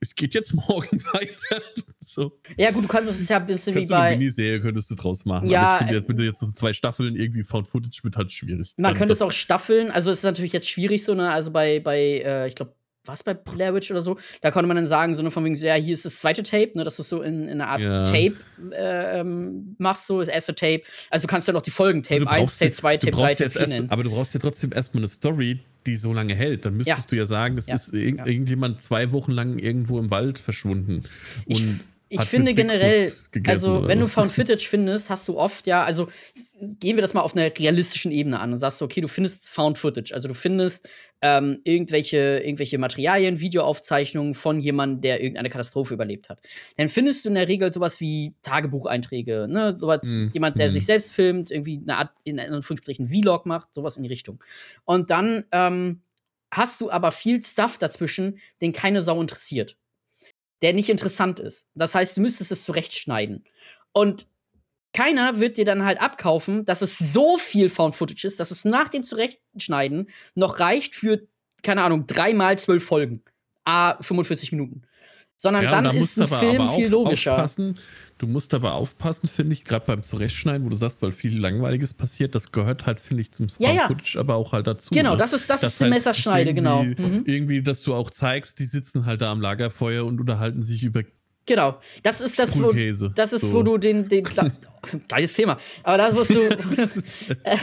es 0.00 0.14
geht 0.14 0.34
jetzt 0.34 0.54
morgen 0.54 1.02
weiter. 1.12 1.62
So. 2.00 2.32
ja, 2.56 2.70
gut, 2.70 2.84
du 2.84 2.88
kannst 2.88 3.10
es 3.10 3.28
ja 3.28 3.36
ein 3.36 3.46
bisschen 3.46 3.74
wie 3.74 3.80
Kannst 3.80 3.92
eine 3.92 4.02
bei. 4.02 4.16
Miniserie 4.16 4.60
könntest 4.60 4.90
du 4.90 4.94
draus 4.94 5.24
machen. 5.24 5.48
Ja, 5.48 5.62
Aber 5.62 5.72
ich 5.72 5.78
finde 5.78 5.92
äh, 5.92 5.96
jetzt, 5.96 6.08
wenn 6.08 6.16
du 6.16 6.24
jetzt 6.24 6.40
so 6.40 6.50
zwei 6.50 6.72
Staffeln 6.72 7.16
irgendwie 7.16 7.42
Found 7.44 7.68
Footage 7.68 8.00
wird 8.02 8.16
halt 8.16 8.32
schwierig. 8.32 8.72
Man 8.76 8.94
könnte 8.94 9.12
es 9.12 9.22
auch 9.22 9.32
staffeln, 9.32 9.90
also 9.90 10.10
es 10.10 10.18
ist 10.18 10.24
natürlich 10.24 10.52
jetzt 10.52 10.68
schwierig 10.68 11.04
so, 11.04 11.14
ne? 11.14 11.30
Also 11.30 11.50
bei, 11.50 11.80
bei 11.80 11.98
äh, 12.24 12.48
ich 12.48 12.54
glaube, 12.54 12.74
was 13.08 13.22
bei 13.22 13.34
Blair 13.34 13.74
Witch 13.74 13.90
oder 13.90 14.02
so, 14.02 14.18
da 14.40 14.50
konnte 14.50 14.68
man 14.68 14.76
dann 14.76 14.86
sagen, 14.86 15.14
so 15.14 15.28
von 15.30 15.44
wegen, 15.44 15.56
so, 15.56 15.66
ja, 15.66 15.74
hier 15.74 15.94
ist 15.94 16.04
das 16.04 16.20
zweite 16.20 16.42
Tape, 16.42 16.70
ne, 16.76 16.84
dass 16.84 16.96
du 16.96 17.02
es 17.02 17.08
so 17.08 17.22
in, 17.22 17.48
in 17.48 17.60
einer 17.60 17.68
Art 17.68 17.80
Ja. 17.80 18.04
Tape 18.04 18.34
äh, 18.72 19.20
ähm, 19.20 19.74
machst, 19.78 20.06
so 20.06 20.20
das 20.20 20.28
erste 20.28 20.54
Tape. 20.54 20.82
Also 21.10 21.26
du 21.26 21.30
kannst 21.30 21.48
ja 21.48 21.54
noch 21.54 21.62
die 21.62 21.70
Folgen 21.70 22.02
Tape 22.02 22.28
1, 22.28 22.38
brauchst 22.38 22.58
Tape 22.58 22.68
jetzt- 22.68 22.76
2, 22.78 22.96
du 22.98 23.06
Tape 23.06 23.16
3, 23.16 23.18
brauchst 23.22 23.38
Tape 23.38 23.44
jetzt 23.44 23.52
4 23.54 23.60
erst, 23.62 23.72
nennen. 23.72 23.90
Aber 23.90 24.02
du 24.04 24.10
brauchst 24.10 24.34
ja 24.34 24.40
trotzdem 24.40 24.72
erstmal 24.72 25.00
eine 25.02 25.08
Story, 25.08 25.60
die 25.86 25.96
so 25.96 26.12
lange 26.12 26.34
hält. 26.34 26.64
Dann 26.64 26.76
müsstest 26.76 26.98
Ja. 26.98 27.10
du 27.10 27.16
ja 27.16 27.26
sagen, 27.26 27.56
das 27.56 27.66
Ja. 27.68 27.74
ist 27.76 27.92
irg 27.94 28.18
irgendjemand 28.26 28.82
zwei 28.82 29.12
Wochen 29.12 29.32
lang 29.32 29.58
irgendwo 29.58 29.98
im 29.98 30.10
Wald 30.10 30.38
verschwunden. 30.38 31.02
Und 31.46 31.56
ich 31.56 31.62
hat 32.16 32.26
finde 32.26 32.54
generell, 32.54 33.12
gegessen 33.30 33.50
also 33.50 33.86
wenn 33.88 34.00
du. 34.00 34.08
Found 34.08 34.32
Footage 34.32 34.66
findest, 34.68 35.10
hast 35.10 35.28
du 35.28 35.36
oft 35.36 35.66
ja, 35.66 35.84
also 35.84 36.08
gehen 36.60 36.96
wir 36.96 37.02
das 37.02 37.12
mal 37.12 37.20
auf 37.20 37.36
einer 37.36 37.50
realistischen 37.56 38.10
Ebene 38.12 38.40
an 38.40 38.52
und 38.52 38.58
sagst, 38.58 38.78
so, 38.78 38.84
okay, 38.86 39.00
du 39.00 39.08
findest 39.08 39.46
Found 39.46 39.76
Footage, 39.76 40.14
also 40.14 40.28
du 40.28 40.34
findest 40.34 40.88
ähm, 41.20 41.60
irgendwelche, 41.64 42.40
irgendwelche 42.44 42.78
Materialien, 42.78 43.40
Videoaufzeichnungen 43.40 44.34
von 44.34 44.60
jemandem, 44.60 45.00
der 45.02 45.20
irgendeine 45.20 45.50
Katastrophe 45.50 45.92
überlebt 45.94 46.30
hat. 46.30 46.40
Dann 46.76 46.88
findest 46.88 47.24
du 47.24 47.28
in 47.28 47.34
der 47.34 47.48
Regel 47.48 47.72
sowas 47.72 48.00
wie 48.00 48.34
Tagebucheinträge, 48.42 49.46
ne, 49.48 49.76
sowas, 49.76 50.04
Mhm. 50.04 50.30
jemand, 50.32 50.58
der 50.58 50.68
Mhm. 50.68 50.72
sich 50.72 50.86
selbst 50.86 51.12
filmt, 51.12 51.50
irgendwie 51.50 51.80
eine 51.82 51.96
Art, 51.98 52.10
in 52.24 52.38
Anführungsstrichen, 52.40 53.08
Vlog 53.08 53.46
macht, 53.46 53.74
sowas 53.74 53.96
in 53.96 54.04
die 54.04 54.08
Richtung. 54.08 54.42
Und 54.84 55.10
dann 55.10 55.44
ähm, 55.52 56.02
hast 56.50 56.80
du 56.80 56.90
aber 56.90 57.12
viel 57.12 57.44
Stuff 57.44 57.78
dazwischen, 57.78 58.38
den 58.62 58.72
keine 58.72 59.02
Sau 59.02 59.20
interessiert 59.20 59.76
der 60.62 60.72
nicht 60.72 60.88
interessant 60.88 61.40
ist. 61.40 61.70
Das 61.74 61.94
heißt, 61.94 62.16
du 62.16 62.20
müsstest 62.20 62.52
es 62.52 62.64
zurechtschneiden. 62.64 63.44
Und 63.92 64.26
keiner 64.92 65.38
wird 65.38 65.58
dir 65.58 65.64
dann 65.64 65.84
halt 65.84 66.00
abkaufen, 66.00 66.64
dass 66.64 66.82
es 66.82 66.98
so 66.98 67.36
viel 67.36 67.68
Found 67.68 67.94
Footage 67.94 68.26
ist, 68.26 68.40
dass 68.40 68.50
es 68.50 68.64
nach 68.64 68.88
dem 68.88 69.02
Zurechtschneiden 69.02 70.08
noch 70.34 70.60
reicht 70.60 70.94
für, 70.94 71.26
keine 71.62 71.82
Ahnung, 71.82 72.06
dreimal 72.06 72.58
zwölf 72.58 72.84
Folgen. 72.84 73.22
A, 73.64 74.02
45 74.02 74.52
Minuten. 74.52 74.82
Sondern 75.36 75.64
Ja, 75.64 75.70
dann 75.70 75.94
ist 75.94 76.18
ein 76.18 76.26
Film 76.26 76.70
viel 76.70 76.88
logischer. 76.88 77.34
Aufpassen. 77.34 77.78
Du 78.18 78.26
musst 78.26 78.52
aber 78.52 78.74
aufpassen, 78.74 79.28
finde 79.28 79.52
ich, 79.52 79.64
gerade 79.64 79.86
beim 79.86 80.02
Zurechtschneiden, 80.02 80.64
wo 80.66 80.68
du 80.70 80.76
sagst, 80.76 81.00
weil 81.02 81.12
viel 81.12 81.38
Langweiliges 81.38 81.94
passiert, 81.94 82.34
das 82.34 82.50
gehört 82.50 82.84
halt, 82.84 82.98
finde 82.98 83.20
ich, 83.20 83.30
zum 83.32 83.46
Ja, 83.58 83.70
ja. 83.72 83.88
Aber 84.16 84.34
auch 84.34 84.52
halt 84.52 84.66
dazu. 84.66 84.92
Genau, 84.92 85.12
ne? 85.12 85.16
das 85.18 85.32
ist 85.32 85.48
das 85.48 85.60
Dass 85.60 85.70
ist 85.72 85.78
die 85.80 85.84
halt 85.84 85.94
Messerschneide, 85.94 86.52
genau. 86.52 86.82
irgendwie- 86.82 87.02
Mhm. 87.02 87.22
Irgendwie, 87.26 87.62
dass 87.62 87.82
du 87.82 87.94
auch 87.94 88.10
zeigst, 88.10 88.58
die 88.58 88.64
sitzen 88.64 89.06
halt 89.06 89.20
da 89.20 89.30
am 89.30 89.40
Lagerfeuer 89.40 90.04
und 90.04 90.20
unterhalten 90.20 90.62
sich 90.62 90.82
über 90.84 91.02
Genau. 91.46 91.78
Das 92.02 92.20
ist 92.20 92.38
das, 92.38 92.60
wo. 92.60 92.70
Das 93.14 93.32
ist, 93.32 93.40
So. 93.40 93.52
wo 93.54 93.62
du 93.62 93.78
den, 93.78 94.06
den 94.08 94.22
geiles 95.08 95.32
Thema. 95.32 95.56
Aber 95.82 95.96
da 95.96 96.14
wirst 96.14 96.34
du, 96.34 96.42
äh, 97.44 97.56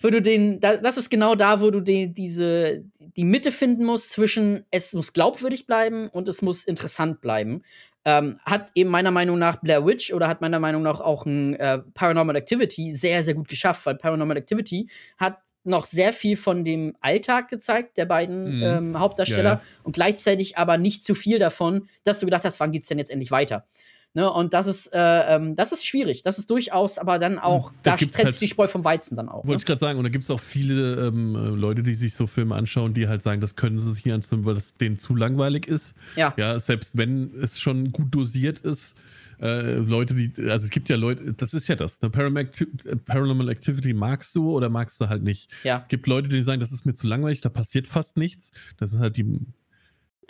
wo 0.00 0.10
du 0.10 0.20
den, 0.20 0.60
da, 0.60 0.76
das 0.76 0.98
ist 0.98 1.10
genau 1.10 1.34
da, 1.34 1.60
wo 1.62 1.70
du 1.70 1.80
den, 1.80 2.12
diese, 2.12 2.84
die 3.16 3.24
Mitte 3.24 3.50
finden 3.50 3.86
musst 3.86 4.10
zwischen, 4.12 4.64
es 4.70 4.92
muss 4.92 5.14
glaubwürdig 5.14 5.66
bleiben 5.66 6.08
und 6.08 6.28
es 6.28 6.42
muss 6.42 6.64
interessant 6.64 7.22
bleiben. 7.22 7.62
Ähm, 8.04 8.40
hat 8.44 8.70
eben 8.74 8.90
meiner 8.90 9.10
Meinung 9.12 9.38
nach 9.38 9.56
Blair 9.60 9.86
Witch 9.86 10.12
oder 10.12 10.26
hat 10.28 10.40
meiner 10.40 10.58
Meinung 10.58 10.82
nach 10.82 11.00
auch 11.00 11.24
ein 11.24 11.54
äh, 11.56 11.78
Paranormal 11.94 12.34
Activity 12.36 12.92
sehr, 12.92 13.22
sehr 13.22 13.34
gut 13.34 13.48
geschafft, 13.48 13.86
weil 13.86 13.94
Paranormal 13.96 14.36
Activity 14.36 14.88
hat 15.18 15.38
noch 15.64 15.84
sehr 15.86 16.12
viel 16.12 16.36
von 16.36 16.64
dem 16.64 16.96
Alltag 17.00 17.48
gezeigt, 17.48 17.96
der 17.96 18.06
beiden 18.06 18.56
Mhm. 18.56 18.62
ähm, 18.64 18.98
Hauptdarsteller, 18.98 19.44
Ja, 19.50 19.54
ja. 19.56 19.62
und 19.84 19.92
gleichzeitig 19.92 20.58
aber 20.58 20.76
nicht 20.78 21.04
zu 21.04 21.14
viel 21.14 21.38
davon, 21.38 21.88
dass 22.02 22.18
du 22.18 22.26
gedacht 22.26 22.44
hast, 22.44 22.58
wann 22.58 22.72
geht's 22.72 22.88
denn 22.88 22.98
jetzt 22.98 23.12
endlich 23.12 23.30
weiter? 23.30 23.64
Ne, 24.14 24.30
und 24.30 24.52
das 24.52 24.66
ist, 24.66 24.88
äh, 24.92 24.98
ähm, 25.36 25.56
das 25.56 25.72
ist 25.72 25.86
schwierig. 25.86 26.22
Das 26.22 26.38
ist 26.38 26.50
durchaus, 26.50 26.98
aber 26.98 27.18
dann 27.18 27.38
auch, 27.38 27.70
Hm, 27.70 27.76
Da 27.82 27.90
da, 27.92 27.96
gibt's 27.96 28.14
trennt 28.14 28.26
halt- 28.26 28.34
sich 28.34 28.40
die 28.40 28.52
Spreu 28.52 28.66
vom 28.66 28.84
Weizen 28.84 29.16
dann 29.16 29.30
auch. 29.30 29.42
Ne? 29.44 29.48
Wollte 29.48 29.62
ich 29.62 29.66
gerade 29.66 29.80
sagen, 29.80 29.98
und 29.98 30.04
da 30.04 30.10
gibt 30.10 30.24
es 30.24 30.30
auch 30.30 30.40
viele 30.40 31.06
ähm, 31.06 31.34
äh, 31.34 31.38
Leute, 31.48 31.82
die 31.82 31.94
sich 31.94 32.14
so 32.14 32.26
Filme 32.26 32.54
anschauen, 32.54 32.92
die 32.92 33.08
halt 33.08 33.22
sagen, 33.22 33.40
das 33.40 33.56
können 33.56 33.78
sie 33.78 33.90
sich 33.90 34.04
nicht 34.04 34.12
ansehen, 34.14 34.44
weil 34.44 34.54
das 34.54 34.74
denen 34.74 34.98
zu 34.98 35.14
langweilig 35.16 35.66
ist. 35.66 35.94
Ja. 36.16 36.34
Ja, 36.36 36.58
selbst 36.58 36.98
wenn 36.98 37.32
es 37.42 37.58
schon 37.58 37.90
gut 37.92 38.14
dosiert 38.14 38.58
ist. 38.60 38.96
Äh, 39.40 39.76
Leute, 39.76 40.14
die, 40.14 40.30
also 40.50 40.64
es 40.66 40.70
gibt 40.70 40.88
ja 40.90 40.94
Leute, 40.96 41.32
das 41.32 41.52
ist 41.54 41.66
ja 41.66 41.74
das. 41.74 42.00
Ne? 42.02 42.10
Paranormal, 42.10 42.44
äh, 42.84 42.96
Paranormal 42.96 43.48
Activity 43.48 43.92
magst 43.94 44.36
du 44.36 44.52
oder 44.52 44.68
magst 44.68 45.00
du 45.00 45.08
halt 45.08 45.22
nicht. 45.24 45.50
Ja. 45.64 45.80
Es 45.82 45.88
gibt 45.88 46.06
Leute, 46.06 46.28
die 46.28 46.42
sagen, 46.42 46.60
das 46.60 46.70
ist 46.70 46.84
mir 46.86 46.92
zu 46.92 47.08
langweilig, 47.08 47.40
da 47.40 47.48
passiert 47.48 47.86
fast 47.88 48.16
nichts. 48.18 48.52
Das 48.76 48.90
sind 48.92 49.00
halt 49.00 49.16
die, 49.16 49.40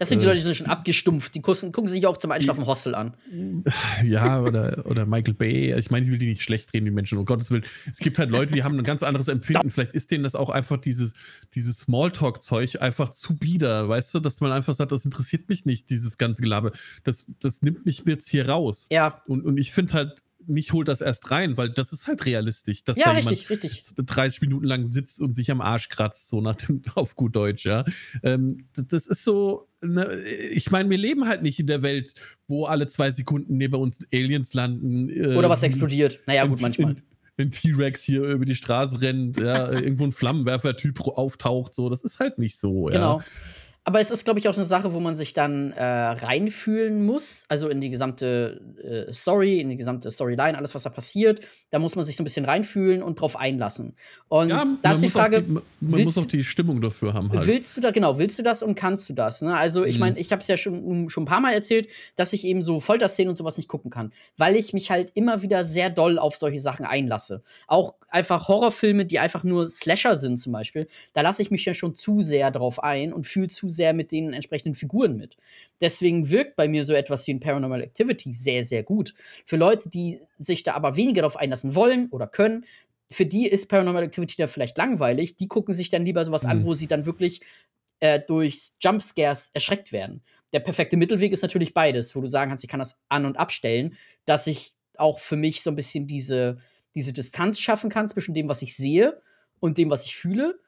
Das 0.03 0.09
sind 0.09 0.21
die 0.21 0.25
äh, 0.25 0.31
Leute, 0.31 0.39
die 0.39 0.43
sind 0.43 0.57
schon 0.57 0.67
abgestumpft. 0.67 1.33
Die 1.33 1.41
gucken, 1.41 1.71
gucken 1.71 1.89
sich 1.89 2.05
auch 2.09 2.17
zum 2.17 2.33
Einschlafen 2.33 2.67
Hostel 2.67 2.97
an. 2.97 3.15
ja, 4.05 4.41
oder, 4.41 4.85
oder 4.87 5.07
Michael 5.07 5.35
Bay. 5.35 5.79
Ich 5.79 5.93
meine, 5.93 6.05
ich 6.05 6.11
will 6.11 6.19
die 6.19 6.27
nicht 6.27 6.43
schlecht 6.43 6.75
reden, 6.75 6.87
die 6.87 6.91
Menschen, 6.91 7.19
um 7.19 7.25
Gottes 7.25 7.53
Willen. 7.53 7.65
Es 7.89 7.99
gibt 7.99 8.19
halt 8.19 8.31
Leute, 8.31 8.53
die 8.53 8.65
haben 8.65 8.77
ein 8.77 8.83
ganz 8.83 9.05
anderes 9.05 9.29
Empfinden. 9.29 9.71
Vielleicht 9.71 9.95
ist 9.95 10.11
denen 10.11 10.25
das 10.25 10.35
auch 10.35 10.51
einfach 10.51 10.79
dieses, 10.79 11.13
dieses 11.55 11.79
Smalltalk-Zeug 11.79 12.83
einfach 12.83 13.11
zu 13.11 13.39
bieder, 13.39 13.89
weißt 13.89 14.13
du, 14.17 14.19
dass 14.19 14.41
man 14.41 14.51
einfach 14.51 14.75
sagt, 14.75 14.91
das 14.91 15.05
interessiert 15.05 15.49
mich 15.49 15.67
nicht, 15.67 15.89
dieses 15.89 16.19
ganze 16.19 16.43
Gelaber. 16.43 16.73
Das, 17.05 17.31
das 17.39 17.63
nimmt 17.63 17.87
mich 17.87 18.03
jetzt 18.05 18.29
hier 18.29 18.49
raus. 18.49 18.89
Ja, 18.91 19.23
Und, 19.27 19.45
und 19.45 19.57
ich 19.57 19.71
finde 19.71 19.93
halt, 19.93 20.23
mich 20.47 20.73
holt 20.73 20.89
das 20.89 21.01
erst 21.01 21.31
rein, 21.31 21.57
weil 21.57 21.71
das 21.71 21.93
ist 21.93 22.07
halt 22.07 22.27
realistisch, 22.27 22.85
dass 22.85 22.97
ja, 22.97 23.07
da 23.07 23.13
richtig, 23.13 23.49
jemand 23.49 23.65
richtig. 23.65 23.83
30 23.97 24.41
Minuten 24.43 24.65
lang 24.67 24.87
sitzt 24.87 25.21
und 25.21 25.33
sich 25.35 25.51
am 25.51 25.61
Arsch 25.61 25.89
kratzt, 25.89 26.29
so 26.29 26.41
nach 26.41 26.57
dem, 26.57 26.83
auf 26.95 27.15
gut 27.17 27.37
Deutsch, 27.37 27.65
ja. 27.65 27.85
Ähm, 28.23 28.67
das, 28.75 28.87
das 28.89 29.07
ist 29.07 29.25
so, 29.25 29.69
ne, 29.81 30.23
ich 30.23 30.71
meine, 30.71 30.91
wir 30.91 30.99
leben 30.99 31.27
halt 31.27 31.43
nicht 31.43 31.59
in 31.59 31.67
der 31.67 31.83
Welt, 31.83 32.15
wo 32.49 32.65
alle 32.67 32.87
zwei 32.89 33.11
Sekunden 33.11 33.57
neben 33.57 33.75
uns 33.75 34.07
Aliens 34.13 34.55
landen. 34.55 35.09
äh, 35.09 35.35
Oder 35.37 35.49
was 35.49 35.61
die- 35.61 35.67
explodiert. 35.67 36.21
Naja, 36.27 36.47
gut, 36.47 36.61
manchmal. 36.61 36.93
Ein, 36.93 37.03
ein 37.39 37.51
T-Rex 37.51 38.03
hier 38.03 38.23
über 38.25 38.45
die 38.45 38.55
Straße 38.55 39.01
rennt, 39.01 39.39
ja, 39.39 39.71
irgendwo 39.73 40.05
ein 40.05 40.13
Flammenwerfer-Typ 40.13 41.01
auftaucht, 41.01 41.75
so. 41.75 41.89
Das 41.89 42.03
ist 42.05 42.19
halt 42.19 42.39
nicht 42.39 42.59
so, 42.59 42.91
ja. 42.91 43.25
Aber 43.85 43.99
es 43.99 44.13
ist, 44.13 44.25
glaube 44.25 44.39
ich, 44.39 44.49
auch 44.49 44.55
eine 44.57 44.65
Sache, 44.65 44.93
wo 44.95 45.01
man 45.01 45.17
sich 45.17 45.33
dann 45.35 45.73
äh, 45.73 45.83
reinfühlen 46.33 47.05
muss. 47.05 47.45
Also 47.49 47.69
in 47.69 47.81
die 47.81 47.91
gesamte 47.91 48.61
äh, 49.09 49.13
Story, 49.13 49.61
in 49.61 49.71
die 49.71 49.77
gesamte 49.77 50.11
Storyline, 50.11 50.57
alles, 50.57 50.75
was 50.75 50.85
da 50.85 50.91
passiert. 50.91 51.41
Da 51.71 51.79
muss 51.79 51.97
man 51.97 52.05
sich 52.05 52.17
so 52.17 52.23
ein 52.23 52.25
bisschen 52.25 52.45
reinfühlen 52.45 53.03
und 53.03 53.21
drauf 53.21 53.37
einlassen. 53.37 53.97
Und 54.29 54.51
Ja, 54.51 54.65
da 54.83 54.93
ist 54.93 55.03
die 55.03 55.11
Frage, 55.11 55.43
die, 55.43 55.51
man 55.53 55.63
willst- 55.81 56.05
muss 56.05 56.19
auch 56.19 56.27
die 56.29 56.45
Stimmung 56.45 56.81
dafür 56.81 57.13
haben 57.15 57.31
halt. 57.33 57.47
Willst 57.47 57.77
du 57.77 57.81
da, 57.81 57.91
genau, 57.91 58.19
willst 58.19 58.39
du 58.39 58.43
das 58.43 58.63
und 58.63 58.75
kannst 58.77 59.09
du 59.09 59.15
das? 59.15 59.43
Ne? 59.43 59.57
Also, 59.57 59.85
ich 59.85 59.97
Mhm. 59.97 60.01
meine, 60.01 60.19
ich 60.21 60.31
habe 60.33 60.41
es 60.43 60.49
ja 60.49 60.57
schon, 60.57 61.11
schon 61.11 61.25
ein 61.25 61.27
paar 61.27 61.41
Mal 61.41 61.53
erzählt, 61.53 61.89
dass 62.15 62.33
ich 62.33 62.45
eben 62.45 62.63
so 62.63 62.79
Folterszenen 62.79 63.31
und 63.31 63.37
sowas 63.37 63.57
nicht 63.57 63.69
gucken 63.69 63.91
kann, 63.91 64.13
weil 64.37 64.55
ich 64.57 64.73
mich 64.73 64.91
halt 64.91 65.11
immer 65.15 65.43
wieder 65.43 65.65
sehr 65.65 65.91
doll 65.91 66.19
auf 66.21 66.37
solche 66.37 66.61
Sachen 66.61 66.87
einlasse. 66.87 67.43
Auch 67.67 67.95
einfach 68.09 68.47
Horrorfilme, 68.49 69.07
die 69.07 69.19
einfach 69.19 69.43
nur 69.43 69.67
Slasher 69.69 70.17
sind, 70.17 70.39
zum 70.39 70.53
Beispiel, 70.53 70.87
da 71.15 71.23
lasse 71.23 71.43
ich 71.43 71.51
mich 71.51 71.65
ja 71.65 71.75
schon 71.75 71.95
zu 71.97 72.21
sehr 72.21 72.51
drauf 72.51 72.83
ein 72.83 73.13
und 73.13 73.27
fühle 73.27 73.49
zu 73.49 73.72
sehr 73.73 73.93
mit 73.93 74.13
den 74.13 74.33
entsprechenden 74.33 74.75
Figuren 74.75 75.17
mit. 75.17 75.37
Deswegen 75.81 76.31
wirkt 76.31 76.57
bei 76.57 76.69
mir 76.69 76.85
so 76.85 76.93
etwas 76.93 77.27
wie 77.27 77.35
ein 77.35 77.41
Paranormal 77.41 77.83
Activity 77.83 78.33
sehr, 78.33 78.63
sehr 78.63 78.83
gut. 78.83 79.15
Für 79.47 79.57
Leute, 79.57 79.89
die 79.89 80.21
sich 80.39 80.63
da 80.63 80.75
aber 80.75 80.97
weniger 80.97 81.23
darauf 81.23 81.37
einlassen 81.37 81.75
wollen 81.75 82.09
oder 82.11 82.27
können, 82.27 82.65
für 83.11 83.27
die 83.27 83.47
ist 83.47 83.69
Paranormal 83.69 84.05
Activity 84.05 84.37
da 84.37 84.47
vielleicht 84.47 84.79
langweilig. 84.79 85.37
Die 85.37 85.49
gucken 85.49 85.75
sich 85.75 85.91
dann 85.91 86.05
lieber 86.05 86.25
sowas 86.25 86.45
mhm. 86.45 86.51
an, 86.51 86.65
wo 86.65 86.75
sie 86.75 86.87
dann 86.87 87.07
wirklich 87.07 87.41
äh, 88.01 88.21
durch 88.21 88.73
Jumpscares 88.81 89.51
erschreckt 89.53 89.93
werden. 89.93 90.23
Der 90.53 90.61
perfekte 90.61 90.97
Mittelweg 90.97 91.33
ist 91.33 91.43
natürlich 91.43 91.73
beides, 91.73 92.15
wo 92.15 92.21
du 92.21 92.27
sagen 92.27 92.51
kannst, 92.51 92.65
ich 92.65 92.71
kann 92.71 92.81
das 92.81 93.01
an- 93.09 93.25
und 93.25 93.39
abstellen, 93.39 93.97
dass 94.25 94.47
ich 94.47 94.75
auch 94.97 95.19
für 95.19 95.37
mich 95.37 95.63
so 95.63 95.71
ein 95.71 95.77
bisschen 95.77 96.07
diese, 96.07 96.59
diese 96.95 97.13
Distanz 97.13 97.59
schaffen 97.59 97.91
kann 97.91 98.09
zwischen 98.09 98.35
dem, 98.35 98.49
was 98.49 98.63
ich 98.63 98.77
sehe 98.77 99.23
und 99.61 99.79
dem, 99.79 99.89
was 99.89 100.05
ich 100.05 100.17
fühle. 100.17 100.59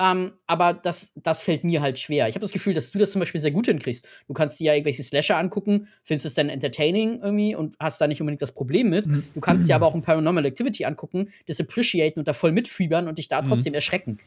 Ähm, 0.00 0.32
aber 0.46 0.74
das, 0.74 1.12
das 1.14 1.42
fällt 1.42 1.62
mir 1.62 1.80
halt 1.80 1.98
schwer. 1.98 2.28
Ich 2.28 2.34
habe 2.34 2.42
das 2.42 2.52
Gefühl, 2.52 2.74
dass 2.74 2.90
du 2.90 2.98
das 2.98 3.12
zum 3.12 3.20
Beispiel 3.20 3.40
sehr 3.40 3.52
gut 3.52 3.66
hinkriegst. 3.66 4.06
Du 4.26 4.34
kannst 4.34 4.58
dir 4.58 4.64
ja 4.64 4.74
irgendwelche 4.74 5.04
Slasher 5.04 5.36
angucken, 5.36 5.88
findest 6.02 6.26
es 6.26 6.34
dann 6.34 6.48
entertaining 6.48 7.20
irgendwie 7.22 7.54
und 7.54 7.76
hast 7.78 8.00
da 8.00 8.08
nicht 8.08 8.20
unbedingt 8.20 8.42
das 8.42 8.52
Problem 8.52 8.90
mit. 8.90 9.06
Mhm. 9.06 9.24
Du 9.34 9.40
kannst 9.40 9.68
dir 9.68 9.74
aber 9.76 9.86
auch 9.86 9.94
ein 9.94 10.02
Paranormal 10.02 10.44
Activity 10.46 10.84
angucken, 10.84 11.28
das 11.46 11.60
appreciaten 11.60 12.18
und 12.18 12.26
da 12.26 12.32
voll 12.32 12.50
mitfiebern 12.50 13.06
und 13.06 13.18
dich 13.18 13.28
da 13.28 13.42
mhm. 13.42 13.48
trotzdem 13.48 13.74
erschrecken. 13.74 14.18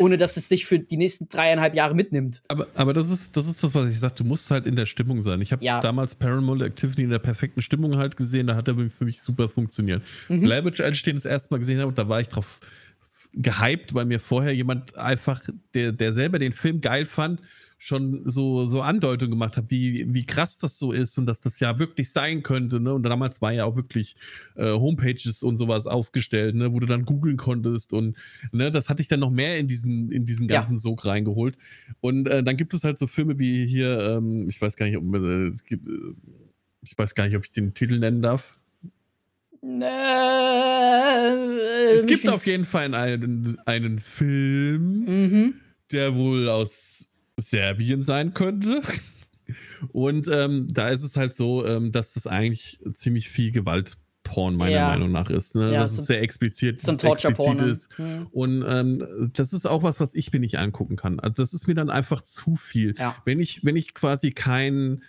Ohne 0.00 0.18
dass 0.18 0.36
es 0.36 0.48
dich 0.48 0.66
für 0.66 0.80
die 0.80 0.96
nächsten 0.96 1.28
dreieinhalb 1.28 1.74
Jahre 1.74 1.94
mitnimmt. 1.94 2.42
Aber, 2.48 2.66
aber 2.74 2.92
das, 2.92 3.10
ist, 3.10 3.36
das 3.36 3.46
ist 3.46 3.62
das, 3.62 3.76
was 3.76 3.88
ich 3.88 4.00
sage. 4.00 4.14
Du 4.16 4.24
musst 4.24 4.50
halt 4.50 4.66
in 4.66 4.74
der 4.74 4.86
Stimmung 4.86 5.20
sein. 5.20 5.40
Ich 5.40 5.52
habe 5.52 5.64
ja. 5.64 5.78
damals 5.78 6.16
Paranormal 6.16 6.62
Activity 6.62 7.04
in 7.04 7.10
der 7.10 7.20
perfekten 7.20 7.62
Stimmung 7.62 7.96
halt 7.96 8.16
gesehen. 8.16 8.48
Da 8.48 8.56
hat 8.56 8.66
er 8.66 8.74
für 8.90 9.04
mich 9.04 9.22
super 9.22 9.48
funktioniert. 9.48 10.02
Mhm. 10.28 10.40
Blair 10.40 10.64
als 10.64 10.96
ich 10.96 11.02
den 11.04 11.14
das 11.14 11.26
erste 11.26 11.54
Mal 11.54 11.58
gesehen 11.58 11.80
habe, 11.80 11.92
da 11.92 12.08
war 12.08 12.20
ich 12.20 12.28
drauf 12.28 12.58
gehypt, 13.36 13.94
weil 13.94 14.04
mir 14.04 14.20
vorher 14.20 14.54
jemand 14.54 14.96
einfach, 14.96 15.42
der, 15.74 15.92
der 15.92 16.12
selber 16.12 16.38
den 16.38 16.52
Film 16.52 16.80
geil 16.80 17.06
fand, 17.06 17.40
schon 17.84 18.26
so, 18.26 18.64
so 18.64 18.80
Andeutungen 18.80 19.32
gemacht 19.32 19.58
hat, 19.58 19.70
wie, 19.70 20.06
wie 20.14 20.24
krass 20.24 20.58
das 20.58 20.78
so 20.78 20.92
ist 20.92 21.18
und 21.18 21.26
dass 21.26 21.42
das 21.42 21.60
ja 21.60 21.78
wirklich 21.78 22.10
sein 22.12 22.42
könnte. 22.42 22.80
Ne? 22.80 22.94
Und 22.94 23.02
damals 23.02 23.42
war 23.42 23.52
ja 23.52 23.66
auch 23.66 23.76
wirklich 23.76 24.16
äh, 24.56 24.72
Homepages 24.72 25.42
und 25.42 25.58
sowas 25.58 25.86
aufgestellt, 25.86 26.54
ne? 26.54 26.72
wo 26.72 26.80
du 26.80 26.86
dann 26.86 27.04
googeln 27.04 27.36
konntest. 27.36 27.92
Und 27.92 28.16
ne, 28.52 28.70
das 28.70 28.88
hatte 28.88 29.02
ich 29.02 29.08
dann 29.08 29.20
noch 29.20 29.30
mehr 29.30 29.58
in 29.58 29.68
diesen, 29.68 30.10
in 30.10 30.24
diesen 30.24 30.48
ganzen 30.48 30.74
ja. 30.74 30.78
Sog 30.78 31.04
reingeholt. 31.04 31.58
Und 32.00 32.26
äh, 32.26 32.42
dann 32.42 32.56
gibt 32.56 32.72
es 32.72 32.84
halt 32.84 32.98
so 32.98 33.06
Filme 33.06 33.38
wie 33.38 33.66
hier, 33.66 34.16
ähm, 34.16 34.48
ich 34.48 34.62
weiß 34.62 34.76
gar 34.76 34.86
nicht, 34.86 34.96
ob 34.96 35.04
äh, 35.14 35.52
ich 36.80 36.96
weiß 36.96 37.14
gar 37.14 37.26
nicht, 37.26 37.36
ob 37.36 37.44
ich 37.44 37.52
den 37.52 37.74
Titel 37.74 37.98
nennen 37.98 38.22
darf. 38.22 38.58
Äh, 39.64 41.44
es 41.94 42.06
gibt 42.06 42.28
auf 42.28 42.46
jeden 42.46 42.66
Fall 42.66 42.94
einen, 42.94 43.58
einen 43.64 43.98
Film, 43.98 45.04
mhm. 45.06 45.54
der 45.90 46.14
wohl 46.14 46.48
aus 46.50 47.10
Serbien 47.38 48.02
sein 48.02 48.34
könnte. 48.34 48.82
Und 49.92 50.28
ähm, 50.28 50.68
da 50.70 50.88
ist 50.88 51.02
es 51.02 51.16
halt 51.16 51.34
so, 51.34 51.66
ähm, 51.66 51.92
dass 51.92 52.12
das 52.12 52.26
eigentlich 52.26 52.78
ziemlich 52.92 53.28
viel 53.28 53.52
Gewaltporn 53.52 54.56
meiner 54.56 54.72
ja. 54.72 54.88
Meinung 54.88 55.12
nach 55.12 55.30
ist. 55.30 55.54
Ne? 55.54 55.72
Ja, 55.72 55.80
das 55.80 55.92
ist 55.92 56.06
sehr 56.06 56.22
explizit, 56.22 56.80
so 56.80 56.92
explizit 56.92 57.54
ne? 57.54 57.66
ist. 57.66 57.98
Mhm. 57.98 58.26
Und 58.32 58.64
ähm, 58.66 59.30
das 59.34 59.52
ist 59.52 59.66
auch 59.66 59.82
was, 59.82 60.00
was 60.00 60.14
ich 60.14 60.32
mir 60.32 60.40
nicht 60.40 60.58
angucken 60.58 60.96
kann. 60.96 61.20
Also 61.20 61.42
das 61.42 61.52
ist 61.54 61.68
mir 61.68 61.74
dann 61.74 61.90
einfach 61.90 62.20
zu 62.22 62.56
viel. 62.56 62.94
Ja. 62.98 63.16
Wenn 63.24 63.40
ich, 63.40 63.64
wenn 63.64 63.76
ich 63.76 63.94
quasi 63.94 64.30
kein 64.30 65.02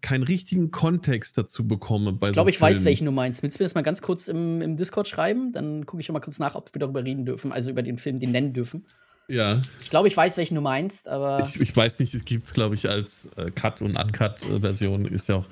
keinen 0.00 0.22
richtigen 0.22 0.70
Kontext 0.70 1.36
dazu 1.36 1.68
bekomme. 1.68 2.12
Ich 2.12 2.18
glaube, 2.18 2.34
so 2.34 2.46
ich 2.48 2.58
Filmen. 2.58 2.74
weiß, 2.74 2.84
welchen 2.84 3.04
du 3.04 3.12
meinst. 3.12 3.42
Willst 3.42 3.58
du 3.58 3.62
mir 3.62 3.66
das 3.66 3.74
mal 3.74 3.82
ganz 3.82 4.00
kurz 4.00 4.28
im, 4.28 4.62
im 4.62 4.76
Discord 4.76 5.06
schreiben? 5.06 5.52
Dann 5.52 5.86
gucke 5.86 6.00
ich 6.00 6.10
mal 6.10 6.20
kurz 6.20 6.38
nach, 6.38 6.54
ob 6.54 6.74
wir 6.74 6.80
darüber 6.80 7.04
reden 7.04 7.26
dürfen, 7.26 7.52
also 7.52 7.70
über 7.70 7.82
den 7.82 7.98
Film, 7.98 8.18
den 8.18 8.30
nennen 8.32 8.52
dürfen. 8.52 8.86
Ja. 9.28 9.60
Ich 9.80 9.90
glaube, 9.90 10.08
ich 10.08 10.16
weiß, 10.16 10.36
welchen 10.36 10.54
du 10.54 10.60
meinst, 10.60 11.08
aber. 11.08 11.46
Ich, 11.46 11.60
ich 11.60 11.76
weiß 11.76 12.00
nicht, 12.00 12.14
es 12.14 12.24
gibt 12.24 12.44
es, 12.44 12.54
glaube 12.54 12.74
ich, 12.74 12.88
als 12.88 13.30
äh, 13.36 13.50
Cut- 13.50 13.82
und 13.82 13.96
Uncut-Version. 13.96 15.06
Ist 15.06 15.28
ja 15.28 15.36
auch. 15.36 15.46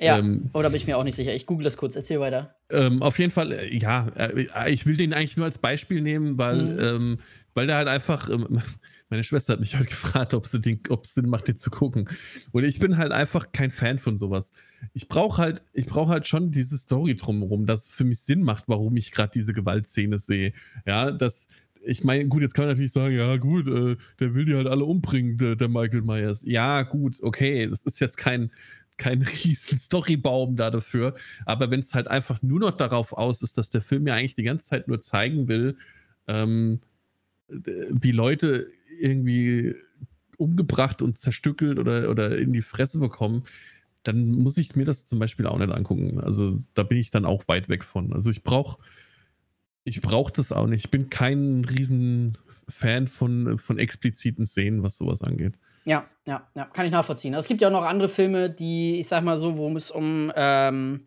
Ja, 0.00 0.18
ähm, 0.18 0.48
oder 0.54 0.70
bin 0.70 0.76
ich 0.76 0.86
mir 0.86 0.96
auch 0.96 1.04
nicht 1.04 1.16
sicher. 1.16 1.34
Ich 1.34 1.44
google 1.44 1.64
das 1.64 1.76
kurz, 1.76 1.94
erzähl 1.94 2.20
weiter. 2.20 2.54
Ähm, 2.70 3.02
auf 3.02 3.18
jeden 3.18 3.30
Fall, 3.30 3.52
äh, 3.52 3.76
ja, 3.76 4.08
äh, 4.16 4.72
ich 4.72 4.86
will 4.86 4.96
den 4.96 5.12
eigentlich 5.12 5.36
nur 5.36 5.44
als 5.44 5.58
Beispiel 5.58 6.00
nehmen, 6.00 6.38
weil, 6.38 6.62
mhm. 6.62 6.78
ähm, 6.80 7.18
weil 7.52 7.66
der 7.66 7.76
halt 7.76 7.88
einfach, 7.88 8.30
ähm, 8.30 8.62
meine 9.10 9.24
Schwester 9.24 9.52
hat 9.52 9.60
mich 9.60 9.76
halt 9.76 9.88
gefragt, 9.90 10.32
ob 10.32 10.44
es 10.44 10.52
Sinn 10.52 11.28
macht, 11.28 11.48
den 11.48 11.58
zu 11.58 11.70
gucken. 11.70 12.08
Und 12.52 12.64
ich 12.64 12.78
bin 12.78 12.96
halt 12.96 13.12
einfach 13.12 13.52
kein 13.52 13.70
Fan 13.70 13.98
von 13.98 14.16
sowas. 14.16 14.52
Ich 14.94 15.08
brauche 15.08 15.42
halt, 15.42 15.62
ich 15.72 15.90
halt 15.90 16.26
schon 16.26 16.50
diese 16.50 16.78
Story 16.78 17.16
drumherum, 17.16 17.66
dass 17.66 17.90
es 17.90 17.96
für 17.96 18.04
mich 18.04 18.20
Sinn 18.20 18.42
macht, 18.42 18.64
warum 18.68 18.96
ich 18.96 19.10
gerade 19.10 19.32
diese 19.34 19.52
Gewaltszene 19.52 20.18
sehe. 20.18 20.52
Ja, 20.86 21.10
dass, 21.10 21.48
ich 21.82 22.04
meine, 22.04 22.26
gut, 22.28 22.42
jetzt 22.42 22.54
kann 22.54 22.64
man 22.64 22.70
natürlich 22.70 22.92
sagen, 22.92 23.14
ja, 23.14 23.36
gut, 23.36 23.66
äh, 23.68 23.96
der 24.20 24.34
will 24.34 24.44
die 24.44 24.54
halt 24.54 24.68
alle 24.68 24.84
umbringen, 24.84 25.36
der, 25.36 25.56
der 25.56 25.68
Michael 25.68 26.02
Myers. 26.02 26.44
Ja, 26.46 26.82
gut, 26.82 27.20
okay, 27.22 27.66
das 27.66 27.84
ist 27.84 28.00
jetzt 28.00 28.16
kein, 28.16 28.52
kein 28.96 29.22
riesen 29.44 29.76
Storybaum 29.76 30.54
da 30.54 30.70
dafür. 30.70 31.14
Aber 31.46 31.70
wenn 31.70 31.80
es 31.80 31.94
halt 31.94 32.06
einfach 32.06 32.40
nur 32.42 32.60
noch 32.60 32.76
darauf 32.76 33.12
aus 33.12 33.42
ist, 33.42 33.58
dass 33.58 33.70
der 33.70 33.82
Film 33.82 34.06
ja 34.06 34.14
eigentlich 34.14 34.36
die 34.36 34.44
ganze 34.44 34.66
Zeit 34.66 34.86
nur 34.86 35.00
zeigen 35.00 35.48
will, 35.48 35.76
ähm, 36.28 36.80
wie 37.48 38.12
Leute 38.12 38.68
irgendwie 39.00 39.74
umgebracht 40.36 41.02
und 41.02 41.18
zerstückelt 41.18 41.78
oder, 41.78 42.10
oder 42.10 42.38
in 42.38 42.52
die 42.52 42.62
Fresse 42.62 42.98
bekommen, 42.98 43.44
dann 44.02 44.30
muss 44.30 44.56
ich 44.56 44.76
mir 44.76 44.84
das 44.84 45.04
zum 45.04 45.18
Beispiel 45.18 45.46
auch 45.46 45.58
nicht 45.58 45.72
angucken. 45.72 46.20
Also 46.20 46.58
da 46.74 46.82
bin 46.82 46.98
ich 46.98 47.10
dann 47.10 47.26
auch 47.26 47.48
weit 47.48 47.68
weg 47.68 47.84
von. 47.84 48.12
Also 48.12 48.30
ich 48.30 48.42
brauche 48.42 48.78
ich 49.84 50.00
brauch 50.00 50.30
das 50.30 50.52
auch 50.52 50.66
nicht. 50.66 50.86
Ich 50.86 50.90
bin 50.90 51.10
kein 51.10 51.64
riesen 51.64 52.38
Fan 52.68 53.06
von, 53.06 53.58
von 53.58 53.78
expliziten 53.78 54.46
Szenen, 54.46 54.82
was 54.82 54.96
sowas 54.96 55.22
angeht. 55.22 55.54
Ja, 55.84 56.06
ja, 56.26 56.46
ja, 56.54 56.66
kann 56.66 56.86
ich 56.86 56.92
nachvollziehen. 56.92 57.34
Also 57.34 57.44
es 57.44 57.48
gibt 57.48 57.62
ja 57.62 57.68
auch 57.68 57.72
noch 57.72 57.84
andere 57.84 58.08
Filme, 58.08 58.50
die, 58.50 58.98
ich 58.98 59.08
sag 59.08 59.24
mal 59.24 59.38
so, 59.38 59.56
worum 59.56 59.76
es 59.76 59.90
um 59.90 60.30
ähm, 60.36 61.06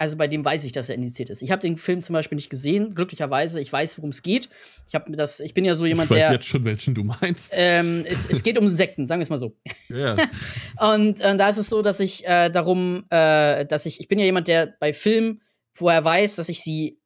also 0.00 0.16
bei 0.16 0.28
dem 0.28 0.42
weiß 0.42 0.64
ich, 0.64 0.72
dass 0.72 0.88
er 0.88 0.94
indiziert 0.94 1.28
ist. 1.28 1.42
Ich 1.42 1.50
habe 1.50 1.60
den 1.60 1.76
Film 1.76 2.02
zum 2.02 2.14
Beispiel 2.14 2.36
nicht 2.36 2.48
gesehen, 2.48 2.94
glücklicherweise. 2.94 3.60
Ich 3.60 3.70
weiß, 3.70 3.98
worum 3.98 4.08
es 4.08 4.22
geht. 4.22 4.48
Ich 4.88 4.94
habe 4.94 5.14
das, 5.14 5.40
ich 5.40 5.52
bin 5.52 5.66
ja 5.66 5.74
so 5.74 5.84
jemand, 5.84 6.10
der. 6.10 6.16
Ich 6.16 6.22
weiß 6.22 6.28
der, 6.28 6.36
jetzt 6.36 6.46
schon, 6.46 6.64
welchen 6.64 6.94
du 6.94 7.04
meinst. 7.04 7.52
Ähm, 7.54 8.06
es, 8.08 8.26
es, 8.26 8.42
geht 8.42 8.56
um 8.56 8.66
Insekten, 8.66 9.06
sagen 9.06 9.20
wir 9.20 9.24
es 9.24 9.28
mal 9.28 9.38
so. 9.38 9.58
Ja. 9.90 10.16
Und 10.94 11.20
äh, 11.20 11.36
da 11.36 11.50
ist 11.50 11.58
es 11.58 11.68
so, 11.68 11.82
dass 11.82 12.00
ich 12.00 12.26
äh, 12.26 12.48
darum, 12.48 13.04
äh, 13.10 13.66
dass 13.66 13.84
ich, 13.84 14.00
ich 14.00 14.08
bin 14.08 14.18
ja 14.18 14.24
jemand, 14.24 14.48
der 14.48 14.74
bei 14.80 14.94
Filmen, 14.94 15.42
wo 15.74 15.90
er 15.90 16.02
weiß, 16.02 16.36
dass 16.36 16.48
ich 16.48 16.62
sie 16.62 16.98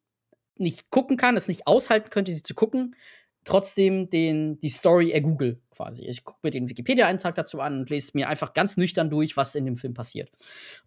nicht 0.55 0.89
gucken 0.89 1.17
kann, 1.17 1.35
es 1.35 1.49
nicht 1.49 1.67
aushalten 1.67 2.09
könnte, 2.09 2.31
sie 2.31 2.43
zu 2.43 2.55
gucken, 2.55 2.95
trotzdem 3.43 4.09
den, 4.09 4.57
die 4.61 4.69
Story 4.69 5.11
ergoogle 5.11 5.59
quasi. 5.75 6.03
Ich 6.03 6.23
gucke 6.23 6.39
mir 6.43 6.51
den 6.51 6.69
Wikipedia-Eintrag 6.69 7.35
dazu 7.35 7.59
an 7.59 7.79
und 7.79 7.89
lese 7.89 8.11
mir 8.13 8.29
einfach 8.29 8.53
ganz 8.53 8.77
nüchtern 8.77 9.09
durch, 9.09 9.35
was 9.37 9.55
in 9.55 9.65
dem 9.65 9.77
Film 9.77 9.93
passiert. 9.93 10.31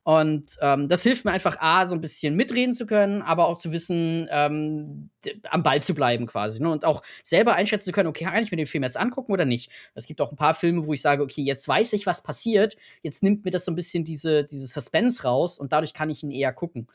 Und 0.03 0.47
ähm, 0.61 0.89
das 0.89 1.03
hilft 1.03 1.25
mir 1.25 1.33
einfach, 1.33 1.57
A, 1.61 1.87
so 1.87 1.95
ein 1.95 2.01
bisschen 2.01 2.35
mitreden 2.35 2.75
zu 2.75 2.87
können, 2.87 3.23
aber 3.23 3.47
auch 3.47 3.59
zu 3.59 3.73
wissen, 3.73 4.29
ähm, 4.31 5.11
am 5.51 5.63
Ball 5.63 5.83
zu 5.83 5.95
bleiben 5.95 6.27
quasi. 6.27 6.63
Ne? 6.63 6.71
Und 6.71 6.85
auch 6.85 7.03
selber 7.23 7.55
einschätzen 7.55 7.87
zu 7.87 7.93
können, 7.93 8.09
okay, 8.09 8.25
kann 8.25 8.43
ich 8.43 8.51
mir 8.51 8.57
den 8.57 8.67
Film 8.67 8.85
jetzt 8.85 8.97
angucken 8.97 9.33
oder 9.33 9.45
nicht? 9.45 9.71
Es 9.95 10.07
gibt 10.07 10.21
auch 10.21 10.31
ein 10.31 10.37
paar 10.37 10.55
Filme, 10.55 10.87
wo 10.87 10.93
ich 10.93 11.03
sage, 11.03 11.23
okay, 11.23 11.43
jetzt 11.43 11.67
weiß 11.69 11.93
ich, 11.93 12.07
was 12.07 12.23
passiert, 12.23 12.77
jetzt 13.03 13.23
nimmt 13.23 13.45
mir 13.45 13.51
das 13.51 13.65
so 13.65 13.73
ein 13.73 13.77
bisschen 13.77 14.05
diese, 14.05 14.45
diese 14.45 14.67
Suspense 14.67 15.23
raus 15.23 15.59
und 15.59 15.73
dadurch 15.73 15.93
kann 15.93 16.11
ich 16.11 16.23
ihn 16.23 16.31
eher 16.31 16.53
gucken. 16.53 16.89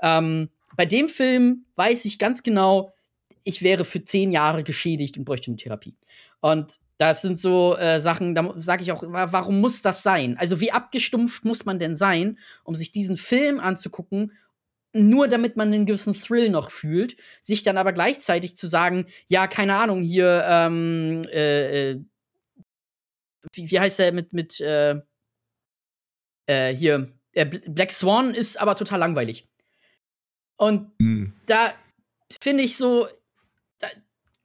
Ähm, 0.00 0.50
bei 0.76 0.86
dem 0.86 1.08
Film 1.08 1.66
weiß 1.76 2.04
ich 2.04 2.18
ganz 2.18 2.42
genau, 2.42 2.94
ich 3.44 3.62
wäre 3.62 3.84
für 3.84 4.02
zehn 4.02 4.32
Jahre 4.32 4.64
geschädigt 4.64 5.18
und 5.18 5.24
bräuchte 5.24 5.50
eine 5.50 5.56
Therapie. 5.56 5.96
Und 6.40 6.78
das 6.98 7.22
sind 7.22 7.40
so 7.40 7.76
äh, 7.76 7.98
Sachen, 7.98 8.34
da 8.34 8.54
sage 8.58 8.82
ich 8.82 8.92
auch, 8.92 9.02
warum 9.02 9.60
muss 9.60 9.82
das 9.82 10.02
sein? 10.02 10.36
Also, 10.38 10.60
wie 10.60 10.72
abgestumpft 10.72 11.44
muss 11.44 11.64
man 11.64 11.78
denn 11.78 11.96
sein, 11.96 12.38
um 12.62 12.74
sich 12.74 12.92
diesen 12.92 13.16
Film 13.16 13.58
anzugucken, 13.58 14.32
nur 14.92 15.26
damit 15.26 15.56
man 15.56 15.72
einen 15.72 15.86
gewissen 15.86 16.14
Thrill 16.14 16.50
noch 16.50 16.70
fühlt, 16.70 17.16
sich 17.40 17.64
dann 17.64 17.78
aber 17.78 17.92
gleichzeitig 17.92 18.56
zu 18.56 18.68
sagen, 18.68 19.06
ja, 19.26 19.48
keine 19.48 19.74
Ahnung, 19.74 20.02
hier, 20.02 20.44
ähm, 20.48 21.22
äh, 21.32 21.90
äh 21.90 22.00
wie, 23.52 23.70
wie, 23.70 23.80
heißt 23.80 23.98
der 23.98 24.12
mit, 24.12 24.32
mit, 24.32 24.60
äh, 24.60 25.00
äh 26.46 26.74
hier, 26.74 27.12
Black 27.32 27.90
Swan 27.90 28.32
ist 28.32 28.60
aber 28.60 28.76
total 28.76 29.00
langweilig. 29.00 29.48
Und 30.56 30.92
mhm. 31.00 31.34
da 31.46 31.74
finde 32.40 32.62
ich 32.62 32.76
so, 32.76 33.08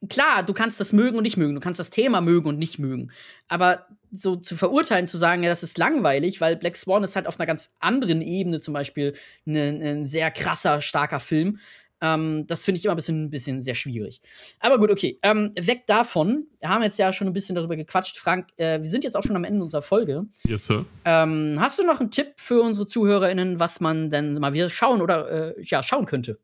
klar, 0.08 0.44
du 0.44 0.54
kannst 0.54 0.80
das 0.80 0.94
mögen 0.94 1.18
und 1.18 1.24
nicht 1.24 1.38
mögen, 1.38 1.56
du 1.56 1.62
kannst 1.62 1.80
das 1.80 1.90
Thema 1.90 2.22
mögen 2.22 2.48
und 2.48 2.58
nicht 2.58 2.80
mögen. 2.80 3.12
Aber 3.48 3.88
so 4.12 4.36
zu 4.36 4.56
verurteilen, 4.56 5.08
zu 5.08 5.18
sagen, 5.18 5.44
ja, 5.44 5.50
das 5.50 5.64
ist 5.64 5.78
langweilig, 5.78 6.42
weil 6.42 6.56
Black 6.56 6.78
Swan 6.78 7.04
ist 7.04 7.16
halt 7.16 7.28
auf 7.28 7.40
einer 7.40 7.48
ganz 7.48 7.76
anderen 7.80 8.22
Ebene 8.22 8.60
zum 8.60 8.74
Beispiel 8.74 9.16
ein 9.46 9.54
ne, 9.54 10.08
sehr 10.08 10.32
krasser, 10.32 10.82
starker 10.82 11.20
Film. 11.20 11.60
Ähm, 12.02 12.48
das 12.48 12.64
finde 12.64 12.80
ich 12.80 12.86
immer 12.86 12.94
ein 12.94 12.98
bisschen, 12.98 13.26
ein 13.26 13.30
bisschen 13.30 13.62
sehr 13.62 13.76
schwierig. 13.76 14.22
Aber 14.60 14.80
gut, 14.80 14.90
okay. 14.90 15.20
Ähm, 15.22 15.52
weg 15.60 15.86
davon. 15.86 16.48
Wir 16.60 16.70
haben 16.70 16.82
jetzt 16.82 16.98
ja 16.98 17.12
schon 17.12 17.28
ein 17.28 17.34
bisschen 17.34 17.56
darüber 17.56 17.76
gequatscht. 17.76 18.18
Frank, 18.18 18.48
äh, 18.58 18.82
wir 18.82 18.90
sind 18.90 19.04
jetzt 19.04 19.16
auch 19.16 19.24
schon 19.24 19.36
am 19.36 19.44
Ende 19.44 19.62
unserer 19.62 19.82
Folge. 19.82 20.26
Yes, 20.46 20.66
sir. 20.66 20.86
Ähm, 21.04 21.58
hast 21.60 21.78
du 21.78 21.84
noch 21.84 22.00
einen 22.00 22.12
Tipp 22.12 22.34
für 22.38 22.62
unsere 22.62 22.88
ZuhörerInnen, 22.88 23.60
was 23.60 23.82
man 23.82 24.10
denn 24.10 24.36
mal 24.36 24.54
wieder 24.54 24.70
schauen 24.70 25.02
oder 25.02 25.58
äh, 25.58 25.62
ja, 25.62 25.84
schauen 25.84 26.06
könnte? 26.06 26.40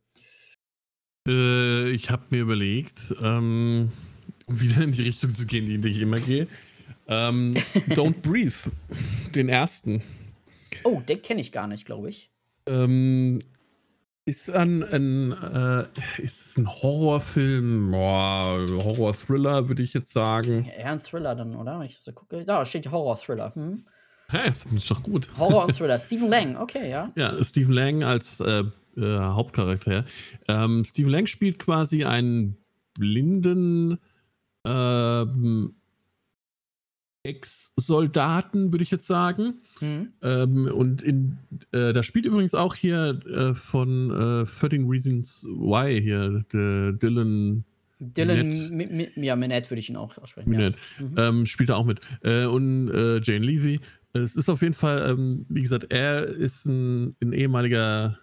Äh, 1.28 1.90
ich 1.92 2.10
habe 2.10 2.24
mir 2.30 2.42
überlegt, 2.42 3.16
ähm, 3.22 3.92
wieder 4.48 4.84
in 4.84 4.92
die 4.92 5.04
Richtung 5.04 5.32
zu 5.34 5.46
gehen, 5.46 5.70
in 5.70 5.82
die 5.82 5.90
ich 5.90 6.02
immer 6.02 6.18
gehe. 6.20 6.48
Ähm, 7.08 7.54
Don't 7.90 8.22
Breathe, 8.22 8.72
den 9.36 9.50
ersten. 9.50 10.02
Oh, 10.84 11.02
den 11.02 11.22
kenne 11.22 11.42
ich 11.42 11.52
gar 11.52 11.68
nicht, 11.68 11.86
glaube 11.86 12.10
ich. 12.10 12.30
Ähm, 12.68 13.40
Ist 14.26 14.50
ein, 14.50 14.84
ein, 14.84 15.32
äh, 15.34 15.86
ist 16.18 16.58
ein 16.58 16.68
Horrorfilm, 16.68 17.94
Horror-Thriller, 17.94 19.68
würde 19.68 19.84
ich 19.84 19.94
jetzt 19.94 20.12
sagen. 20.12 20.66
Eher 20.66 20.92
ein 20.92 21.02
Thriller 21.02 21.36
dann, 21.36 21.56
oder? 21.56 21.80
Wenn 21.80 21.86
ich 21.86 22.00
so 22.00 22.12
gucke. 22.12 22.44
Da 22.44 22.66
steht 22.66 22.90
Horror-Thriller. 22.90 23.54
Hm? 23.54 23.86
Hä, 24.32 24.50
ist, 24.50 24.66
ist 24.74 24.90
doch 24.90 25.04
gut. 25.04 25.30
Horror 25.38 25.66
und 25.66 25.76
Thriller. 25.78 26.00
Stephen 26.00 26.30
Lang, 26.30 26.58
okay, 26.58 26.90
ja. 26.90 27.12
Ja, 27.16 27.44
Stephen 27.44 27.74
Lang 27.74 28.04
als 28.04 28.40
äh, 28.40 28.64
äh, 28.98 29.18
Hauptcharakter. 29.18 30.06
Ähm, 30.48 30.84
Stephen 30.86 31.12
Lang 31.12 31.26
spielt 31.26 31.60
quasi 31.60 32.04
einen 32.04 32.58
blinden 32.94 33.98
ähm, 34.66 35.76
Ex-Soldaten, 37.26 38.72
würde 38.72 38.84
ich 38.84 38.92
jetzt 38.92 39.08
sagen. 39.08 39.62
Mhm. 39.82 40.14
Ähm, 40.22 40.66
und 40.68 41.02
in, 41.02 41.38
äh, 41.72 41.92
da 41.92 42.04
spielt 42.04 42.26
übrigens 42.26 42.54
auch 42.54 42.76
hier 42.76 43.20
äh, 43.26 43.54
von 43.54 44.12
äh, 44.12 44.46
13 44.46 44.88
Reasons 44.88 45.46
Why 45.46 46.02
hier 46.02 46.44
Dylan. 46.52 47.66
Dylan, 48.00 49.14
ja, 49.16 49.36
Minette 49.36 49.70
würde 49.70 49.80
ich 49.80 49.90
ihn 49.90 49.96
auch 49.96 50.18
aussprechen. 50.18 50.50
Minette. 50.50 50.78
Ja. 51.00 51.06
Mhm. 51.06 51.40
Ähm, 51.40 51.46
spielt 51.46 51.70
er 51.70 51.78
auch 51.78 51.86
mit. 51.86 52.02
Äh, 52.22 52.46
und 52.46 52.90
äh, 52.90 53.20
Jane 53.22 53.46
Levy. 53.46 53.80
Es 54.14 54.36
ist 54.36 54.48
auf 54.48 54.62
jeden 54.62 54.74
Fall, 54.74 55.10
ähm, 55.10 55.46
wie 55.50 55.62
gesagt, 55.62 55.88
er 55.90 56.26
ist 56.26 56.66
ein, 56.66 57.16
ein, 57.22 57.34
ehemaliger 57.34 58.18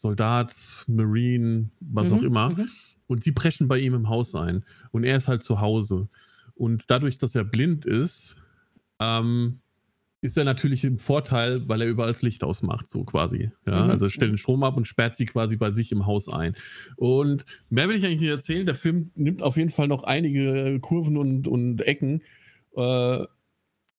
Soldat, 0.00 0.54
Marine, 0.86 1.70
was 1.80 2.10
mhm. 2.10 2.16
auch 2.16 2.22
immer. 2.22 2.50
Mhm. 2.50 2.68
Und 3.06 3.22
sie 3.22 3.32
brechen 3.32 3.68
bei 3.68 3.78
ihm 3.78 3.94
im 3.94 4.08
Haus 4.08 4.34
ein. 4.34 4.64
Und 4.90 5.04
er 5.04 5.16
ist 5.16 5.28
halt 5.28 5.42
zu 5.42 5.60
Hause. 5.60 6.08
Und 6.54 6.90
dadurch, 6.90 7.18
dass 7.18 7.34
er 7.34 7.44
blind 7.44 7.84
ist, 7.84 8.36
ähm, 8.98 9.60
ist 10.22 10.36
er 10.36 10.44
natürlich 10.44 10.82
im 10.84 10.98
Vorteil, 10.98 11.68
weil 11.68 11.82
er 11.82 11.88
überall 11.88 12.08
das 12.08 12.22
Licht 12.22 12.42
ausmacht, 12.42 12.88
so 12.88 13.04
quasi. 13.04 13.50
Ja, 13.66 13.84
mhm. 13.84 13.90
also 13.90 14.08
stellt 14.08 14.32
den 14.32 14.38
Strom 14.38 14.64
ab 14.64 14.76
und 14.76 14.86
sperrt 14.86 15.16
sie 15.16 15.26
quasi 15.26 15.56
bei 15.56 15.70
sich 15.70 15.92
im 15.92 16.06
Haus 16.06 16.28
ein. 16.28 16.56
Und 16.96 17.44
mehr 17.70 17.88
will 17.88 17.96
ich 17.96 18.04
eigentlich 18.04 18.22
nicht 18.22 18.30
erzählen. 18.30 18.66
Der 18.66 18.74
Film 18.74 19.10
nimmt 19.14 19.42
auf 19.42 19.56
jeden 19.56 19.70
Fall 19.70 19.88
noch 19.88 20.02
einige 20.02 20.80
Kurven 20.80 21.16
und, 21.16 21.46
und 21.46 21.80
Ecken, 21.82 22.22
äh, 22.76 23.24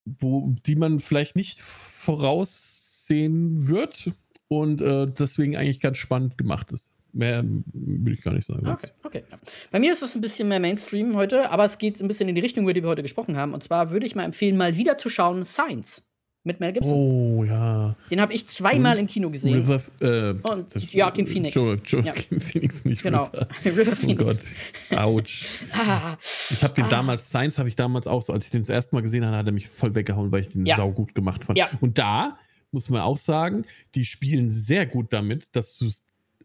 wo, 0.05 0.55
die 0.65 0.75
man 0.75 0.99
vielleicht 0.99 1.35
nicht 1.35 1.59
voraussehen 1.59 3.67
wird 3.67 4.11
und 4.47 4.81
äh, 4.81 5.07
deswegen 5.07 5.55
eigentlich 5.55 5.79
ganz 5.79 5.97
spannend 5.97 6.37
gemacht 6.37 6.71
ist. 6.71 6.93
Mehr 7.13 7.43
will 7.43 8.13
ich 8.13 8.21
gar 8.21 8.33
nicht 8.33 8.45
sagen. 8.45 8.67
Okay, 8.67 8.91
okay. 9.03 9.23
Bei 9.71 9.79
mir 9.79 9.91
ist 9.91 10.03
es 10.03 10.15
ein 10.15 10.21
bisschen 10.21 10.49
mehr 10.49 10.59
Mainstream 10.59 11.15
heute, 11.15 11.49
aber 11.49 11.65
es 11.65 11.77
geht 11.77 11.99
ein 11.99 12.07
bisschen 12.07 12.29
in 12.29 12.35
die 12.35 12.41
Richtung, 12.41 12.63
über 12.63 12.73
die 12.73 12.83
wir 12.83 12.89
heute 12.89 13.01
gesprochen 13.01 13.37
haben. 13.37 13.53
Und 13.53 13.63
zwar 13.63 13.91
würde 13.91 14.05
ich 14.05 14.13
mal 14.13 14.23
empfehlen, 14.23 14.57
mal 14.57 14.77
wieder 14.77 14.97
zu 14.97 15.09
schauen 15.09 15.43
Science 15.45 16.07
mit 16.47 16.59
Mel 16.59 16.73
Gibson. 16.73 16.93
Oh, 16.93 17.43
ja. 17.43 17.95
Den 18.09 18.19
habe 18.21 18.33
ich 18.33 18.47
zweimal 18.47 18.95
und 18.95 19.01
im 19.01 19.07
Kino 19.07 19.29
gesehen. 19.29 19.67
River, 19.67 19.81
äh, 20.01 20.33
und 20.49 20.93
Joaquin 20.93 21.27
Phoenix. 21.27 21.55
Jo, 21.55 21.75
Joaquin 21.75 22.05
ja. 22.05 22.39
Phoenix, 22.39 22.85
nicht 22.85 23.03
genau. 23.03 23.25
River. 23.25 23.47
River 23.65 23.95
Phoenix. 23.95 24.21
Oh 24.21 24.25
Gott, 24.25 24.99
Autsch. 24.99 25.45
ah. 25.73 26.17
Ich 26.49 26.63
habe 26.63 26.73
den 26.73 26.85
ah. 26.85 26.89
damals, 26.89 27.29
Science 27.29 27.59
habe 27.59 27.69
ich 27.69 27.75
damals 27.75 28.07
auch 28.07 28.21
so, 28.21 28.33
als 28.33 28.45
ich 28.45 28.51
den 28.51 28.61
das 28.61 28.69
erste 28.69 28.95
Mal 28.95 29.01
gesehen 29.01 29.25
habe, 29.25 29.37
hat 29.37 29.45
er 29.45 29.51
mich 29.51 29.67
voll 29.67 29.93
weggehauen, 29.93 30.31
weil 30.31 30.41
ich 30.41 30.49
den 30.49 30.65
ja. 30.65 30.77
sau 30.77 30.91
gut 30.91 31.13
gemacht 31.13 31.43
fand. 31.43 31.59
Ja. 31.59 31.69
Und 31.81 31.99
da 31.99 32.37
muss 32.71 32.89
man 32.89 33.01
auch 33.01 33.17
sagen, 33.17 33.65
die 33.95 34.05
spielen 34.05 34.49
sehr 34.49 34.85
gut 34.85 35.13
damit, 35.13 35.55
dass 35.55 35.77
du 35.77 35.89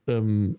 ähm, 0.07 0.59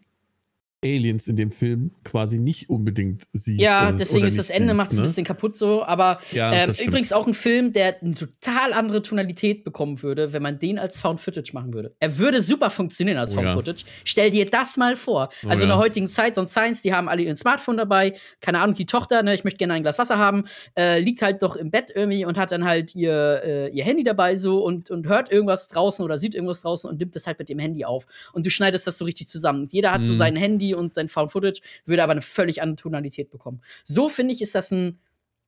Aliens 0.84 1.28
in 1.28 1.36
dem 1.36 1.52
Film 1.52 1.92
quasi 2.04 2.38
nicht 2.38 2.70
unbedingt 2.70 3.24
siehst. 3.34 3.62
Ja, 3.62 3.92
deswegen 3.92 4.26
ist 4.26 4.38
das 4.38 4.50
Ende 4.50 4.74
macht 4.74 4.92
es 4.92 4.98
ne? 4.98 5.04
ein 5.04 5.08
bisschen 5.08 5.26
kaputt 5.26 5.56
so. 5.56 5.84
Aber 5.84 6.20
ja, 6.32 6.54
ähm, 6.54 6.74
übrigens 6.84 7.14
auch 7.14 7.28
ein 7.28 7.34
Film, 7.34 7.74
der 7.74 8.02
eine 8.02 8.14
total 8.14 8.74
andere 8.74 9.02
Tonalität 9.02 9.64
bekommen 9.64 10.02
würde, 10.02 10.34
wenn 10.34 10.44
man 10.44 10.60
den 10.60 10.80
als 10.80 11.00
Found 11.00 11.22
Footage 11.22 11.52
machen 11.54 11.74
würde. 11.74 11.96
Er 12.00 12.18
würde 12.18 12.42
super 12.42 12.70
funktionieren 12.70 13.18
als 13.18 13.32
oh, 13.32 13.36
Found 13.36 13.48
ja. 13.48 13.54
Footage. 13.54 13.84
Stell 14.04 14.32
dir 14.32 14.50
das 14.50 14.78
mal 14.78 14.96
vor. 14.96 15.30
Oh, 15.44 15.50
also 15.50 15.62
oh, 15.62 15.64
in 15.64 15.70
der 15.70 15.78
heutigen 15.78 16.08
Zeit, 16.08 16.36
so 16.36 16.42
ein 16.42 16.48
Science, 16.48 16.82
die 16.82 16.94
haben 16.94 17.10
alle 17.10 17.22
ihr 17.22 17.36
Smartphone 17.36 17.78
dabei. 17.78 18.14
Keine 18.42 18.60
Ahnung, 18.60 18.76
die 18.76 18.86
Tochter, 18.86 19.24
ne, 19.24 19.34
ich 19.34 19.44
möchte 19.44 19.58
gerne 19.58 19.74
ein 19.74 19.84
Glas 19.84 19.98
Wasser 19.98 20.18
haben, 20.18 20.46
äh, 20.78 21.00
liegt 21.00 21.22
halt 21.22 21.42
doch 21.42 21.56
im 21.56 21.72
Bett 21.72 21.92
irgendwie 21.94 22.26
und 22.26 22.38
hat 22.38 22.52
dann 22.52 22.66
halt 22.66 22.96
ihr, 22.96 23.42
äh, 23.44 23.70
ihr 23.70 23.84
Handy 23.84 24.04
dabei 24.04 24.36
so 24.36 24.64
und, 24.64 24.92
und 24.92 25.08
hört 25.08 25.32
irgendwas 25.32 25.68
draußen 25.70 26.04
oder 26.04 26.18
sieht 26.18 26.36
irgendwas 26.36 26.62
draußen 26.62 26.90
und 26.90 27.00
nimmt 27.00 27.16
das 27.16 27.28
halt 27.28 27.40
mit 27.40 27.50
dem 27.50 27.60
Handy 27.60 27.86
auf. 27.86 28.06
Und 28.34 28.46
du 28.46 28.50
schneidest 28.50 28.88
das 28.88 28.98
so 28.98 29.06
richtig 29.06 29.28
zusammen. 29.28 29.68
jeder 29.72 29.92
hat 29.92 30.02
mhm. 30.02 30.06
so 30.06 30.14
sein 30.14 30.36
Handy 30.36 30.73
und 30.78 30.94
sein 30.94 31.10
Found 31.10 31.32
Footage, 31.32 31.62
würde 31.86 32.04
aber 32.04 32.12
eine 32.12 32.22
völlig 32.22 32.62
andere 32.62 32.78
Tonalität 32.78 33.30
bekommen. 33.30 33.62
So 33.84 34.10
finde 34.10 34.34
ich, 34.34 34.42
ist 34.42 34.56
das 34.56 34.72
ein, 34.72 35.00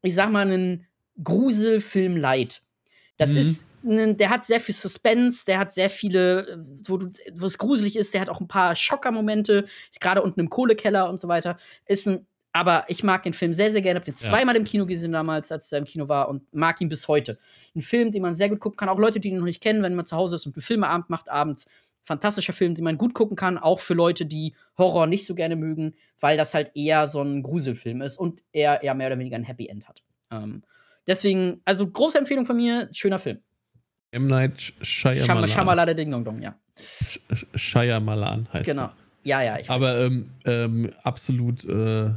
ich 0.02 0.16
sag 0.16 0.32
mal, 0.32 0.50
ein 0.50 0.86
Gruselfilm 1.24 2.18
light. 2.18 2.62
Das 3.18 3.34
mhm. 3.34 3.40
ist, 3.40 3.68
ein, 3.86 4.18
der 4.18 4.30
hat 4.30 4.46
sehr 4.46 4.60
viel 4.60 4.76
Suspense, 4.76 5.46
der 5.46 5.60
hat 5.60 5.72
sehr 5.74 5.90
viele, 5.90 6.66
wo, 6.84 6.98
du, 6.98 7.12
wo 7.34 7.46
es 7.46 7.58
gruselig 7.58 7.96
ist, 7.96 8.14
der 8.14 8.22
hat 8.22 8.30
auch 8.30 8.42
ein 8.42 8.48
paar 8.48 8.76
Schockermomente, 8.76 9.66
gerade 10.00 10.22
unten 10.22 10.40
im 10.40 10.50
Kohlekeller 10.50 11.10
und 11.10 11.20
so 11.20 11.28
weiter. 11.28 11.58
Ist 11.86 12.08
ein, 12.08 12.26
aber 12.52 12.86
ich 12.88 13.04
mag 13.04 13.24
den 13.24 13.34
Film 13.34 13.54
sehr, 13.54 13.70
sehr 13.70 13.82
gerne. 13.82 14.00
Hab 14.00 14.06
den 14.06 14.16
zweimal 14.16 14.56
ja. 14.56 14.60
im 14.60 14.66
Kino 14.66 14.86
gesehen 14.86 15.12
damals, 15.12 15.52
als 15.52 15.72
er 15.72 15.80
im 15.80 15.86
Kino 15.86 16.08
war 16.08 16.30
und 16.30 16.42
mag 16.54 16.80
ihn 16.80 16.88
bis 16.88 17.08
heute. 17.08 17.38
Ein 17.76 17.82
Film, 17.82 18.12
den 18.12 18.22
man 18.22 18.34
sehr 18.34 18.48
gut 18.48 18.62
gucken 18.62 18.78
kann. 18.78 18.88
Auch 18.88 18.98
Leute, 18.98 19.20
die 19.20 19.28
ihn 19.28 19.38
noch 19.38 19.44
nicht 19.44 19.62
kennen, 19.62 19.84
wenn 19.84 19.94
man 19.94 20.06
zu 20.06 20.16
Hause 20.16 20.38
ist 20.38 20.46
und 20.46 20.56
einen 20.56 20.62
Filmeabend 20.64 21.10
macht 21.10 21.30
abends, 21.30 21.68
fantastischer 22.06 22.54
Film, 22.54 22.76
den 22.76 22.84
man 22.84 22.98
gut 22.98 23.14
gucken 23.14 23.36
kann, 23.36 23.58
auch 23.58 23.80
für 23.80 23.94
Leute, 23.94 24.26
die 24.26 24.56
Horror 24.78 25.08
nicht 25.08 25.26
so 25.26 25.36
gerne 25.36 25.56
mögen, 25.56 25.96
weil 26.20 26.38
das 26.38 26.54
halt 26.54 26.72
eher 26.76 27.08
so 27.08 27.22
ein 27.22 27.44
Gruselfilm 27.44 28.02
ist 28.02 28.18
und 28.18 28.44
er 28.54 28.84
eher 28.84 28.94
mehr 28.94 29.08
oder 29.08 29.20
weniger 29.20 29.36
ein 29.36 29.44
Happy 29.44 29.68
End 29.68 29.88
hat. 29.88 30.04
Ähm, 30.32 30.64
deswegen, 31.08 31.62
also 31.66 31.88
große 31.88 32.18
Empfehlung 32.18 32.46
von 32.46 32.56
mir, 32.56 32.90
schöner 32.94 33.20
Film. 33.20 33.40
M. 34.12 34.28
Night 34.28 34.74
Shyamalan. 34.82 35.48
Shyamalan 35.50 35.98
Ding 35.98 36.12
Dong 36.12 36.24
Dong, 36.24 36.42
ja. 36.42 36.56
Shyamalan 37.56 38.48
heißt 38.54 38.66
Genau. 38.66 38.88
Der. 38.88 38.96
Ja, 39.24 39.42
ja, 39.42 39.60
ich 39.60 39.68
weiß. 39.68 39.76
Aber 39.76 40.00
ähm, 40.02 40.30
ähm, 40.46 40.92
absolut 41.04 41.66
äh, 41.66 42.12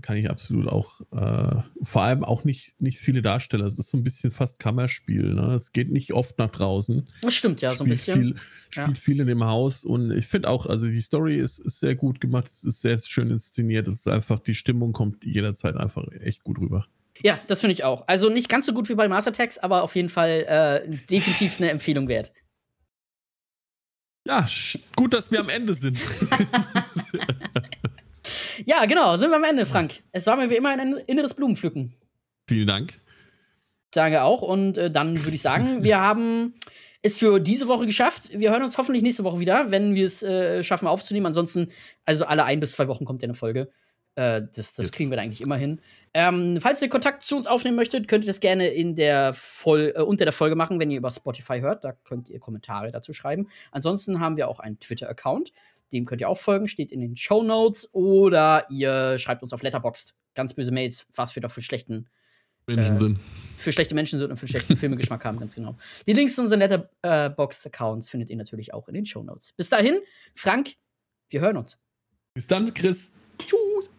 kann 0.00 0.16
ich 0.16 0.30
absolut 0.30 0.68
auch, 0.68 1.00
äh, 1.12 1.62
vor 1.82 2.02
allem 2.02 2.24
auch 2.24 2.44
nicht, 2.44 2.80
nicht 2.80 2.98
viele 2.98 3.22
Darsteller. 3.22 3.64
Es 3.64 3.78
ist 3.78 3.90
so 3.90 3.96
ein 3.96 4.04
bisschen 4.04 4.30
fast 4.30 4.58
Kammerspiel. 4.58 5.34
Ne? 5.34 5.54
Es 5.54 5.72
geht 5.72 5.90
nicht 5.90 6.12
oft 6.12 6.38
nach 6.38 6.50
draußen. 6.50 7.08
Das 7.22 7.34
stimmt, 7.34 7.60
ja, 7.60 7.72
so 7.72 7.84
ein 7.84 7.90
bisschen. 7.90 8.14
Viel, 8.14 8.36
spielt 8.70 8.88
ja. 8.88 8.94
viel 8.94 9.20
in 9.20 9.26
dem 9.26 9.44
Haus 9.44 9.84
und 9.84 10.10
ich 10.10 10.26
finde 10.26 10.48
auch, 10.48 10.66
also 10.66 10.86
die 10.86 11.00
Story 11.00 11.36
ist, 11.36 11.58
ist 11.58 11.80
sehr 11.80 11.94
gut 11.94 12.20
gemacht, 12.20 12.46
es 12.46 12.64
ist 12.64 12.80
sehr 12.82 12.98
schön 12.98 13.30
inszeniert. 13.30 13.86
Es 13.88 13.96
ist 13.96 14.08
einfach, 14.08 14.40
die 14.40 14.54
Stimmung 14.54 14.92
kommt 14.92 15.24
jederzeit 15.24 15.76
einfach 15.76 16.06
echt 16.20 16.44
gut 16.44 16.58
rüber. 16.58 16.86
Ja, 17.22 17.40
das 17.46 17.60
finde 17.60 17.74
ich 17.74 17.84
auch. 17.84 18.08
Also 18.08 18.28
nicht 18.28 18.48
ganz 18.48 18.66
so 18.66 18.72
gut 18.72 18.88
wie 18.88 18.94
bei 18.94 19.08
Master 19.08 19.30
Attacks, 19.30 19.58
aber 19.58 19.82
auf 19.82 19.94
jeden 19.94 20.08
Fall 20.08 20.44
äh, 20.48 20.96
definitiv 21.10 21.58
eine 21.58 21.70
Empfehlung 21.70 22.08
wert. 22.08 22.32
Ja, 24.26 24.48
gut, 24.96 25.12
dass 25.12 25.30
wir 25.30 25.40
am 25.40 25.50
Ende 25.50 25.74
sind. 25.74 26.00
Ja, 28.66 28.84
genau, 28.86 29.16
sind 29.16 29.30
wir 29.30 29.36
am 29.36 29.44
Ende, 29.44 29.66
Frank. 29.66 30.02
Es 30.12 30.26
war 30.26 30.36
mir 30.36 30.50
wie 30.50 30.56
immer 30.56 30.70
ein 30.70 30.96
inneres 31.06 31.34
Blumenpflücken. 31.34 31.94
Vielen 32.46 32.66
Dank. 32.66 33.00
Danke 33.90 34.22
auch. 34.22 34.42
Und 34.42 34.78
äh, 34.78 34.90
dann 34.90 35.24
würde 35.24 35.34
ich 35.34 35.42
sagen, 35.42 35.82
wir 35.82 36.00
haben 36.00 36.54
es 37.02 37.18
für 37.18 37.38
diese 37.38 37.68
Woche 37.68 37.86
geschafft. 37.86 38.30
Wir 38.32 38.50
hören 38.50 38.62
uns 38.62 38.78
hoffentlich 38.78 39.02
nächste 39.02 39.24
Woche 39.24 39.38
wieder, 39.38 39.70
wenn 39.70 39.94
wir 39.94 40.06
es 40.06 40.22
äh, 40.22 40.62
schaffen 40.62 40.88
aufzunehmen. 40.88 41.26
Ansonsten, 41.26 41.70
also 42.04 42.24
alle 42.24 42.44
ein 42.44 42.60
bis 42.60 42.72
zwei 42.72 42.88
Wochen 42.88 43.04
kommt 43.04 43.22
ja 43.22 43.26
eine 43.26 43.34
Folge. 43.34 43.70
Äh, 44.16 44.42
das 44.54 44.74
das 44.74 44.92
kriegen 44.92 45.10
wir 45.10 45.16
da 45.16 45.22
eigentlich 45.22 45.40
immer 45.40 45.56
hin. 45.56 45.80
Ähm, 46.14 46.58
falls 46.60 46.80
ihr 46.80 46.88
Kontakt 46.88 47.22
zu 47.24 47.36
uns 47.36 47.46
aufnehmen 47.46 47.76
möchtet, 47.76 48.06
könnt 48.06 48.24
ihr 48.24 48.28
das 48.28 48.40
gerne 48.40 48.68
in 48.68 48.94
der 48.94 49.34
Vol 49.34 49.92
äh, 49.96 50.00
unter 50.00 50.24
der 50.24 50.32
Folge 50.32 50.54
machen, 50.54 50.78
wenn 50.78 50.90
ihr 50.90 50.98
über 50.98 51.10
Spotify 51.10 51.60
hört. 51.60 51.84
Da 51.84 51.92
könnt 51.92 52.30
ihr 52.30 52.38
Kommentare 52.38 52.92
dazu 52.92 53.12
schreiben. 53.12 53.48
Ansonsten 53.72 54.20
haben 54.20 54.36
wir 54.36 54.48
auch 54.48 54.60
einen 54.60 54.78
Twitter-Account. 54.78 55.52
Dem 55.92 56.04
könnt 56.04 56.20
ihr 56.20 56.28
auch 56.28 56.38
folgen, 56.38 56.68
steht 56.68 56.92
in 56.92 57.00
den 57.00 57.16
Show 57.16 57.42
Notes. 57.42 57.88
Oder 57.92 58.66
ihr 58.70 59.18
schreibt 59.18 59.42
uns 59.42 59.52
auf 59.52 59.62
Letterboxd. 59.62 60.14
Ganz 60.34 60.54
böse 60.54 60.72
Mails, 60.72 61.06
was 61.14 61.34
wir 61.36 61.42
doch 61.42 61.50
für 61.50 61.62
schlechten 61.62 62.08
Menschen 62.66 62.96
äh, 62.96 62.98
sind. 62.98 63.18
Für 63.56 63.72
schlechte 63.72 63.94
Menschen 63.94 64.18
sind 64.18 64.30
und 64.30 64.36
für 64.36 64.48
schlechten 64.48 64.76
Filmegeschmack 64.76 65.24
haben, 65.24 65.38
ganz 65.38 65.54
genau. 65.54 65.76
Die 66.06 66.12
Links 66.12 66.34
zu 66.34 66.42
unseren 66.42 66.60
Letterboxd-Accounts 66.60 68.10
findet 68.10 68.30
ihr 68.30 68.36
natürlich 68.36 68.74
auch 68.74 68.88
in 68.88 68.94
den 68.94 69.06
Show 69.06 69.22
Notes. 69.22 69.52
Bis 69.52 69.68
dahin, 69.68 70.00
Frank, 70.34 70.70
wir 71.30 71.40
hören 71.40 71.56
uns. 71.56 71.78
Bis 72.34 72.46
dann, 72.46 72.72
Chris. 72.74 73.12
Tschüss. 73.38 73.90